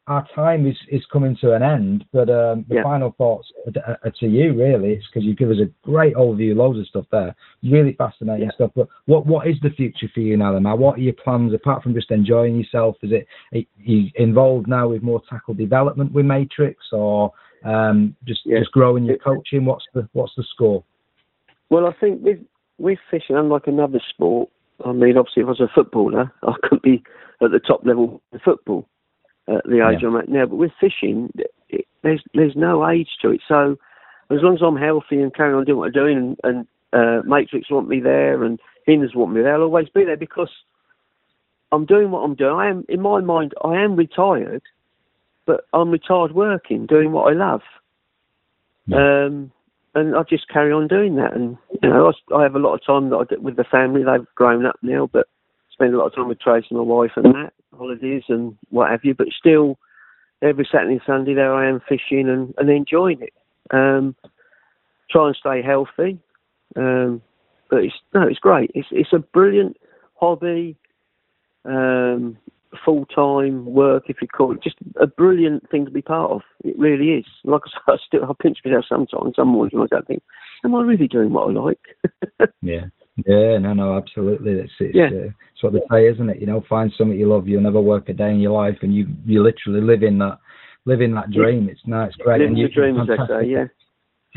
our 0.09 0.27
time 0.35 0.67
is, 0.67 0.77
is 0.91 1.05
coming 1.13 1.37
to 1.39 1.53
an 1.53 1.63
end, 1.63 2.03
but 2.15 2.31
um, 2.31 2.65
the 2.69 2.77
Yeah. 2.77 2.83
final 2.83 3.15
thoughts 3.19 3.53
are, 3.67 3.99
are 4.03 4.11
to 4.11 4.27
you, 4.27 4.55
really. 4.55 4.95
It's 4.95 5.07
because 5.07 5.23
you 5.23 5.37
give 5.37 5.51
us 5.51 5.59
a 5.59 5.69
great 5.87 6.15
overview, 6.15 6.57
loads 6.57 6.79
of 6.79 6.87
stuff 6.87 7.05
there, 7.13 7.37
really 7.63 7.93
fascinating 7.93 8.47
Yeah. 8.47 8.53
stuff. 8.53 8.71
But 8.75 8.89
what 9.05 9.27
what 9.27 9.47
is 9.47 9.61
the 9.61 9.69
future 9.69 10.09
for 10.15 10.21
you 10.21 10.39
now, 10.39 10.55
then? 10.55 10.65
What 10.65 10.97
are 10.97 11.03
your 11.03 11.13
plans 11.13 11.53
apart 11.53 11.83
from 11.83 11.93
just 11.93 12.11
enjoying 12.11 12.57
yourself? 12.57 12.97
Is 13.03 13.13
it 13.13 13.27
are 13.53 13.61
you 13.77 14.11
involved 14.15 14.67
now 14.67 14.89
with 14.89 15.03
more 15.03 15.21
tackle 15.29 15.53
development 15.53 16.13
with 16.13 16.25
Matrix, 16.25 16.87
or 16.91 17.31
um, 17.65 18.17
just 18.25 18.47
Yeah. 18.47 18.61
just 18.61 18.73
growing 18.73 19.05
your 19.05 19.19
coaching? 19.19 19.67
What's 19.67 19.85
the 19.93 20.09
what's 20.15 20.35
the 20.37 20.45
score? 20.45 20.83
Well, 21.69 21.87
I 21.87 21.93
think 22.01 22.23
with 22.23 22.39
with 22.79 22.99
fishing, 23.11 23.37
unlike 23.37 23.67
another 23.67 24.01
sport, 24.09 24.49
I 24.85 24.93
mean, 24.93 25.17
obviously, 25.17 25.43
if 25.43 25.47
I 25.47 25.51
was 25.51 25.61
a 25.61 25.69
footballer, 25.75 26.33
I 26.43 26.55
couldn't 26.63 26.83
be 26.83 27.03
at 27.43 27.51
the 27.51 27.61
top 27.61 27.85
level 27.85 28.23
of 28.33 28.41
football 28.43 28.89
at 29.49 29.65
the 29.65 29.87
age 29.89 30.01
Yeah. 30.03 30.09
I'm 30.09 30.17
at 30.17 30.29
now. 30.29 30.47
But 30.47 30.57
with 30.57 30.73
fishing, 30.81 31.33
it, 31.69 31.87
there's 32.03 32.23
there's 32.35 32.57
no 32.57 32.89
age 32.89 33.09
to 33.23 33.31
it. 33.31 33.41
So 33.49 33.77
as 34.31 34.43
long 34.43 34.55
as 34.55 34.63
I'm 34.63 34.77
healthy 34.77 35.21
and 35.21 35.35
carrying 35.35 35.57
on 35.57 35.65
doing 35.65 35.79
what 35.79 35.87
I'm 35.87 35.93
doing, 35.93 36.17
and, 36.17 36.37
and 36.45 36.67
uh, 36.93 37.23
Matrix 37.27 37.71
want 37.71 37.89
me 37.89 38.01
there, 38.01 38.45
and 38.45 38.61
Hinders 38.87 39.15
want 39.15 39.33
me 39.33 39.43
there, 39.43 39.55
I'll 39.55 39.63
always 39.63 39.89
be 39.89 40.05
there 40.05 40.17
because 40.17 40.51
I'm 41.73 41.87
doing 41.87 42.11
what 42.11 42.21
I'm 42.21 42.35
doing. 42.35 42.55
I 42.55 42.69
am, 42.69 42.85
in 42.89 43.01
my 43.01 43.21
mind, 43.21 43.55
I 43.65 43.83
am 43.83 43.97
retired, 43.97 44.63
but 45.47 45.67
I'm 45.73 45.91
retired 45.91 46.33
working, 46.33 46.87
doing 46.87 47.13
what 47.13 47.33
I 47.33 47.37
love. 47.37 47.63
Um, 48.91 49.53
and 49.95 50.17
I 50.17 50.23
just 50.23 50.49
carry 50.49 50.73
on 50.73 50.89
doing 50.89 51.17
that. 51.17 51.35
And 51.35 51.57
you 51.83 51.89
know, 51.89 52.13
I, 52.35 52.43
have 52.43 52.55
a 52.55 52.61
lot 52.61 52.75
of 52.75 52.85
time 52.85 53.11
that 53.11 53.17
I 53.17 53.25
get 53.25 53.43
with 53.43 53.57
the 53.57 53.65
family. 53.65 54.03
They've 54.05 54.27
grown 54.35 54.67
up 54.67 54.77
now, 54.83 55.09
but 55.13 55.27
spend 55.73 55.95
a 55.95 55.99
lot 55.99 56.07
of 56.07 56.15
time 56.15 56.29
with 56.29 56.41
Tracy, 56.41 56.69
my 56.73 56.81
wife, 56.81 57.13
and 57.17 57.35
that 57.35 57.53
holidays 57.77 58.25
and 58.29 58.57
what 58.71 58.91
have 58.91 59.05
you. 59.05 59.15
But 59.15 59.29
still, 59.39 59.79
every 60.43 60.69
Saturday 60.71 60.95
and 60.95 61.03
Sunday 61.07 61.35
there 61.35 61.55
I 61.55 61.69
am 61.69 61.81
fishing 61.89 62.29
and, 62.29 62.55
and 62.59 62.71
enjoying 62.71 63.23
it. 63.23 63.33
Um, 63.71 64.15
try 65.11 65.29
and 65.29 65.37
stay 65.37 65.63
healthy. 65.63 66.19
Um, 66.77 67.23
but 67.71 67.85
it's 67.85 67.95
no, 68.15 68.23
it's 68.23 68.39
great. 68.39 68.71
It's 68.75 68.89
it's 68.91 69.13
a 69.13 69.19
brilliant 69.19 69.77
hobby. 70.15 70.77
Um, 71.65 72.39
full 72.85 73.07
time 73.07 73.65
work, 73.67 74.05
if 74.09 74.17
you 74.21 74.29
call 74.29 74.53
it, 74.53 74.63
just 74.63 74.77
a 75.01 75.07
brilliant 75.07 75.69
thing 75.71 75.85
to 75.85 75.91
be 75.91 76.03
part 76.03 76.31
of. 76.31 76.43
It 76.65 76.79
really 76.79 77.11
is. 77.19 77.25
Like 77.45 77.63
I 77.67 77.71
said, 77.71 77.81
I 77.89 77.97
still 78.07 78.25
I 78.25 78.43
pinch 78.43 78.59
myself 78.65 78.85
sometimes. 78.89 79.37
Some 79.37 79.49
mornings 79.49 79.75
when 79.75 79.83
I 79.85 79.87
don't 79.87 80.07
think, 80.07 80.23
am 80.65 80.75
I 80.75 80.83
really 80.83 81.09
doing 81.09 81.33
what 81.33 81.49
I 81.49 81.53
like? 81.53 81.81
Yeah. 82.63 82.87
Yeah, 83.27 83.59
no, 83.59 83.73
no, 83.73 83.97
absolutely. 83.97 84.53
It's 84.53 84.73
it's, 84.79 84.95
Yeah. 84.95 85.07
uh, 85.07 85.31
it's 85.53 85.63
what 85.63 85.73
they 85.73 85.81
say, 85.91 86.07
isn't 86.07 86.31
it? 86.31 86.39
You 86.41 86.47
know, 86.47 86.63
find 86.69 86.93
something 86.97 87.19
you 87.19 87.29
love. 87.29 87.49
You'll 87.49 87.63
never 87.63 87.81
work 87.81 88.09
a 88.09 88.13
day 88.13 88.31
in 88.31 88.39
your 88.39 88.53
life, 88.53 88.77
and 88.83 88.95
you 88.95 89.09
you 89.27 89.43
literally 89.43 89.81
live 89.81 90.05
in 90.05 90.19
that 90.19 90.39
live 90.85 91.01
in 91.01 91.15
that 91.15 91.31
dream. 91.33 91.69
It's 91.69 91.81
nice, 91.85 92.15
great. 92.15 92.39
Living 92.39 92.49
and 92.49 92.57
the 92.57 92.61
you, 92.61 92.69
dream, 92.69 93.01
as 93.01 93.09
they 93.09 93.17
say. 93.27 93.47
Yeah. 93.49 93.65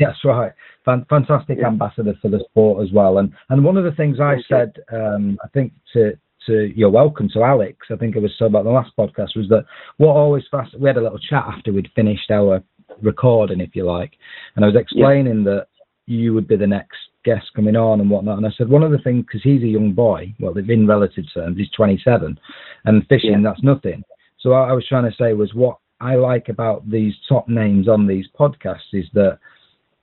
That's 0.00 0.24
right. 0.24 0.52
Fan- 0.84 1.06
fantastic 1.08 1.58
Yeah. 1.58 1.68
ambassador 1.68 2.14
for 2.20 2.28
the 2.28 2.40
sport 2.50 2.84
as 2.84 2.92
well. 2.92 3.18
And 3.18 3.32
and 3.50 3.64
one 3.64 3.76
of 3.76 3.84
the 3.84 3.92
things 3.92 4.18
I 4.18 4.34
Thank 4.34 4.46
said, 4.46 4.72
um, 4.92 5.38
I 5.44 5.48
think 5.48 5.72
to 5.92 6.16
to 6.46 6.72
you're 6.74 6.90
welcome 6.90 7.28
to 7.30 7.42
Alex. 7.42 7.88
I 7.90 7.96
think 7.96 8.16
it 8.16 8.22
was 8.22 8.32
so 8.38 8.46
about 8.46 8.64
the 8.64 8.70
last 8.70 8.92
podcast 8.98 9.36
was 9.36 9.48
that 9.48 9.64
what 9.98 10.14
always 10.16 10.44
fast. 10.50 10.78
We 10.78 10.88
had 10.88 10.96
a 10.96 11.02
little 11.02 11.18
chat 11.18 11.44
after 11.46 11.72
we'd 11.72 11.90
finished 11.94 12.30
our 12.30 12.62
recording, 13.00 13.60
if 13.60 13.74
you 13.74 13.84
like, 13.84 14.12
and 14.56 14.64
I 14.64 14.68
was 14.68 14.76
explaining 14.76 15.44
that 15.44 15.66
you 16.06 16.34
would 16.34 16.48
be 16.48 16.56
the 16.56 16.66
next 16.66 16.96
guest 17.24 17.46
coming 17.54 17.76
on 17.76 18.00
and 18.00 18.10
whatnot. 18.10 18.38
And 18.38 18.46
I 18.46 18.50
said 18.56 18.68
one 18.68 18.82
of 18.82 18.90
the 18.90 18.98
things 18.98 19.24
because 19.26 19.42
he's 19.42 19.62
a 19.62 19.66
young 19.66 19.92
boy. 19.92 20.34
Well, 20.40 20.56
in 20.56 20.86
relative 20.86 21.24
terms, 21.32 21.56
he's 21.58 21.70
27, 21.70 22.38
and 22.84 23.06
fishing 23.08 23.30
Yeah. 23.32 23.40
that's 23.42 23.62
nothing. 23.62 24.02
So 24.38 24.50
what 24.50 24.68
I 24.68 24.72
was 24.72 24.86
trying 24.86 25.08
to 25.08 25.16
say 25.16 25.34
was 25.34 25.54
what 25.54 25.78
I 26.00 26.16
like 26.16 26.48
about 26.48 26.88
these 26.90 27.14
top 27.28 27.48
names 27.48 27.88
on 27.88 28.06
these 28.06 28.26
podcasts 28.38 28.92
is 28.92 29.06
that 29.14 29.38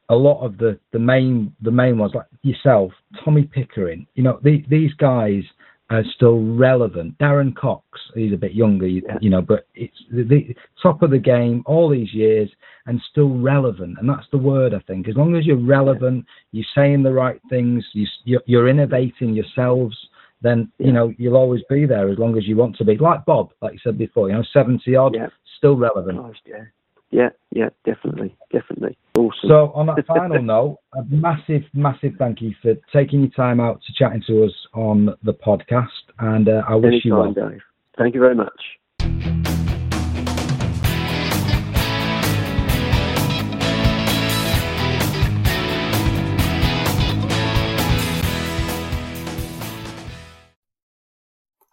a 0.07 0.15
lot 0.15 0.43
of 0.43 0.57
the 0.57 0.79
the 0.91 0.99
main 0.99 1.53
the 1.61 1.71
main 1.71 1.97
ones 1.97 2.13
like 2.15 2.25
yourself, 2.41 2.91
Tommy 3.23 3.43
Pickering, 3.43 4.07
you 4.15 4.23
know, 4.23 4.39
the, 4.43 4.63
these 4.69 4.93
guys 4.93 5.43
are 5.89 6.03
still 6.15 6.39
relevant. 6.55 7.17
Darren 7.17 7.55
Cox, 7.55 7.83
he's 8.13 8.33
a 8.33 8.37
bit 8.37 8.53
younger, 8.53 8.85
you, 8.87 9.01
Yeah. 9.05 9.17
you 9.21 9.29
know, 9.29 9.41
but 9.41 9.65
it's 9.73 9.97
the, 10.11 10.23
the 10.23 10.55
top 10.81 11.01
of 11.01 11.09
the 11.09 11.17
game 11.17 11.63
all 11.65 11.89
these 11.89 12.13
years 12.13 12.49
and 12.85 13.01
still 13.11 13.39
relevant, 13.39 13.97
and 13.99 14.07
that's 14.09 14.27
the 14.31 14.37
word 14.37 14.73
I 14.73 14.79
think. 14.79 15.07
As 15.07 15.15
long 15.15 15.35
as 15.35 15.45
you're 15.45 15.57
relevant, 15.57 16.25
you're 16.51 16.65
saying 16.75 17.03
the 17.03 17.11
right 17.13 17.41
things, 17.49 17.83
you, 17.93 18.05
you're, 18.23 18.41
you're 18.45 18.69
innovating 18.69 19.33
yourselves. 19.33 19.97
Then 20.41 20.71
you 20.77 20.93
know 20.93 21.13
you'll 21.17 21.35
always 21.35 21.61
be 21.69 21.85
there 21.85 22.07
as 22.09 22.17
long 22.17 22.37
as 22.37 22.47
you 22.47 22.55
want 22.55 22.77
to 22.77 22.85
be. 22.85 22.97
Like 22.97 23.25
Bob, 23.25 23.51
like 23.61 23.73
you 23.73 23.79
said 23.83 23.97
before, 23.97 24.29
you 24.29 24.35
know, 24.35 24.43
seventy 24.53 24.95
odd, 24.95 25.13
Yeah. 25.15 25.27
still 25.57 25.75
relevant. 25.75 26.17
Nice, 26.21 26.35
yeah. 26.45 26.63
Yeah, 27.12 27.30
yeah, 27.51 27.70
definitely, 27.86 28.36
definitely. 28.51 28.97
Awesome. 29.18 29.49
So 29.49 29.72
on 29.74 29.88
that 29.88 30.05
final 30.05 30.41
note, 30.43 30.78
a 30.93 31.03
massive, 31.05 31.64
massive 31.74 32.14
thank 32.20 32.41
you 32.41 32.53
for 32.62 32.76
taking 32.93 33.22
your 33.22 33.32
time 33.32 33.60
out 33.60 33.82
to 33.88 33.93
chatting 33.93 34.24
to 34.28 34.43
us 34.43 34.53
on 34.74 35.16
the 35.24 35.34
podcast, 35.34 35.88
and 36.20 36.47
uh, 36.47 36.62
I 36.68 36.76
wish 36.76 37.03
you 37.03 37.16
well. 37.16 37.26
Anytime, 37.26 37.51
Dave. 37.51 37.62
Thank 37.97 38.14
you 38.14 38.22
very 38.22 38.36
much. 38.36 39.48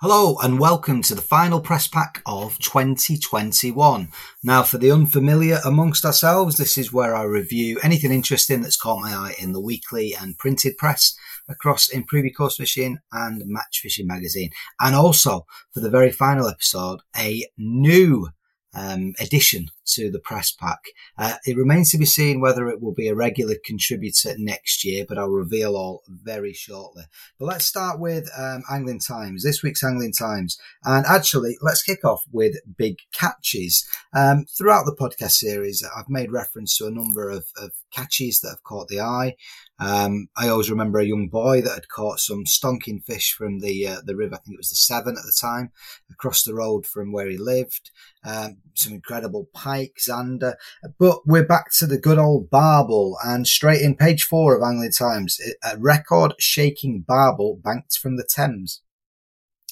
Hello 0.02 0.36
and 0.42 0.60
welcome 0.60 1.00
to 1.00 1.14
the 1.14 1.22
final 1.22 1.58
press 1.58 1.88
pack 1.88 2.20
of 2.26 2.58
2021. 2.58 4.08
Now, 4.44 4.62
for 4.62 4.76
the 4.76 4.92
unfamiliar 4.92 5.58
amongst 5.64 6.04
ourselves, 6.04 6.58
this 6.58 6.76
is 6.76 6.92
where 6.92 7.16
I 7.16 7.22
review 7.22 7.80
anything 7.82 8.12
interesting 8.12 8.60
that's 8.60 8.76
caught 8.76 9.00
my 9.00 9.12
eye 9.12 9.34
in 9.40 9.52
the 9.52 9.60
weekly 9.60 10.14
and 10.14 10.36
printed 10.36 10.76
press 10.76 11.16
across 11.48 11.88
Improve 11.88 12.26
Your 12.26 12.34
Coarse 12.34 12.58
Fishing 12.58 12.98
and 13.10 13.42
Match 13.46 13.80
Fishing 13.82 14.06
magazine. 14.06 14.50
And 14.80 14.94
also, 14.94 15.46
for 15.72 15.80
the 15.80 15.88
very 15.88 16.12
final 16.12 16.46
episode, 16.46 17.00
a 17.16 17.46
new 17.56 18.28
um, 18.74 19.14
addition 19.18 19.68
to 19.86 20.10
the 20.10 20.18
press 20.18 20.52
pack. 20.52 20.80
Uh, 21.16 21.34
it 21.44 21.56
remains 21.56 21.90
to 21.90 21.98
be 21.98 22.04
seen 22.04 22.40
whether 22.40 22.68
it 22.68 22.82
will 22.82 22.94
be 22.94 23.08
a 23.08 23.14
regular 23.14 23.54
contributor 23.64 24.34
next 24.38 24.84
year, 24.84 25.04
but 25.08 25.18
I'll 25.18 25.28
reveal 25.28 25.76
all 25.76 26.02
very 26.08 26.52
shortly. 26.52 27.04
But 27.38 27.46
let's 27.46 27.64
start 27.64 28.00
with 28.00 28.28
um, 28.38 28.62
Angling 28.70 29.00
Times, 29.00 29.42
this 29.42 29.62
week's 29.62 29.84
Angling 29.84 30.12
Times. 30.12 30.58
And 30.84 31.06
actually, 31.06 31.56
let's 31.62 31.82
kick 31.82 32.04
off 32.04 32.24
with 32.32 32.56
big 32.76 32.96
catches. 33.12 33.86
Um, 34.14 34.46
throughout 34.56 34.84
the 34.86 34.96
podcast 34.96 35.32
series, 35.32 35.84
I've 35.96 36.08
made 36.08 36.32
reference 36.32 36.76
to 36.78 36.86
a 36.86 36.90
number 36.90 37.30
of, 37.30 37.46
of 37.56 37.72
catches 37.92 38.40
that 38.40 38.50
have 38.50 38.64
caught 38.64 38.88
the 38.88 39.00
eye. 39.00 39.36
Um, 39.78 40.28
I 40.36 40.48
always 40.48 40.70
remember 40.70 40.98
a 40.98 41.04
young 41.04 41.28
boy 41.28 41.60
that 41.60 41.74
had 41.74 41.88
caught 41.88 42.18
some 42.18 42.44
stonking 42.44 43.04
fish 43.04 43.32
from 43.32 43.60
the 43.60 43.86
uh, 43.86 44.00
the 44.04 44.16
river. 44.16 44.36
I 44.36 44.38
think 44.38 44.54
it 44.54 44.58
was 44.58 44.70
the 44.70 44.76
Severn 44.76 45.16
at 45.16 45.24
the 45.24 45.36
time, 45.38 45.70
across 46.10 46.44
the 46.44 46.54
road 46.54 46.86
from 46.86 47.12
where 47.12 47.28
he 47.28 47.36
lived. 47.36 47.90
Um, 48.24 48.58
some 48.74 48.94
incredible 48.94 49.48
pike, 49.52 49.75
zander. 49.98 50.54
But 50.98 51.26
we're 51.26 51.46
back 51.46 51.72
to 51.78 51.86
the 51.86 51.98
good 51.98 52.18
old 52.18 52.50
barbel, 52.50 53.16
and 53.24 53.46
straight 53.46 53.82
in 53.82 53.96
page 53.96 54.24
four 54.24 54.56
of 54.56 54.62
Angling 54.62 54.92
Times, 54.92 55.40
a 55.62 55.76
record-shaking 55.78 57.04
barbel 57.06 57.60
banked 57.62 57.98
from 57.98 58.16
the 58.16 58.28
Thames. 58.28 58.82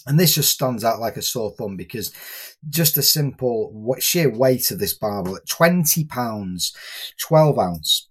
And 0.07 0.20
this 0.20 0.34
just 0.34 0.52
stands 0.52 0.84
out 0.84 1.00
like 1.00 1.16
a 1.16 1.22
sore 1.22 1.52
thumb 1.52 1.76
because 1.76 2.12
just 2.68 2.98
a 2.98 3.02
simple 3.02 3.97
sheer 4.01 4.31
weight 4.31 4.70
of 4.70 4.78
this 4.78 4.93
barbel 4.93 5.36
at 5.36 5.48
20 5.48 6.05
pounds, 6.05 6.76
12 7.18 7.59
ounce, 7.59 8.09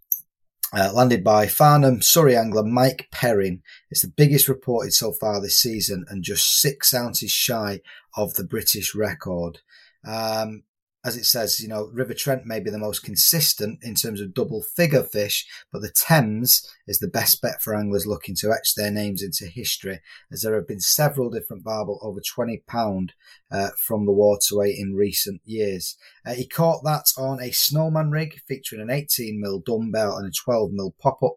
uh, 0.76 0.92
landed 0.92 1.24
by 1.24 1.46
Farnham 1.46 2.02
Surrey 2.02 2.36
angler 2.36 2.64
Mike 2.64 3.08
Perrin. 3.12 3.62
It's 3.92 4.02
the 4.02 4.08
biggest 4.16 4.48
reported 4.48 4.94
so 4.94 5.12
far 5.12 5.40
this 5.40 5.60
season 5.60 6.06
and 6.10 6.24
just 6.24 6.60
six 6.60 6.94
ounces 6.96 7.30
shy 7.30 7.82
of 8.18 8.34
the 8.34 8.44
British 8.44 8.96
record. 8.96 9.60
Um, 10.06 10.64
as 11.06 11.18
it 11.18 11.26
says, 11.26 11.60
you 11.60 11.68
know, 11.68 11.90
River 11.92 12.14
Trent 12.14 12.46
may 12.46 12.60
be 12.60 12.70
the 12.70 12.78
most 12.78 13.04
consistent 13.04 13.80
in 13.82 13.94
terms 13.94 14.22
of 14.22 14.34
double 14.34 14.62
figure 14.62 15.04
fish, 15.04 15.46
but 15.72 15.82
the 15.82 15.92
Thames 15.94 16.66
is 16.88 17.00
the 17.00 17.10
best 17.10 17.42
bet 17.42 17.62
for 17.62 17.76
anglers 17.76 18.08
looking 18.08 18.36
to 18.36 18.54
etch 18.54 18.76
their 18.76 18.92
names 18.92 19.22
into 19.22 19.46
history, 19.46 20.00
as 20.32 20.42
there 20.42 20.56
have 20.56 20.68
been 20.68 20.80
several 20.80 21.30
different 21.30 21.64
barbel 21.64 22.00
over 22.02 22.22
20 22.22 22.64
pound 22.68 23.14
uh, 23.52 23.70
from 23.78 24.06
the 24.06 24.14
waterway 24.14 24.74
in 24.74 24.96
recent 24.96 25.42
years. 25.44 25.98
Uh, 26.26 26.34
he 26.34 26.48
caught 26.48 26.84
that 26.84 27.12
on 27.18 27.42
a 27.42 27.52
snowman 27.52 28.10
rig 28.10 28.40
featuring 28.48 28.82
an 28.82 28.88
18mm 28.88 29.66
dumbbell 29.66 30.16
and 30.16 30.28
a 30.28 30.32
12mm 30.32 30.98
pop 31.02 31.22
up. 31.22 31.36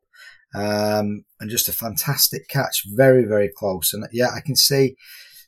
Um, 0.55 1.25
and 1.41 1.51
just 1.51 1.69
a 1.69 1.73
fantastic 1.73 2.49
catch, 2.49 2.85
very, 2.87 3.25
very 3.25 3.51
close. 3.55 3.93
And 3.93 4.07
yeah, 4.13 4.31
I 4.35 4.41
can 4.41 4.57
see 4.57 4.97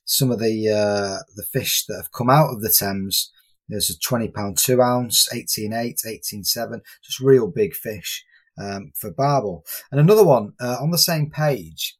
some 0.05 0.31
of 0.31 0.39
the 0.39 0.69
uh, 0.69 1.23
the 1.37 1.45
fish 1.45 1.85
that 1.87 1.97
have 1.97 2.13
come 2.13 2.31
out 2.31 2.51
of 2.51 2.63
the 2.63 2.75
Thames. 2.77 3.31
There's 3.69 3.91
a 3.91 3.99
20 3.99 4.29
pound, 4.29 4.59
two 4.59 4.81
ounce, 4.81 5.29
18.8, 5.33 6.05
18.7, 6.07 6.81
just 7.03 7.21
real 7.21 7.47
big 7.49 7.75
fish 7.75 8.25
um, 8.61 8.93
for 8.95 9.11
barbel. 9.11 9.65
And 9.91 10.01
another 10.01 10.25
one 10.25 10.53
uh, 10.61 10.77
on 10.81 10.91
the 10.91 10.99
same 10.99 11.31
page, 11.31 11.97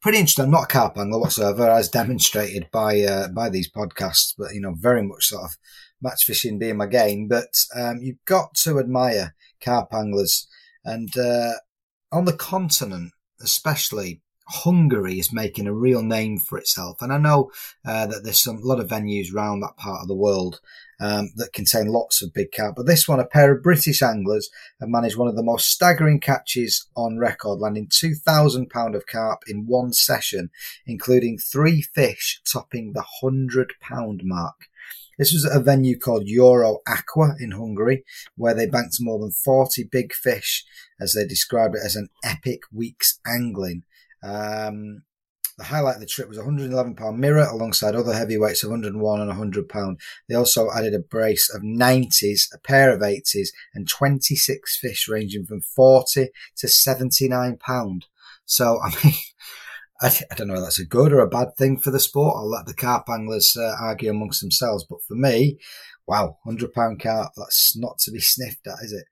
pretty 0.00 0.18
interesting. 0.18 0.50
Not 0.50 0.64
a 0.64 0.66
carp 0.66 0.98
angler 0.98 1.20
whatsoever, 1.20 1.68
as 1.70 1.88
demonstrated 1.88 2.68
by 2.72 3.00
uh, 3.02 3.28
by 3.28 3.48
these 3.48 3.70
podcasts, 3.70 4.34
but 4.36 4.54
you 4.54 4.60
know, 4.60 4.74
very 4.78 5.02
much 5.02 5.26
sort 5.26 5.44
of 5.44 5.56
match 6.00 6.24
fishing 6.24 6.58
being 6.58 6.76
my 6.76 6.86
game. 6.86 7.28
But 7.28 7.64
um, 7.74 7.98
you've 8.00 8.24
got 8.24 8.54
to 8.62 8.78
admire 8.78 9.34
carp 9.62 9.92
anglers, 9.92 10.48
and 10.84 11.16
uh, 11.16 11.54
on 12.12 12.24
the 12.24 12.36
continent, 12.36 13.12
especially. 13.40 14.22
Hungary 14.48 15.18
is 15.18 15.32
making 15.32 15.66
a 15.66 15.74
real 15.74 16.02
name 16.02 16.38
for 16.38 16.58
itself, 16.58 17.02
and 17.02 17.12
I 17.12 17.18
know 17.18 17.50
uh, 17.86 18.06
that 18.06 18.24
there's 18.24 18.42
some 18.42 18.56
a 18.56 18.66
lot 18.66 18.80
of 18.80 18.88
venues 18.88 19.32
around 19.32 19.60
that 19.60 19.76
part 19.76 20.02
of 20.02 20.08
the 20.08 20.14
world 20.14 20.60
um, 21.00 21.30
that 21.36 21.52
contain 21.52 21.86
lots 21.86 22.22
of 22.22 22.32
big 22.32 22.52
carp. 22.52 22.76
But 22.76 22.86
this 22.86 23.06
one, 23.06 23.20
a 23.20 23.26
pair 23.26 23.52
of 23.52 23.62
British 23.62 24.02
anglers 24.02 24.50
have 24.80 24.88
managed 24.88 25.16
one 25.16 25.28
of 25.28 25.36
the 25.36 25.42
most 25.42 25.68
staggering 25.68 26.20
catches 26.20 26.86
on 26.96 27.18
record, 27.18 27.60
landing 27.60 27.88
£2,000 27.88 28.94
of 28.94 29.06
carp 29.06 29.42
in 29.46 29.66
one 29.66 29.92
session, 29.92 30.50
including 30.86 31.38
three 31.38 31.82
fish 31.82 32.40
topping 32.50 32.92
the 32.94 33.04
£100 33.22 34.20
mark. 34.22 34.68
This 35.18 35.32
was 35.32 35.44
at 35.44 35.56
a 35.56 35.60
venue 35.60 35.98
called 35.98 36.28
Euro 36.28 36.78
Aqua 36.86 37.34
in 37.40 37.50
Hungary, 37.50 38.04
where 38.36 38.54
they 38.54 38.66
banked 38.66 38.98
more 39.00 39.18
than 39.18 39.32
40 39.32 39.84
big 39.90 40.12
fish, 40.12 40.64
as 41.00 41.12
they 41.12 41.26
described 41.26 41.74
it 41.74 41.82
as 41.84 41.96
an 41.96 42.08
epic 42.24 42.62
week's 42.72 43.18
angling. 43.26 43.82
Um, 44.22 45.02
the 45.58 45.64
highlight 45.64 45.96
of 45.96 46.00
the 46.00 46.06
trip 46.06 46.28
was 46.28 46.38
a 46.38 46.42
111 46.42 46.94
pound 46.94 47.18
mirror 47.18 47.44
alongside 47.44 47.96
other 47.96 48.14
heavyweights 48.14 48.62
of 48.62 48.70
101 48.70 49.20
and 49.20 49.28
100 49.28 49.68
pound. 49.68 50.00
They 50.28 50.36
also 50.36 50.70
added 50.70 50.94
a 50.94 51.00
brace 51.00 51.52
of 51.52 51.62
90s, 51.62 52.42
a 52.54 52.58
pair 52.58 52.94
of 52.94 53.00
80s, 53.00 53.48
and 53.74 53.88
26 53.88 54.78
fish 54.78 55.08
ranging 55.08 55.46
from 55.46 55.60
40 55.60 56.28
to 56.58 56.68
79 56.68 57.56
pound. 57.56 58.06
So, 58.44 58.80
I 58.84 58.90
mean, 59.04 59.14
I, 60.00 60.16
I, 60.30 60.34
don't 60.36 60.46
know 60.46 60.54
if 60.54 60.60
that's 60.60 60.78
a 60.78 60.86
good 60.86 61.12
or 61.12 61.20
a 61.20 61.28
bad 61.28 61.56
thing 61.56 61.76
for 61.76 61.90
the 61.90 61.98
sport. 61.98 62.36
I'll 62.36 62.48
let 62.48 62.66
the 62.66 62.74
carp 62.74 63.08
anglers 63.08 63.56
uh, 63.58 63.74
argue 63.80 64.10
amongst 64.10 64.40
themselves. 64.40 64.86
But 64.88 65.02
for 65.08 65.16
me, 65.16 65.58
wow, 66.06 66.38
100 66.44 66.72
pound 66.72 67.02
carp, 67.02 67.32
that's 67.36 67.76
not 67.76 67.98
to 68.00 68.12
be 68.12 68.20
sniffed 68.20 68.66
at, 68.68 68.84
is 68.84 68.92
it? 68.92 69.06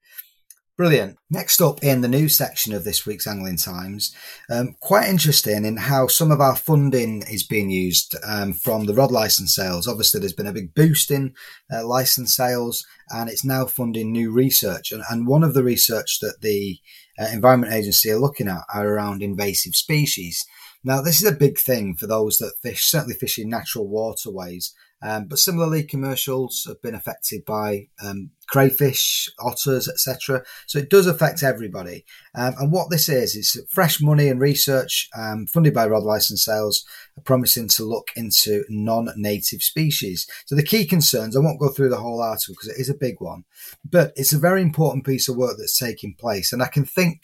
Brilliant. 0.76 1.16
Next 1.30 1.62
up 1.62 1.82
in 1.82 2.02
the 2.02 2.08
news 2.08 2.36
section 2.36 2.74
of 2.74 2.84
this 2.84 3.06
week's 3.06 3.26
Angling 3.26 3.56
Times, 3.56 4.14
um, 4.50 4.76
quite 4.80 5.08
interesting 5.08 5.64
in 5.64 5.78
how 5.78 6.06
some 6.06 6.30
of 6.30 6.38
our 6.38 6.54
funding 6.54 7.22
is 7.22 7.42
being 7.42 7.70
used 7.70 8.14
um, 8.22 8.52
from 8.52 8.84
the 8.84 8.92
rod 8.92 9.10
license 9.10 9.54
sales. 9.54 9.88
Obviously, 9.88 10.20
there's 10.20 10.34
been 10.34 10.46
a 10.46 10.52
big 10.52 10.74
boost 10.74 11.10
in 11.10 11.32
uh, 11.72 11.86
license 11.86 12.36
sales, 12.36 12.84
and 13.08 13.30
it's 13.30 13.42
now 13.42 13.64
funding 13.64 14.12
new 14.12 14.30
research. 14.30 14.92
And, 14.92 15.02
and 15.08 15.26
one 15.26 15.42
of 15.42 15.54
the 15.54 15.64
research 15.64 16.20
that 16.20 16.42
the 16.42 16.78
uh, 17.18 17.28
Environment 17.32 17.72
Agency 17.72 18.10
are 18.10 18.18
looking 18.18 18.46
at 18.46 18.64
are 18.74 18.86
around 18.86 19.22
invasive 19.22 19.74
species. 19.74 20.44
Now, 20.84 21.00
this 21.00 21.22
is 21.22 21.26
a 21.26 21.34
big 21.34 21.58
thing 21.58 21.96
for 21.96 22.06
those 22.06 22.36
that 22.36 22.52
fish, 22.62 22.82
certainly 22.82 23.14
fish 23.14 23.38
in 23.38 23.48
natural 23.48 23.88
waterways. 23.88 24.74
Um, 25.02 25.26
but 25.26 25.38
similarly, 25.38 25.82
commercials 25.82 26.64
have 26.66 26.80
been 26.80 26.94
affected 26.94 27.44
by 27.44 27.88
um, 28.02 28.30
crayfish, 28.48 29.28
otters, 29.40 29.88
etc. 29.88 30.42
So 30.66 30.78
it 30.78 30.88
does 30.88 31.06
affect 31.06 31.42
everybody. 31.42 32.04
Um, 32.34 32.54
and 32.58 32.72
what 32.72 32.90
this 32.90 33.08
is, 33.08 33.34
is 33.34 33.62
fresh 33.68 34.00
money 34.00 34.28
and 34.28 34.40
research 34.40 35.08
um, 35.16 35.46
funded 35.46 35.74
by 35.74 35.86
Rod 35.86 36.02
License 36.02 36.44
Sales 36.44 36.84
are 37.18 37.22
promising 37.22 37.68
to 37.68 37.84
look 37.84 38.08
into 38.16 38.64
non-native 38.68 39.62
species. 39.62 40.26
So 40.46 40.54
the 40.54 40.62
key 40.62 40.86
concerns, 40.86 41.36
I 41.36 41.40
won't 41.40 41.60
go 41.60 41.68
through 41.68 41.90
the 41.90 41.98
whole 41.98 42.22
article 42.22 42.54
because 42.54 42.68
it 42.76 42.80
is 42.80 42.90
a 42.90 42.94
big 42.94 43.16
one, 43.18 43.44
but 43.84 44.12
it's 44.16 44.32
a 44.32 44.38
very 44.38 44.62
important 44.62 45.04
piece 45.04 45.28
of 45.28 45.36
work 45.36 45.56
that's 45.58 45.78
taking 45.78 46.14
place. 46.14 46.52
And 46.52 46.62
I 46.62 46.68
can 46.68 46.84
think 46.84 47.20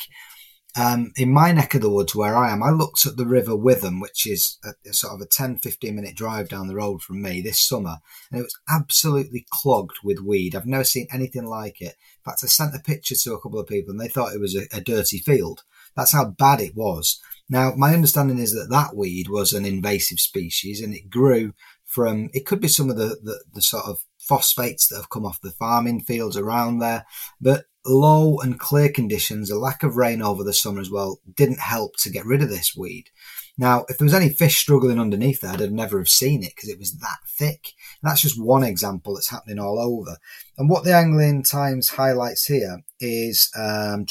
um, 0.74 1.12
in 1.16 1.31
my 1.31 1.53
neck 1.53 1.74
of 1.74 1.82
the 1.82 1.90
woods 1.90 2.15
where 2.15 2.35
I 2.35 2.51
am, 2.51 2.62
I 2.62 2.70
looked 2.70 3.05
at 3.05 3.16
the 3.16 3.27
River 3.27 3.55
Witham, 3.55 4.01
which 4.01 4.27
is 4.27 4.59
a, 4.65 4.70
a 4.89 4.94
sort 4.94 5.15
of 5.15 5.20
a 5.20 5.27
10, 5.27 5.59
15 5.59 5.94
minute 5.94 6.16
drive 6.16 6.49
down 6.49 6.66
the 6.66 6.74
road 6.74 7.03
from 7.03 7.20
me 7.20 7.43
this 7.43 7.61
summer, 7.61 7.99
and 8.31 8.40
it 8.40 8.44
was 8.44 8.59
absolutely 8.69 9.47
clogged 9.51 9.99
with 10.03 10.20
weed. 10.20 10.57
I've 10.57 10.66
never 10.66 10.85
seen 10.85 11.09
anything 11.12 11.44
like 11.44 11.81
it. 11.81 11.94
In 11.94 12.24
fact, 12.24 12.40
I 12.43 12.47
sent 12.47 12.74
a 12.74 12.78
picture 12.78 13.15
to 13.15 13.35
a 13.35 13.40
couple 13.40 13.59
of 13.59 13.66
people 13.66 13.90
and 13.90 14.01
they 14.01 14.09
thought 14.09 14.35
it 14.35 14.40
was 14.40 14.57
a, 14.57 14.65
a 14.74 14.81
dirty 14.81 15.19
field. 15.19 15.62
That's 15.94 16.12
how 16.12 16.24
bad 16.24 16.61
it 16.61 16.74
was. 16.74 17.20
Now, 17.51 17.74
my 17.77 17.93
understanding 17.93 18.39
is 18.39 18.53
that 18.53 18.69
that 18.70 18.97
weed 18.97 19.28
was 19.28 19.53
an 19.53 19.66
invasive 19.66 20.20
species 20.20 20.81
and 20.81 20.94
it 20.94 21.11
grew 21.11 21.53
from, 21.85 22.31
it 22.32 22.47
could 22.47 22.61
be 22.61 22.69
some 22.69 22.89
of 22.89 22.97
the, 22.97 23.19
the, 23.23 23.44
the 23.53 23.61
sort 23.61 23.85
of 23.85 23.99
phosphates 24.19 24.86
that 24.89 24.97
have 24.97 25.11
come 25.11 25.27
off 25.27 25.40
the 25.43 25.51
farming 25.51 26.01
fields 26.01 26.36
around 26.36 26.78
there, 26.78 27.05
but 27.40 27.66
low 27.85 28.39
and 28.39 28.59
clear 28.59 28.89
conditions, 28.89 29.51
a 29.51 29.59
lack 29.59 29.83
of 29.83 29.97
rain 29.97 30.23
over 30.23 30.45
the 30.45 30.53
summer 30.53 30.81
as 30.81 30.91
well, 30.91 31.21
didn't 31.35 31.61
help 31.61 31.97
to 31.99 32.11
get 32.11 32.27
rid 32.27 32.43
of 32.43 32.49
this 32.49 32.77
weed. 32.77 33.11
Now, 33.59 33.85
if 33.89 33.99
there 33.99 34.07
was 34.07 34.15
any 34.15 34.31
fish 34.31 34.57
struggling 34.57 34.99
underneath 34.99 35.41
there, 35.41 35.53
I'd 35.53 35.73
never 35.73 35.99
have 35.99 36.09
seen 36.09 36.43
it 36.43 36.53
because 36.57 36.71
it 36.71 36.79
was 36.79 36.95
that 36.99 37.19
thick. 37.27 37.75
And 38.03 38.11
that's 38.11 38.23
just 38.23 38.43
one 38.43 38.65
example 38.65 39.15
that's 39.15 39.31
happening 39.31 39.59
all 39.59 39.79
over. 39.79 40.17
And 40.57 40.71
what 40.71 40.85
the 40.85 40.95
Angling 40.95 41.43
Times 41.43 41.91
highlights 41.91 42.47
here 42.47 42.83
is 42.99 43.51
um, 43.57 44.07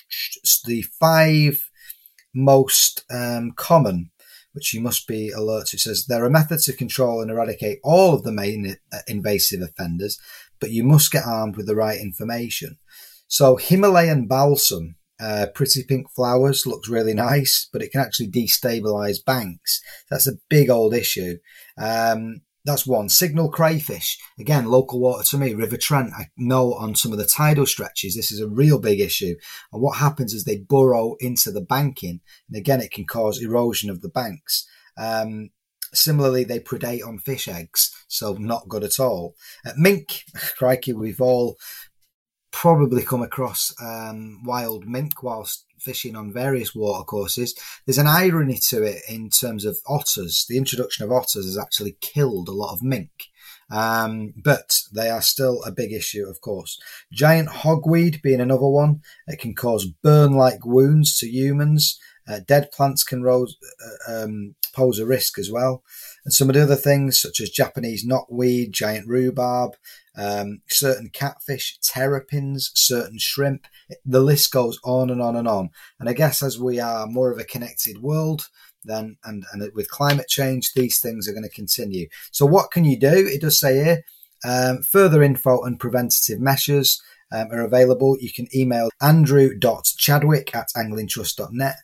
the 0.64 0.82
five 0.82 1.68
most 2.32 3.04
um, 3.10 3.52
common, 3.56 4.10
which 4.52 4.72
you 4.72 4.80
must 4.80 5.08
be 5.08 5.30
alert 5.30 5.68
to. 5.68 5.76
It 5.76 5.80
says 5.80 6.06
there 6.06 6.24
are 6.24 6.30
methods 6.30 6.66
to 6.66 6.72
control 6.72 7.20
and 7.20 7.30
eradicate 7.30 7.80
all 7.82 8.14
of 8.14 8.22
the 8.22 8.32
main 8.32 8.76
uh, 8.92 8.98
invasive 9.08 9.62
offenders, 9.62 10.20
but 10.60 10.70
you 10.70 10.84
must 10.84 11.10
get 11.10 11.26
armed 11.26 11.56
with 11.56 11.66
the 11.66 11.74
right 11.74 12.00
information. 12.00 12.78
So 13.28 13.56
Himalayan 13.56 14.26
balsam, 14.26 14.96
uh, 15.18 15.46
pretty 15.54 15.82
pink 15.84 16.10
flowers, 16.14 16.66
looks 16.66 16.88
really 16.88 17.14
nice, 17.14 17.68
but 17.72 17.82
it 17.82 17.92
can 17.92 18.00
actually 18.00 18.28
destabilize 18.28 19.24
banks. 19.24 19.80
That's 20.10 20.26
a 20.26 20.38
big 20.48 20.70
old 20.70 20.94
issue. 20.94 21.38
Um, 21.78 22.42
that's 22.66 22.86
one. 22.86 23.08
Signal 23.08 23.48
crayfish. 23.48 24.18
Again, 24.40 24.66
local 24.66 24.98
water 24.98 25.22
to 25.30 25.38
me, 25.38 25.54
River 25.54 25.76
Trent. 25.76 26.10
I 26.18 26.26
know 26.36 26.74
on 26.74 26.96
some 26.96 27.12
of 27.12 27.18
the 27.18 27.24
tidal 27.24 27.64
stretches, 27.64 28.16
this 28.16 28.32
is 28.32 28.40
a 28.40 28.48
real 28.48 28.80
big 28.80 29.00
issue. 29.00 29.36
And 29.72 29.80
what 29.80 29.98
happens 29.98 30.34
is 30.34 30.44
they 30.44 30.58
burrow 30.58 31.14
into 31.20 31.52
the 31.52 31.60
banking. 31.60 32.20
And 32.48 32.58
again, 32.58 32.80
it 32.80 32.90
can 32.90 33.06
cause 33.06 33.40
erosion 33.40 33.88
of 33.88 34.02
the 34.02 34.08
banks. 34.08 34.66
Um, 34.98 35.50
similarly, 35.94 36.42
they 36.42 36.58
predate 36.58 37.06
on 37.06 37.18
fish 37.18 37.46
eggs. 37.46 37.92
So 38.08 38.34
not 38.34 38.68
good 38.68 38.82
at 38.82 38.98
all. 38.98 39.36
Uh, 39.64 39.72
mink, 39.76 40.24
crikey, 40.58 40.92
we've 40.92 41.20
all 41.20 41.56
probably 42.56 43.04
come 43.04 43.20
across 43.20 43.74
um, 43.82 44.40
wild 44.42 44.88
mink 44.88 45.22
whilst 45.22 45.66
fishing 45.78 46.16
on 46.16 46.32
various 46.32 46.74
watercourses. 46.74 47.54
There's 47.84 47.98
an 47.98 48.06
irony 48.06 48.58
to 48.70 48.82
it 48.82 49.02
in 49.10 49.28
terms 49.28 49.66
of 49.66 49.76
otters. 49.86 50.46
The 50.48 50.56
introduction 50.56 51.04
of 51.04 51.12
otters 51.12 51.44
has 51.44 51.58
actually 51.58 51.98
killed 52.00 52.48
a 52.48 52.52
lot 52.52 52.72
of 52.72 52.82
mink. 52.82 53.10
Um, 53.70 54.32
but 54.42 54.80
they 54.94 55.10
are 55.10 55.20
still 55.20 55.62
a 55.64 55.70
big 55.70 55.92
issue, 55.92 56.24
of 56.26 56.40
course. 56.40 56.80
Giant 57.12 57.48
hogweed 57.48 58.22
being 58.22 58.40
another 58.40 58.68
one. 58.68 59.02
It 59.26 59.38
can 59.38 59.54
cause 59.54 59.84
burn 59.84 60.32
like 60.32 60.64
wounds 60.64 61.18
to 61.18 61.28
humans. 61.28 62.00
Uh, 62.26 62.40
dead 62.46 62.72
plants 62.72 63.04
can 63.04 63.22
rose, 63.22 63.54
uh, 64.08 64.24
um, 64.24 64.54
pose 64.72 64.98
a 64.98 65.04
risk 65.06 65.38
as 65.38 65.50
well. 65.50 65.82
And 66.24 66.32
some 66.32 66.48
of 66.48 66.54
the 66.54 66.62
other 66.62 66.74
things, 66.74 67.20
such 67.20 67.38
as 67.40 67.50
Japanese 67.50 68.06
knotweed, 68.06 68.70
giant 68.70 69.06
rhubarb, 69.06 69.72
um, 70.16 70.62
certain 70.68 71.10
catfish, 71.12 71.78
terrapins, 71.82 72.70
certain 72.74 73.18
shrimp. 73.18 73.66
The 74.04 74.20
list 74.20 74.50
goes 74.50 74.78
on 74.84 75.10
and 75.10 75.20
on 75.20 75.36
and 75.36 75.46
on. 75.46 75.70
And 76.00 76.08
I 76.08 76.12
guess 76.12 76.42
as 76.42 76.58
we 76.58 76.80
are 76.80 77.06
more 77.06 77.30
of 77.30 77.38
a 77.38 77.44
connected 77.44 78.00
world, 78.00 78.46
then 78.84 79.16
and, 79.24 79.44
and 79.52 79.70
with 79.74 79.90
climate 79.90 80.28
change, 80.28 80.72
these 80.74 81.00
things 81.00 81.28
are 81.28 81.32
going 81.32 81.42
to 81.42 81.50
continue. 81.50 82.08
So 82.30 82.46
what 82.46 82.70
can 82.70 82.84
you 82.84 82.98
do? 82.98 83.12
It 83.12 83.40
does 83.40 83.58
say 83.58 83.82
here, 83.82 84.02
um, 84.44 84.82
further 84.82 85.22
info 85.22 85.62
and 85.62 85.78
preventative 85.78 86.40
measures 86.40 87.02
um, 87.32 87.48
are 87.50 87.64
available. 87.64 88.16
You 88.20 88.32
can 88.32 88.46
email 88.54 88.90
andrew.chadwick 89.00 90.54
at 90.54 90.68
anglingtrust.net. 90.76 91.76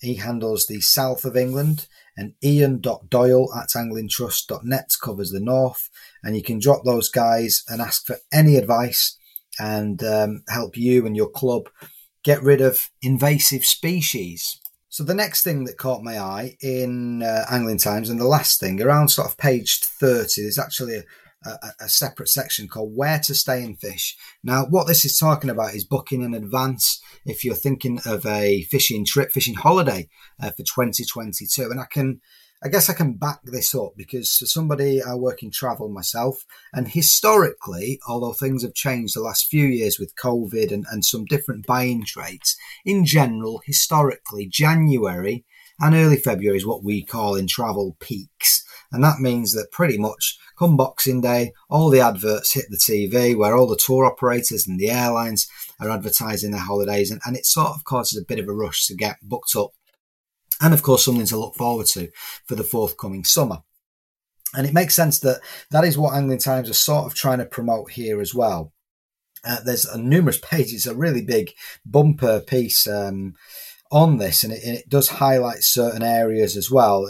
He 0.00 0.14
handles 0.14 0.66
the 0.66 0.80
south 0.80 1.24
of 1.24 1.36
England 1.36 1.86
and 2.16 2.34
ian.doyle 2.42 3.48
at 3.54 3.68
anglingtrust.net 3.70 4.90
covers 5.02 5.30
the 5.30 5.40
north. 5.40 5.88
And 6.22 6.36
you 6.36 6.42
can 6.42 6.58
drop 6.58 6.84
those 6.84 7.08
guys 7.08 7.62
and 7.68 7.80
ask 7.80 8.06
for 8.06 8.16
any 8.32 8.56
advice 8.56 9.16
and 9.58 10.02
um, 10.02 10.42
help 10.48 10.76
you 10.76 11.06
and 11.06 11.16
your 11.16 11.30
club 11.30 11.68
get 12.22 12.42
rid 12.42 12.60
of 12.60 12.90
invasive 13.02 13.64
species. 13.64 14.60
So 14.88 15.04
the 15.04 15.14
next 15.14 15.44
thing 15.44 15.64
that 15.64 15.78
caught 15.78 16.02
my 16.02 16.18
eye 16.18 16.56
in 16.60 17.22
uh, 17.22 17.44
Angling 17.50 17.78
Times 17.78 18.10
and 18.10 18.20
the 18.20 18.26
last 18.26 18.58
thing 18.58 18.82
around 18.82 19.08
sort 19.08 19.28
of 19.28 19.38
page 19.38 19.78
30, 19.80 20.42
there's 20.42 20.58
actually 20.58 20.96
a, 20.96 21.02
a, 21.44 21.84
a, 21.84 21.88
separate 21.88 22.28
section 22.28 22.68
called 22.68 22.94
Where 22.94 23.18
to 23.20 23.34
Stay 23.34 23.62
and 23.62 23.78
Fish. 23.78 24.16
Now, 24.42 24.66
what 24.66 24.86
this 24.86 25.04
is 25.04 25.18
talking 25.18 25.50
about 25.50 25.74
is 25.74 25.84
booking 25.84 26.22
in 26.22 26.34
advance 26.34 27.00
if 27.24 27.44
you're 27.44 27.54
thinking 27.54 28.00
of 28.04 28.26
a 28.26 28.62
fishing 28.64 29.04
trip, 29.04 29.32
fishing 29.32 29.54
holiday 29.54 30.08
uh, 30.40 30.50
for 30.50 30.62
2022. 30.62 31.70
And 31.70 31.80
I 31.80 31.86
can, 31.90 32.20
I 32.62 32.68
guess 32.68 32.90
I 32.90 32.92
can 32.92 33.14
back 33.14 33.40
this 33.44 33.74
up 33.74 33.92
because 33.96 34.36
for 34.36 34.46
somebody, 34.46 35.02
I 35.02 35.14
work 35.14 35.42
in 35.42 35.50
travel 35.50 35.88
myself. 35.88 36.44
And 36.74 36.88
historically, 36.88 38.00
although 38.06 38.32
things 38.32 38.62
have 38.62 38.74
changed 38.74 39.16
the 39.16 39.22
last 39.22 39.46
few 39.46 39.66
years 39.66 39.98
with 39.98 40.16
COVID 40.16 40.70
and, 40.70 40.84
and 40.90 41.04
some 41.04 41.24
different 41.24 41.66
buying 41.66 42.04
traits, 42.04 42.56
in 42.84 43.06
general, 43.06 43.62
historically, 43.64 44.46
January 44.46 45.44
and 45.80 45.94
early 45.94 46.16
February 46.16 46.56
is 46.56 46.66
what 46.66 46.84
we 46.84 47.02
call 47.02 47.34
in 47.34 47.46
travel 47.46 47.96
peaks. 48.00 48.64
And 48.92 49.02
that 49.04 49.20
means 49.20 49.52
that 49.54 49.70
pretty 49.70 49.98
much 49.98 50.38
come 50.58 50.76
Boxing 50.76 51.20
Day, 51.20 51.52
all 51.68 51.90
the 51.90 52.00
adverts 52.00 52.54
hit 52.54 52.66
the 52.68 52.76
TV 52.76 53.36
where 53.36 53.56
all 53.56 53.66
the 53.66 53.80
tour 53.82 54.04
operators 54.04 54.66
and 54.66 54.78
the 54.78 54.90
airlines 54.90 55.48
are 55.80 55.90
advertising 55.90 56.50
their 56.50 56.60
holidays. 56.60 57.10
And, 57.10 57.20
and 57.24 57.36
it 57.36 57.46
sort 57.46 57.68
of 57.68 57.84
causes 57.84 58.20
a 58.20 58.26
bit 58.26 58.38
of 58.38 58.48
a 58.48 58.52
rush 58.52 58.86
to 58.86 58.94
get 58.94 59.16
booked 59.22 59.54
up. 59.56 59.70
And 60.60 60.74
of 60.74 60.82
course, 60.82 61.04
something 61.04 61.26
to 61.26 61.38
look 61.38 61.54
forward 61.54 61.86
to 61.92 62.10
for 62.46 62.56
the 62.56 62.64
forthcoming 62.64 63.24
summer. 63.24 63.58
And 64.54 64.66
it 64.66 64.74
makes 64.74 64.94
sense 64.94 65.20
that 65.20 65.40
that 65.70 65.84
is 65.84 65.96
what 65.96 66.14
Angling 66.14 66.40
Times 66.40 66.68
are 66.68 66.74
sort 66.74 67.06
of 67.06 67.14
trying 67.14 67.38
to 67.38 67.46
promote 67.46 67.92
here 67.92 68.20
as 68.20 68.34
well. 68.34 68.72
Uh, 69.44 69.60
there's 69.64 69.86
a 69.86 69.96
numerous 69.96 70.38
pages, 70.42 70.86
a 70.86 70.94
really 70.94 71.22
big 71.22 71.52
bumper 71.86 72.40
piece 72.40 72.86
um, 72.86 73.34
on 73.90 74.18
this, 74.18 74.44
and 74.44 74.52
it, 74.52 74.62
and 74.64 74.76
it, 74.76 74.88
does 74.88 75.08
highlight 75.08 75.62
certain 75.62 76.02
areas 76.02 76.56
as 76.56 76.70
well 76.70 77.06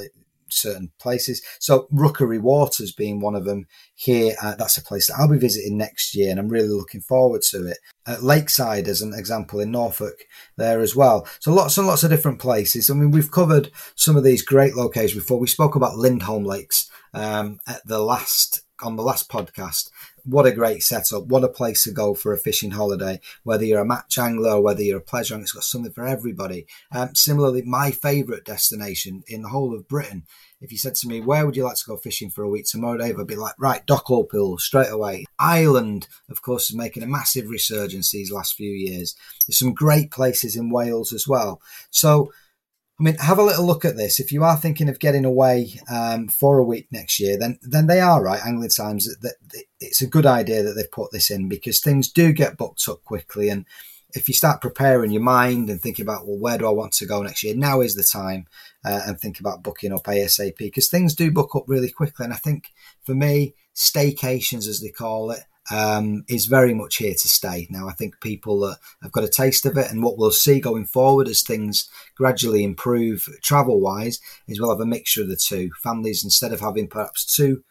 certain 0.53 0.91
places. 0.99 1.43
So 1.59 1.87
Rookery 1.91 2.39
Waters 2.39 2.93
being 2.93 3.21
one 3.21 3.35
of 3.35 3.45
them 3.45 3.67
here. 3.95 4.35
Uh, 4.43 4.55
that's 4.57 4.77
a 4.77 4.83
place 4.83 5.07
that 5.07 5.17
I'll 5.19 5.29
be 5.29 5.39
visiting 5.39 5.77
next 5.77 6.15
year, 6.15 6.31
and 6.31 6.39
I'm 6.39 6.49
really 6.49 6.69
looking 6.69 7.01
forward 7.01 7.43
to 7.51 7.67
it. 7.67 7.79
At 8.07 8.23
Lakeside, 8.23 8.89
as 8.89 9.03
an 9.03 9.15
example, 9.15 9.61
in 9.61 9.71
Norfolk, 9.71 10.25
there 10.57 10.81
as 10.81 10.97
well. 10.97 11.27
So 11.41 11.53
lots 11.53 11.79
and 11.79 11.87
lots 11.87 12.03
of 12.03 12.11
different 12.11 12.41
places. 12.41 12.91
I 12.91 12.95
mean, 12.95 13.11
we've 13.11 13.31
covered 13.31 13.71
some 13.95 14.17
of 14.17 14.25
these 14.25 14.43
great 14.43 14.75
locations 14.75 15.23
before. 15.23 15.39
We 15.39 15.47
spoke 15.47 15.77
about 15.77 15.95
Lindholme 15.95 16.47
Lakes 16.47 16.91
um, 17.15 17.61
at 17.67 17.87
the 17.87 18.01
last 18.01 18.63
on 18.83 18.97
the 18.97 19.03
last 19.03 19.29
podcast. 19.29 19.91
What 20.25 20.47
a 20.47 20.53
great 20.53 20.83
setup. 20.83 21.27
What 21.27 21.45
a 21.45 21.49
place 21.49 21.85
to 21.85 21.93
go 21.93 22.15
for 22.15 22.33
a 22.33 22.39
fishing 22.39 22.73
holiday. 22.73 23.21
Whether 23.43 23.65
you're 23.65 23.81
a 23.81 23.87
match 23.87 24.19
angler 24.19 24.53
or 24.53 24.63
whether 24.63 24.83
you're 24.83 24.99
a 24.99 25.03
pleasure 25.03 25.35
angler, 25.35 25.45
it's 25.45 25.53
got 25.53 25.65
something 25.65 25.93
for 25.93 26.07
everybody. 26.07 26.67
Um, 26.93 27.15
similarly, 27.15 27.63
my 27.63 27.91
favourite 27.91 28.45
destination 28.45 29.23
in 29.29 29.43
the 29.43 29.49
whole 29.49 29.75
of 29.75 29.89
Britain, 29.89 30.25
if 30.61 30.71
you 30.71 30.79
said 30.79 30.95
to 30.97 31.09
me, 31.09 31.21
where 31.21 31.47
would 31.47 31.57
you 31.57 31.65
like 31.65 31.77
to 31.77 31.87
go 31.87 31.97
fishing 31.97 32.31
for 32.31 32.45
a 32.45 32.49
week 32.49 32.67
tomorrow, 32.67 32.99
Dave? 32.99 33.19
I'd 33.19 33.27
be 33.27 33.37
like, 33.37 33.55
right, 33.59 33.87
Dockall 33.87 34.61
straight 34.61 34.91
away. 34.91 35.25
Ireland, 35.39 36.07
of 36.29 36.43
course, 36.43 36.71
is 36.71 36.77
making 36.77 37.03
a 37.03 37.07
massive 37.07 37.49
resurgence 37.49 38.11
these 38.11 38.31
last 38.31 38.55
few 38.55 38.71
years. 38.71 39.17
There's 39.47 39.59
some 39.59 39.73
great 39.73 40.11
places 40.11 40.57
in 40.57 40.71
Wales 40.71 41.13
as 41.13 41.27
well. 41.27 41.63
So 41.91 42.33
I 43.01 43.03
mean, 43.03 43.17
have 43.17 43.39
a 43.39 43.43
little 43.43 43.65
look 43.65 43.87
at 43.87 43.97
this. 43.97 44.21
If 44.21 44.31
you 44.31 44.45
are 44.45 44.59
thinking 44.59 44.91
of 44.91 44.99
getting 44.99 45.25
away 45.25 45.81
um, 45.91 46.29
for 46.29 46.59
a 46.59 46.65
week 46.65 46.89
next 46.91 47.19
year, 47.19 47.39
then 47.39 47.59
then 47.63 47.87
they 47.87 47.99
are 47.99 48.23
right. 48.23 48.45
Angling 48.45 48.69
Times 48.69 49.07
that, 49.23 49.37
that 49.53 49.65
it's 49.81 50.03
a 50.03 50.07
good 50.07 50.27
idea 50.27 50.63
that 50.63 50.75
they've 50.75 50.91
put 50.91 51.11
this 51.11 51.31
in 51.31 51.49
because 51.49 51.81
things 51.81 52.11
do 52.11 52.35
get 52.35 52.59
booked 52.59 52.87
up 52.89 53.03
quickly, 53.05 53.49
and 53.49 53.65
if 54.13 54.29
you 54.29 54.35
start 54.35 54.61
preparing 54.61 55.13
your 55.13 55.23
mind 55.23 55.71
and 55.71 55.81
thinking 55.81 56.03
about 56.03 56.27
well, 56.27 56.39
where 56.39 56.59
do 56.59 56.67
I 56.67 56.73
want 56.73 56.93
to 56.95 57.07
go 57.07 57.23
next 57.23 57.43
year? 57.43 57.57
Now 57.57 57.81
is 57.81 57.95
the 57.95 58.03
time, 58.03 58.47
uh, 58.85 59.01
and 59.07 59.19
think 59.19 59.41
about 59.41 59.63
booking 59.63 59.95
up 59.95 60.05
ASAP 60.05 60.59
because 60.59 60.91
things 60.91 61.15
do 61.15 61.31
book 61.31 61.57
up 61.57 61.65
really 61.69 61.91
quickly. 61.91 62.25
And 62.25 62.35
I 62.35 62.37
think 62.37 62.71
for 63.03 63.15
me, 63.15 63.55
staycations 63.75 64.69
as 64.69 64.81
they 64.83 64.91
call 64.91 65.31
it 65.31 65.41
um, 65.71 66.25
is 66.29 66.47
very 66.47 66.75
much 66.75 66.97
here 66.97 67.15
to 67.15 67.29
stay. 67.29 67.67
Now, 67.71 67.89
I 67.89 67.93
think 67.93 68.21
people 68.21 68.65
uh, 68.65 68.75
have 69.03 69.13
got 69.13 69.25
a 69.25 69.29
taste 69.29 69.67
of 69.67 69.77
it, 69.77 69.91
and 69.91 70.03
what 70.03 70.19
we'll 70.19 70.31
see 70.31 70.61
going 70.61 70.85
forward 70.85 71.29
as 71.29 71.43
things 71.43 71.89
gradually 72.17 72.65
improve 72.65 73.29
travel 73.43 73.81
wise 73.81 74.21
is 74.49 74.61
we'll 74.61 74.71
have 74.71 74.81
a 74.81 74.87
mixture 74.87 75.23
of 75.23 75.29
the 75.29 75.37
two. 75.37 75.71
Families, 75.83 76.25
instead 76.25 76.53
of 76.53 76.61
having 76.61 76.89
perhaps 76.89 77.25
two 77.25 77.63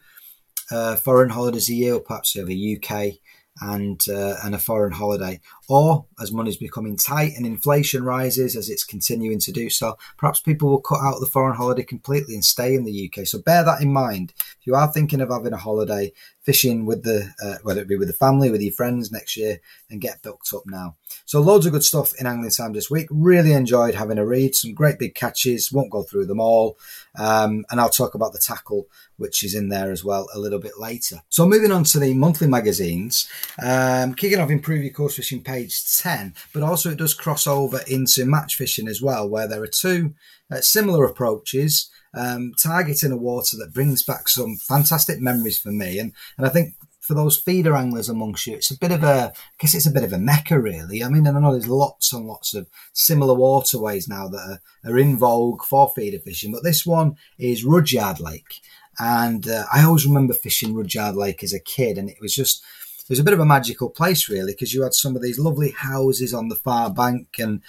uh, 0.70 0.96
foreign 0.96 1.30
holidays 1.30 1.68
a 1.68 1.74
year, 1.74 1.94
or 1.94 2.00
perhaps 2.00 2.34
have 2.34 2.50
a 2.50 2.76
UK 2.76 3.18
and 3.60 4.00
uh, 4.08 4.36
and 4.44 4.54
a 4.54 4.58
foreign 4.58 4.92
holiday, 4.92 5.40
or 5.70 6.04
as 6.20 6.32
money's 6.32 6.56
becoming 6.56 6.96
tight 6.96 7.32
and 7.36 7.46
inflation 7.46 8.02
rises 8.02 8.56
as 8.56 8.68
it's 8.68 8.82
continuing 8.82 9.38
to 9.38 9.52
do 9.52 9.70
so, 9.70 9.96
perhaps 10.18 10.40
people 10.40 10.68
will 10.68 10.80
cut 10.80 10.98
out 11.00 11.20
the 11.20 11.26
foreign 11.26 11.54
holiday 11.56 11.84
completely 11.84 12.34
and 12.34 12.44
stay 12.44 12.74
in 12.74 12.84
the 12.84 13.08
UK. 13.08 13.24
So 13.24 13.38
bear 13.38 13.62
that 13.62 13.80
in 13.80 13.92
mind. 13.92 14.32
If 14.36 14.66
you 14.66 14.74
are 14.74 14.92
thinking 14.92 15.20
of 15.20 15.30
having 15.30 15.52
a 15.52 15.56
holiday, 15.56 16.12
fishing 16.42 16.86
with 16.86 17.04
the 17.04 17.32
uh, 17.44 17.58
whether 17.62 17.82
it 17.82 17.88
be 17.88 17.96
with 17.96 18.08
the 18.08 18.14
family, 18.14 18.50
with 18.50 18.62
your 18.62 18.72
friends 18.72 19.12
next 19.12 19.36
year, 19.36 19.60
and 19.90 20.00
get 20.00 20.22
booked 20.22 20.52
up 20.52 20.62
now. 20.66 20.96
So 21.24 21.40
loads 21.40 21.66
of 21.66 21.72
good 21.72 21.84
stuff 21.84 22.12
in 22.18 22.26
Angling 22.26 22.50
Time 22.50 22.72
this 22.72 22.90
week. 22.90 23.06
Really 23.10 23.52
enjoyed 23.52 23.94
having 23.94 24.18
a 24.18 24.26
read. 24.26 24.56
Some 24.56 24.74
great 24.74 24.98
big 24.98 25.14
catches. 25.14 25.70
Won't 25.70 25.90
go 25.90 26.02
through 26.02 26.26
them 26.26 26.40
all, 26.40 26.78
um, 27.16 27.64
and 27.70 27.80
I'll 27.80 27.90
talk 27.90 28.14
about 28.16 28.32
the 28.32 28.40
tackle 28.40 28.88
which 29.20 29.44
is 29.44 29.54
in 29.54 29.68
there 29.68 29.92
as 29.92 30.02
well 30.02 30.26
a 30.34 30.38
little 30.38 30.58
bit 30.58 30.78
later. 30.78 31.20
So 31.28 31.46
moving 31.46 31.70
on 31.70 31.84
to 31.84 32.00
the 32.00 32.14
monthly 32.14 32.46
magazines, 32.46 33.28
um, 33.62 34.14
kicking 34.14 34.40
off 34.40 34.50
Improve 34.50 34.82
Your 34.82 34.94
Coarse 34.94 35.16
Fishing 35.16 35.42
page 35.42 35.59
10, 35.68 36.34
but 36.52 36.62
also 36.62 36.90
it 36.90 36.98
does 36.98 37.14
cross 37.14 37.46
over 37.46 37.80
into 37.88 38.24
match 38.24 38.56
fishing 38.56 38.88
as 38.88 39.02
well, 39.02 39.28
where 39.28 39.48
there 39.48 39.62
are 39.62 39.66
two 39.66 40.14
uh, 40.50 40.60
similar 40.60 41.04
approaches 41.04 41.90
um, 42.14 42.52
targeting 42.60 43.12
a 43.12 43.16
water 43.16 43.56
that 43.56 43.74
brings 43.74 44.02
back 44.02 44.28
some 44.28 44.56
fantastic 44.56 45.20
memories 45.20 45.58
for 45.58 45.70
me. 45.70 45.98
And, 45.98 46.12
and 46.36 46.46
I 46.46 46.50
think 46.50 46.74
for 47.00 47.14
those 47.14 47.36
feeder 47.36 47.74
anglers 47.74 48.08
amongst 48.08 48.46
you, 48.46 48.54
it's 48.54 48.70
a 48.70 48.78
bit 48.78 48.92
of 48.92 49.02
a, 49.02 49.32
I 49.34 49.54
guess 49.58 49.74
it's 49.74 49.86
a 49.86 49.92
bit 49.92 50.04
of 50.04 50.12
a 50.12 50.18
mecca, 50.18 50.60
really. 50.60 51.02
I 51.02 51.08
mean, 51.08 51.26
I 51.26 51.32
know 51.32 51.52
there's 51.52 51.68
lots 51.68 52.12
and 52.12 52.26
lots 52.26 52.54
of 52.54 52.68
similar 52.92 53.34
waterways 53.34 54.08
now 54.08 54.28
that 54.28 54.60
are, 54.84 54.90
are 54.90 54.98
in 54.98 55.18
vogue 55.18 55.62
for 55.62 55.90
feeder 55.94 56.18
fishing, 56.18 56.52
but 56.52 56.62
this 56.62 56.86
one 56.86 57.16
is 57.38 57.64
Rudyard 57.64 58.20
Lake. 58.20 58.60
And 58.98 59.48
uh, 59.48 59.64
I 59.72 59.82
always 59.82 60.06
remember 60.06 60.34
fishing 60.34 60.74
Rudyard 60.74 61.16
Lake 61.16 61.42
as 61.42 61.54
a 61.54 61.60
kid, 61.60 61.96
and 61.96 62.10
it 62.10 62.18
was 62.20 62.34
just, 62.34 62.62
it 63.10 63.14
was 63.14 63.18
a 63.18 63.24
bit 63.24 63.34
of 63.34 63.40
a 63.40 63.44
magical 63.44 63.90
place, 63.90 64.28
really, 64.28 64.52
because 64.52 64.72
you 64.72 64.84
had 64.84 64.94
some 64.94 65.16
of 65.16 65.22
these 65.22 65.36
lovely 65.36 65.72
houses 65.72 66.32
on 66.32 66.48
the 66.48 66.54
far 66.54 66.90
bank 66.90 67.26
and 67.40 67.60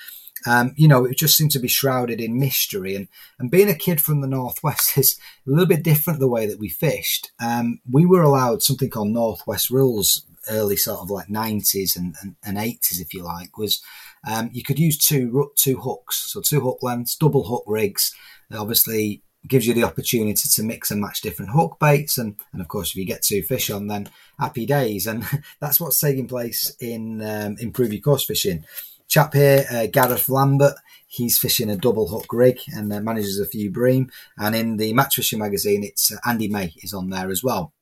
um, 0.46 0.74
you 0.76 0.88
know, 0.88 1.06
it 1.06 1.18
just 1.18 1.36
seemed 1.36 1.52
to 1.52 1.60
be 1.60 1.68
shrouded 1.68 2.20
in 2.20 2.40
mystery. 2.40 2.96
And, 2.96 3.08
and 3.40 3.52
being 3.52 3.70
a 3.70 3.76
kid 3.76 4.02
from 4.02 4.22
the 4.22 4.28
Northwest 4.28 4.98
is 4.98 5.20
a 5.48 5.50
little 5.50 5.66
bit 5.66 5.84
different 5.84 6.20
the 6.20 6.30
way 6.30 6.46
that 6.46 6.60
we 6.60 6.70
fished. 6.70 7.32
Um, 7.44 7.80
we 7.90 8.06
were 8.06 8.22
allowed 8.22 8.64
something 8.64 8.90
called 8.90 9.10
Northwest 9.10 9.70
rules, 9.70 10.26
early 10.50 10.78
sort 10.78 11.00
of 11.00 11.10
like 11.10 11.28
90s 11.28 11.96
and, 11.96 12.16
and, 12.22 12.36
and 12.44 12.58
80s, 12.58 13.00
if 13.00 13.14
you 13.14 13.24
like, 13.24 13.58
was 13.58 13.82
um, 14.28 14.50
you 14.54 14.64
could 14.64 14.80
use 14.80 14.98
two, 14.98 15.52
two 15.56 15.78
hooks, 15.78 16.32
so 16.32 16.42
two 16.42 16.62
hook 16.62 16.80
lengths, 16.82 17.16
double 17.16 17.44
hook 17.44 17.64
rigs. 17.68 18.14
Obviously, 18.52 19.24
gives 19.48 19.66
you 19.66 19.74
the 19.74 19.84
opportunity 19.84 20.48
to 20.48 20.64
mix 20.64 20.92
and 20.92 21.02
match 21.02 21.22
different 21.22 21.52
hook 21.52 21.78
baits 21.80 22.18
and, 22.18 22.36
and 22.54 22.62
of 22.62 22.68
course 22.68 22.92
if 22.92 22.96
you 22.96 23.06
get 23.06 23.24
two 23.24 23.42
fish 23.42 23.70
on 23.70 23.88
then 23.88 24.08
happy 24.40 24.66
days 24.66 25.08
and 25.08 25.26
that's 25.60 25.80
what's 25.80 26.00
taking 26.00 26.28
place 26.28 26.76
in 26.80 27.22
um, 27.22 27.56
improve 27.60 27.92
your 27.92 28.02
coarse 28.02 28.26
fishing 28.26 28.64
chap 29.12 29.34
here, 29.34 29.66
uh, 29.70 29.88
Gareth 29.88 30.30
Lambert, 30.30 30.76
he's 31.06 31.38
fishing 31.38 31.70
a 31.70 31.76
double 31.76 32.08
hook 32.08 32.32
rig 32.32 32.60
and 32.74 32.92
uh, 32.92 33.02
manages 33.02 33.40
a 33.40 33.46
few 33.46 33.70
bream. 33.70 34.10
And 34.38 34.56
in 34.56 34.78
the 34.78 34.94
match 34.94 35.16
fishing 35.16 35.40
magazine, 35.40 35.84
it's 35.84 36.14
uh, 36.14 36.18
Andy 36.26 36.48
May 36.48 36.74
is 36.82 36.94
on 36.94 37.10
there 37.10 37.30
as 37.30 37.44
well. 37.44 37.74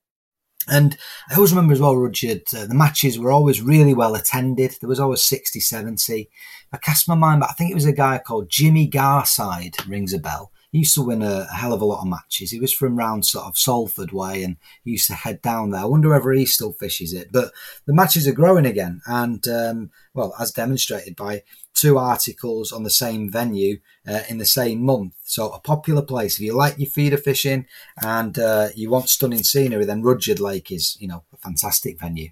And 0.67 0.97
I 1.29 1.35
always 1.35 1.51
remember 1.51 1.73
as 1.73 1.79
well, 1.79 1.95
Rudyard, 1.95 2.43
uh, 2.55 2.65
the 2.65 2.73
matches 2.73 3.17
were 3.17 3.31
always 3.31 3.61
really 3.61 3.93
well 3.93 4.15
attended. 4.15 4.75
There 4.81 4.89
was 4.89 4.99
always 4.99 5.23
60, 5.23 5.59
70. 5.59 6.29
I 6.73 6.77
cast 6.77 7.07
my 7.07 7.15
mind, 7.15 7.41
but 7.41 7.49
I 7.51 7.53
think 7.53 7.71
it 7.71 7.75
was 7.75 7.85
a 7.85 7.93
guy 7.93 8.17
called 8.17 8.49
Jimmy 8.49 8.89
Garside, 8.89 9.87
rings 9.87 10.13
a 10.13 10.19
bell. 10.19 10.51
He 10.71 10.79
used 10.79 10.93
to 10.95 11.01
win 11.01 11.21
a, 11.21 11.47
a, 11.51 11.55
hell 11.55 11.73
of 11.73 11.81
a 11.81 11.85
lot 11.85 12.01
of 12.01 12.07
matches. 12.07 12.51
He 12.51 12.59
was 12.59 12.73
from 12.73 12.97
round 12.97 13.25
sort 13.25 13.45
of 13.45 13.57
Salford 13.57 14.11
way 14.11 14.43
and 14.43 14.57
he 14.83 14.91
used 14.91 15.07
to 15.07 15.13
head 15.13 15.41
down 15.41 15.71
there. 15.71 15.81
I 15.81 15.85
wonder 15.85 16.09
whether 16.09 16.31
he 16.31 16.45
still 16.45 16.73
fishes 16.73 17.13
it. 17.13 17.31
But 17.31 17.51
the 17.85 17.93
matches 17.93 18.27
are 18.27 18.33
growing 18.33 18.65
again. 18.65 19.01
And, 19.05 19.47
um, 19.47 19.91
well, 20.13 20.33
as 20.39 20.51
demonstrated 20.51 21.15
by 21.15 21.43
two 21.73 21.97
articles 21.97 22.71
on 22.71 22.83
the 22.83 22.89
same 22.89 23.31
venue 23.31 23.79
uh, 24.07 24.21
in 24.29 24.37
the 24.37 24.45
same 24.45 24.83
month. 24.83 25.13
So 25.23 25.49
a 25.49 25.59
popular 25.59 26.01
place. 26.01 26.35
If 26.35 26.41
you 26.41 26.53
like 26.53 26.77
your 26.77 26.89
feeder 26.89 27.17
fishing 27.17 27.65
and 28.03 28.37
uh, 28.37 28.69
you 28.75 28.89
want 28.89 29.09
stunning 29.09 29.43
scenery, 29.43 29.85
then 29.85 30.03
Rudyard 30.03 30.39
Lake 30.39 30.71
is, 30.71 30.97
you 30.99 31.07
know, 31.07 31.23
a 31.33 31.37
fantastic 31.37 31.99
venue 31.99 32.29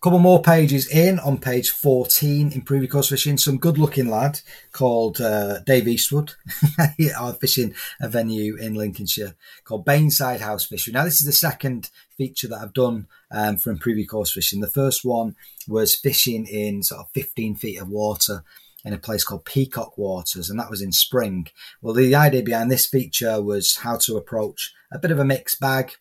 couple 0.00 0.18
more 0.18 0.42
pages 0.42 0.86
in 0.88 1.18
on 1.18 1.38
page 1.38 1.70
14 1.70 2.52
improve 2.52 2.82
your 2.82 2.90
coarse 2.90 3.08
fishing. 3.08 3.36
Some 3.36 3.58
good 3.58 3.78
looking 3.78 4.08
lad 4.08 4.40
called 4.72 5.20
uh, 5.20 5.60
dave 5.60 5.88
eastwood. 5.88 6.34
Are 7.18 7.32
fishing 7.32 7.74
a 8.00 8.08
venue 8.08 8.56
in 8.56 8.74
lincolnshire 8.74 9.34
called 9.64 9.84
bainside 9.84 10.40
house 10.40 10.64
fishing 10.64 10.94
now 10.94 11.04
this 11.04 11.20
is 11.20 11.26
the 11.26 11.32
second 11.32 11.90
feature 12.16 12.48
that 12.48 12.60
i've 12.60 12.72
done 12.72 13.06
um, 13.30 13.56
for 13.56 13.70
improve 13.70 13.98
your 13.98 14.06
course 14.06 14.32
fishing. 14.32 14.60
The 14.60 14.68
first 14.68 15.04
one 15.04 15.36
was 15.66 15.94
fishing 15.94 16.46
in 16.46 16.82
sort 16.82 17.00
of 17.00 17.10
15 17.10 17.56
feet 17.56 17.80
of 17.80 17.88
water 17.88 18.42
in 18.84 18.92
a 18.92 18.98
place 18.98 19.24
called 19.24 19.44
Peacock 19.44 19.98
Waters, 19.98 20.48
and 20.48 20.58
that 20.58 20.70
was 20.70 20.80
in 20.80 20.92
spring. 20.92 21.48
Well, 21.82 21.94
the 21.94 22.14
idea 22.14 22.42
behind 22.42 22.70
this 22.70 22.86
feature 22.86 23.42
was 23.42 23.76
how 23.76 23.96
to 23.98 24.16
approach 24.16 24.72
a 24.92 24.98
bit 24.98 25.10
of 25.10 25.18
a 25.18 25.24
mixed 25.24 25.60
bag 25.60 25.92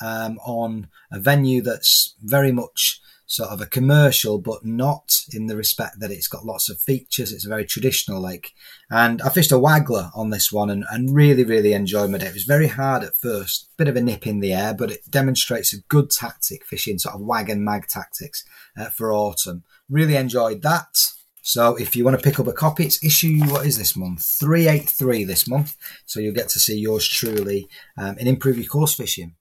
um, 0.00 0.38
on 0.44 0.88
a 1.12 1.20
venue 1.20 1.62
that's 1.62 2.14
very 2.22 2.50
much 2.50 3.00
sort 3.32 3.48
of 3.48 3.62
a 3.62 3.66
commercial, 3.66 4.38
but 4.38 4.62
not 4.62 5.16
in 5.32 5.46
the 5.46 5.56
respect 5.56 5.98
that 6.00 6.10
it's 6.10 6.28
got 6.28 6.44
lots 6.44 6.68
of 6.68 6.78
features. 6.78 7.32
It's 7.32 7.46
a 7.46 7.48
very 7.48 7.64
traditional 7.64 8.20
lake. 8.20 8.52
And 8.90 9.22
I 9.22 9.30
fished 9.30 9.52
a 9.52 9.54
waggler 9.54 10.10
on 10.14 10.28
this 10.28 10.52
one 10.52 10.68
and, 10.68 10.84
and 10.90 11.14
really, 11.14 11.42
really 11.42 11.72
enjoyed 11.72 12.10
my 12.10 12.18
day. 12.18 12.26
It 12.26 12.34
was 12.34 12.42
very 12.42 12.66
hard 12.66 13.02
at 13.02 13.16
first, 13.16 13.70
bit 13.78 13.88
of 13.88 13.96
a 13.96 14.02
nip 14.02 14.26
in 14.26 14.40
the 14.40 14.52
air, 14.52 14.74
but 14.74 14.90
it 14.90 15.10
demonstrates 15.10 15.72
a 15.72 15.80
good 15.88 16.10
tactic 16.10 16.66
fishing, 16.66 16.98
sort 16.98 17.14
of 17.14 17.22
wagon 17.22 17.64
mag 17.64 17.86
tactics 17.86 18.44
uh, 18.76 18.90
for 18.90 19.10
autumn. 19.10 19.64
Really 19.88 20.16
enjoyed 20.16 20.60
that. 20.60 20.98
So 21.40 21.74
if 21.76 21.96
you 21.96 22.04
want 22.04 22.18
to 22.18 22.22
pick 22.22 22.38
up 22.38 22.46
a 22.46 22.52
copy, 22.52 22.84
it's 22.84 23.02
issue, 23.02 23.40
what 23.46 23.64
is 23.64 23.78
this 23.78 23.96
month? 23.96 24.22
383 24.40 25.24
this 25.24 25.48
month. 25.48 25.74
So 26.04 26.20
you'll 26.20 26.34
get 26.34 26.50
to 26.50 26.60
see 26.60 26.78
yours 26.78 27.08
truly 27.08 27.66
um, 27.96 28.18
in 28.18 28.26
Improve 28.26 28.58
Your 28.58 28.66
Coarse 28.66 28.92
Fishing. 28.92 29.36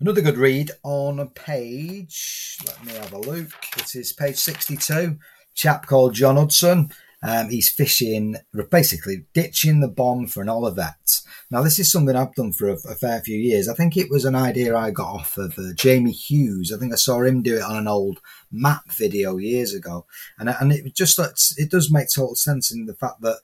Another 0.00 0.20
good 0.20 0.38
read 0.38 0.70
on 0.84 1.18
a 1.18 1.26
page, 1.26 2.56
let 2.64 2.84
me 2.84 2.92
have 2.92 3.12
a 3.12 3.18
look. 3.18 3.50
It 3.76 3.96
is 3.96 4.12
page 4.12 4.36
62, 4.36 5.18
chap 5.56 5.86
called 5.86 6.14
John 6.14 6.36
Hudson. 6.36 6.92
Um, 7.20 7.50
he's 7.50 7.68
fishing, 7.68 8.36
basically 8.70 9.26
ditching 9.34 9.80
the 9.80 9.88
bomb 9.88 10.28
for 10.28 10.40
an 10.40 10.46
olivette. 10.46 11.22
Now, 11.50 11.62
this 11.62 11.80
is 11.80 11.90
something 11.90 12.14
I've 12.14 12.36
done 12.36 12.52
for 12.52 12.68
a, 12.68 12.74
a, 12.74 12.94
fair 12.94 13.20
few 13.22 13.36
years. 13.36 13.68
I 13.68 13.74
think 13.74 13.96
it 13.96 14.08
was 14.08 14.24
an 14.24 14.36
idea 14.36 14.76
I 14.76 14.92
got 14.92 15.12
off 15.12 15.36
of 15.36 15.58
uh, 15.58 15.72
Jamie 15.74 16.12
Hughes. 16.12 16.72
I 16.72 16.78
think 16.78 16.92
I 16.92 16.96
saw 16.96 17.22
him 17.22 17.42
do 17.42 17.56
it 17.56 17.64
on 17.64 17.74
an 17.74 17.88
old 17.88 18.20
map 18.52 18.92
video 18.92 19.36
years 19.38 19.74
ago, 19.74 20.06
and 20.38 20.48
and 20.48 20.70
it 20.70 20.94
just 20.94 21.18
it 21.58 21.72
does 21.72 21.90
make 21.90 22.06
total 22.14 22.36
sense 22.36 22.70
in 22.70 22.86
the 22.86 22.94
fact 22.94 23.20
that. 23.22 23.40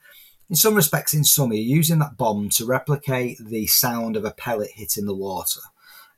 In 0.51 0.57
some 0.57 0.75
respects, 0.75 1.15
in 1.15 1.25
summer, 1.25 1.55
you're 1.55 1.79
using 1.79 2.01
that 2.01 2.19
bomb 2.19 2.51
to 2.51 2.67
replicate 2.67 3.39
the 3.41 3.67
sound 3.67 4.15
of 4.15 4.27
a 4.27 4.31
pellet 4.31 4.73
hitting 4.75 5.07
the 5.07 5.15
water. 5.15 5.61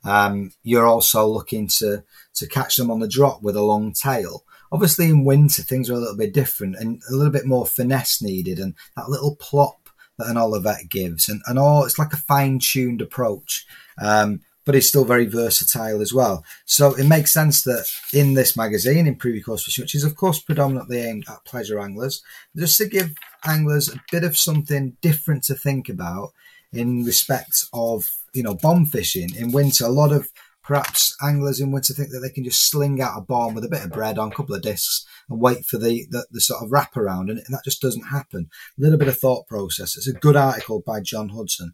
Um, 0.03 0.51
you're 0.63 0.85
also 0.85 1.25
looking 1.27 1.67
to 1.79 2.03
to 2.35 2.47
catch 2.47 2.75
them 2.75 2.91
on 2.91 2.99
the 2.99 3.07
drop 3.07 3.41
with 3.41 3.55
a 3.55 3.63
long 3.63 3.93
tail. 3.93 4.43
Obviously, 4.71 5.09
in 5.09 5.23
winter, 5.23 5.63
things 5.63 5.89
are 5.89 5.93
a 5.93 5.97
little 5.97 6.17
bit 6.17 6.33
different 6.33 6.75
and 6.75 7.01
a 7.09 7.15
little 7.15 7.31
bit 7.31 7.45
more 7.45 7.65
finesse 7.65 8.21
needed, 8.21 8.59
and 8.59 8.75
that 8.95 9.09
little 9.09 9.35
plop 9.35 9.89
that 10.17 10.27
an 10.27 10.35
olivette 10.35 10.89
gives, 10.89 11.29
and, 11.29 11.41
and 11.47 11.59
all 11.59 11.85
it's 11.85 11.99
like 11.99 12.13
a 12.13 12.17
fine 12.17 12.59
tuned 12.59 13.01
approach. 13.01 13.65
Um, 14.01 14.41
but 14.67 14.75
it's 14.75 14.89
still 14.89 15.05
very 15.05 15.25
versatile 15.25 16.01
as 16.01 16.13
well. 16.13 16.43
So 16.65 16.93
it 16.95 17.07
makes 17.07 17.31
sense 17.31 17.63
that 17.63 17.87
in 18.13 18.33
this 18.33 18.57
magazine, 18.57 19.07
in 19.07 19.17
Your 19.23 19.41
Coarse 19.41 19.63
Fishing, 19.63 19.83
which 19.83 19.95
is 19.95 20.03
of 20.03 20.17
course 20.17 20.41
predominantly 20.41 20.99
aimed 20.99 21.23
at 21.29 21.45
pleasure 21.45 21.79
anglers, 21.79 22.21
just 22.53 22.77
to 22.79 22.85
give 22.89 23.13
anglers 23.45 23.87
a 23.87 24.01
bit 24.11 24.25
of 24.25 24.37
something 24.37 24.97
different 25.01 25.43
to 25.45 25.55
think 25.55 25.87
about 25.87 26.33
in 26.73 27.05
respect 27.05 27.63
of 27.71 28.11
you 28.37 28.43
know 28.43 28.55
bomb 28.55 28.85
fishing 28.85 29.35
in 29.35 29.51
winter. 29.51 29.85
A 29.85 29.89
lot 29.89 30.13
of 30.13 30.29
perhaps 30.63 31.15
anglers 31.23 31.59
in 31.59 31.71
winter 31.71 31.93
think 31.93 32.09
that 32.11 32.19
they 32.19 32.29
can 32.29 32.43
just 32.43 32.69
sling 32.69 33.01
out 33.01 33.17
a 33.17 33.21
bomb 33.21 33.55
with 33.55 33.63
a 33.63 33.69
bit 33.69 33.83
of 33.83 33.91
bread 33.91 34.19
on 34.19 34.31
a 34.31 34.35
couple 34.35 34.53
of 34.53 34.61
discs 34.61 35.05
and 35.29 35.39
wait 35.39 35.65
for 35.65 35.77
the, 35.77 36.05
the, 36.11 36.27
the 36.29 36.41
sort 36.41 36.61
of 36.61 36.69
wraparound, 36.69 37.29
and, 37.29 37.39
and 37.39 37.47
that 37.49 37.63
just 37.63 37.81
doesn't 37.81 38.09
happen. 38.09 38.49
A 38.77 38.81
little 38.81 38.99
bit 38.99 39.07
of 39.07 39.17
thought 39.17 39.47
process. 39.47 39.95
It's 39.95 40.09
a 40.09 40.13
good 40.13 40.35
article 40.35 40.83
by 40.85 40.99
John 40.99 41.29
Hudson. 41.29 41.73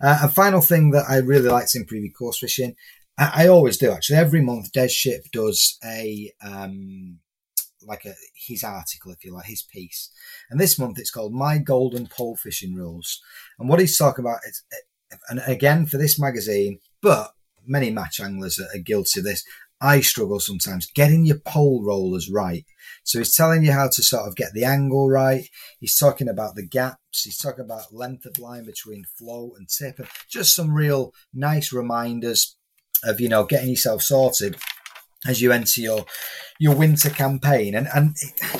Uh, 0.00 0.20
a 0.22 0.28
final 0.28 0.60
thing 0.60 0.90
that 0.90 1.06
I 1.08 1.16
really 1.16 1.48
liked 1.48 1.74
in 1.74 1.86
preview 1.86 2.12
course 2.16 2.38
fishing, 2.38 2.76
I, 3.18 3.44
I, 3.44 3.48
always 3.48 3.78
do 3.78 3.90
actually. 3.90 4.16
Every 4.16 4.42
month, 4.42 4.72
Des 4.72 4.88
Shipp 4.88 5.30
does 5.32 5.78
a 5.84 6.30
um, 6.44 7.20
like 7.86 8.04
a 8.04 8.14
his 8.34 8.62
article, 8.62 9.12
if 9.12 9.24
you 9.24 9.34
like, 9.34 9.46
his 9.46 9.62
piece. 9.62 10.10
And 10.50 10.60
this 10.60 10.78
month 10.78 10.98
it's 10.98 11.10
called 11.10 11.32
My 11.32 11.58
Golden 11.58 12.06
Pole 12.06 12.36
Fishing 12.36 12.74
Rules. 12.74 13.22
And 13.58 13.68
what 13.68 13.80
he's 13.80 13.96
talking 13.96 14.24
about 14.24 14.40
is, 14.46 14.62
and 15.28 15.42
again 15.46 15.86
for 15.86 15.98
this 15.98 16.18
magazine, 16.18 16.78
but 17.02 17.32
many 17.66 17.90
match 17.90 18.20
anglers 18.20 18.58
are, 18.58 18.78
guilty 18.78 19.20
of 19.20 19.24
this. 19.24 19.44
I 19.80 20.00
struggle 20.00 20.40
sometimes 20.40 20.90
getting 20.94 21.26
your 21.26 21.40
pole 21.40 21.84
rollers 21.84 22.30
right. 22.30 22.64
So 23.02 23.18
he's 23.18 23.36
telling 23.36 23.64
you 23.64 23.72
how 23.72 23.88
to 23.88 24.02
sort 24.02 24.26
of 24.26 24.36
get 24.36 24.52
the 24.54 24.64
angle 24.64 25.10
right. 25.10 25.46
He's 25.78 25.98
talking 25.98 26.28
about 26.28 26.54
the 26.54 26.66
gaps. 26.66 27.22
He's 27.24 27.38
talking 27.38 27.64
about 27.64 27.92
length 27.92 28.24
of 28.24 28.38
line 28.38 28.64
between 28.64 29.04
float 29.18 29.52
and 29.58 29.68
tip, 29.68 29.98
and 29.98 30.08
just 30.28 30.54
some 30.54 30.72
real 30.72 31.12
nice 31.34 31.72
reminders 31.72 32.56
of 33.02 33.20
you 33.20 33.28
know 33.28 33.44
getting 33.44 33.70
yourself 33.70 34.02
sorted 34.02 34.56
as 35.26 35.42
you 35.42 35.52
enter 35.52 35.80
your 35.80 36.06
your 36.58 36.74
winter 36.74 37.10
campaign. 37.10 37.74
And 37.74 37.88
and 37.94 38.16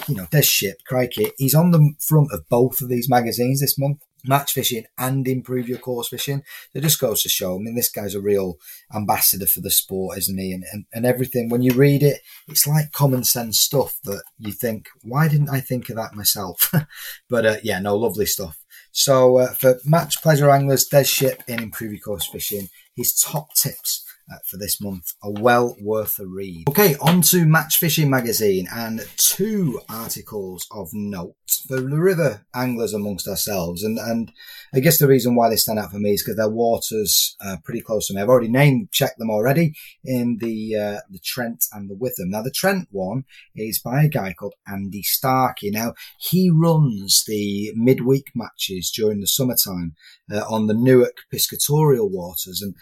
you 0.08 0.16
know, 0.16 0.26
Des 0.30 0.42
Shipp, 0.42 0.78
crikey. 0.86 1.30
He's 1.38 1.54
on 1.54 1.70
the 1.70 1.94
front 2.00 2.32
of 2.32 2.48
both 2.48 2.80
of 2.80 2.88
these 2.88 3.08
magazines 3.08 3.60
this 3.60 3.78
month 3.78 4.00
match 4.24 4.52
fishing 4.52 4.84
and 4.98 5.26
improve 5.28 5.68
your 5.68 5.78
coarse 5.78 6.08
fishing. 6.08 6.42
It 6.74 6.80
just 6.80 7.00
goes 7.00 7.22
to 7.22 7.28
show. 7.28 7.56
I 7.56 7.58
mean, 7.58 7.74
this 7.74 7.90
guy's 7.90 8.14
a 8.14 8.20
real 8.20 8.58
ambassador 8.94 9.46
for 9.46 9.60
the 9.60 9.70
sport, 9.70 10.18
isn't 10.18 10.38
he? 10.38 10.52
And, 10.52 10.64
and, 10.72 10.84
and 10.92 11.06
everything, 11.06 11.48
when 11.48 11.62
you 11.62 11.72
read 11.72 12.02
it, 12.02 12.20
it's 12.48 12.66
like 12.66 12.92
common 12.92 13.24
sense 13.24 13.58
stuff 13.58 13.98
that 14.04 14.22
you 14.38 14.52
think, 14.52 14.88
why 15.02 15.28
didn't 15.28 15.50
I 15.50 15.60
think 15.60 15.88
of 15.90 15.96
that 15.96 16.14
myself? 16.14 16.72
but 17.28 17.46
uh, 17.46 17.56
yeah, 17.62 17.78
no, 17.78 17.96
lovely 17.96 18.26
stuff. 18.26 18.58
So 18.92 19.38
uh, 19.38 19.52
for 19.52 19.78
match 19.84 20.22
pleasure 20.22 20.50
anglers, 20.50 20.84
Des 20.84 21.04
Shipp 21.04 21.42
in 21.48 21.62
Improve 21.62 21.92
Your 21.92 22.00
Coarse 22.00 22.26
Fishing, 22.26 22.68
his 22.94 23.14
top 23.14 23.54
tips 23.54 24.04
uh, 24.30 24.36
for 24.46 24.56
this 24.56 24.80
month 24.80 25.12
are 25.22 25.32
well 25.32 25.76
worth 25.80 26.18
a 26.18 26.26
read. 26.26 26.64
Okay, 26.68 26.94
on 26.96 27.22
to 27.22 27.44
Match 27.44 27.78
Fishing 27.78 28.08
Magazine 28.10 28.66
and 28.72 29.06
two 29.16 29.80
articles 29.88 30.66
of 30.70 30.88
note 30.92 31.34
for 31.68 31.80
the 31.80 32.00
river 32.00 32.44
anglers 32.54 32.94
amongst 32.94 33.28
ourselves. 33.28 33.82
And, 33.82 33.98
and 33.98 34.32
I 34.74 34.80
guess 34.80 34.98
the 34.98 35.08
reason 35.08 35.34
why 35.34 35.48
they 35.48 35.56
stand 35.56 35.78
out 35.78 35.90
for 35.90 35.98
me 35.98 36.12
is 36.12 36.22
because 36.22 36.36
their 36.36 36.48
waters 36.48 37.36
are 37.40 37.60
pretty 37.64 37.80
close 37.80 38.06
to 38.08 38.14
me. 38.14 38.22
I've 38.22 38.28
already 38.28 38.48
name 38.48 38.88
checked 38.92 39.18
them 39.18 39.30
already 39.30 39.74
in 40.04 40.38
the, 40.40 40.76
uh, 40.76 41.00
the 41.10 41.20
Trent 41.22 41.64
and 41.72 41.88
the 41.90 41.96
Witham. 41.96 42.30
Now, 42.30 42.42
the 42.42 42.50
Trent 42.50 42.88
one 42.90 43.24
is 43.54 43.78
by 43.78 44.02
a 44.02 44.08
guy 44.08 44.32
called 44.32 44.54
Andy 44.66 45.02
Starkey. 45.02 45.70
Now, 45.70 45.94
he 46.18 46.50
runs 46.50 47.24
the 47.26 47.72
midweek 47.74 48.30
matches 48.34 48.90
during 48.94 49.20
the 49.20 49.26
summertime 49.26 49.94
uh, 50.32 50.44
on 50.48 50.66
the 50.66 50.74
Newark 50.74 51.18
piscatorial 51.32 52.10
waters. 52.10 52.60
And 52.62 52.74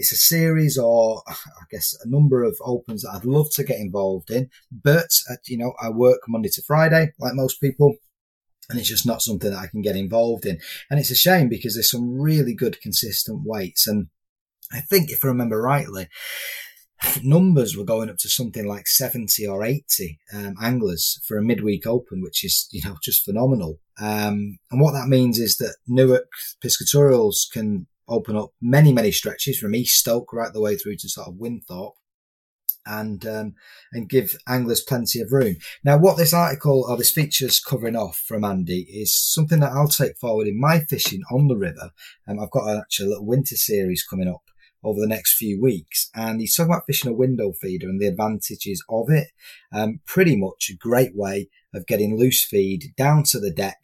it's 0.00 0.12
a 0.12 0.16
series 0.16 0.78
or 0.78 1.22
I 1.28 1.64
guess 1.70 1.94
a 2.02 2.08
number 2.08 2.42
of 2.42 2.56
opens 2.62 3.02
that 3.02 3.12
I'd 3.14 3.26
love 3.26 3.50
to 3.52 3.64
get 3.64 3.78
involved 3.78 4.30
in, 4.30 4.48
but 4.72 5.10
uh, 5.30 5.36
you 5.46 5.58
know, 5.58 5.74
I 5.80 5.90
work 5.90 6.20
Monday 6.26 6.48
to 6.54 6.62
Friday 6.62 7.12
like 7.18 7.34
most 7.34 7.60
people. 7.60 7.96
And 8.68 8.78
it's 8.78 8.88
just 8.88 9.04
not 9.04 9.20
something 9.20 9.50
that 9.50 9.58
I 9.58 9.66
can 9.66 9.82
get 9.82 9.96
involved 9.96 10.46
in. 10.46 10.60
And 10.88 11.00
it's 11.00 11.10
a 11.10 11.16
shame 11.16 11.48
because 11.48 11.74
there's 11.74 11.90
some 11.90 12.20
really 12.20 12.54
good 12.54 12.80
consistent 12.80 13.40
weights. 13.44 13.88
And 13.88 14.06
I 14.70 14.78
think 14.78 15.10
if 15.10 15.24
I 15.24 15.28
remember 15.28 15.60
rightly, 15.60 16.08
numbers 17.24 17.76
were 17.76 17.82
going 17.82 18.08
up 18.08 18.18
to 18.18 18.28
something 18.28 18.64
like 18.68 18.86
70 18.86 19.44
or 19.44 19.64
80 19.64 20.20
um, 20.32 20.54
anglers 20.62 21.20
for 21.26 21.36
a 21.36 21.42
midweek 21.42 21.84
open, 21.84 22.22
which 22.22 22.44
is, 22.44 22.68
you 22.70 22.80
know, 22.84 22.96
just 23.02 23.24
phenomenal. 23.24 23.80
Um, 24.00 24.58
and 24.70 24.80
what 24.80 24.92
that 24.92 25.08
means 25.08 25.40
is 25.40 25.56
that 25.56 25.74
Newark 25.88 26.28
piscatorials 26.64 27.50
can 27.52 27.88
open 28.10 28.36
up 28.36 28.50
many, 28.60 28.92
many 28.92 29.12
stretches 29.12 29.58
from 29.58 29.74
East 29.74 29.96
Stoke 29.96 30.32
right 30.32 30.52
the 30.52 30.60
way 30.60 30.76
through 30.76 30.96
to 30.96 31.08
sort 31.08 31.28
of 31.28 31.36
Winthorpe 31.36 31.94
and 32.86 33.26
um, 33.26 33.54
and 33.92 34.08
give 34.08 34.36
anglers 34.48 34.82
plenty 34.82 35.20
of 35.20 35.32
room. 35.32 35.56
Now, 35.84 35.98
what 35.98 36.16
this 36.16 36.34
article 36.34 36.84
or 36.88 36.96
this 36.96 37.12
feature's 37.12 37.60
covering 37.60 37.96
off 37.96 38.16
from 38.16 38.44
Andy 38.44 38.86
is 38.90 39.12
something 39.12 39.60
that 39.60 39.72
I'll 39.72 39.88
take 39.88 40.16
forward 40.18 40.46
in 40.46 40.60
my 40.60 40.80
fishing 40.80 41.22
on 41.30 41.48
the 41.48 41.56
river. 41.56 41.90
Um, 42.26 42.40
I've 42.40 42.50
got 42.50 42.68
an 42.68 42.78
actual 42.78 43.08
little 43.08 43.26
winter 43.26 43.56
series 43.56 44.04
coming 44.04 44.28
up 44.28 44.42
over 44.82 44.98
the 44.98 45.06
next 45.06 45.36
few 45.36 45.60
weeks, 45.60 46.10
and 46.14 46.40
he's 46.40 46.56
talking 46.56 46.72
about 46.72 46.86
fishing 46.86 47.10
a 47.10 47.14
window 47.14 47.52
feeder 47.52 47.88
and 47.88 48.00
the 48.00 48.06
advantages 48.06 48.82
of 48.88 49.10
it. 49.10 49.28
Um, 49.72 50.00
pretty 50.06 50.36
much 50.36 50.70
a 50.70 50.76
great 50.76 51.14
way 51.14 51.48
of 51.74 51.86
getting 51.86 52.18
loose 52.18 52.44
feed 52.44 52.94
down 52.96 53.24
to 53.24 53.38
the 53.38 53.52
deck 53.52 53.78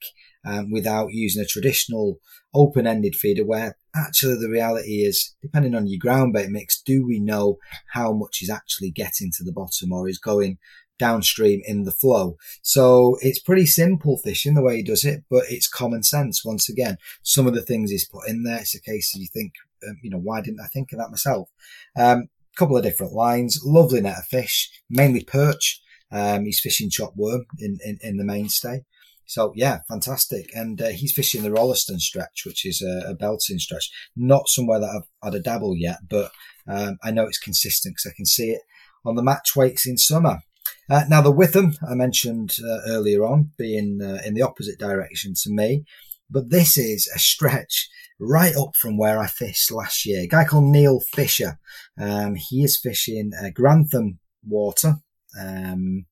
um, 0.44 0.70
without 0.70 1.12
using 1.12 1.42
a 1.42 1.46
traditional 1.46 2.18
open-ended 2.54 3.14
feeder 3.14 3.44
where 3.44 3.76
actually 3.96 4.34
the 4.34 4.50
reality 4.50 5.02
is 5.02 5.34
depending 5.42 5.74
on 5.74 5.86
your 5.86 5.98
ground 5.98 6.32
bait 6.32 6.50
mix 6.50 6.80
do 6.80 7.06
we 7.06 7.20
know 7.20 7.58
how 7.92 8.12
much 8.12 8.42
is 8.42 8.50
actually 8.50 8.90
getting 8.90 9.30
to 9.36 9.44
the 9.44 9.52
bottom 9.52 9.92
or 9.92 10.08
is 10.08 10.18
going 10.18 10.58
downstream 10.98 11.60
in 11.66 11.84
the 11.84 11.92
flow? 11.92 12.36
So 12.62 13.18
it's 13.20 13.38
pretty 13.38 13.66
simple 13.66 14.18
fishing 14.18 14.54
the 14.54 14.62
way 14.62 14.76
he 14.76 14.82
does 14.82 15.04
it 15.04 15.24
but 15.30 15.44
it's 15.48 15.68
common 15.68 16.02
sense. 16.02 16.44
Once 16.44 16.68
again 16.68 16.96
some 17.22 17.46
of 17.46 17.54
the 17.54 17.62
things 17.62 17.90
he's 17.90 18.08
put 18.08 18.28
in 18.28 18.42
there 18.42 18.60
it's 18.60 18.74
a 18.74 18.80
case 18.80 19.14
of 19.14 19.20
you 19.20 19.28
think 19.32 19.52
um, 19.86 19.96
you 20.02 20.10
know 20.10 20.18
why 20.18 20.40
didn't 20.40 20.60
i 20.62 20.66
think 20.66 20.92
of 20.92 20.98
that 20.98 21.10
myself? 21.10 21.48
Um, 21.96 22.28
couple 22.56 22.76
of 22.76 22.82
different 22.82 23.12
lines 23.12 23.60
lovely 23.64 24.00
net 24.00 24.18
of 24.18 24.24
fish 24.24 24.70
mainly 24.88 25.22
perch. 25.22 25.82
Um, 26.10 26.44
he's 26.44 26.60
fishing 26.60 26.88
chop 26.88 27.12
worm 27.16 27.44
in, 27.58 27.78
in, 27.84 27.98
in 28.00 28.16
the 28.16 28.24
mainstay 28.24 28.84
so 29.26 29.52
yeah, 29.56 29.80
fantastic. 29.88 30.50
And 30.54 30.80
uh, 30.80 30.88
he's 30.88 31.12
fishing 31.12 31.42
the 31.42 31.52
Rolleston 31.52 31.98
stretch, 31.98 32.44
which 32.46 32.64
is 32.64 32.80
a, 32.80 33.10
a, 33.10 33.14
belting 33.14 33.58
stretch. 33.58 33.90
Not 34.16 34.48
somewhere 34.48 34.80
that 34.80 35.02
I've 35.22 35.32
had 35.32 35.34
a 35.34 35.42
dabble 35.42 35.76
yet, 35.76 35.98
but 36.08 36.30
um, 36.68 36.98
I 37.02 37.10
know 37.10 37.26
it's 37.26 37.38
consistent 37.38 37.96
because 37.96 38.12
I 38.12 38.16
can 38.16 38.26
see 38.26 38.50
it 38.50 38.62
on 39.04 39.16
the 39.16 39.22
match 39.22 39.56
weights 39.56 39.86
in 39.86 39.98
summer. 39.98 40.40
Uh, 40.88 41.04
now 41.08 41.20
the 41.20 41.32
Witham 41.32 41.74
I 41.88 41.94
mentioned 41.94 42.56
uh, 42.64 42.78
earlier 42.88 43.24
on 43.24 43.50
being 43.58 44.00
uh, 44.02 44.20
in 44.24 44.34
the 44.34 44.42
opposite 44.42 44.78
direction 44.78 45.34
to 45.42 45.50
me, 45.50 45.84
but 46.30 46.50
this 46.50 46.78
is 46.78 47.10
a 47.14 47.18
stretch 47.18 47.88
right 48.18 48.56
up 48.56 48.76
from 48.76 48.96
where 48.96 49.18
I 49.18 49.26
fished 49.26 49.70
last 49.70 50.06
year. 50.06 50.22
A 50.22 50.28
guy 50.28 50.44
called 50.44 50.64
Neil 50.64 51.00
Fisher. 51.00 51.58
Um, 52.00 52.36
he 52.36 52.62
is 52.62 52.80
fishing 52.80 53.32
uh, 53.38 53.50
Grantham 53.52 54.20
water. 54.44 54.96
Um, 55.38 56.06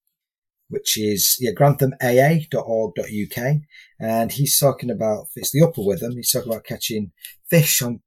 which 0.68 0.98
is 0.98 1.36
yeah, 1.40 1.52
granthamaa.org.uk. 1.52 3.54
And 4.00 4.32
he's 4.32 4.58
talking 4.58 4.90
about, 4.90 5.26
it's 5.36 5.52
the 5.52 5.62
upper 5.62 5.82
Witham, 5.82 6.12
he's 6.12 6.30
talking 6.30 6.52
about 6.52 6.64
catching 6.64 7.12
fish 7.48 7.82
on 7.82 8.00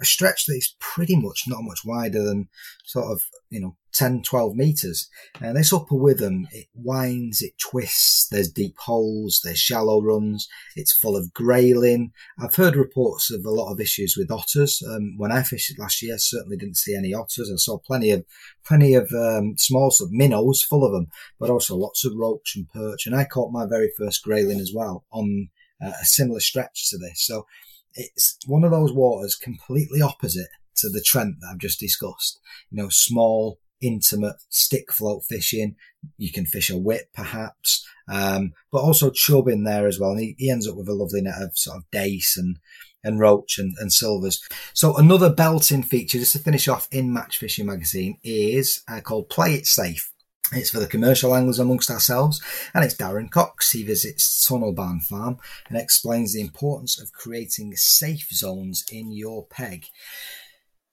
a 0.00 0.04
stretch 0.04 0.46
that 0.46 0.54
is 0.54 0.74
pretty 0.80 1.16
much 1.16 1.42
not 1.46 1.62
much 1.62 1.80
wider 1.84 2.22
than 2.22 2.48
sort 2.84 3.12
of, 3.12 3.22
you 3.50 3.60
know, 3.60 3.76
10, 3.94 4.22
12 4.22 4.54
meters. 4.54 5.08
And 5.40 5.56
this 5.56 5.72
upper 5.72 5.94
Witham, 5.94 6.46
it 6.52 6.66
winds, 6.74 7.42
it 7.42 7.52
twists, 7.58 8.28
there's 8.28 8.50
deep 8.50 8.76
holes, 8.78 9.40
there's 9.44 9.58
shallow 9.58 10.02
runs, 10.02 10.48
it's 10.76 10.92
full 10.92 11.16
of 11.16 11.32
grayling. 11.32 12.12
I've 12.38 12.56
heard 12.56 12.76
reports 12.76 13.30
of 13.30 13.44
a 13.44 13.50
lot 13.50 13.72
of 13.72 13.80
issues 13.80 14.16
with 14.16 14.30
otters. 14.30 14.82
Um, 14.88 15.14
when 15.16 15.32
I 15.32 15.42
fished 15.42 15.70
it 15.70 15.80
last 15.80 16.02
year, 16.02 16.14
I 16.14 16.18
certainly 16.18 16.56
didn't 16.56 16.76
see 16.76 16.94
any 16.94 17.14
otters. 17.14 17.50
I 17.52 17.56
saw 17.56 17.78
plenty 17.78 18.10
of, 18.10 18.24
plenty 18.66 18.94
of, 18.94 19.10
um, 19.12 19.54
small 19.58 19.90
sort 19.90 20.08
of 20.08 20.12
minnows 20.12 20.62
full 20.62 20.84
of 20.84 20.92
them, 20.92 21.08
but 21.38 21.50
also 21.50 21.76
lots 21.76 22.04
of 22.04 22.14
roach 22.16 22.54
and 22.56 22.68
perch. 22.68 23.06
And 23.06 23.14
I 23.14 23.24
caught 23.24 23.52
my 23.52 23.66
very 23.66 23.90
first 23.96 24.22
grayling 24.22 24.60
as 24.60 24.72
well 24.74 25.04
on 25.12 25.48
uh, 25.84 25.92
a 26.00 26.04
similar 26.04 26.40
stretch 26.40 26.90
to 26.90 26.98
this. 26.98 27.24
So 27.24 27.46
it's 27.94 28.38
one 28.46 28.64
of 28.64 28.70
those 28.70 28.92
waters 28.92 29.34
completely 29.34 30.02
opposite 30.02 30.48
to 30.76 30.88
the 30.88 31.00
Trent 31.00 31.36
that 31.40 31.50
I've 31.52 31.58
just 31.58 31.80
discussed. 31.80 32.40
You 32.70 32.82
know, 32.82 32.88
small, 32.90 33.58
intimate 33.80 34.36
stick 34.48 34.92
float 34.92 35.22
fishing. 35.28 35.76
You 36.16 36.32
can 36.32 36.46
fish 36.46 36.70
a 36.70 36.78
whip 36.78 37.08
perhaps, 37.14 37.86
um, 38.08 38.52
but 38.70 38.82
also 38.82 39.10
chub 39.10 39.48
in 39.48 39.64
there 39.64 39.86
as 39.86 39.98
well. 39.98 40.10
And 40.12 40.20
he, 40.20 40.34
he, 40.38 40.50
ends 40.50 40.68
up 40.68 40.76
with 40.76 40.88
a 40.88 40.94
lovely 40.94 41.22
net 41.22 41.40
of 41.40 41.56
sort 41.56 41.78
of 41.78 41.90
dace 41.90 42.36
and, 42.36 42.58
and 43.02 43.20
roach 43.20 43.58
and, 43.58 43.74
and 43.78 43.92
silvers. 43.92 44.40
So 44.72 44.96
another 44.96 45.32
belting 45.32 45.82
feature, 45.82 46.18
just 46.18 46.32
to 46.32 46.38
finish 46.38 46.68
off 46.68 46.88
in 46.90 47.12
Match 47.12 47.38
Fishing 47.38 47.66
Magazine, 47.66 48.18
is 48.22 48.82
uh, 48.88 49.00
called 49.00 49.28
Play 49.28 49.54
It 49.54 49.66
Safe. 49.66 50.10
It's 50.52 50.70
for 50.70 50.78
the 50.78 50.86
commercial 50.86 51.34
anglers 51.34 51.58
amongst 51.58 51.90
ourselves, 51.90 52.40
and 52.74 52.84
it's 52.84 52.94
Darren 52.94 53.30
Cox. 53.30 53.72
He 53.72 53.82
visits 53.82 54.46
Tunnelbarn 54.46 55.00
Farm 55.02 55.38
and 55.68 55.78
explains 55.78 56.32
the 56.32 56.42
importance 56.42 57.00
of 57.00 57.12
creating 57.12 57.74
safe 57.76 58.28
zones 58.30 58.84
in 58.92 59.10
your 59.10 59.46
peg. 59.46 59.86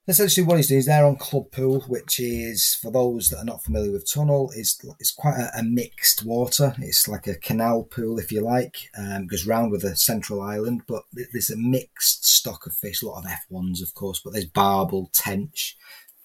Essentially, 0.08 0.44
what 0.44 0.56
he's 0.56 0.66
doing 0.66 0.80
is 0.80 0.86
they're 0.86 1.06
on 1.06 1.14
Club 1.14 1.52
Pool, 1.52 1.82
which 1.82 2.18
is, 2.18 2.74
for 2.74 2.90
those 2.90 3.28
that 3.28 3.38
are 3.38 3.44
not 3.44 3.62
familiar 3.62 3.92
with 3.92 4.10
Tunnel, 4.10 4.50
is 4.50 4.80
it's 4.98 5.12
quite 5.12 5.38
a, 5.38 5.60
a, 5.60 5.62
mixed 5.62 6.24
water. 6.24 6.74
It's 6.78 7.06
like 7.06 7.28
a 7.28 7.36
canal 7.36 7.84
pool, 7.84 8.18
if 8.18 8.32
you 8.32 8.40
like, 8.40 8.90
um, 8.98 9.28
goes 9.28 9.46
round 9.46 9.70
with 9.70 9.84
a 9.84 9.94
central 9.94 10.42
island, 10.42 10.82
but 10.88 11.04
there's 11.12 11.50
a 11.50 11.56
mixed 11.56 12.26
stock 12.26 12.66
of 12.66 12.74
fish, 12.74 13.00
a 13.00 13.06
lot 13.06 13.24
of 13.24 13.30
F1s, 13.30 13.80
of 13.80 13.94
course, 13.94 14.20
but 14.24 14.32
there's 14.32 14.44
barbel, 14.44 15.08
tench, 15.12 15.76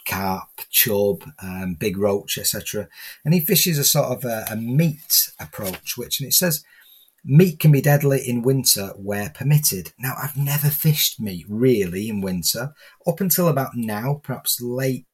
carp, 0.08 0.62
chub, 0.72 1.24
um, 1.44 1.76
big 1.76 2.00
roach, 2.00 2.40
etc. 2.40 2.88
And 3.24 3.36
he 3.36 3.40
fishes 3.42 3.78
a 3.78 3.84
sort 3.84 4.08
of 4.08 4.26
a, 4.26 4.46
a 4.50 4.56
meat 4.56 5.30
approach, 5.40 5.98
which, 5.98 6.20
and 6.20 6.28
it 6.28 6.34
says, 6.34 6.64
Meat 7.30 7.60
can 7.60 7.74
be 7.74 7.82
deadly 7.82 8.22
in 8.26 8.42
winter 8.42 8.94
where 8.96 9.30
permitted. 9.30 9.92
Now, 10.00 10.14
I've 10.18 10.38
never 10.38 10.70
fished 10.70 11.20
meat 11.20 11.46
really 11.50 12.08
in 12.08 12.22
winter 12.22 12.74
up 13.06 13.20
until 13.20 13.50
about 13.50 13.76
now, 13.76 14.22
perhaps 14.24 14.62
late 14.62 15.06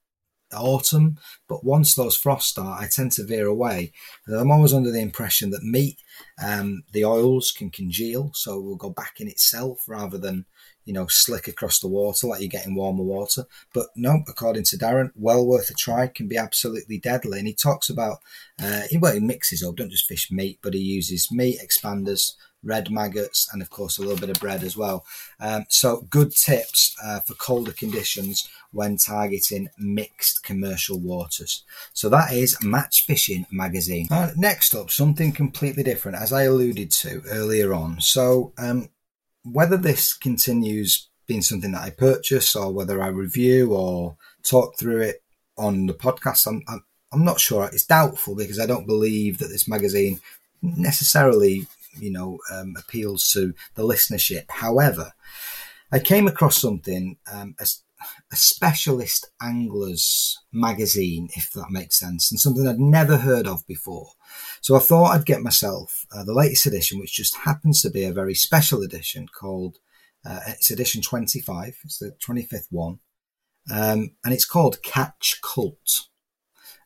autumn. 0.53 1.17
But 1.49 1.65
once 1.65 1.95
those 1.95 2.15
frosts 2.15 2.51
start, 2.51 2.83
I 2.83 2.87
tend 2.87 3.13
to 3.13 3.25
veer 3.25 3.47
away. 3.47 3.93
I'm 4.27 4.51
always 4.51 4.73
under 4.73 4.91
the 4.91 5.01
impression 5.01 5.49
that 5.51 5.63
meat, 5.63 5.97
um, 6.43 6.83
the 6.91 7.03
oils 7.03 7.51
can 7.51 7.71
congeal, 7.71 8.31
so 8.35 8.59
it 8.59 8.63
will 8.63 8.75
go 8.75 8.91
back 8.91 9.15
in 9.19 9.27
itself 9.27 9.79
rather 9.87 10.19
than 10.19 10.45
you 10.85 10.93
know 10.93 11.07
slick 11.07 11.47
across 11.47 11.79
the 11.79 11.87
water 11.87 12.27
like 12.27 12.41
you 12.41 12.49
get 12.49 12.65
in 12.65 12.75
warmer 12.75 13.03
water. 13.03 13.45
But 13.73 13.87
no, 13.95 14.23
according 14.27 14.63
to 14.65 14.77
Darren, 14.77 15.11
well 15.15 15.45
worth 15.45 15.69
a 15.69 15.73
try. 15.73 16.07
Can 16.07 16.27
be 16.27 16.37
absolutely 16.37 16.99
deadly. 16.99 17.39
And 17.39 17.47
he 17.47 17.53
talks 17.53 17.89
about 17.89 18.19
uh, 18.61 18.83
well, 18.99 19.13
he 19.13 19.19
mixes 19.19 19.63
up. 19.63 19.75
Don't 19.75 19.91
just 19.91 20.07
fish 20.07 20.31
meat, 20.31 20.59
but 20.61 20.73
he 20.73 20.79
uses 20.79 21.31
meat 21.31 21.59
expanders 21.63 22.33
red 22.63 22.89
maggots, 22.89 23.49
and 23.51 23.61
of 23.61 23.69
course 23.69 23.97
a 23.97 24.01
little 24.01 24.17
bit 24.17 24.29
of 24.29 24.41
bread 24.41 24.63
as 24.63 24.77
well. 24.77 25.05
Um, 25.39 25.65
so 25.69 26.07
good 26.09 26.31
tips 26.31 26.95
uh, 27.03 27.19
for 27.19 27.33
colder 27.35 27.73
conditions 27.73 28.47
when 28.71 28.97
targeting 28.97 29.69
mixed 29.77 30.43
commercial 30.43 30.99
waters. 30.99 31.63
So 31.93 32.09
that 32.09 32.33
is 32.33 32.57
Match 32.63 33.05
Fishing 33.05 33.45
Magazine. 33.51 34.07
Uh, 34.09 34.31
next 34.35 34.73
up, 34.73 34.89
something 34.89 35.31
completely 35.31 35.83
different, 35.83 36.17
as 36.17 36.33
I 36.33 36.43
alluded 36.43 36.91
to 36.91 37.21
earlier 37.29 37.73
on. 37.73 37.99
So 37.99 38.53
um, 38.57 38.89
whether 39.43 39.77
this 39.77 40.13
continues 40.13 41.09
being 41.27 41.41
something 41.41 41.71
that 41.71 41.81
I 41.81 41.89
purchase 41.89 42.55
or 42.55 42.71
whether 42.71 43.01
I 43.01 43.07
review 43.07 43.73
or 43.73 44.17
talk 44.43 44.77
through 44.77 45.01
it 45.01 45.23
on 45.57 45.85
the 45.85 45.93
podcast, 45.93 46.47
I'm, 46.47 46.61
I'm, 46.67 46.83
I'm 47.11 47.23
not 47.23 47.39
sure. 47.39 47.69
It's 47.71 47.85
doubtful 47.85 48.35
because 48.35 48.59
I 48.59 48.65
don't 48.65 48.87
believe 48.87 49.37
that 49.37 49.47
this 49.47 49.67
magazine 49.67 50.19
necessarily 50.61 51.67
you 51.99 52.11
know 52.11 52.39
um, 52.51 52.75
appeals 52.77 53.29
to 53.31 53.53
the 53.75 53.83
listenership. 53.83 54.45
However, 54.49 55.11
I 55.91 55.99
came 55.99 56.27
across 56.27 56.59
something 56.59 57.17
um, 57.31 57.55
a, 57.59 57.67
a 58.31 58.35
specialist 58.35 59.29
anglers 59.41 60.39
magazine, 60.51 61.29
if 61.35 61.51
that 61.51 61.69
makes 61.69 61.99
sense, 61.99 62.31
and 62.31 62.39
something 62.39 62.67
I'd 62.67 62.79
never 62.79 63.17
heard 63.17 63.47
of 63.47 63.65
before. 63.67 64.11
So 64.61 64.75
I 64.75 64.79
thought 64.79 65.11
I'd 65.11 65.25
get 65.25 65.41
myself 65.41 66.05
uh, 66.15 66.23
the 66.23 66.33
latest 66.33 66.65
edition, 66.65 66.99
which 66.99 67.13
just 67.13 67.35
happens 67.37 67.81
to 67.81 67.89
be 67.89 68.03
a 68.03 68.13
very 68.13 68.35
special 68.35 68.81
edition 68.81 69.27
called 69.27 69.77
uh, 70.25 70.39
it's 70.47 70.71
edition 70.71 71.01
25. 71.01 71.77
It's 71.83 71.99
the 71.99 72.15
25th 72.25 72.67
one. 72.69 72.99
Um, 73.71 74.15
and 74.23 74.33
it's 74.33 74.45
called 74.45 74.81
Catch 74.81 75.39
Cult. 75.41 76.07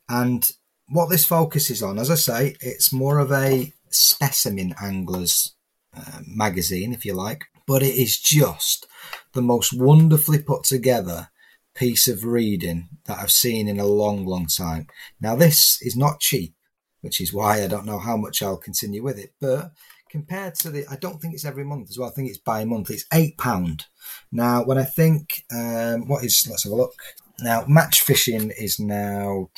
And 0.10 0.50
what 0.88 1.10
this 1.10 1.26
focuses 1.26 1.84
on, 1.84 2.00
as 2.00 2.10
I 2.10 2.16
say, 2.16 2.56
it's 2.62 2.94
more 2.94 3.20
of 3.20 3.32
a 3.32 3.74
specimen 3.90 4.74
anglers 4.82 5.56
uh, 5.96 6.20
magazine, 6.26 6.94
if 6.94 7.06
you 7.06 7.14
like, 7.14 7.46
but 7.68 7.84
it 7.84 7.94
is 7.94 8.18
just 8.18 8.88
the 9.34 9.42
most 9.42 9.74
wonderfully 9.74 10.42
put 10.42 10.64
together 10.64 11.30
piece 11.76 12.08
of 12.08 12.26
reading 12.26 12.90
that 13.06 13.20
I've 13.20 13.32
seen 13.32 13.68
in 13.68 13.80
a 13.80 13.86
long, 13.86 14.26
long 14.26 14.48
time. 14.48 14.88
Now, 15.22 15.36
this 15.36 15.80
is 15.82 15.96
not 15.96 16.20
cheap, 16.20 16.56
which 17.02 17.22
is 17.22 17.32
why 17.32 17.62
I 17.62 17.68
don't 17.68 17.86
know 17.86 18.00
how 18.00 18.18
much 18.18 18.42
I'll 18.42 18.58
continue 18.58 19.04
with 19.04 19.20
it, 19.20 19.34
but 19.40 19.72
compared 20.10 20.56
to 20.56 20.72
the, 20.72 20.86
I 20.90 20.96
don't 20.96 21.22
think 21.22 21.34
it's 21.36 21.46
every 21.46 21.66
month 21.66 21.90
as 21.90 22.00
well. 22.00 22.10
I 22.10 22.14
think 22.14 22.30
it's 22.30 22.40
bi 22.40 22.66
month. 22.66 22.90
It's 22.90 23.06
eight 23.14 23.38
pound. 23.38 23.86
Now, 24.32 24.64
when 24.64 24.78
I 24.78 24.86
think, 24.86 25.44
um, 25.54 26.08
what 26.08 26.24
is? 26.24 26.48
Let's 26.50 26.64
have 26.64 26.74
a 26.74 26.76
look. 26.76 26.96
Now, 27.40 27.66
match 27.68 28.02
fishing 28.02 28.52
is 28.58 28.80
now 28.80 29.50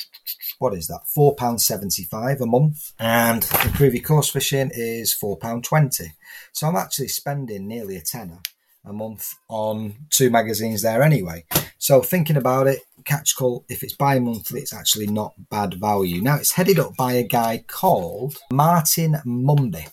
what 0.58 0.74
is 0.74 0.86
that? 0.88 1.00
Four 1.06 1.34
pound 1.34 1.60
seventy 1.60 2.04
five 2.04 2.40
a 2.40 2.46
month, 2.46 2.92
and 2.98 3.48
improving 3.64 4.02
coarse 4.02 4.28
fishing 4.28 4.70
is 4.74 5.12
four 5.12 5.36
pound 5.36 5.64
twenty. 5.64 6.12
So 6.52 6.68
I'm 6.68 6.76
actually 6.76 7.08
spending 7.08 7.66
nearly 7.66 7.96
a 7.96 8.02
tenner 8.02 8.38
a 8.84 8.92
month 8.92 9.34
on 9.48 9.94
two 10.10 10.30
magazines 10.30 10.82
there 10.82 11.02
anyway. 11.02 11.44
So 11.78 12.02
thinking 12.02 12.36
about 12.36 12.66
it, 12.66 12.80
Catch 13.04 13.36
Cult, 13.36 13.64
if 13.68 13.82
it's 13.82 13.94
bi-monthly, 13.94 14.60
it's 14.60 14.74
actually 14.74 15.06
not 15.06 15.34
bad 15.50 15.74
value. 15.74 16.20
Now 16.20 16.36
it's 16.36 16.52
headed 16.52 16.78
up 16.78 16.96
by 16.96 17.14
a 17.14 17.22
guy 17.22 17.64
called 17.66 18.36
Martin 18.52 19.16
Mumby. 19.26 19.88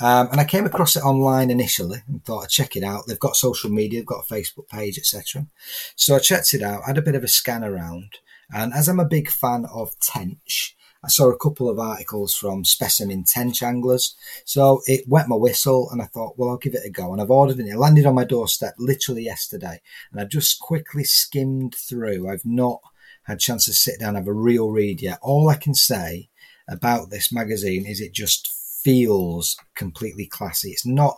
Um, 0.00 0.28
and 0.30 0.40
I 0.40 0.44
came 0.44 0.66
across 0.66 0.94
it 0.96 1.04
online 1.04 1.50
initially 1.50 2.02
and 2.06 2.24
thought 2.24 2.44
I'd 2.44 2.50
check 2.50 2.76
it 2.76 2.84
out. 2.84 3.06
They've 3.06 3.18
got 3.18 3.36
social 3.36 3.70
media, 3.70 4.00
they've 4.00 4.06
got 4.06 4.24
a 4.28 4.34
Facebook 4.34 4.68
page, 4.68 4.98
etc. 4.98 5.46
So 5.94 6.16
I 6.16 6.18
checked 6.18 6.52
it 6.52 6.62
out, 6.62 6.84
had 6.86 6.98
a 6.98 7.02
bit 7.02 7.14
of 7.14 7.24
a 7.24 7.28
scan 7.28 7.64
around, 7.64 8.18
and 8.52 8.72
as 8.72 8.88
I'm 8.88 9.00
a 9.00 9.04
big 9.04 9.30
fan 9.30 9.64
of 9.72 9.98
tench, 10.00 10.76
I 11.06 11.08
saw 11.08 11.30
a 11.30 11.38
couple 11.38 11.68
of 11.68 11.78
articles 11.78 12.34
from 12.34 12.64
specimen 12.64 13.24
tench 13.24 13.62
anglers. 13.62 14.16
So 14.44 14.80
it 14.86 15.06
wet 15.06 15.28
my 15.28 15.36
whistle 15.36 15.88
and 15.90 16.02
I 16.02 16.06
thought, 16.06 16.36
well, 16.36 16.50
I'll 16.50 16.56
give 16.56 16.74
it 16.74 16.84
a 16.84 16.90
go. 16.90 17.12
And 17.12 17.20
I've 17.20 17.30
ordered 17.30 17.60
it. 17.60 17.68
It 17.68 17.76
landed 17.76 18.06
on 18.06 18.14
my 18.16 18.24
doorstep 18.24 18.74
literally 18.78 19.22
yesterday. 19.22 19.80
And 20.10 20.20
I've 20.20 20.30
just 20.30 20.58
quickly 20.58 21.04
skimmed 21.04 21.76
through. 21.76 22.28
I've 22.28 22.44
not 22.44 22.80
had 23.22 23.36
a 23.36 23.40
chance 23.40 23.66
to 23.66 23.72
sit 23.72 24.00
down 24.00 24.10
and 24.10 24.18
have 24.18 24.26
a 24.26 24.32
real 24.32 24.70
read 24.70 25.00
yet. 25.00 25.20
All 25.22 25.48
I 25.48 25.54
can 25.54 25.74
say 25.74 26.28
about 26.68 27.10
this 27.10 27.32
magazine 27.32 27.86
is 27.86 28.00
it 28.00 28.12
just 28.12 28.55
feels 28.86 29.56
completely 29.74 30.26
classy. 30.26 30.70
It's 30.70 30.86
not 30.86 31.16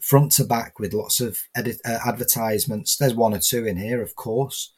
front 0.00 0.30
to 0.32 0.44
back 0.44 0.78
with 0.78 0.94
lots 0.94 1.20
of 1.20 1.40
edit, 1.56 1.78
uh, 1.84 1.98
advertisements. 2.06 2.96
There's 2.96 3.16
one 3.16 3.34
or 3.34 3.40
two 3.40 3.66
in 3.66 3.76
here, 3.76 4.00
of 4.00 4.14
course, 4.14 4.72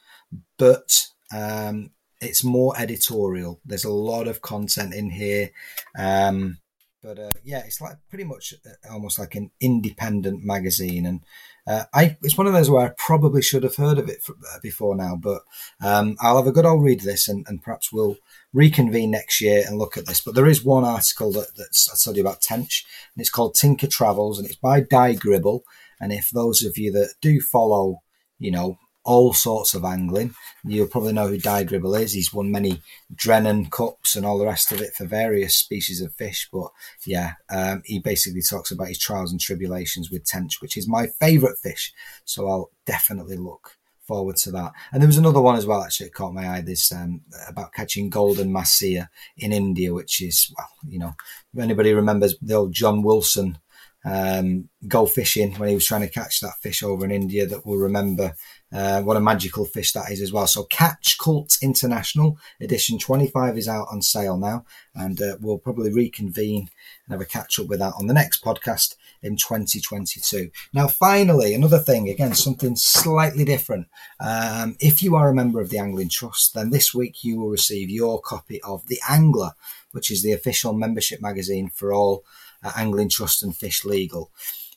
but 0.56 1.09
um, 1.30 1.90
it's 2.22 2.42
more 2.42 2.72
editorial. 2.78 3.60
There's 3.66 3.84
a 3.84 3.92
lot 3.92 4.28
of 4.28 4.40
content 4.40 4.94
in 4.94 5.10
here. 5.10 5.50
Um, 5.98 6.56
but 7.02 7.18
uh, 7.18 7.30
yeah, 7.42 7.62
it's 7.64 7.80
like 7.80 7.96
pretty 8.08 8.24
much 8.24 8.54
uh, 8.64 8.92
almost 8.92 9.18
like 9.18 9.34
an 9.34 9.50
independent 9.60 10.44
magazine, 10.44 11.04
and 11.04 11.20
uh, 11.66 11.84
I 11.92 12.16
it's 12.22 12.38
one 12.38 12.46
of 12.46 12.52
those 12.52 12.70
where 12.70 12.86
I 12.86 12.92
probably 12.96 13.42
should 13.42 13.64
have 13.64 13.76
heard 13.76 13.98
of 13.98 14.08
it 14.08 14.22
for, 14.22 14.32
uh, 14.32 14.58
before 14.62 14.94
now, 14.94 15.16
but 15.16 15.42
um, 15.80 16.16
I'll 16.20 16.36
have 16.36 16.46
a 16.46 16.52
good 16.52 16.64
old 16.64 16.84
read 16.84 17.00
this, 17.00 17.28
and, 17.28 17.44
and, 17.48 17.62
perhaps 17.62 17.92
we'll 17.92 18.16
reconvene 18.52 19.10
next 19.10 19.40
year 19.40 19.64
and 19.66 19.78
look 19.78 19.96
at 19.96 20.06
this. 20.06 20.20
But 20.20 20.34
there 20.34 20.46
is 20.46 20.64
one 20.64 20.84
article 20.84 21.32
that, 21.32 21.56
that's 21.56 21.90
I 21.90 21.96
told 22.02 22.16
you 22.16 22.22
about 22.22 22.40
Tench, 22.40 22.86
and 23.14 23.20
it's 23.20 23.30
called 23.30 23.54
Tinker 23.54 23.88
Travels, 23.88 24.38
and 24.38 24.46
it's 24.46 24.56
by 24.56 24.80
Dai 24.80 25.14
Gribble. 25.14 25.64
And 26.00 26.12
if 26.12 26.30
those 26.30 26.64
of 26.64 26.78
you 26.78 26.92
that 26.92 27.14
do 27.20 27.40
follow, 27.40 28.02
you 28.38 28.50
know, 28.50 28.78
all 29.04 29.32
sorts 29.32 29.74
of 29.74 29.84
angling. 29.84 30.34
You'll 30.64 30.86
probably 30.86 31.12
know 31.12 31.28
who 31.28 31.38
Dai 31.38 31.64
Gribble 31.64 31.94
is. 31.94 32.12
He's 32.12 32.32
won 32.32 32.50
many 32.50 32.80
Drennan 33.14 33.66
Cups 33.70 34.14
and 34.14 34.24
all 34.24 34.38
the 34.38 34.46
rest 34.46 34.72
of 34.72 34.80
it 34.80 34.94
for 34.94 35.06
various 35.06 35.56
species 35.56 36.00
of 36.00 36.14
fish. 36.14 36.48
But 36.52 36.70
yeah, 37.04 37.32
um, 37.50 37.82
he 37.84 37.98
basically 37.98 38.42
talks 38.42 38.70
about 38.70 38.88
his 38.88 38.98
trials 38.98 39.32
and 39.32 39.40
tribulations 39.40 40.10
with 40.10 40.24
tench, 40.24 40.60
which 40.60 40.76
is 40.76 40.88
my 40.88 41.06
favourite 41.06 41.58
fish. 41.58 41.92
So 42.24 42.48
I'll 42.48 42.70
definitely 42.86 43.36
look 43.36 43.76
forward 44.06 44.36
to 44.36 44.50
that. 44.52 44.72
And 44.92 45.00
there 45.00 45.08
was 45.08 45.18
another 45.18 45.40
one 45.40 45.56
as 45.56 45.66
well, 45.66 45.82
actually, 45.82 46.06
that 46.06 46.14
caught 46.14 46.34
my 46.34 46.48
eye. 46.48 46.60
This 46.60 46.92
um, 46.92 47.22
about 47.48 47.72
catching 47.72 48.10
golden 48.10 48.52
mahseer 48.52 49.08
in 49.36 49.52
India, 49.52 49.92
which 49.92 50.20
is, 50.20 50.52
well, 50.56 50.68
you 50.88 50.98
know, 50.98 51.14
if 51.54 51.60
anybody 51.60 51.92
remembers 51.92 52.36
the 52.40 52.54
old 52.54 52.72
John 52.72 53.02
Wilson 53.02 53.58
um, 54.04 54.68
go 54.88 55.06
fishing 55.06 55.54
when 55.54 55.68
he 55.68 55.74
was 55.74 55.86
trying 55.86 56.00
to 56.00 56.08
catch 56.08 56.40
that 56.40 56.58
fish 56.60 56.82
over 56.82 57.04
in 57.04 57.10
India 57.10 57.46
that 57.46 57.64
will 57.64 57.76
remember 57.76 58.34
uh, 58.73 59.03
what 59.03 59.16
a 59.16 59.20
magical 59.20 59.65
fish 59.65 59.93
that 59.93 60.11
is 60.11 60.20
as 60.20 60.32
well. 60.32 60.47
So 60.47 60.65
Catch 60.65 61.19
Cult 61.19 61.59
International 61.62 62.39
edition 62.61 62.99
25 62.99 63.59
is 63.59 63.69
out 63.69 63.89
on 63.90 64.01
sale 64.03 64.39
now 64.39 64.65
and 64.94 65.20
uh, 65.20 65.36
we'll 65.40 65.59
probably 65.59 65.93
reconvene 65.93 66.70
and 67.07 67.12
have 67.12 67.20
a 67.20 67.27
catch 67.27 67.59
up 67.59 67.66
with 67.66 67.81
that 67.81 67.94
on 67.99 68.07
the 68.07 68.15
next 68.15 68.43
podcast 68.43 68.97
in 69.23 69.36
2022. 69.36 70.51
Now, 70.73 70.89
finally, 70.89 71.55
another 71.55 71.78
thing, 71.78 72.09
again, 72.09 72.35
something 72.35 72.77
slightly 72.77 73.44
different. 73.44 73.89
Um, 74.20 74.77
if 74.81 75.03
you 75.03 75.16
are 75.16 75.28
a 75.28 75.35
member 75.35 75.61
of 75.61 75.70
the 75.70 75.78
Angling 75.78 76.09
Trust, 76.09 76.55
then 76.55 76.70
this 76.70 76.94
week 76.94 77.23
you 77.23 77.39
will 77.39 77.49
receive 77.49 77.90
your 77.90 78.20
copy 78.20 78.61
of 78.62 78.86
The 78.86 79.01
Angler, 79.09 79.53
which 79.93 80.11
is 80.11 80.23
the 80.23 80.32
official 80.32 80.73
membership 80.73 81.20
magazine 81.20 81.69
for 81.69 81.93
all 81.93 82.24
uh, 82.65 82.73
Angling 82.77 83.11
Trust 83.11 83.43
and 83.43 83.55
Fish 83.55 83.85
Legal. 83.85 84.31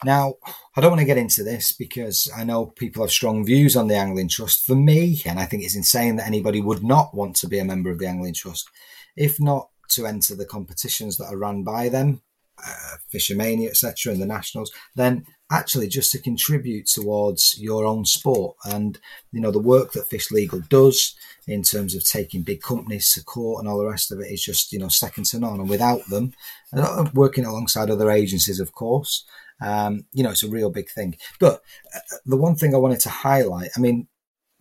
Now, 0.04 0.36
I 0.76 0.82
don't 0.82 0.92
want 0.92 1.00
to 1.00 1.06
get 1.06 1.18
into 1.18 1.44
this 1.44 1.72
because 1.72 2.30
I 2.36 2.44
know 2.44 2.68
people 2.68 3.04
have 3.04 3.12
strong 3.12 3.46
views 3.46 3.76
on 3.76 3.88
the 3.88 3.96
Angling 3.96 4.28
Trust. 4.28 4.66
For 4.66 4.76
me, 4.76 5.22
and 5.26 5.40
I 5.40 5.46
think 5.46 5.64
it's 5.64 5.76
insane 5.76 6.18
that 6.18 6.28
anybody 6.28 6.62
would 6.62 6.84
not 6.84 7.16
want 7.16 7.36
to 7.38 7.48
be 7.48 7.60
a 7.60 7.66
member 7.66 7.90
of 7.90 8.00
the 8.00 8.08
Angling 8.08 8.34
Trust, 8.34 8.70
if 9.16 9.40
not 9.40 9.70
to 9.90 10.06
enter 10.06 10.36
the 10.36 10.46
competitions 10.46 11.18
that 11.18 11.28
are 11.28 11.38
run 11.38 11.64
by 11.64 11.90
them, 11.90 12.22
uh, 12.58 12.98
Fish'O'Mania, 13.14 13.70
etc., 13.70 14.12
and 14.12 14.22
the 14.22 14.26
Nationals, 14.26 14.72
then 14.96 15.26
actually 15.52 15.88
just 15.88 16.12
to 16.12 16.20
contribute 16.20 16.88
towards 16.88 17.56
your 17.60 17.86
own 17.86 18.04
sport 18.04 18.56
and 18.66 18.98
you 19.32 19.40
know 19.40 19.52
the 19.52 19.60
work 19.60 19.92
that 19.92 20.08
Fish 20.08 20.32
Legal 20.32 20.60
does 20.70 21.16
in 21.48 21.62
terms 21.62 21.94
of 21.94 22.04
taking 22.04 22.42
big 22.42 22.62
companies 22.62 23.14
to 23.14 23.24
court 23.24 23.60
and 23.60 23.70
all 23.70 23.78
the 23.78 23.86
rest 23.86 24.12
of 24.12 24.20
it 24.20 24.32
is 24.32 24.44
just 24.44 24.74
you 24.74 24.80
know 24.80 24.88
second 24.88 25.26
to 25.26 25.40
none. 25.40 25.60
And 25.60 25.70
without 25.70 26.06
them, 26.08 26.34
uh, 26.76 27.06
working 27.14 27.46
alongside 27.46 27.90
other 27.90 28.10
agencies, 28.10 28.60
of 28.60 28.74
course, 28.74 29.26
um, 29.62 30.06
you 30.12 30.24
know 30.24 30.32
it's 30.32 30.44
a 30.44 30.50
real 30.50 30.70
big 30.70 30.90
thing. 30.90 31.18
But 31.40 31.62
uh, 31.96 32.18
the 32.26 32.38
one 32.38 32.56
thing 32.56 32.74
I 32.74 32.80
wanted 32.80 33.00
to 33.02 33.10
highlight, 33.10 33.72
I 33.76 33.80
mean, 33.80 34.08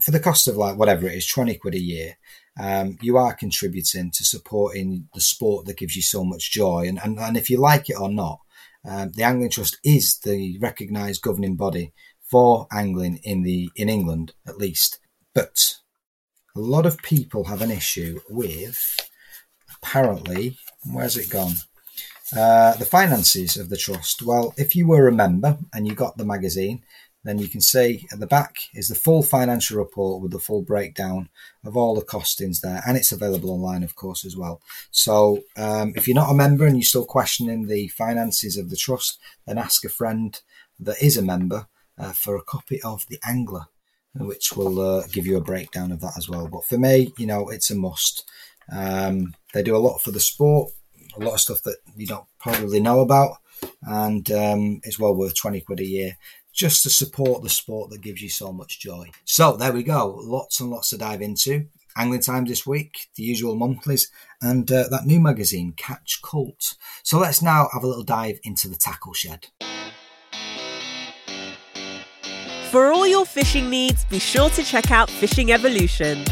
for 0.00 0.10
the 0.10 0.20
cost 0.20 0.48
of 0.48 0.56
like 0.56 0.76
whatever 0.76 1.06
it 1.06 1.14
is, 1.14 1.26
twenty 1.26 1.56
quid 1.56 1.74
a 1.74 1.80
year. 1.80 2.16
Um, 2.58 2.98
you 3.02 3.16
are 3.16 3.34
contributing 3.34 4.12
to 4.12 4.24
supporting 4.24 5.08
the 5.12 5.20
sport 5.20 5.66
that 5.66 5.76
gives 5.76 5.96
you 5.96 6.02
so 6.02 6.24
much 6.24 6.52
joy. 6.52 6.86
And, 6.86 7.00
and, 7.02 7.18
and 7.18 7.36
if 7.36 7.50
you 7.50 7.58
like 7.58 7.90
it 7.90 7.98
or 8.00 8.08
not, 8.08 8.38
um, 8.84 9.10
the 9.12 9.24
Angling 9.24 9.50
Trust 9.50 9.78
is 9.82 10.18
the 10.18 10.58
recognised 10.60 11.22
governing 11.22 11.56
body 11.56 11.92
for 12.30 12.66
angling 12.72 13.20
in 13.22 13.42
the 13.42 13.70
in 13.76 13.88
England, 13.88 14.34
at 14.46 14.58
least. 14.58 14.98
But 15.34 15.76
a 16.56 16.60
lot 16.60 16.86
of 16.86 16.98
people 16.98 17.44
have 17.44 17.62
an 17.62 17.70
issue 17.70 18.20
with 18.28 18.96
apparently 19.76 20.56
where's 20.84 21.16
it 21.16 21.30
gone? 21.30 21.54
Uh, 22.36 22.74
the 22.78 22.84
finances 22.84 23.56
of 23.56 23.68
the 23.68 23.76
trust. 23.76 24.20
Well, 24.20 24.54
if 24.56 24.74
you 24.74 24.88
were 24.88 25.06
a 25.06 25.12
member 25.12 25.56
and 25.72 25.86
you 25.86 25.94
got 25.94 26.16
the 26.16 26.24
magazine, 26.24 26.82
then 27.22 27.38
you 27.38 27.48
can 27.48 27.60
see 27.60 28.06
at 28.12 28.18
the 28.18 28.26
back 28.26 28.56
is 28.74 28.88
the 28.88 28.94
full 28.94 29.22
financial 29.22 29.78
report 29.78 30.20
with 30.20 30.32
the 30.32 30.40
full 30.40 30.62
breakdown 30.62 31.28
of 31.64 31.76
all 31.76 31.94
the 31.94 32.04
costings 32.04 32.60
there, 32.60 32.82
and 32.86 32.96
it's 32.96 33.12
available 33.12 33.50
online, 33.50 33.82
of 33.82 33.94
course, 33.94 34.24
as 34.24 34.36
well. 34.36 34.60
So 34.90 35.44
um, 35.56 35.92
if 35.96 36.06
you're 36.06 36.14
not 36.14 36.30
a 36.30 36.34
member 36.34 36.66
and 36.66 36.76
you're 36.76 36.82
still 36.82 37.06
questioning 37.06 37.66
the 37.66 37.88
finances 37.88 38.56
of 38.56 38.68
the 38.68 38.76
trust, 38.76 39.18
then 39.46 39.56
ask 39.56 39.84
a 39.84 39.88
friend 39.88 40.38
that 40.80 41.00
is 41.00 41.16
a 41.16 41.22
member 41.22 41.68
uh, 41.96 42.12
for 42.12 42.36
a 42.36 42.42
copy 42.42 42.82
of 42.82 43.06
The 43.08 43.20
Angler, 43.26 43.66
which 44.14 44.52
will 44.52 44.80
uh, 44.80 45.06
give 45.10 45.26
you 45.26 45.36
a 45.36 45.40
breakdown 45.40 45.92
of 45.92 46.00
that 46.00 46.18
as 46.18 46.28
well. 46.28 46.48
But 46.48 46.64
for 46.64 46.78
me, 46.78 47.12
you 47.16 47.26
know, 47.26 47.48
it's 47.48 47.70
a 47.70 47.74
must. 47.76 48.28
Um, 48.70 49.34
they 49.52 49.62
do 49.62 49.76
a 49.76 49.78
lot 49.78 49.98
for 50.02 50.10
the 50.10 50.20
sport, 50.20 50.72
a 51.16 51.24
lot 51.24 51.34
of 51.34 51.40
stuff 51.40 51.62
that 51.62 51.76
you 51.96 52.06
don't 52.06 52.26
probably 52.38 52.80
know 52.80 53.00
about, 53.00 53.38
and 53.82 54.30
um, 54.32 54.80
it's 54.84 54.98
well 54.98 55.14
worth 55.14 55.36
20 55.36 55.60
quid 55.60 55.80
a 55.80 55.86
year 55.86 56.16
just 56.52 56.84
to 56.84 56.90
support 56.90 57.42
the 57.42 57.50
sport 57.50 57.90
that 57.90 58.00
gives 58.00 58.22
you 58.22 58.28
so 58.28 58.52
much 58.52 58.78
joy. 58.78 59.10
So 59.24 59.56
there 59.56 59.72
we 59.72 59.82
go. 59.82 60.20
Lots 60.22 60.60
and 60.60 60.70
lots 60.70 60.90
to 60.90 60.98
dive 60.98 61.20
into. 61.20 61.66
Angling 61.96 62.20
Times 62.20 62.48
this 62.48 62.66
week, 62.66 63.08
the 63.14 63.22
usual 63.22 63.54
monthlies, 63.54 64.10
and 64.40 64.70
uh, 64.70 64.88
that 64.88 65.06
new 65.06 65.20
magazine, 65.20 65.74
Catch 65.76 66.20
Cult. 66.22 66.74
So 67.02 67.18
let's 67.18 67.42
now 67.42 67.68
have 67.72 67.84
a 67.84 67.86
little 67.86 68.02
dive 68.02 68.40
into 68.42 68.68
the 68.68 68.76
tackle 68.76 69.12
shed. 69.12 69.48
For 72.70 72.90
all 72.90 73.06
your 73.06 73.24
fishing 73.24 73.70
needs, 73.70 74.04
be 74.06 74.18
sure 74.18 74.50
to 74.50 74.64
check 74.64 74.90
out 74.90 75.08
Fishing 75.08 75.52
Evolution. 75.52 76.24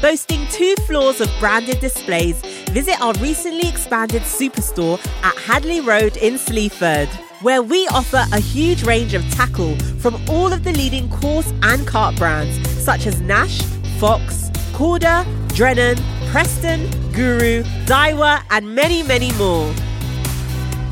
Boasting 0.00 0.46
two 0.50 0.76
floors 0.86 1.20
of 1.20 1.28
branded 1.40 1.80
displays, 1.80 2.40
visit 2.72 2.98
our 3.02 3.12
recently 3.14 3.68
expanded 3.68 4.22
superstore 4.22 4.98
at 5.22 5.36
Hadley 5.36 5.80
Road 5.80 6.16
in 6.16 6.38
Sleaford 6.38 7.08
where 7.42 7.60
we 7.60 7.86
offer 7.88 8.24
a 8.32 8.40
huge 8.40 8.84
range 8.84 9.12
of 9.12 9.22
tackle 9.30 9.76
from 9.98 10.14
all 10.28 10.52
of 10.52 10.64
the 10.64 10.72
leading 10.72 11.10
coarse 11.10 11.52
and 11.62 11.86
cart 11.86 12.16
brands 12.16 12.56
such 12.82 13.06
as 13.06 13.20
Nash, 13.20 13.60
Fox, 13.98 14.48
Korda, 14.72 15.26
Drennan, 15.54 15.98
Preston, 16.30 16.88
Guru, 17.12 17.62
Daiwa, 17.84 18.42
and 18.50 18.74
many, 18.74 19.02
many 19.02 19.32
more. 19.32 19.70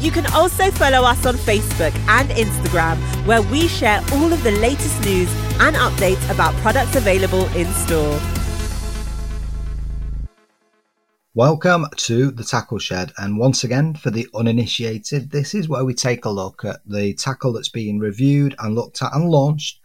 You 0.01 0.11
can 0.11 0.27
also 0.35 0.71
follow 0.73 1.03
us 1.03 1.25
on 1.25 1.37
Facebook 1.37 1.95
and 2.09 2.29
Instagram, 2.31 2.99
where 3.27 3.43
we 3.43 3.69
share 3.69 4.03
all 4.13 4.33
of 4.33 4.43
the 4.43 4.53
latest 4.53 5.01
news 5.03 5.31
and 5.61 5.77
updates 5.77 6.31
about 6.31 6.55
products 6.57 6.97
available 6.97 7.47
in 7.55 7.67
store. 7.73 8.19
Welcome 11.33 11.87
to 11.97 12.33
the 12.33 12.43
Tackle 12.43 12.81
Shed, 12.81 13.13
and 13.17 13.39
once 13.39 13.63
again, 13.63 13.95
for 13.95 14.11
the 14.11 14.27
uninitiated, 14.35 15.31
this 15.31 15.55
is 15.55 15.69
where 15.69 15.85
we 15.85 15.95
take 15.95 16.25
a 16.25 16.29
look 16.29 16.65
at 16.65 16.81
the 16.85 17.15
tackle 17.15 17.53
that's 17.53 17.69
being 17.69 18.01
reviewed 18.01 18.57
and 18.59 18.75
looked 18.75 19.01
at 19.01 19.15
and 19.15 19.31
launched 19.31 19.79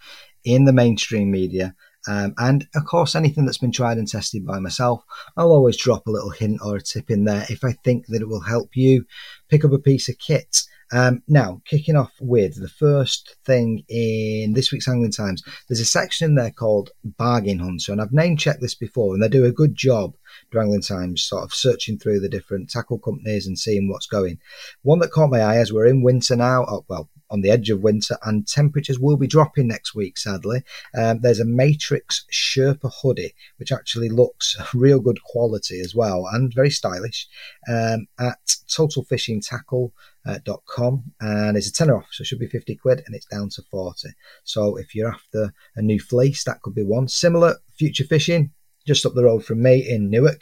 in 0.44 0.66
the 0.66 0.74
mainstream 0.74 1.30
media. 1.30 1.76
Um, 2.08 2.34
and 2.40 2.68
of 2.74 2.86
course, 2.86 3.14
anything 3.14 3.46
that's 3.46 3.60
been 3.60 3.72
tried 3.72 4.00
and 4.00 4.08
tested 4.08 4.44
by 4.44 4.58
myself, 4.58 5.04
I'll 5.38 5.52
always 5.52 5.78
drop 5.78 6.08
a 6.08 6.12
little 6.12 6.32
hint 6.32 6.62
or 6.66 6.78
a 6.78 6.82
tip 6.82 7.12
in 7.12 7.26
there 7.26 7.46
if 7.48 7.64
I 7.64 7.74
think 7.74 8.08
that 8.08 8.24
it 8.24 8.28
will 8.28 8.42
help 8.42 8.72
you 8.74 9.06
pick 9.48 9.64
up 9.64 9.72
a 9.72 9.78
piece 9.78 10.10
of 10.10 10.18
kit. 10.18 10.64
Um, 10.92 11.22
now, 11.28 11.62
kicking 11.66 11.96
off 11.96 12.14
with 12.20 12.60
the 12.60 12.70
first 12.70 13.36
thing 13.46 13.84
in 13.88 14.54
this 14.54 14.72
week's 14.72 14.88
Angling 14.88 15.12
Times, 15.12 15.44
there's 15.70 15.80
a 15.80 15.86
section 15.86 16.32
in 16.32 16.36
there 16.36 16.50
called 16.50 16.90
Bargain 17.04 17.60
Hunter, 17.60 17.92
and 17.92 18.02
I've 18.02 18.12
name 18.12 18.36
checked 18.36 18.62
this 18.62 18.76
before, 18.76 19.14
and 19.14 19.22
they 19.22 19.30
do 19.30 19.46
a 19.46 19.52
good 19.52 19.76
job 19.76 20.16
Angling 20.58 20.82
Times, 20.82 21.24
sort 21.24 21.44
of 21.44 21.54
searching 21.54 21.98
through 21.98 22.20
the 22.20 22.30
different 22.30 22.70
tackle 22.70 23.00
companies 23.00 23.48
and 23.48 23.58
seeing 23.58 23.90
what's 23.90 24.08
going. 24.08 24.40
One 24.84 25.00
that 25.00 25.12
caught 25.12 25.30
my 25.30 25.42
eye 25.42 25.58
as 25.58 25.74
we're 25.74 25.88
in 25.88 26.04
winter 26.04 26.36
now, 26.36 26.66
oh, 26.68 26.86
well, 26.88 27.10
on 27.30 27.42
the 27.42 27.50
edge 27.50 27.70
of 27.70 27.82
winter, 27.82 28.18
and 28.24 28.48
temperatures 28.48 29.00
will 29.00 29.18
be 29.18 29.28
dropping 29.28 29.68
next 29.68 29.94
week, 29.96 30.18
sadly. 30.18 30.64
Um, 30.98 31.20
there's 31.22 31.40
a 31.40 31.46
Matrix 31.46 32.26
Sherpa 32.32 32.92
hoodie, 33.02 33.34
which 33.58 33.72
actually 33.72 34.10
looks 34.10 34.56
real 34.74 35.00
good 35.00 35.24
quality 35.24 35.80
as 35.80 35.96
well 35.96 36.28
and 36.32 36.54
very 36.54 36.70
stylish 36.70 37.28
um, 37.68 38.06
at 38.20 38.38
totalfishingtackle.com 38.70 41.04
and 41.22 41.58
it's 41.58 41.68
a 41.68 41.74
tenner 41.74 41.98
off, 41.98 42.08
so 42.12 42.22
it 42.22 42.28
should 42.28 42.40
be 42.40 42.48
50 42.48 42.76
quid 42.76 43.02
and 43.06 43.16
it's 43.16 43.26
down 43.26 43.50
to 43.50 43.62
40. 43.64 44.10
So 44.44 44.78
if 44.78 44.96
you're 44.96 45.12
after 45.12 45.54
a 45.76 45.82
new 45.82 46.00
fleece, 46.00 46.46
that 46.46 46.62
could 46.62 46.76
be 46.76 46.84
one. 46.84 47.08
Similar, 47.08 47.58
Future 47.78 48.06
Fishing, 48.06 48.52
just 48.86 49.06
up 49.06 49.14
the 49.14 49.24
road 49.24 49.44
from 49.46 49.62
me 49.62 49.88
in 49.88 50.10
Newark. 50.10 50.42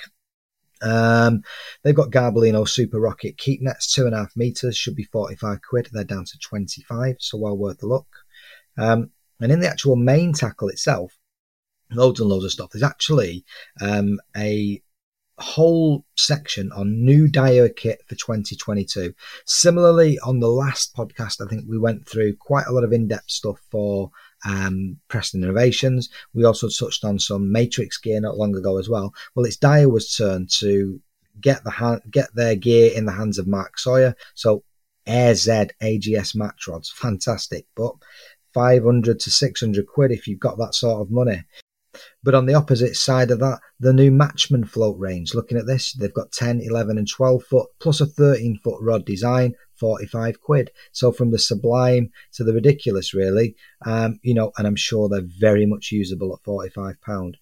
Um, 0.82 1.44
they've 1.82 1.96
got 1.96 2.12
Garbolino 2.12 2.68
Super 2.68 3.00
Rocket 3.00 3.38
keep 3.38 3.62
nets, 3.62 3.94
two 3.94 4.06
and 4.06 4.14
a 4.14 4.20
half 4.20 4.36
meters, 4.36 4.76
should 4.76 4.96
be 4.96 5.06
45 5.06 5.62
quid. 5.62 5.90
They're 5.92 6.04
down 6.04 6.26
to 6.26 6.38
25, 6.40 7.18
so 7.20 7.38
well 7.38 7.58
worth 7.58 7.82
a 7.84 7.88
look. 7.88 8.08
Um, 8.78 9.12
and 9.40 9.52
in 9.52 9.60
the 9.60 9.70
actual 9.70 9.96
main 9.96 10.34
tackle 10.34 10.70
itself, 10.70 11.18
loads 11.92 12.20
and 12.20 12.30
loads 12.30 12.46
of 12.46 12.52
stuff. 12.52 12.72
There's 12.72 12.84
actually 12.84 13.46
um, 13.82 14.20
a 14.36 14.82
whole 15.40 16.06
section 16.16 16.72
on 16.72 17.04
new 17.04 17.28
Daiwa 17.28 17.76
kit 17.76 18.02
for 18.08 18.16
2022. 18.16 19.14
Similarly, 19.46 20.20
on 20.20 20.40
the 20.40 20.50
last 20.50 20.96
podcast, 20.96 21.44
I 21.44 21.50
think 21.50 21.66
we 21.68 21.78
went 21.78 22.08
through 22.08 22.36
quite 22.38 22.68
a 22.68 22.72
lot 22.72 22.84
of 22.84 22.94
in 22.94 23.08
depth 23.08 23.30
stuff 23.30 23.60
for 23.72 24.12
um, 24.46 24.98
Preston 25.08 25.44
Innovations. 25.44 26.10
We 26.34 26.44
also 26.44 26.70
touched 26.70 27.04
on 27.04 27.20
some 27.20 27.52
Matrix 27.52 27.98
gear 27.98 28.20
not 28.20 28.38
long 28.38 28.56
ago 28.56 28.78
as 28.78 28.90
well. 28.90 29.14
Well, 29.36 29.46
it's 29.46 29.58
Daiwa's 29.58 30.16
turn 30.16 30.48
to 30.60 31.00
get 31.42 31.64
the 31.64 31.72
hand, 31.72 32.02
get 32.10 32.34
their 32.36 32.56
gear 32.56 32.92
in 32.96 33.06
the 33.06 33.12
hands 33.12 33.38
of 33.38 33.48
Mark 33.48 33.80
Sawyer. 33.80 34.16
So 34.36 34.64
Air 35.06 35.36
Z 35.36 35.52
AGS 35.82 36.36
match 36.36 36.68
rods, 36.68 36.92
fantastic, 36.92 37.66
but 37.76 37.94
500 38.54 39.20
to 39.20 39.32
600 39.32 39.88
quid 39.88 40.12
if 40.12 40.28
you've 40.28 40.40
got 40.40 40.58
that 40.58 40.76
sort 40.76 41.02
of 41.02 41.12
money. 41.12 41.44
But 42.24 42.36
on 42.36 42.46
the 42.46 42.54
opposite 42.54 42.96
side 42.96 43.32
of 43.32 43.40
that, 43.40 43.60
the 43.80 43.94
new 43.94 44.12
Matchman 44.12 44.68
float 44.68 44.98
range. 45.00 45.34
Looking 45.34 45.58
at 45.58 45.68
this, 45.68 45.94
they've 45.94 46.14
got 46.14 46.32
10, 46.32 46.62
11, 46.62 46.98
and 46.98 47.08
12 47.08 47.44
foot 47.44 47.68
plus 47.80 48.02
a 48.02 48.06
13 48.06 48.60
foot 48.64 48.80
rod 48.82 49.06
design, 49.06 49.56
45 49.76 50.40
quid. 50.40 50.72
So 50.92 51.12
from 51.12 51.32
the 51.32 51.40
sublime 51.40 52.10
to 52.34 52.44
the 52.44 52.54
ridiculous, 52.54 53.14
really, 53.14 53.56
um, 53.86 54.20
you 54.22 54.34
know, 54.34 54.52
and 54.58 54.66
I'm 54.66 54.76
sure 54.76 55.10
they're 55.10 55.22
very 55.40 55.66
much 55.66 55.92
usable 55.92 56.34
at 56.34 56.44
45 56.44 57.02
pound. 57.02 57.38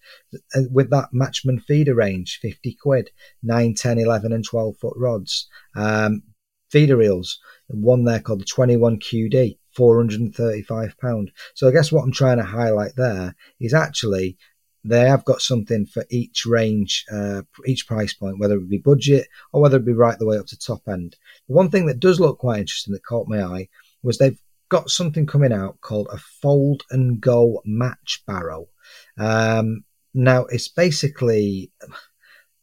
With 0.70 0.90
that 0.90 1.10
Matchman 1.14 1.62
feeder 1.62 1.94
range, 1.94 2.38
50 2.42 2.76
quid, 2.82 3.10
9, 3.42 3.74
10, 3.74 3.98
11, 3.98 4.32
and 4.32 4.44
12 4.44 4.76
foot 4.78 4.94
rods. 4.96 5.48
Um, 5.76 6.22
feeder 6.70 6.96
reels, 6.96 7.38
one 7.68 8.04
there 8.04 8.20
called 8.20 8.40
the 8.40 8.44
21 8.44 8.98
QD, 8.98 9.58
435 9.74 10.98
pound. 10.98 11.32
So 11.54 11.68
I 11.68 11.72
guess 11.72 11.92
what 11.92 12.02
I'm 12.02 12.12
trying 12.12 12.38
to 12.38 12.44
highlight 12.44 12.92
there 12.96 13.34
is 13.60 13.74
actually 13.74 14.36
they 14.84 15.08
have 15.08 15.24
got 15.24 15.40
something 15.40 15.86
for 15.86 16.04
each 16.10 16.44
range, 16.44 17.04
uh, 17.12 17.42
each 17.66 17.86
price 17.86 18.12
point, 18.12 18.40
whether 18.40 18.56
it 18.56 18.68
be 18.68 18.78
budget 18.78 19.28
or 19.52 19.62
whether 19.62 19.76
it 19.76 19.84
be 19.84 19.92
right 19.92 20.18
the 20.18 20.26
way 20.26 20.38
up 20.38 20.46
to 20.46 20.58
top 20.58 20.82
end. 20.88 21.16
The 21.48 21.54
one 21.54 21.70
thing 21.70 21.86
that 21.86 22.00
does 22.00 22.18
look 22.18 22.38
quite 22.38 22.60
interesting 22.60 22.92
that 22.94 23.04
caught 23.04 23.28
my 23.28 23.42
eye 23.42 23.68
was 24.02 24.18
they've 24.18 24.40
got 24.68 24.90
something 24.90 25.26
coming 25.26 25.52
out 25.52 25.80
called 25.80 26.08
a 26.10 26.18
fold 26.18 26.82
and 26.90 27.20
go 27.20 27.62
match 27.64 28.22
barrow. 28.26 28.68
Um, 29.18 29.84
now 30.14 30.46
it's 30.46 30.68
basically 30.68 31.70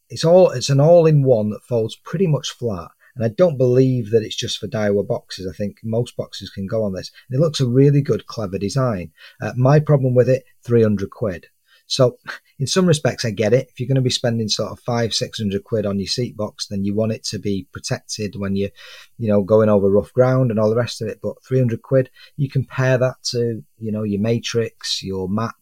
it's 0.09 0.25
all 0.25 0.51
it's 0.51 0.69
an 0.69 0.79
all 0.79 1.05
in 1.05 1.23
one 1.23 1.51
that 1.51 1.63
folds 1.63 1.95
pretty 1.95 2.27
much 2.27 2.49
flat. 2.49 2.91
And 3.19 3.25
I 3.25 3.35
don't 3.35 3.57
believe 3.57 4.11
that 4.11 4.23
it's 4.23 4.35
just 4.35 4.59
for 4.59 4.67
Daiwa 4.67 5.05
boxes. 5.05 5.45
I 5.45 5.51
think 5.53 5.79
most 5.83 6.15
boxes 6.15 6.49
can 6.49 6.67
go 6.67 6.83
on 6.83 6.93
this. 6.93 7.11
And 7.29 7.37
it 7.37 7.43
looks 7.43 7.59
a 7.59 7.67
really 7.67 8.01
good, 8.01 8.27
clever 8.27 8.57
design. 8.57 9.11
Uh, 9.41 9.51
my 9.57 9.81
problem 9.81 10.15
with 10.15 10.29
it, 10.29 10.45
300 10.63 11.09
quid. 11.09 11.47
So 11.87 12.17
in 12.59 12.65
some 12.65 12.85
respects, 12.85 13.25
I 13.25 13.31
get 13.31 13.51
it. 13.53 13.67
If 13.69 13.79
you're 13.79 13.89
going 13.89 13.95
to 13.95 14.01
be 14.01 14.09
spending 14.09 14.47
sort 14.47 14.71
of 14.71 14.79
five, 14.79 15.13
six 15.13 15.37
hundred 15.37 15.65
quid 15.65 15.85
on 15.85 15.99
your 15.99 16.07
seat 16.07 16.37
box, 16.37 16.67
then 16.67 16.85
you 16.85 16.95
want 16.95 17.11
it 17.11 17.25
to 17.25 17.39
be 17.39 17.67
protected 17.73 18.35
when 18.37 18.55
you're, 18.55 18.69
you 19.17 19.27
know, 19.27 19.43
going 19.43 19.67
over 19.67 19.89
rough 19.89 20.13
ground 20.13 20.49
and 20.49 20.57
all 20.57 20.69
the 20.69 20.77
rest 20.77 21.01
of 21.01 21.09
it. 21.09 21.19
But 21.21 21.43
300 21.43 21.81
quid, 21.81 22.09
you 22.37 22.49
compare 22.49 22.97
that 22.97 23.15
to, 23.31 23.61
you 23.79 23.91
know, 23.91 24.03
your 24.03 24.21
Matrix, 24.21 25.03
your 25.03 25.27
map, 25.27 25.55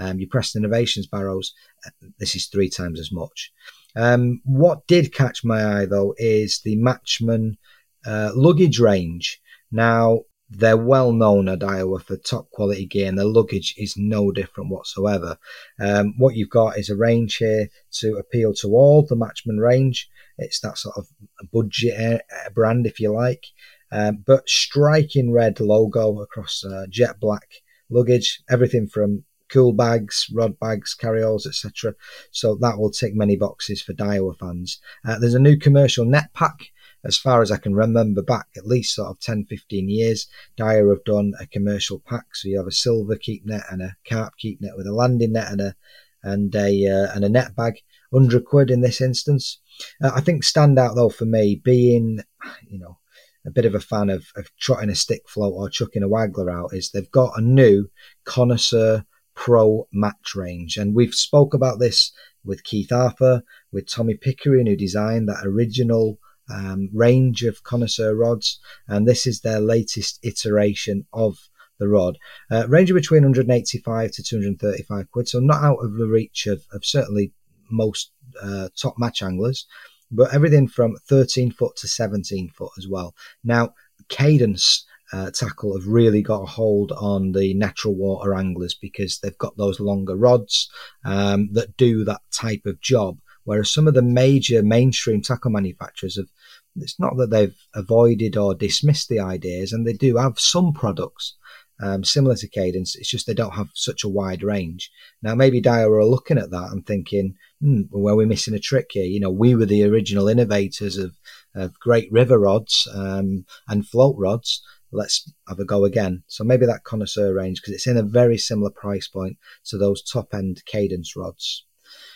um, 0.00 0.18
your 0.18 0.28
Innovations 0.56 1.06
barrows. 1.06 1.52
Uh, 1.86 2.08
this 2.18 2.34
is 2.34 2.46
three 2.46 2.70
times 2.70 2.98
as 2.98 3.12
much. 3.12 3.52
Um, 3.96 4.40
what 4.44 4.86
did 4.86 5.14
catch 5.14 5.44
my 5.44 5.80
eye 5.80 5.86
though 5.86 6.14
is 6.16 6.60
the 6.64 6.76
Matchman 6.76 7.56
uh, 8.04 8.30
luggage 8.34 8.78
range. 8.78 9.40
Now, 9.70 10.20
they're 10.50 10.76
well 10.76 11.12
known 11.12 11.48
at 11.48 11.60
Daiwa 11.60 12.02
for 12.02 12.16
top 12.16 12.50
quality 12.50 12.84
gear, 12.86 13.08
and 13.08 13.16
their 13.16 13.26
luggage 13.26 13.74
is 13.76 13.94
no 13.96 14.32
different 14.32 14.70
whatsoever. 14.70 15.38
Um, 15.78 16.14
what 16.18 16.34
you've 16.34 16.50
got 16.50 16.76
is 16.76 16.90
a 16.90 16.96
range 16.96 17.36
here 17.36 17.68
to 17.98 18.16
appeal 18.16 18.52
to 18.54 18.68
all 18.68 19.06
the 19.06 19.14
Matchman 19.14 19.60
range. 19.60 20.08
It's 20.38 20.60
that 20.60 20.78
sort 20.78 20.96
of 20.96 21.06
budget 21.52 22.22
brand, 22.52 22.86
if 22.86 22.98
you 22.98 23.12
like, 23.12 23.44
um, 23.92 24.24
but 24.26 24.48
striking 24.48 25.32
red 25.32 25.60
logo 25.60 26.20
across 26.20 26.64
uh, 26.64 26.86
jet 26.90 27.20
black 27.20 27.48
luggage. 27.88 28.42
Everything 28.50 28.88
from 28.88 29.24
cool 29.52 29.72
bags, 29.72 30.26
rod 30.32 30.58
bags, 30.58 30.96
carryalls, 30.98 31.46
etc. 31.46 31.94
So 32.30 32.56
that 32.60 32.78
will 32.78 32.90
tick 32.90 33.14
many 33.14 33.36
boxes 33.36 33.82
for 33.82 33.92
Daiwa 33.92 34.38
fans. 34.38 34.80
Uh, 35.06 35.18
there's 35.18 35.34
a 35.34 35.40
new 35.40 35.56
commercial 35.56 36.04
net 36.04 36.32
pack 36.34 36.70
as 37.04 37.16
far 37.16 37.40
as 37.40 37.50
I 37.50 37.56
can 37.56 37.74
remember 37.74 38.22
back 38.22 38.48
at 38.56 38.66
least 38.66 38.94
sort 38.94 39.08
of 39.08 39.20
10, 39.20 39.46
15 39.46 39.88
years, 39.88 40.26
Daiwa 40.58 40.90
have 40.90 41.04
done 41.04 41.32
a 41.40 41.46
commercial 41.46 42.00
pack. 42.00 42.34
So 42.34 42.48
you 42.48 42.58
have 42.58 42.66
a 42.66 42.72
silver 42.72 43.16
keep 43.16 43.46
net 43.46 43.64
and 43.70 43.80
a 43.80 43.96
carp 44.06 44.34
keep 44.38 44.60
net 44.60 44.76
with 44.76 44.86
a 44.86 44.92
landing 44.92 45.32
net 45.32 45.50
and 45.50 45.60
a, 45.60 45.74
and 46.22 46.54
a, 46.54 46.86
uh, 46.86 47.14
and 47.14 47.24
a 47.24 47.28
net 47.28 47.56
bag, 47.56 47.80
100 48.10 48.44
quid 48.44 48.70
in 48.70 48.82
this 48.82 49.00
instance. 49.00 49.60
Uh, 50.02 50.10
I 50.14 50.20
think 50.20 50.44
stand 50.44 50.78
out 50.78 50.94
though 50.94 51.08
for 51.08 51.24
me 51.24 51.60
being, 51.62 52.20
you 52.68 52.78
know, 52.78 52.98
a 53.46 53.50
bit 53.50 53.64
of 53.64 53.74
a 53.74 53.80
fan 53.80 54.10
of, 54.10 54.26
of 54.36 54.54
trotting 54.58 54.90
a 54.90 54.94
stick 54.94 55.26
float 55.26 55.54
or 55.54 55.70
chucking 55.70 56.02
a 56.02 56.08
waggler 56.08 56.52
out 56.52 56.74
is 56.74 56.90
they've 56.90 57.10
got 57.10 57.38
a 57.38 57.40
new 57.40 57.88
connoisseur 58.24 59.06
pro 59.40 59.88
match 59.90 60.34
range. 60.36 60.76
And 60.76 60.94
we've 60.94 61.14
spoke 61.14 61.54
about 61.54 61.78
this 61.78 62.12
with 62.44 62.62
Keith 62.62 62.92
Arthur, 62.92 63.42
with 63.72 63.90
Tommy 63.90 64.14
Pickering, 64.14 64.66
who 64.66 64.76
designed 64.76 65.28
that 65.28 65.46
original 65.46 66.18
um, 66.52 66.90
range 66.92 67.42
of 67.44 67.62
connoisseur 67.62 68.14
rods, 68.14 68.60
and 68.86 69.08
this 69.08 69.26
is 69.26 69.40
their 69.40 69.60
latest 69.60 70.18
iteration 70.22 71.06
of 71.14 71.38
the 71.78 71.88
rod, 71.88 72.18
uh, 72.50 72.66
ranging 72.68 72.94
between 72.94 73.22
185 73.22 74.10
to 74.10 74.22
235 74.22 75.10
quid, 75.10 75.28
so 75.28 75.40
not 75.40 75.62
out 75.62 75.78
of 75.78 75.94
the 75.94 76.06
reach 76.06 76.46
of, 76.46 76.66
of 76.72 76.84
certainly 76.84 77.32
most 77.70 78.12
uh, 78.42 78.68
top 78.76 78.96
match 78.98 79.22
anglers, 79.22 79.66
but 80.10 80.34
everything 80.34 80.68
from 80.68 80.96
13 81.08 81.50
foot 81.50 81.76
to 81.76 81.88
17 81.88 82.50
foot 82.50 82.72
as 82.76 82.86
well. 82.86 83.14
Now, 83.42 83.72
Cadence 84.08 84.84
uh, 85.12 85.30
tackle 85.30 85.76
have 85.76 85.86
really 85.86 86.22
got 86.22 86.42
a 86.42 86.46
hold 86.46 86.92
on 86.92 87.32
the 87.32 87.54
natural 87.54 87.94
water 87.94 88.34
anglers 88.34 88.74
because 88.74 89.18
they've 89.18 89.38
got 89.38 89.56
those 89.56 89.80
longer 89.80 90.16
rods 90.16 90.70
um, 91.04 91.48
that 91.52 91.76
do 91.76 92.04
that 92.04 92.20
type 92.32 92.66
of 92.66 92.80
job. 92.80 93.18
Whereas 93.44 93.70
some 93.70 93.88
of 93.88 93.94
the 93.94 94.02
major 94.02 94.62
mainstream 94.62 95.22
tackle 95.22 95.50
manufacturers 95.50 96.16
have 96.16 96.28
it's 96.76 97.00
not 97.00 97.16
that 97.16 97.30
they've 97.30 97.56
avoided 97.74 98.36
or 98.36 98.54
dismissed 98.54 99.08
the 99.08 99.18
ideas, 99.18 99.72
and 99.72 99.86
they 99.86 99.92
do 99.92 100.16
have 100.16 100.38
some 100.38 100.72
products 100.72 101.36
um, 101.82 102.04
similar 102.04 102.36
to 102.36 102.48
Cadence. 102.48 102.96
It's 102.96 103.08
just 103.08 103.26
they 103.26 103.34
don't 103.34 103.54
have 103.54 103.68
such 103.74 104.04
a 104.04 104.08
wide 104.08 104.42
range. 104.42 104.90
Now, 105.22 105.34
maybe 105.34 105.62
Daiwa 105.62 106.00
are 106.00 106.04
looking 106.04 106.38
at 106.38 106.50
that 106.50 106.70
and 106.70 106.86
thinking, 106.86 107.36
hmm, 107.60 107.82
well, 107.90 108.16
we're 108.16 108.26
missing 108.26 108.54
a 108.54 108.58
trick 108.58 108.90
here. 108.90 109.04
You 109.04 109.20
know, 109.20 109.30
we 109.30 109.54
were 109.54 109.66
the 109.66 109.84
original 109.84 110.28
innovators 110.28 110.96
of, 110.96 111.16
of 111.54 111.78
great 111.80 112.10
river 112.12 112.38
rods 112.38 112.86
um, 112.94 113.46
and 113.68 113.86
float 113.86 114.16
rods. 114.18 114.62
Let's 114.92 115.32
have 115.48 115.58
a 115.58 115.64
go 115.64 115.84
again. 115.84 116.22
So 116.26 116.44
maybe 116.44 116.66
that 116.66 116.84
connoisseur 116.84 117.34
range, 117.34 117.60
because 117.60 117.74
it's 117.74 117.86
in 117.86 117.96
a 117.96 118.02
very 118.02 118.38
similar 118.38 118.70
price 118.70 119.08
point 119.08 119.38
to 119.66 119.78
those 119.78 120.02
top 120.02 120.34
end 120.34 120.62
Cadence 120.66 121.16
rods. 121.16 121.64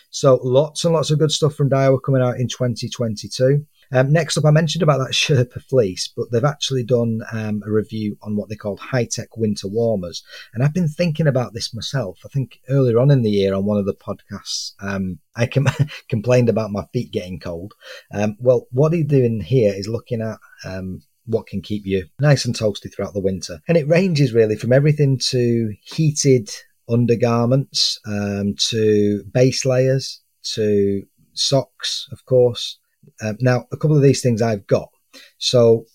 So 0.09 0.39
lots 0.43 0.85
and 0.85 0.93
lots 0.93 1.11
of 1.11 1.19
good 1.19 1.31
stuff 1.31 1.55
from 1.55 1.69
Daiwa 1.69 1.99
coming 2.03 2.21
out 2.21 2.39
in 2.39 2.47
2022. 2.47 3.65
Um, 3.91 4.11
next 4.11 4.37
up, 4.37 4.45
I 4.45 4.51
mentioned 4.51 4.81
about 4.81 4.99
that 4.99 5.11
Sherpa 5.13 5.61
fleece, 5.63 6.07
but 6.15 6.31
they've 6.31 6.43
actually 6.43 6.83
done 6.83 7.21
um, 7.31 7.61
a 7.65 7.71
review 7.71 8.17
on 8.21 8.35
what 8.35 8.49
they 8.49 8.55
call 8.55 8.77
high 8.77 9.05
tech 9.05 9.37
winter 9.37 9.67
warmers. 9.67 10.23
And 10.53 10.63
I've 10.63 10.73
been 10.73 10.87
thinking 10.87 11.27
about 11.27 11.53
this 11.53 11.73
myself. 11.73 12.19
I 12.25 12.29
think 12.29 12.59
earlier 12.69 12.99
on 12.99 13.11
in 13.11 13.21
the 13.21 13.29
year 13.29 13.53
on 13.53 13.65
one 13.65 13.77
of 13.77 13.85
the 13.85 13.93
podcasts, 13.93 14.71
um, 14.79 15.19
I 15.35 15.47
com- 15.47 15.67
complained 16.07 16.49
about 16.49 16.71
my 16.71 16.85
feet 16.93 17.11
getting 17.11 17.39
cold. 17.39 17.73
Um, 18.13 18.37
well, 18.39 18.67
what 18.71 18.93
he's 18.93 19.05
doing 19.05 19.41
here 19.41 19.73
is 19.75 19.87
looking 19.87 20.21
at 20.21 20.37
um, 20.63 21.01
what 21.25 21.47
can 21.47 21.61
keep 21.61 21.85
you 21.85 22.05
nice 22.19 22.45
and 22.45 22.55
toasty 22.55 22.93
throughout 22.93 23.13
the 23.13 23.21
winter. 23.21 23.59
And 23.67 23.77
it 23.77 23.87
ranges 23.87 24.33
really 24.33 24.55
from 24.55 24.71
everything 24.71 25.17
to 25.29 25.73
heated 25.81 26.49
undergarments 26.89 27.99
um, 28.05 28.55
to 28.69 29.23
base 29.33 29.65
layers 29.65 30.21
to 30.53 31.03
socks, 31.33 32.07
of 32.11 32.25
course, 32.25 32.77
um, 33.21 33.37
now, 33.39 33.65
a 33.71 33.77
couple 33.77 33.95
of 33.95 34.03
these 34.03 34.21
things 34.21 34.41
I've 34.41 34.67
got. 34.67 34.89
So, 35.37 35.85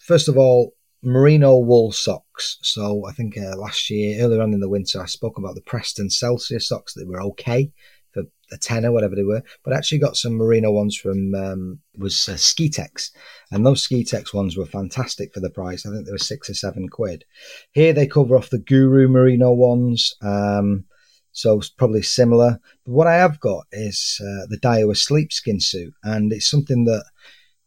first 0.00 0.28
of 0.28 0.38
all, 0.38 0.72
merino 1.02 1.58
wool 1.58 1.92
socks. 1.92 2.58
So, 2.62 3.06
I 3.06 3.12
think 3.12 3.36
uh, 3.36 3.56
last 3.56 3.90
year, 3.90 4.22
earlier 4.22 4.42
on 4.42 4.54
in 4.54 4.60
the 4.60 4.68
winter, 4.68 5.00
I 5.00 5.06
spoke 5.06 5.38
about 5.38 5.54
the 5.54 5.62
Preston 5.62 6.10
Celsius 6.10 6.68
socks 6.68 6.94
that 6.94 7.08
were 7.08 7.22
okay 7.22 7.72
a 8.52 8.58
tenner, 8.58 8.92
whatever 8.92 9.14
they 9.14 9.22
were. 9.22 9.42
But 9.64 9.72
I 9.72 9.76
actually 9.76 9.98
got 9.98 10.16
some 10.16 10.34
merino 10.34 10.70
ones 10.70 10.96
from 10.96 11.34
um, 11.34 11.80
was 11.96 12.28
uh, 12.28 12.36
Skee-Tex, 12.36 13.10
and 13.50 13.64
those 13.64 13.82
Skee-Tex 13.82 14.32
ones 14.34 14.56
were 14.56 14.66
fantastic 14.66 15.32
for 15.32 15.40
the 15.40 15.50
price. 15.50 15.86
I 15.86 15.90
think 15.90 16.06
they 16.06 16.12
were 16.12 16.18
six 16.18 16.50
or 16.50 16.54
seven 16.54 16.88
quid. 16.88 17.24
Here 17.72 17.92
they 17.92 18.06
cover 18.06 18.36
off 18.36 18.50
the 18.50 18.58
Guru 18.58 19.08
merino 19.08 19.52
ones. 19.52 20.14
Um, 20.22 20.84
so 21.32 21.58
it's 21.58 21.68
probably 21.68 22.02
similar. 22.02 22.60
But 22.86 22.92
what 22.92 23.06
I 23.06 23.16
have 23.16 23.40
got 23.40 23.64
is 23.72 24.20
uh, 24.20 24.46
the 24.48 24.58
Daiwa 24.58 24.96
Sleepskin 24.96 25.60
suit, 25.60 25.92
and 26.02 26.32
it's 26.32 26.48
something 26.48 26.84
that 26.84 27.04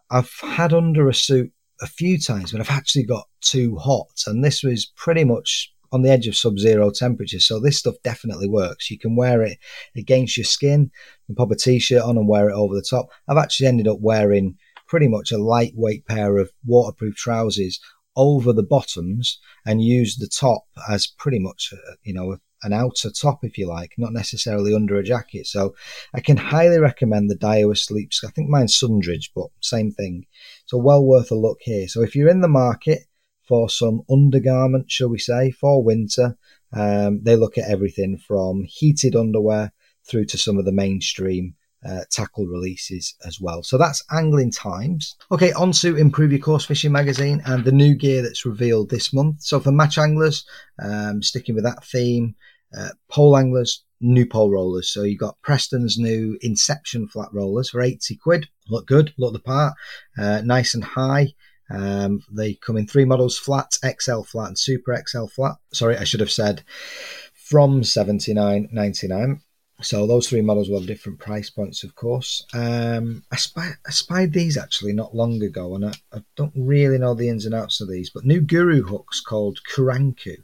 I've 0.10 0.34
had 0.42 0.74
under 0.74 1.10
a 1.10 1.14
suit 1.14 1.52
a 1.82 1.88
few 1.88 2.18
times, 2.18 2.52
but 2.52 2.62
I've 2.62 2.72
actually 2.72 3.04
got 3.06 3.28
too 3.42 3.76
hot, 3.76 4.24
and 4.26 4.44
this 4.44 4.64
was 4.64 4.92
pretty 4.96 5.24
much 5.24 5.74
on 5.92 6.02
the 6.02 6.12
edge 6.12 6.28
of 6.28 6.36
sub-zero 6.36 6.92
temperature. 6.92 7.40
So 7.40 7.60
this 7.60 7.78
stuff 7.78 7.96
definitely 8.04 8.50
works. 8.50 8.92
You 8.92 9.00
can 9.00 9.16
wear 9.16 9.42
it 9.42 9.58
against 9.96 10.38
your 10.38 10.44
skin, 10.44 10.92
and 11.28 11.38
pop 11.38 11.52
a 11.52 11.56
t-shirt 11.56 12.02
on 12.02 12.18
and 12.18 12.28
wear 12.28 12.50
it 12.50 12.54
over 12.54 12.76
the 12.76 12.88
top. 12.88 13.10
I've 13.28 13.38
actually 13.38 13.68
ended 13.68 13.88
up 13.88 14.00
wearing 14.00 14.58
pretty 14.88 15.08
much 15.08 15.32
a 15.32 15.38
lightweight 15.38 16.06
pair 16.06 16.38
of 16.38 16.52
waterproof 16.66 17.16
trousers 17.16 17.80
over 18.16 18.54
the 18.54 18.64
bottoms 18.64 19.40
and 19.66 19.82
use 19.82 20.18
the 20.18 20.28
top 20.28 20.64
as 20.90 21.08
pretty 21.08 21.40
much, 21.40 21.74
uh, 21.74 21.94
you 22.04 22.14
know, 22.14 22.38
an 22.64 22.74
outer 22.74 23.12
top, 23.12 23.44
if 23.44 23.58
you 23.58 23.68
like, 23.68 23.94
not 23.98 24.14
necessarily 24.14 24.74
under 24.74 24.96
a 24.96 25.04
jacket. 25.04 25.46
So 25.46 25.76
I 26.16 26.22
can 26.22 26.38
highly 26.38 26.80
recommend 26.80 27.30
the 27.30 27.36
Daiwa 27.36 27.78
Sleeps. 27.78 28.24
I 28.24 28.32
think 28.32 28.50
mine's 28.50 28.76
Sundridge, 28.76 29.30
but 29.36 29.48
same 29.62 29.92
thing. 29.92 30.26
So 30.66 30.78
well 30.78 31.06
worth 31.06 31.30
a 31.30 31.36
look 31.36 31.60
here. 31.62 31.88
So 31.88 32.02
if 32.02 32.16
you're 32.16 32.30
in 32.30 32.42
the 32.42 32.48
market 32.48 33.02
for 33.48 33.70
some 33.70 34.02
undergarment, 34.10 34.92
shall 34.92 35.10
we 35.10 35.20
say, 35.20 35.52
for 35.52 35.84
winter, 35.84 36.38
Um, 36.74 37.22
they 37.24 37.38
look 37.38 37.58
at 37.58 37.70
everything 37.70 38.18
from 38.18 38.66
heated 38.68 39.16
underwear 39.16 39.72
through 40.06 40.26
to 40.26 40.38
some 40.38 40.58
of 40.58 40.66
the 40.66 40.74
mainstream 40.74 41.56
uh, 41.88 42.02
tackle 42.12 42.46
releases 42.46 43.16
as 43.26 43.40
well. 43.40 43.64
So 43.64 43.78
that's 43.78 44.04
Angling 44.12 44.52
Times. 44.52 45.16
Okay, 45.32 45.54
on 45.54 45.72
to 45.74 45.96
Improve 45.96 46.32
Your 46.32 46.42
Coarse 46.42 46.66
Fishing 46.66 46.92
magazine 46.92 47.42
and 47.46 47.64
the 47.64 47.72
new 47.72 47.96
gear 47.96 48.22
that's 48.22 48.46
revealed 48.46 48.90
this 48.90 49.14
month. 49.14 49.44
So 49.44 49.60
for 49.60 49.72
match 49.72 49.98
anglers, 49.98 50.46
um, 50.84 51.22
sticking 51.24 51.56
with 51.56 51.64
that 51.64 51.86
theme, 51.86 52.36
uh, 52.78 52.90
pole 53.10 53.38
anglers, 53.38 53.86
new 54.02 54.26
pole 54.26 54.52
rollers. 54.52 54.92
So 54.92 55.04
you've 55.04 55.20
got 55.20 55.42
Preston's 55.42 55.98
new 55.98 56.38
Inception 56.42 57.08
flat 57.08 57.30
rollers 57.32 57.70
for 57.70 57.82
80 57.82 58.18
quid. 58.18 58.50
Look 58.70 58.88
good, 58.88 59.14
look 59.18 59.34
the 59.34 59.40
part, 59.40 59.74
uh, 60.18 60.42
nice 60.44 60.74
and 60.74 60.84
high. 60.84 61.34
Um, 61.70 62.24
they 62.32 62.54
come 62.54 62.78
in 62.78 62.88
three 62.88 63.06
models 63.06 63.38
flat, 63.38 63.78
XL 63.84 64.22
flat, 64.22 64.48
and 64.50 64.60
Super 64.60 65.02
XL 65.08 65.26
flat. 65.26 65.56
Sorry, 65.74 65.98
I 65.98 66.04
should 66.04 66.22
have 66.22 66.32
said 66.32 66.64
from 67.34 67.82
79.99. 67.82 69.42
So 69.82 70.08
those 70.08 70.28
three 70.28 70.42
models 70.42 70.70
will 70.70 70.80
have 70.80 70.88
different 70.88 71.20
price 71.20 71.52
points, 71.52 71.84
of 71.84 71.94
course. 71.94 72.44
Um, 72.52 73.24
I, 73.32 73.36
spy, 73.36 73.74
I 73.86 73.92
spied 73.92 74.34
these 74.34 74.58
actually 74.58 74.94
not 74.94 75.16
long 75.16 75.42
ago, 75.44 75.76
and 75.76 75.86
I, 75.86 75.94
I, 76.12 76.24
don't 76.36 76.54
really 76.56 76.98
know 76.98 77.14
the 77.14 77.30
ins 77.30 77.46
and 77.46 77.54
outs 77.54 77.80
of 77.80 77.88
these. 77.88 78.10
But 78.10 78.26
new 78.26 78.42
Guru 78.42 78.84
hooks 78.84 79.22
called 79.22 79.60
Kuranku. 79.72 80.38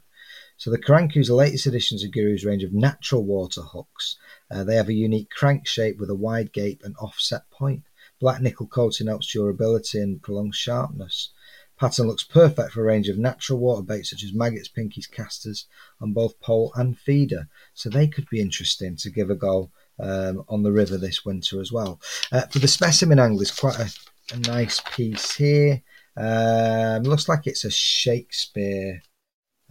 So 0.56 0.70
the 0.70 0.78
Kuranku 0.78 1.16
is 1.16 1.26
the 1.26 1.34
latest 1.34 1.66
additions 1.66 2.04
of 2.04 2.12
Guru's 2.12 2.44
range 2.44 2.62
of 2.62 2.72
natural 2.72 3.24
water 3.24 3.62
hooks. 3.62 4.16
Uh, 4.48 4.62
they 4.62 4.76
have 4.76 4.88
a 4.88 4.94
unique 4.94 5.30
crank 5.30 5.66
shape 5.66 5.98
with 5.98 6.10
a 6.10 6.14
wide 6.14 6.52
gape 6.52 6.82
and 6.84 6.94
offset 7.00 7.50
point. 7.50 7.82
Black 8.20 8.40
nickel 8.40 8.66
coating 8.66 9.06
helps 9.06 9.32
durability 9.32 10.00
and 10.00 10.22
prolongs 10.22 10.56
sharpness. 10.56 11.30
Pattern 11.78 12.06
looks 12.06 12.22
perfect 12.22 12.72
for 12.72 12.82
a 12.82 12.84
range 12.84 13.08
of 13.08 13.18
natural 13.18 13.58
water 13.58 13.82
baits 13.82 14.10
such 14.10 14.22
as 14.22 14.32
maggots, 14.32 14.68
pinkies, 14.68 15.10
casters 15.10 15.66
on 16.00 16.12
both 16.12 16.38
pole 16.40 16.72
and 16.76 16.96
feeder. 16.96 17.48
So 17.74 17.88
they 17.88 18.06
could 18.06 18.28
be 18.30 18.40
interesting 18.40 18.96
to 18.96 19.10
give 19.10 19.28
a 19.28 19.34
go 19.34 19.70
um, 19.98 20.44
on 20.48 20.62
the 20.62 20.72
river 20.72 20.96
this 20.96 21.24
winter 21.24 21.60
as 21.60 21.72
well. 21.72 22.00
Uh, 22.30 22.42
for 22.42 22.60
the 22.60 22.68
specimen 22.68 23.18
angle, 23.18 23.38
there's 23.38 23.50
quite 23.50 23.78
a, 23.78 23.90
a 24.32 24.38
nice 24.38 24.80
piece 24.94 25.34
here. 25.34 25.82
Um, 26.16 27.02
looks 27.02 27.28
like 27.28 27.46
it's 27.46 27.64
a 27.64 27.70
Shakespeare 27.70 29.02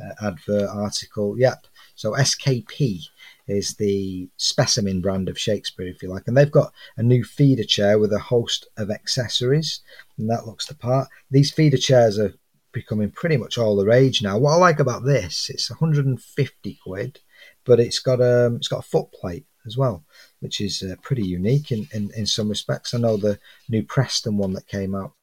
uh, 0.01 0.27
advert 0.27 0.69
article. 0.69 1.39
Yep. 1.39 1.67
So 1.95 2.11
SKP 2.11 3.01
is 3.47 3.75
the 3.75 4.29
specimen 4.37 5.01
brand 5.01 5.29
of 5.29 5.39
Shakespeare, 5.39 5.87
if 5.87 6.01
you 6.01 6.09
like. 6.09 6.27
And 6.27 6.37
they've 6.37 6.49
got 6.49 6.73
a 6.97 7.03
new 7.03 7.23
feeder 7.23 7.63
chair 7.63 7.99
with 7.99 8.13
a 8.13 8.19
host 8.19 8.67
of 8.77 8.89
accessories, 8.89 9.81
and 10.17 10.29
that 10.29 10.45
looks 10.45 10.65
the 10.65 10.75
part. 10.75 11.09
These 11.29 11.51
feeder 11.51 11.77
chairs 11.77 12.17
are 12.17 12.33
becoming 12.71 13.11
pretty 13.11 13.37
much 13.37 13.57
all 13.57 13.75
the 13.75 13.85
rage 13.85 14.21
now. 14.21 14.37
What 14.37 14.53
I 14.53 14.55
like 14.55 14.79
about 14.79 15.05
this, 15.05 15.49
it's 15.49 15.69
150 15.69 16.79
quid, 16.83 17.19
but 17.65 17.79
it's 17.79 17.99
got 17.99 18.19
a 18.19 18.47
um, 18.47 18.55
it's 18.57 18.67
got 18.67 18.79
a 18.79 18.87
foot 18.87 19.11
plate 19.11 19.45
as 19.65 19.77
well, 19.77 20.03
which 20.39 20.59
is 20.59 20.83
uh, 20.83 20.95
pretty 21.01 21.25
unique 21.25 21.71
in, 21.71 21.87
in, 21.93 22.11
in 22.15 22.25
some 22.25 22.49
respects. 22.49 22.93
I 22.93 22.97
know 22.97 23.17
the 23.17 23.39
new 23.69 23.83
Preston 23.83 24.37
one 24.37 24.53
that 24.53 24.67
came 24.67 24.95
out 24.95 25.13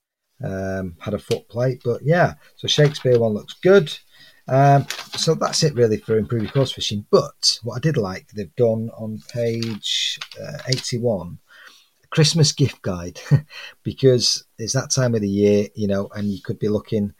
um, 0.42 0.96
had 1.00 1.14
a 1.14 1.18
foot 1.18 1.48
plate, 1.48 1.82
but 1.84 2.02
yeah, 2.02 2.34
so 2.56 2.66
Shakespeare 2.66 3.18
one 3.18 3.34
looks 3.34 3.54
good. 3.54 3.92
Um, 4.48 4.86
so 5.16 5.34
that's 5.34 5.62
it 5.62 5.74
really 5.74 5.98
for 5.98 6.16
improving 6.16 6.48
coarse 6.48 6.72
fishing. 6.72 7.06
But 7.10 7.58
what 7.62 7.76
I 7.76 7.80
did 7.80 7.96
like, 7.96 8.28
they've 8.28 8.54
done 8.56 8.90
on 8.96 9.20
page 9.32 10.18
uh, 10.40 10.58
81, 10.68 11.38
Christmas 12.10 12.52
gift 12.52 12.82
guide, 12.82 13.20
because 13.82 14.44
it's 14.58 14.72
that 14.72 14.90
time 14.90 15.14
of 15.14 15.20
the 15.20 15.28
year, 15.28 15.68
you 15.74 15.86
know, 15.86 16.08
and 16.14 16.28
you 16.28 16.40
could 16.42 16.58
be 16.58 16.68
looking 16.68 17.14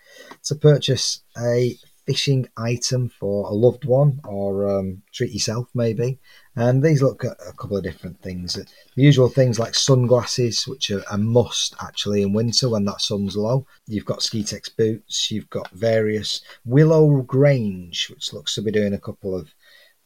to 0.45 0.55
purchase 0.55 1.23
a 1.39 1.77
fishing 2.07 2.49
item 2.57 3.09
for 3.09 3.49
a 3.49 3.53
loved 3.53 3.85
one 3.85 4.21
or 4.25 4.79
um, 4.79 5.03
treat 5.13 5.33
yourself 5.33 5.69
maybe. 5.75 6.19
And 6.57 6.83
these 6.83 7.01
look 7.01 7.25
at 7.25 7.37
a 7.47 7.53
couple 7.53 7.77
of 7.77 7.85
different 7.85 8.21
things. 8.21 8.55
The 8.55 8.67
usual 8.97 9.29
things 9.29 9.59
like 9.59 9.75
sunglasses, 9.75 10.67
which 10.67 10.91
are 10.91 11.05
a 11.11 11.17
must 11.17 11.77
actually 11.81 12.23
in 12.23 12.33
winter 12.33 12.69
when 12.69 12.85
that 12.87 13.01
sun's 13.01 13.37
low. 13.37 13.67
You've 13.87 14.05
got 14.05 14.23
Skee-Tex 14.23 14.69
boots. 14.69 15.31
You've 15.31 15.49
got 15.49 15.71
various 15.71 16.43
Willow 16.65 17.23
Grange, 17.23 18.11
which 18.11 18.33
looks 18.33 18.55
to 18.57 18.63
be 18.63 18.73
doing 18.73 18.95
a 18.95 18.99
couple 18.99 19.35
of 19.35 19.55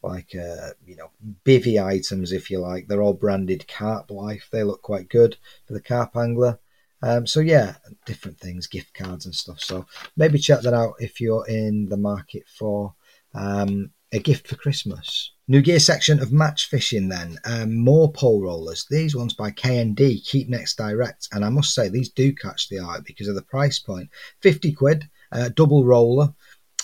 like 0.03 0.35
uh, 0.35 0.69
you 0.85 0.95
know 0.95 1.09
bivy 1.43 1.83
items 1.83 2.31
if 2.31 2.51
you 2.51 2.59
like. 2.59 2.87
They're 2.87 3.01
all 3.01 3.13
branded 3.13 3.67
Carp 3.67 4.11
Life. 4.11 4.47
They 4.51 4.63
look 4.63 4.83
quite 4.83 5.09
good 5.09 5.37
for 5.65 5.73
the 5.73 5.81
carp 5.81 6.15
angler. 6.15 6.59
Um, 7.01 7.27
so 7.27 7.39
yeah, 7.39 7.75
different 8.05 8.39
things, 8.39 8.67
gift 8.67 8.93
cards 8.93 9.25
and 9.25 9.35
stuff. 9.35 9.59
So 9.61 9.85
maybe 10.15 10.39
check 10.39 10.61
that 10.61 10.73
out 10.73 10.93
if 10.99 11.19
you're 11.19 11.47
in 11.47 11.89
the 11.89 11.97
market 11.97 12.43
for 12.47 12.93
um, 13.33 13.91
a 14.15 14.19
gift 14.19 14.47
for 14.47 14.55
Christmas. 14.55 15.31
New 15.47 15.61
gear 15.61 15.79
section 15.79 16.21
of 16.21 16.31
match 16.31 16.67
fishing 16.69 17.09
then. 17.09 17.37
Um, 17.43 17.75
more 17.75 18.11
pole 18.11 18.41
rollers. 18.41 18.85
These 18.89 19.15
ones 19.15 19.33
by 19.33 19.51
KND, 19.51 20.25
Keep 20.25 20.49
Nets 20.49 20.73
Direct. 20.73 21.27
And 21.33 21.43
I 21.43 21.49
must 21.49 21.75
say, 21.75 21.89
these 21.89 22.09
do 22.09 22.33
catch 22.33 22.69
the 22.69 22.79
eye 22.79 22.99
because 23.05 23.27
of 23.27 23.35
the 23.35 23.41
price 23.41 23.77
point. 23.77 24.09
50 24.41 24.71
quid, 24.71 25.09
uh, 25.33 25.49
double 25.49 25.83
roller, 25.85 26.33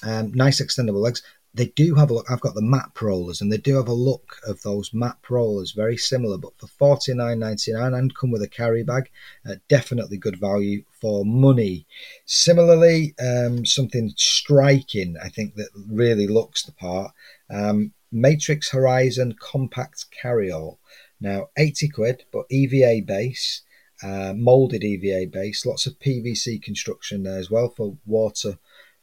um, 0.04 0.34
nice 0.34 0.62
extendable 0.62 1.02
legs 1.02 1.24
they 1.54 1.68
do 1.68 1.96
have 1.96 2.10
a 2.10 2.14
look. 2.14 2.32
I've 2.32 2.40
got 2.40 2.56
the 2.56 2.62
map 2.62 3.02
rollers, 3.02 3.42
and 3.42 3.52
they 3.52 3.58
do 3.58 3.76
have 3.76 3.90
a 3.90 3.94
look 3.94 4.38
of 4.48 4.62
those 4.62 4.94
map 4.94 5.30
rollers, 5.30 5.72
very 5.72 5.98
similar, 5.98 6.38
but 6.38 6.58
for 6.58 6.68
forty 6.68 7.14
nine 7.14 7.40
ninety 7.40 7.74
nine, 7.74 7.94
and 7.94 8.16
come 8.16 8.32
with 8.32 8.42
a 8.42 8.48
carry 8.48 8.84
bag. 8.84 9.10
Uh, 9.48 9.56
definitely 9.68 10.18
good 10.18 10.40
value 10.40 10.84
for 11.02 11.26
money. 11.26 11.86
Similarly, 12.26 13.16
um, 13.20 13.66
something 13.66 14.14
striking, 14.16 15.18
I 15.22 15.28
think 15.28 15.56
that 15.56 15.70
really 15.76 16.28
looks 16.28 16.64
the 16.64 16.72
part. 16.72 17.12
Um, 17.50 17.94
Matrix 18.12 18.70
Horizon 18.72 19.36
Compact 19.40 20.06
Carryall. 20.24 20.78
Now 21.20 21.50
eighty 21.58 21.90
quid, 21.90 22.24
but 22.32 22.46
EVA 22.50 23.02
base, 23.06 23.62
uh, 24.02 24.34
molded 24.36 24.86
EVA 24.86 25.28
base, 25.28 25.66
lots 25.66 25.86
of 25.86 26.00
PVC 26.00 26.64
construction 26.64 27.24
there 27.24 27.38
as 27.38 27.52
well 27.52 27.70
for 27.70 27.98
water 28.06 28.58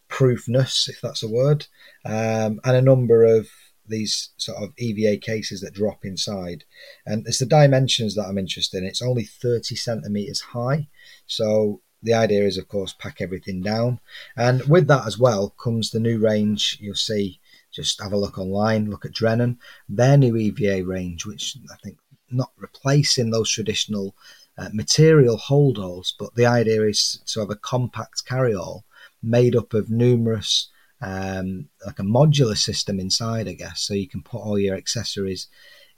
proofness, 0.09 0.89
if 0.89 1.01
that's 1.01 1.22
a 1.22 1.28
word, 1.28 1.66
um, 2.05 2.60
and 2.64 2.76
a 2.76 2.82
number 2.82 3.24
of 3.24 3.48
these 3.86 4.30
sort 4.36 4.62
of 4.62 4.72
EVA 4.78 5.16
cases 5.18 5.60
that 5.60 5.74
drop 5.74 6.05
inside. 6.05 6.64
And 7.06 7.26
it's 7.26 7.39
the 7.39 7.47
dimensions 7.47 8.14
that 8.14 8.26
I'm 8.26 8.39
interested 8.39 8.78
in. 8.78 8.85
It's 8.85 9.02
only 9.02 9.24
30 9.24 9.76
centimeters 9.76 10.40
high. 10.40 10.89
So 11.26 11.80
the 12.02 12.14
idea 12.14 12.44
is, 12.44 12.59
of 12.59 12.68
course, 12.68 12.93
pack 12.93 13.20
everything 13.20 13.62
down. 13.62 14.01
And 14.36 14.62
with 14.64 14.86
that 14.89 15.06
as 15.06 15.18
well 15.18 15.51
comes 15.51 15.90
the 15.90 16.01
new 16.01 16.18
range. 16.18 16.78
You'll 16.80 16.94
see, 16.94 17.40
just 17.72 18.01
have 18.02 18.12
a 18.12 18.18
look 18.18 18.39
online, 18.39 18.90
look 18.90 19.05
at 19.05 19.12
Drennan, 19.12 19.59
their 19.89 20.16
new 20.16 20.36
EVA 20.36 20.85
range, 20.85 21.26
which 21.26 21.56
I 21.72 21.76
think 21.82 21.98
not 22.30 22.52
replacing 22.59 23.30
those 23.30 23.51
traditional 23.51 24.14
uh, 24.59 24.68
material 24.72 25.39
holdalls, 25.39 26.12
but 26.18 26.35
the 26.35 26.47
idea 26.47 26.82
is 26.82 27.20
to 27.26 27.40
have 27.40 27.51
a 27.51 27.56
compact 27.56 28.26
carry-all 28.26 28.85
made 29.23 29.57
up 29.57 29.74
of 29.74 29.90
numerous 29.90 30.70
um, 31.01 31.69
like 31.86 31.99
a 31.99 32.03
modular 32.03 32.57
system 32.57 32.99
inside, 32.99 33.49
I 33.49 33.53
guess. 33.53 33.82
So 33.82 33.95
you 33.95 34.09
can 34.09 34.23
put 34.23 34.40
all 34.40 34.59
your 34.59 34.77
accessories 34.77 35.49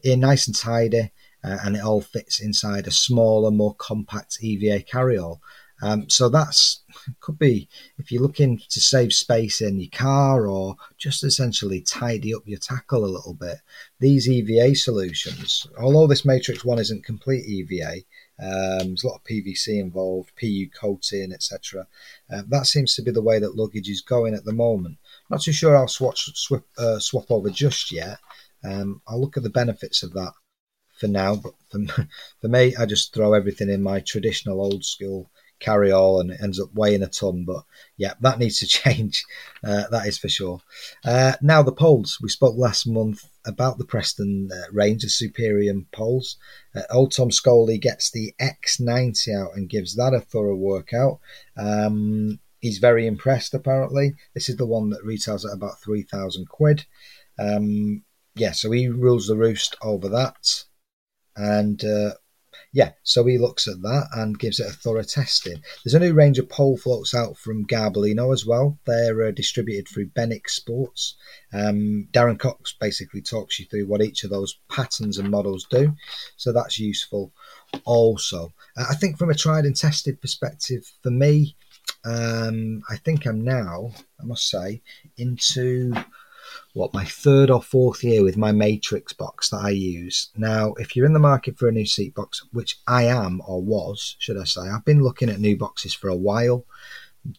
in 0.02 0.20
nice 0.20 0.46
and 0.46 0.56
tidy, 0.56 1.12
uh, 1.42 1.58
and 1.64 1.76
it 1.76 1.84
all 1.84 2.00
fits 2.00 2.40
inside 2.40 2.86
a 2.86 2.90
smaller, 2.90 3.50
more 3.50 3.74
compact 3.74 4.38
EVA 4.40 4.80
carryall. 4.80 5.40
Um, 5.82 6.10
so 6.10 6.28
that's 6.28 6.82
could 7.20 7.38
be 7.38 7.68
if 7.96 8.12
you're 8.12 8.20
looking 8.22 8.60
to 8.68 8.80
save 8.80 9.14
space 9.14 9.62
in 9.62 9.80
your 9.80 9.88
car 9.90 10.46
or 10.46 10.76
just 10.98 11.24
essentially 11.24 11.80
tidy 11.80 12.34
up 12.34 12.42
your 12.44 12.58
tackle 12.58 13.04
a 13.04 13.06
little 13.06 13.32
bit. 13.32 13.56
These 13.98 14.28
EVA 14.28 14.74
solutions, 14.74 15.66
although 15.78 16.06
this 16.06 16.26
Matrix 16.26 16.66
one 16.66 16.78
isn't 16.78 17.06
complete 17.06 17.46
EVA, 17.46 18.02
um, 18.42 18.88
there's 18.88 19.04
a 19.04 19.08
lot 19.08 19.16
of 19.16 19.24
PVC 19.24 19.80
involved, 19.80 20.32
PU 20.40 20.68
coating, 20.74 21.32
etc. 21.32 21.86
Uh, 22.32 22.42
that 22.48 22.66
seems 22.66 22.94
to 22.94 23.02
be 23.02 23.10
the 23.10 23.22
way 23.22 23.38
that 23.38 23.56
luggage 23.56 23.88
is 23.88 24.00
going 24.00 24.34
at 24.34 24.44
the 24.44 24.52
moment. 24.52 24.98
Not 25.28 25.42
too 25.42 25.52
sure 25.52 25.76
I'll 25.76 25.88
swatch, 25.88 26.30
swap, 26.36 26.64
uh, 26.78 26.98
swap 26.98 27.30
over 27.30 27.50
just 27.50 27.92
yet. 27.92 28.18
Um, 28.64 29.02
I'll 29.06 29.20
look 29.20 29.36
at 29.36 29.42
the 29.42 29.50
benefits 29.50 30.02
of 30.02 30.14
that 30.14 30.32
for 30.98 31.08
now, 31.08 31.36
but 31.36 31.52
for, 31.70 32.08
for 32.40 32.48
me, 32.48 32.74
I 32.76 32.86
just 32.86 33.12
throw 33.12 33.34
everything 33.34 33.68
in 33.68 33.82
my 33.82 34.00
traditional 34.00 34.60
old 34.60 34.84
school 34.84 35.30
carry 35.60 35.92
all 35.92 36.20
and 36.20 36.30
it 36.30 36.40
ends 36.42 36.58
up 36.58 36.74
weighing 36.74 37.02
a 37.02 37.06
ton. 37.06 37.44
But 37.44 37.64
yeah, 37.96 38.14
that 38.20 38.38
needs 38.38 38.58
to 38.60 38.66
change. 38.66 39.24
Uh, 39.62 39.84
that 39.90 40.06
is 40.06 40.18
for 40.18 40.28
sure. 40.28 40.60
Uh, 41.04 41.34
now, 41.40 41.62
the 41.62 41.72
poles. 41.72 42.18
We 42.20 42.28
spoke 42.28 42.56
last 42.56 42.86
month 42.86 43.28
about 43.46 43.78
the 43.78 43.84
Preston 43.84 44.48
uh, 44.52 44.70
range 44.72 45.04
of 45.04 45.10
Superior 45.10 45.74
poles. 45.92 46.36
Uh, 46.74 46.82
old 46.90 47.12
Tom 47.12 47.30
Scully 47.30 47.78
gets 47.78 48.10
the 48.10 48.34
X90 48.40 49.34
out 49.34 49.56
and 49.56 49.68
gives 49.68 49.96
that 49.96 50.14
a 50.14 50.20
thorough 50.20 50.56
workout. 50.56 51.20
Um, 51.56 52.40
he's 52.60 52.78
very 52.78 53.06
impressed, 53.06 53.54
apparently. 53.54 54.14
This 54.34 54.48
is 54.48 54.56
the 54.56 54.66
one 54.66 54.90
that 54.90 55.04
retails 55.04 55.44
at 55.44 55.54
about 55.54 55.80
3,000 55.80 56.48
quid. 56.48 56.86
Um, 57.38 58.04
yeah, 58.34 58.52
so 58.52 58.70
he 58.70 58.88
rules 58.88 59.26
the 59.26 59.36
roost 59.36 59.76
over 59.82 60.08
that. 60.10 60.64
And 61.36 61.82
uh, 61.84 62.14
yeah, 62.72 62.92
so 63.02 63.24
he 63.24 63.36
looks 63.36 63.66
at 63.66 63.82
that 63.82 64.08
and 64.14 64.38
gives 64.38 64.60
it 64.60 64.68
a 64.68 64.72
thorough 64.72 65.02
testing. 65.02 65.60
There's 65.84 65.94
a 65.94 65.98
new 65.98 66.12
range 66.14 66.38
of 66.38 66.48
pole 66.48 66.76
floats 66.76 67.14
out 67.14 67.36
from 67.36 67.66
Garbolino 67.66 68.32
as 68.32 68.46
well. 68.46 68.78
They're 68.86 69.26
uh, 69.26 69.30
distributed 69.32 69.88
through 69.88 70.10
Benick 70.10 70.48
Sports. 70.48 71.16
Um, 71.52 72.08
Darren 72.12 72.38
Cox 72.38 72.74
basically 72.80 73.22
talks 73.22 73.58
you 73.58 73.66
through 73.66 73.88
what 73.88 74.02
each 74.02 74.22
of 74.22 74.30
those 74.30 74.58
patterns 74.70 75.18
and 75.18 75.30
models 75.30 75.66
do, 75.68 75.94
so 76.36 76.52
that's 76.52 76.78
useful. 76.78 77.32
Also, 77.84 78.52
uh, 78.76 78.84
I 78.88 78.94
think 78.94 79.18
from 79.18 79.30
a 79.30 79.34
tried 79.34 79.64
and 79.64 79.76
tested 79.76 80.20
perspective, 80.20 80.82
for 81.02 81.10
me, 81.10 81.56
um, 82.04 82.82
I 82.88 82.96
think 82.96 83.26
I'm 83.26 83.42
now, 83.42 83.90
I 84.20 84.24
must 84.24 84.48
say, 84.48 84.82
into 85.16 85.92
what 86.72 86.94
my 86.94 87.04
third 87.04 87.50
or 87.50 87.62
fourth 87.62 88.04
year 88.04 88.22
with 88.22 88.36
my 88.36 88.52
Matrix 88.52 89.12
box 89.12 89.50
that 89.50 89.58
I 89.58 89.70
use. 89.70 90.30
Now, 90.36 90.74
if 90.74 90.94
you're 90.94 91.06
in 91.06 91.12
the 91.12 91.18
market 91.18 91.58
for 91.58 91.68
a 91.68 91.72
new 91.72 91.86
seat 91.86 92.14
box, 92.14 92.42
which 92.52 92.78
I 92.86 93.04
am 93.04 93.42
or 93.46 93.62
was, 93.62 94.16
should 94.18 94.36
I 94.36 94.44
say, 94.44 94.62
I've 94.62 94.84
been 94.84 95.02
looking 95.02 95.28
at 95.28 95.40
new 95.40 95.56
boxes 95.56 95.94
for 95.94 96.08
a 96.08 96.16
while. 96.16 96.64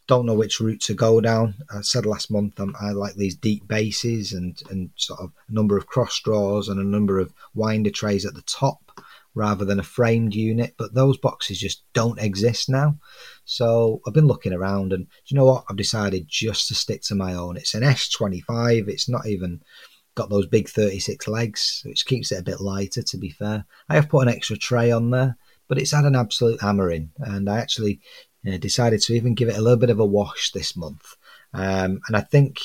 Don't 0.06 0.28
know 0.28 0.36
which 0.36 0.60
route 0.60 0.82
to 0.82 0.94
go 0.94 1.22
down. 1.22 1.56
I 1.74 1.82
said 1.82 2.06
last 2.06 2.30
month 2.30 2.60
um, 2.60 2.76
I 2.80 2.92
like 2.92 3.16
these 3.16 3.36
deep 3.36 3.68
bases 3.68 4.32
and 4.32 4.62
and 4.70 4.92
sort 4.96 5.22
of 5.22 5.32
a 5.50 5.54
number 5.54 5.76
of 5.76 5.88
cross 5.88 6.20
draws 6.20 6.70
and 6.70 6.80
a 6.80 6.84
number 6.84 7.18
of 7.18 7.34
winder 7.56 7.90
trays 7.90 8.26
at 8.26 8.36
the 8.36 8.44
top 8.44 8.91
rather 9.34 9.66
than 9.66 9.80
a 9.80 9.84
framed 9.84 10.36
unit. 10.36 10.76
But 10.78 10.94
those 10.94 11.18
boxes 11.18 11.60
just 11.60 11.84
don't 11.94 12.20
exist 12.20 12.70
now. 12.70 12.98
So 13.46 14.02
I've 14.06 14.14
been 14.14 14.28
looking 14.28 14.54
around, 14.54 14.94
and 14.94 15.08
you 15.28 15.36
know 15.36 15.46
what? 15.46 15.66
I've 15.70 15.78
decided 15.78 16.26
just 16.28 16.68
to 16.68 16.76
stick 16.76 17.02
to 17.04 17.16
my 17.16 17.34
own. 17.34 17.58
It's 17.58 17.74
an 17.74 17.84
S25. 17.84 18.88
It's 18.88 19.10
not 19.10 19.28
even 19.28 19.62
got 20.16 20.30
those 20.30 20.48
big 20.48 20.70
36 20.70 21.28
legs, 21.28 21.82
which 21.86 22.06
keeps 22.06 22.32
it 22.32 22.40
a 22.40 22.44
bit 22.44 22.62
lighter. 22.62 23.02
To 23.02 23.18
be 23.18 23.30
fair, 23.30 23.66
I 23.90 23.96
have 23.96 24.10
put 24.10 24.28
an 24.28 24.34
extra 24.34 24.58
tray 24.58 24.92
on 24.92 25.10
there, 25.10 25.38
but 25.68 25.78
it's 25.78 25.92
had 25.92 26.06
an 26.06 26.16
absolute 26.16 26.62
hammering, 26.62 27.12
and 27.18 27.50
I 27.50 27.60
actually 27.60 28.02
you 28.44 28.52
know, 28.52 28.58
decided 28.58 29.02
to 29.02 29.14
even 29.14 29.36
give 29.36 29.50
it 29.50 29.58
a 29.58 29.62
little 29.62 29.80
bit 29.80 29.90
of 29.90 30.00
a 30.00 30.06
wash 30.06 30.52
this 30.52 30.76
month. 30.76 31.16
Um, 31.54 32.02
and 32.08 32.16
I 32.16 32.22
think 32.22 32.60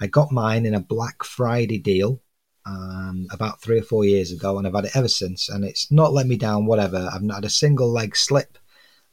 I 0.00 0.06
got 0.06 0.32
mine 0.32 0.66
in 0.66 0.74
a 0.74 0.80
Black 0.80 1.24
Friday 1.24 1.78
deal 1.78 2.20
um, 2.66 3.26
about 3.30 3.60
three 3.60 3.78
or 3.78 3.84
four 3.84 4.04
years 4.04 4.32
ago, 4.32 4.58
and 4.58 4.66
I've 4.66 4.74
had 4.74 4.86
it 4.86 4.96
ever 4.96 5.08
since. 5.08 5.48
And 5.48 5.64
it's 5.64 5.90
not 5.90 6.12
let 6.12 6.26
me 6.26 6.36
down, 6.36 6.66
whatever. 6.66 7.08
I've 7.12 7.22
not 7.22 7.36
had 7.36 7.44
a 7.44 7.50
single 7.50 7.90
leg 7.90 8.16
slip. 8.16 8.58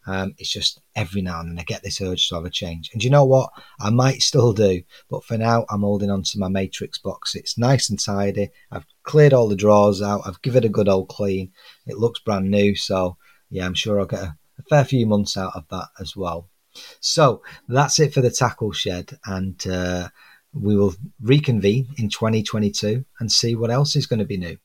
Um, 0.06 0.36
it's 0.38 0.52
just 0.52 0.82
every 0.96 1.22
now 1.22 1.40
and 1.40 1.50
then 1.50 1.60
I 1.60 1.64
get 1.64 1.82
this 1.82 2.02
urge 2.02 2.28
to 2.28 2.36
have 2.36 2.46
a 2.46 2.50
change. 2.50 2.90
And 2.92 3.02
you 3.04 3.10
know 3.10 3.24
what? 3.24 3.50
I 3.80 3.90
might 3.90 4.22
still 4.22 4.52
do, 4.52 4.84
but 5.10 5.24
for 5.24 5.38
now, 5.38 5.66
I'm 5.70 5.82
holding 5.82 6.10
on 6.10 6.24
to 6.24 6.40
my 6.40 6.50
Matrix 6.50 6.98
box. 6.98 7.36
It's 7.36 7.58
nice 7.58 7.90
and 7.90 8.00
tidy. 8.00 8.50
I've 8.72 8.86
cleared 9.04 9.34
all 9.34 9.48
the 9.48 9.56
drawers 9.56 10.02
out. 10.02 10.24
I've 10.26 10.42
given 10.42 10.64
it 10.64 10.68
a 10.68 10.70
good 10.70 10.90
old 10.90 11.08
clean. 11.08 11.54
It 11.86 11.98
looks 11.98 12.20
brand 12.20 12.52
new. 12.52 12.76
So, 12.76 13.18
yeah, 13.50 13.66
I'm 13.66 13.76
sure 13.76 14.00
I'll 14.00 14.06
get 14.06 14.24
a, 14.24 14.36
a 14.60 14.64
fair 14.70 14.84
few 14.84 15.06
months 15.06 15.38
out 15.38 15.56
of 15.56 15.68
that 15.70 15.88
as 16.00 16.18
well. 16.18 16.50
So, 17.00 17.42
that's 17.70 18.00
it 18.00 18.14
for 18.14 18.22
the 18.22 18.32
tackle 18.32 18.74
shed. 18.74 19.18
And, 19.26 19.66
uh, 19.68 20.10
we 20.54 20.76
will 20.76 20.94
reconvene 21.22 21.88
in 21.98 22.10
2022 22.10 23.06
and 23.20 23.32
see 23.32 23.56
what 23.56 23.72
else 23.72 23.96
is 23.96 24.06
going 24.06 24.20
to 24.20 24.26
be 24.26 24.38
new. 24.38 24.58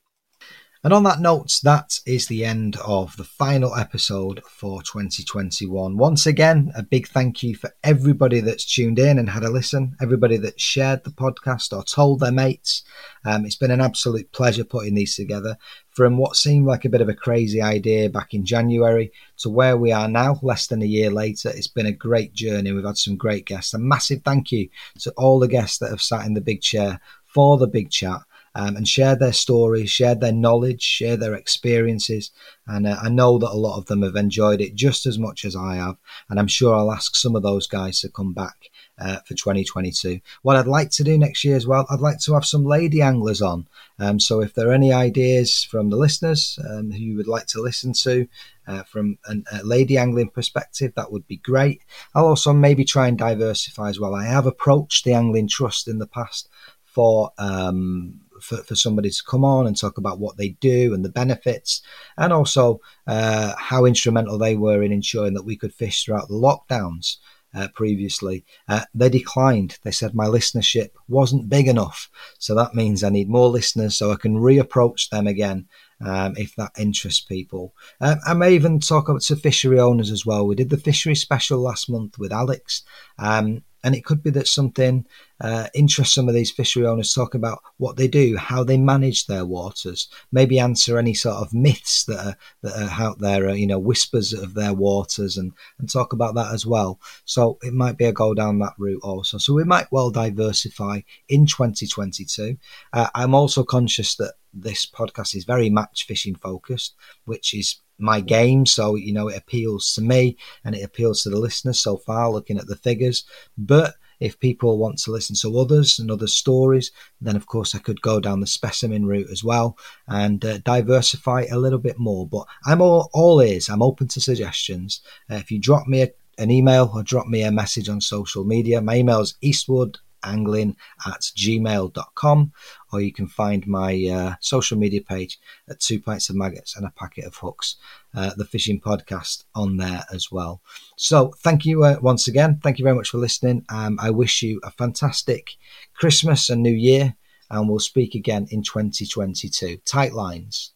And 0.81 0.93
on 0.93 1.03
that 1.03 1.19
note, 1.19 1.59
that 1.63 1.99
is 2.05 2.27
the 2.27 2.45
end 2.45 2.77
of 2.77 3.17
the 3.17 3.25
final 3.25 3.75
episode 3.75 4.41
for 4.45 4.81
2021. 4.81 5.97
Once 5.97 6.25
again, 6.25 6.71
a 6.73 6.81
big 6.81 7.09
thank 7.09 7.43
you 7.43 7.53
for 7.53 7.75
everybody 7.83 8.39
that's 8.39 8.63
tuned 8.63 8.97
in 8.97 9.19
and 9.19 9.29
had 9.29 9.43
a 9.43 9.49
listen, 9.49 9.97
everybody 10.01 10.37
that 10.37 10.61
shared 10.61 11.03
the 11.03 11.09
podcast 11.09 11.75
or 11.75 11.83
told 11.83 12.21
their 12.21 12.31
mates. 12.31 12.85
Um, 13.25 13.45
it's 13.45 13.57
been 13.57 13.71
an 13.71 13.81
absolute 13.81 14.31
pleasure 14.31 14.63
putting 14.63 14.95
these 14.95 15.17
together. 15.17 15.57
From 15.91 16.15
what 16.15 16.37
seemed 16.37 16.65
like 16.65 16.85
a 16.85 16.89
bit 16.89 17.01
of 17.01 17.09
a 17.09 17.13
crazy 17.13 17.61
idea 17.61 18.09
back 18.09 18.33
in 18.33 18.45
January 18.45 19.11
to 19.39 19.49
where 19.49 19.75
we 19.75 19.91
are 19.91 20.07
now, 20.07 20.39
less 20.41 20.67
than 20.67 20.81
a 20.81 20.85
year 20.85 21.11
later, 21.11 21.49
it's 21.49 21.67
been 21.67 21.87
a 21.87 21.91
great 21.91 22.31
journey. 22.31 22.71
We've 22.71 22.85
had 22.85 22.97
some 22.97 23.17
great 23.17 23.45
guests. 23.45 23.73
A 23.73 23.79
massive 23.79 24.21
thank 24.23 24.53
you 24.53 24.69
to 24.99 25.11
all 25.17 25.39
the 25.39 25.49
guests 25.49 25.79
that 25.79 25.89
have 25.89 26.01
sat 26.01 26.25
in 26.25 26.35
the 26.35 26.41
big 26.41 26.61
chair 26.61 27.01
for 27.25 27.57
the 27.57 27.67
big 27.67 27.91
chat 27.91 28.21
um, 28.59 28.75
and 28.75 28.87
shared 28.87 29.19
their 29.19 29.31
stories, 29.31 29.89
shared 29.89 30.19
their 30.19 30.33
knowledge, 30.33 30.81
shared 30.81 31.21
their 31.21 31.33
experiences. 31.33 32.31
And 32.67 32.85
uh, 32.85 32.97
I 33.01 33.07
know 33.07 33.37
that 33.37 33.51
a 33.51 33.55
lot 33.55 33.77
of 33.77 33.85
them 33.85 34.01
have 34.01 34.17
enjoyed 34.17 34.59
it 34.59 34.75
just 34.75 35.05
as 35.05 35.17
much 35.17 35.45
as 35.45 35.55
I 35.55 35.75
have. 35.75 35.95
And 36.29 36.37
I'm 36.37 36.47
sure 36.47 36.75
I'll 36.75 36.91
ask 36.91 37.15
some 37.15 37.37
of 37.37 37.41
those 37.41 37.67
guys 37.67 38.01
to 38.01 38.09
come 38.09 38.33
back 38.33 38.69
uh, 38.99 39.19
for 39.25 39.33
2022. 39.33 40.19
What 40.41 40.57
I'd 40.57 40.67
like 40.67 40.91
to 40.91 41.05
do 41.05 41.17
next 41.17 41.45
year 41.45 41.55
as 41.55 41.65
well, 41.65 41.85
I'd 41.89 42.01
like 42.01 42.19
to 42.19 42.33
have 42.33 42.43
some 42.43 42.65
lady 42.65 43.01
anglers 43.01 43.41
on. 43.41 43.65
Um, 43.97 44.19
so 44.19 44.41
if 44.41 44.53
there 44.53 44.69
are 44.69 44.73
any 44.73 44.91
ideas 44.91 45.63
from 45.63 45.89
the 45.89 45.97
listeners 45.97 46.59
um, 46.69 46.91
who 46.91 46.99
you 46.99 47.15
would 47.15 47.27
like 47.27 47.47
to 47.47 47.61
listen 47.61 47.93
to, 48.03 48.27
uh, 48.67 48.83
from 48.83 49.17
a 49.25 49.63
lady 49.63 49.97
angling 49.97 50.29
perspective, 50.29 50.91
that 50.95 51.11
would 51.13 51.27
be 51.27 51.37
great. 51.37 51.81
I'll 52.13 52.27
also 52.27 52.51
maybe 52.51 52.83
try 52.83 53.07
and 53.07 53.17
diversify 53.17 53.89
as 53.89 53.99
well. 53.99 54.13
I 54.13 54.25
have 54.25 54.45
approached 54.45 55.05
the 55.05 55.13
Angling 55.13 55.47
Trust 55.47 55.87
in 55.87 55.97
the 55.97 56.05
past 56.05 56.49
for 56.83 57.31
um, 57.37 58.19
for, 58.41 58.57
for 58.57 58.75
somebody 58.75 59.09
to 59.09 59.23
come 59.23 59.43
on 59.43 59.67
and 59.67 59.77
talk 59.77 59.97
about 59.97 60.19
what 60.19 60.37
they 60.37 60.49
do 60.49 60.93
and 60.93 61.03
the 61.03 61.09
benefits, 61.09 61.81
and 62.17 62.33
also 62.33 62.79
uh, 63.07 63.53
how 63.57 63.85
instrumental 63.85 64.37
they 64.37 64.55
were 64.55 64.83
in 64.83 64.91
ensuring 64.91 65.33
that 65.33 65.45
we 65.45 65.55
could 65.55 65.73
fish 65.73 66.03
throughout 66.03 66.27
the 66.27 66.33
lockdowns. 66.33 67.17
Uh, 67.51 67.67
previously, 67.73 68.45
uh, 68.67 68.83
they 68.93 69.09
declined. 69.09 69.79
They 69.81 69.89
said 69.89 70.13
my 70.13 70.27
listenership 70.27 70.89
wasn't 71.07 71.49
big 71.49 71.67
enough. 71.67 72.07
So 72.37 72.53
that 72.53 72.75
means 72.75 73.03
I 73.03 73.09
need 73.09 73.27
more 73.27 73.49
listeners 73.49 73.97
so 73.97 74.11
I 74.11 74.17
can 74.17 74.35
reapproach 74.35 75.09
them 75.09 75.25
again 75.25 75.67
um, 75.99 76.35
if 76.37 76.55
that 76.57 76.73
interests 76.77 77.25
people. 77.25 77.73
Um, 78.01 78.19
I 78.25 78.35
may 78.35 78.53
even 78.53 78.79
talk 78.79 79.09
about 79.09 79.21
to 79.21 79.35
fishery 79.35 79.79
owners 79.79 80.11
as 80.11 80.27
well. 80.27 80.45
We 80.45 80.53
did 80.53 80.69
the 80.69 80.77
fishery 80.77 81.15
special 81.15 81.59
last 81.59 81.89
month 81.89 82.19
with 82.19 82.31
Alex. 82.31 82.83
Um, 83.17 83.63
and 83.83 83.95
it 83.95 84.05
could 84.05 84.21
be 84.21 84.29
that 84.31 84.47
something 84.47 85.05
uh, 85.41 85.67
interests 85.73 86.13
some 86.13 86.27
of 86.27 86.33
these 86.33 86.51
fishery 86.51 86.85
owners 86.85 87.13
talk 87.13 87.33
about 87.33 87.61
what 87.77 87.95
they 87.95 88.07
do, 88.07 88.35
how 88.35 88.63
they 88.63 88.77
manage 88.77 89.25
their 89.25 89.45
waters, 89.45 90.09
maybe 90.31 90.59
answer 90.59 90.97
any 90.97 91.13
sort 91.13 91.37
of 91.37 91.53
myths 91.53 92.03
that 92.05 92.19
are, 92.19 92.37
that 92.61 92.81
are 92.81 93.03
out 93.03 93.19
there, 93.19 93.49
uh, 93.49 93.53
you 93.53 93.65
know, 93.65 93.79
whispers 93.79 94.33
of 94.33 94.53
their 94.53 94.73
waters 94.73 95.37
and, 95.37 95.53
and 95.79 95.89
talk 95.89 96.11
about 96.11 96.35
that 96.35 96.53
as 96.53 96.65
well. 96.65 96.99
So 97.25 97.57
it 97.61 97.73
might 97.73 97.97
be 97.97 98.05
a 98.05 98.11
go 98.11 98.33
down 98.33 98.59
that 98.59 98.73
route 98.77 99.01
also. 99.03 99.37
So 99.37 99.53
we 99.53 99.63
might 99.63 99.91
well 99.91 100.11
diversify 100.11 101.01
in 101.29 101.45
2022. 101.45 102.57
Uh, 102.91 103.07
I'm 103.15 103.33
also 103.33 103.63
conscious 103.63 104.15
that 104.15 104.33
this 104.53 104.85
podcast 104.85 105.35
is 105.35 105.45
very 105.45 105.69
match 105.69 106.05
fishing 106.05 106.35
focused, 106.35 106.95
which 107.25 107.53
is 107.53 107.77
my 107.99 108.21
game. 108.21 108.65
So, 108.65 108.95
you 108.95 109.13
know, 109.13 109.27
it 109.27 109.37
appeals 109.37 109.93
to 109.93 110.01
me 110.01 110.37
and 110.63 110.75
it 110.75 110.83
appeals 110.83 111.23
to 111.23 111.29
the 111.29 111.39
listeners 111.39 111.79
so 111.79 111.97
far, 111.97 112.31
looking 112.31 112.57
at 112.57 112.67
the 112.67 112.75
figures. 112.75 113.23
But 113.57 113.95
if 114.19 114.39
people 114.39 114.77
want 114.77 114.99
to 114.99 115.11
listen 115.11 115.35
to 115.37 115.59
others 115.59 115.99
and 115.99 116.11
other 116.11 116.27
stories, 116.27 116.91
then 117.21 117.35
of 117.35 117.47
course 117.47 117.73
I 117.73 117.79
could 117.79 118.01
go 118.01 118.19
down 118.19 118.41
the 118.41 118.47
specimen 118.47 119.05
route 119.05 119.29
as 119.31 119.43
well 119.43 119.77
and 120.07 120.43
uh, 120.43 120.57
diversify 120.59 121.45
a 121.49 121.57
little 121.57 121.79
bit 121.79 121.97
more. 121.97 122.27
But 122.27 122.45
I'm 122.65 122.81
all, 122.81 123.09
all 123.13 123.41
ears, 123.41 123.69
I'm 123.69 123.81
open 123.81 124.07
to 124.09 124.21
suggestions. 124.21 125.01
Uh, 125.29 125.35
if 125.35 125.51
you 125.51 125.59
drop 125.59 125.87
me 125.87 126.01
a, 126.01 126.09
an 126.37 126.51
email 126.51 126.91
or 126.93 127.03
drop 127.03 127.27
me 127.27 127.43
a 127.43 127.51
message 127.51 127.89
on 127.89 128.01
social 128.01 128.43
media, 128.43 128.81
my 128.81 128.97
email 128.97 129.21
is 129.21 129.35
eastwood 129.41 129.97
angling 130.23 130.75
at 131.05 131.21
gmail.com, 131.21 132.53
or 132.91 133.01
you 133.01 133.13
can 133.13 133.27
find 133.27 133.67
my 133.67 134.07
uh, 134.07 134.35
social 134.39 134.77
media 134.77 135.01
page 135.01 135.39
at 135.69 135.79
Two 135.79 135.99
Pints 135.99 136.29
of 136.29 136.35
Maggots 136.35 136.75
and 136.75 136.85
a 136.85 136.91
Packet 136.91 137.25
of 137.25 137.35
Hooks, 137.35 137.77
uh, 138.15 138.31
the 138.35 138.45
fishing 138.45 138.79
podcast, 138.79 139.43
on 139.55 139.77
there 139.77 140.03
as 140.13 140.31
well. 140.31 140.61
So, 140.97 141.33
thank 141.39 141.65
you 141.65 141.83
uh, 141.83 141.97
once 142.01 142.27
again. 142.27 142.59
Thank 142.61 142.79
you 142.79 142.83
very 142.83 142.95
much 142.95 143.09
for 143.09 143.17
listening. 143.17 143.65
Um, 143.69 143.97
I 144.01 144.09
wish 144.09 144.41
you 144.41 144.59
a 144.63 144.71
fantastic 144.71 145.51
Christmas 145.93 146.49
and 146.49 146.63
New 146.63 146.73
Year, 146.73 147.15
and 147.49 147.69
we'll 147.69 147.79
speak 147.79 148.15
again 148.15 148.47
in 148.51 148.63
2022. 148.63 149.77
Tight 149.85 150.13
lines. 150.13 150.73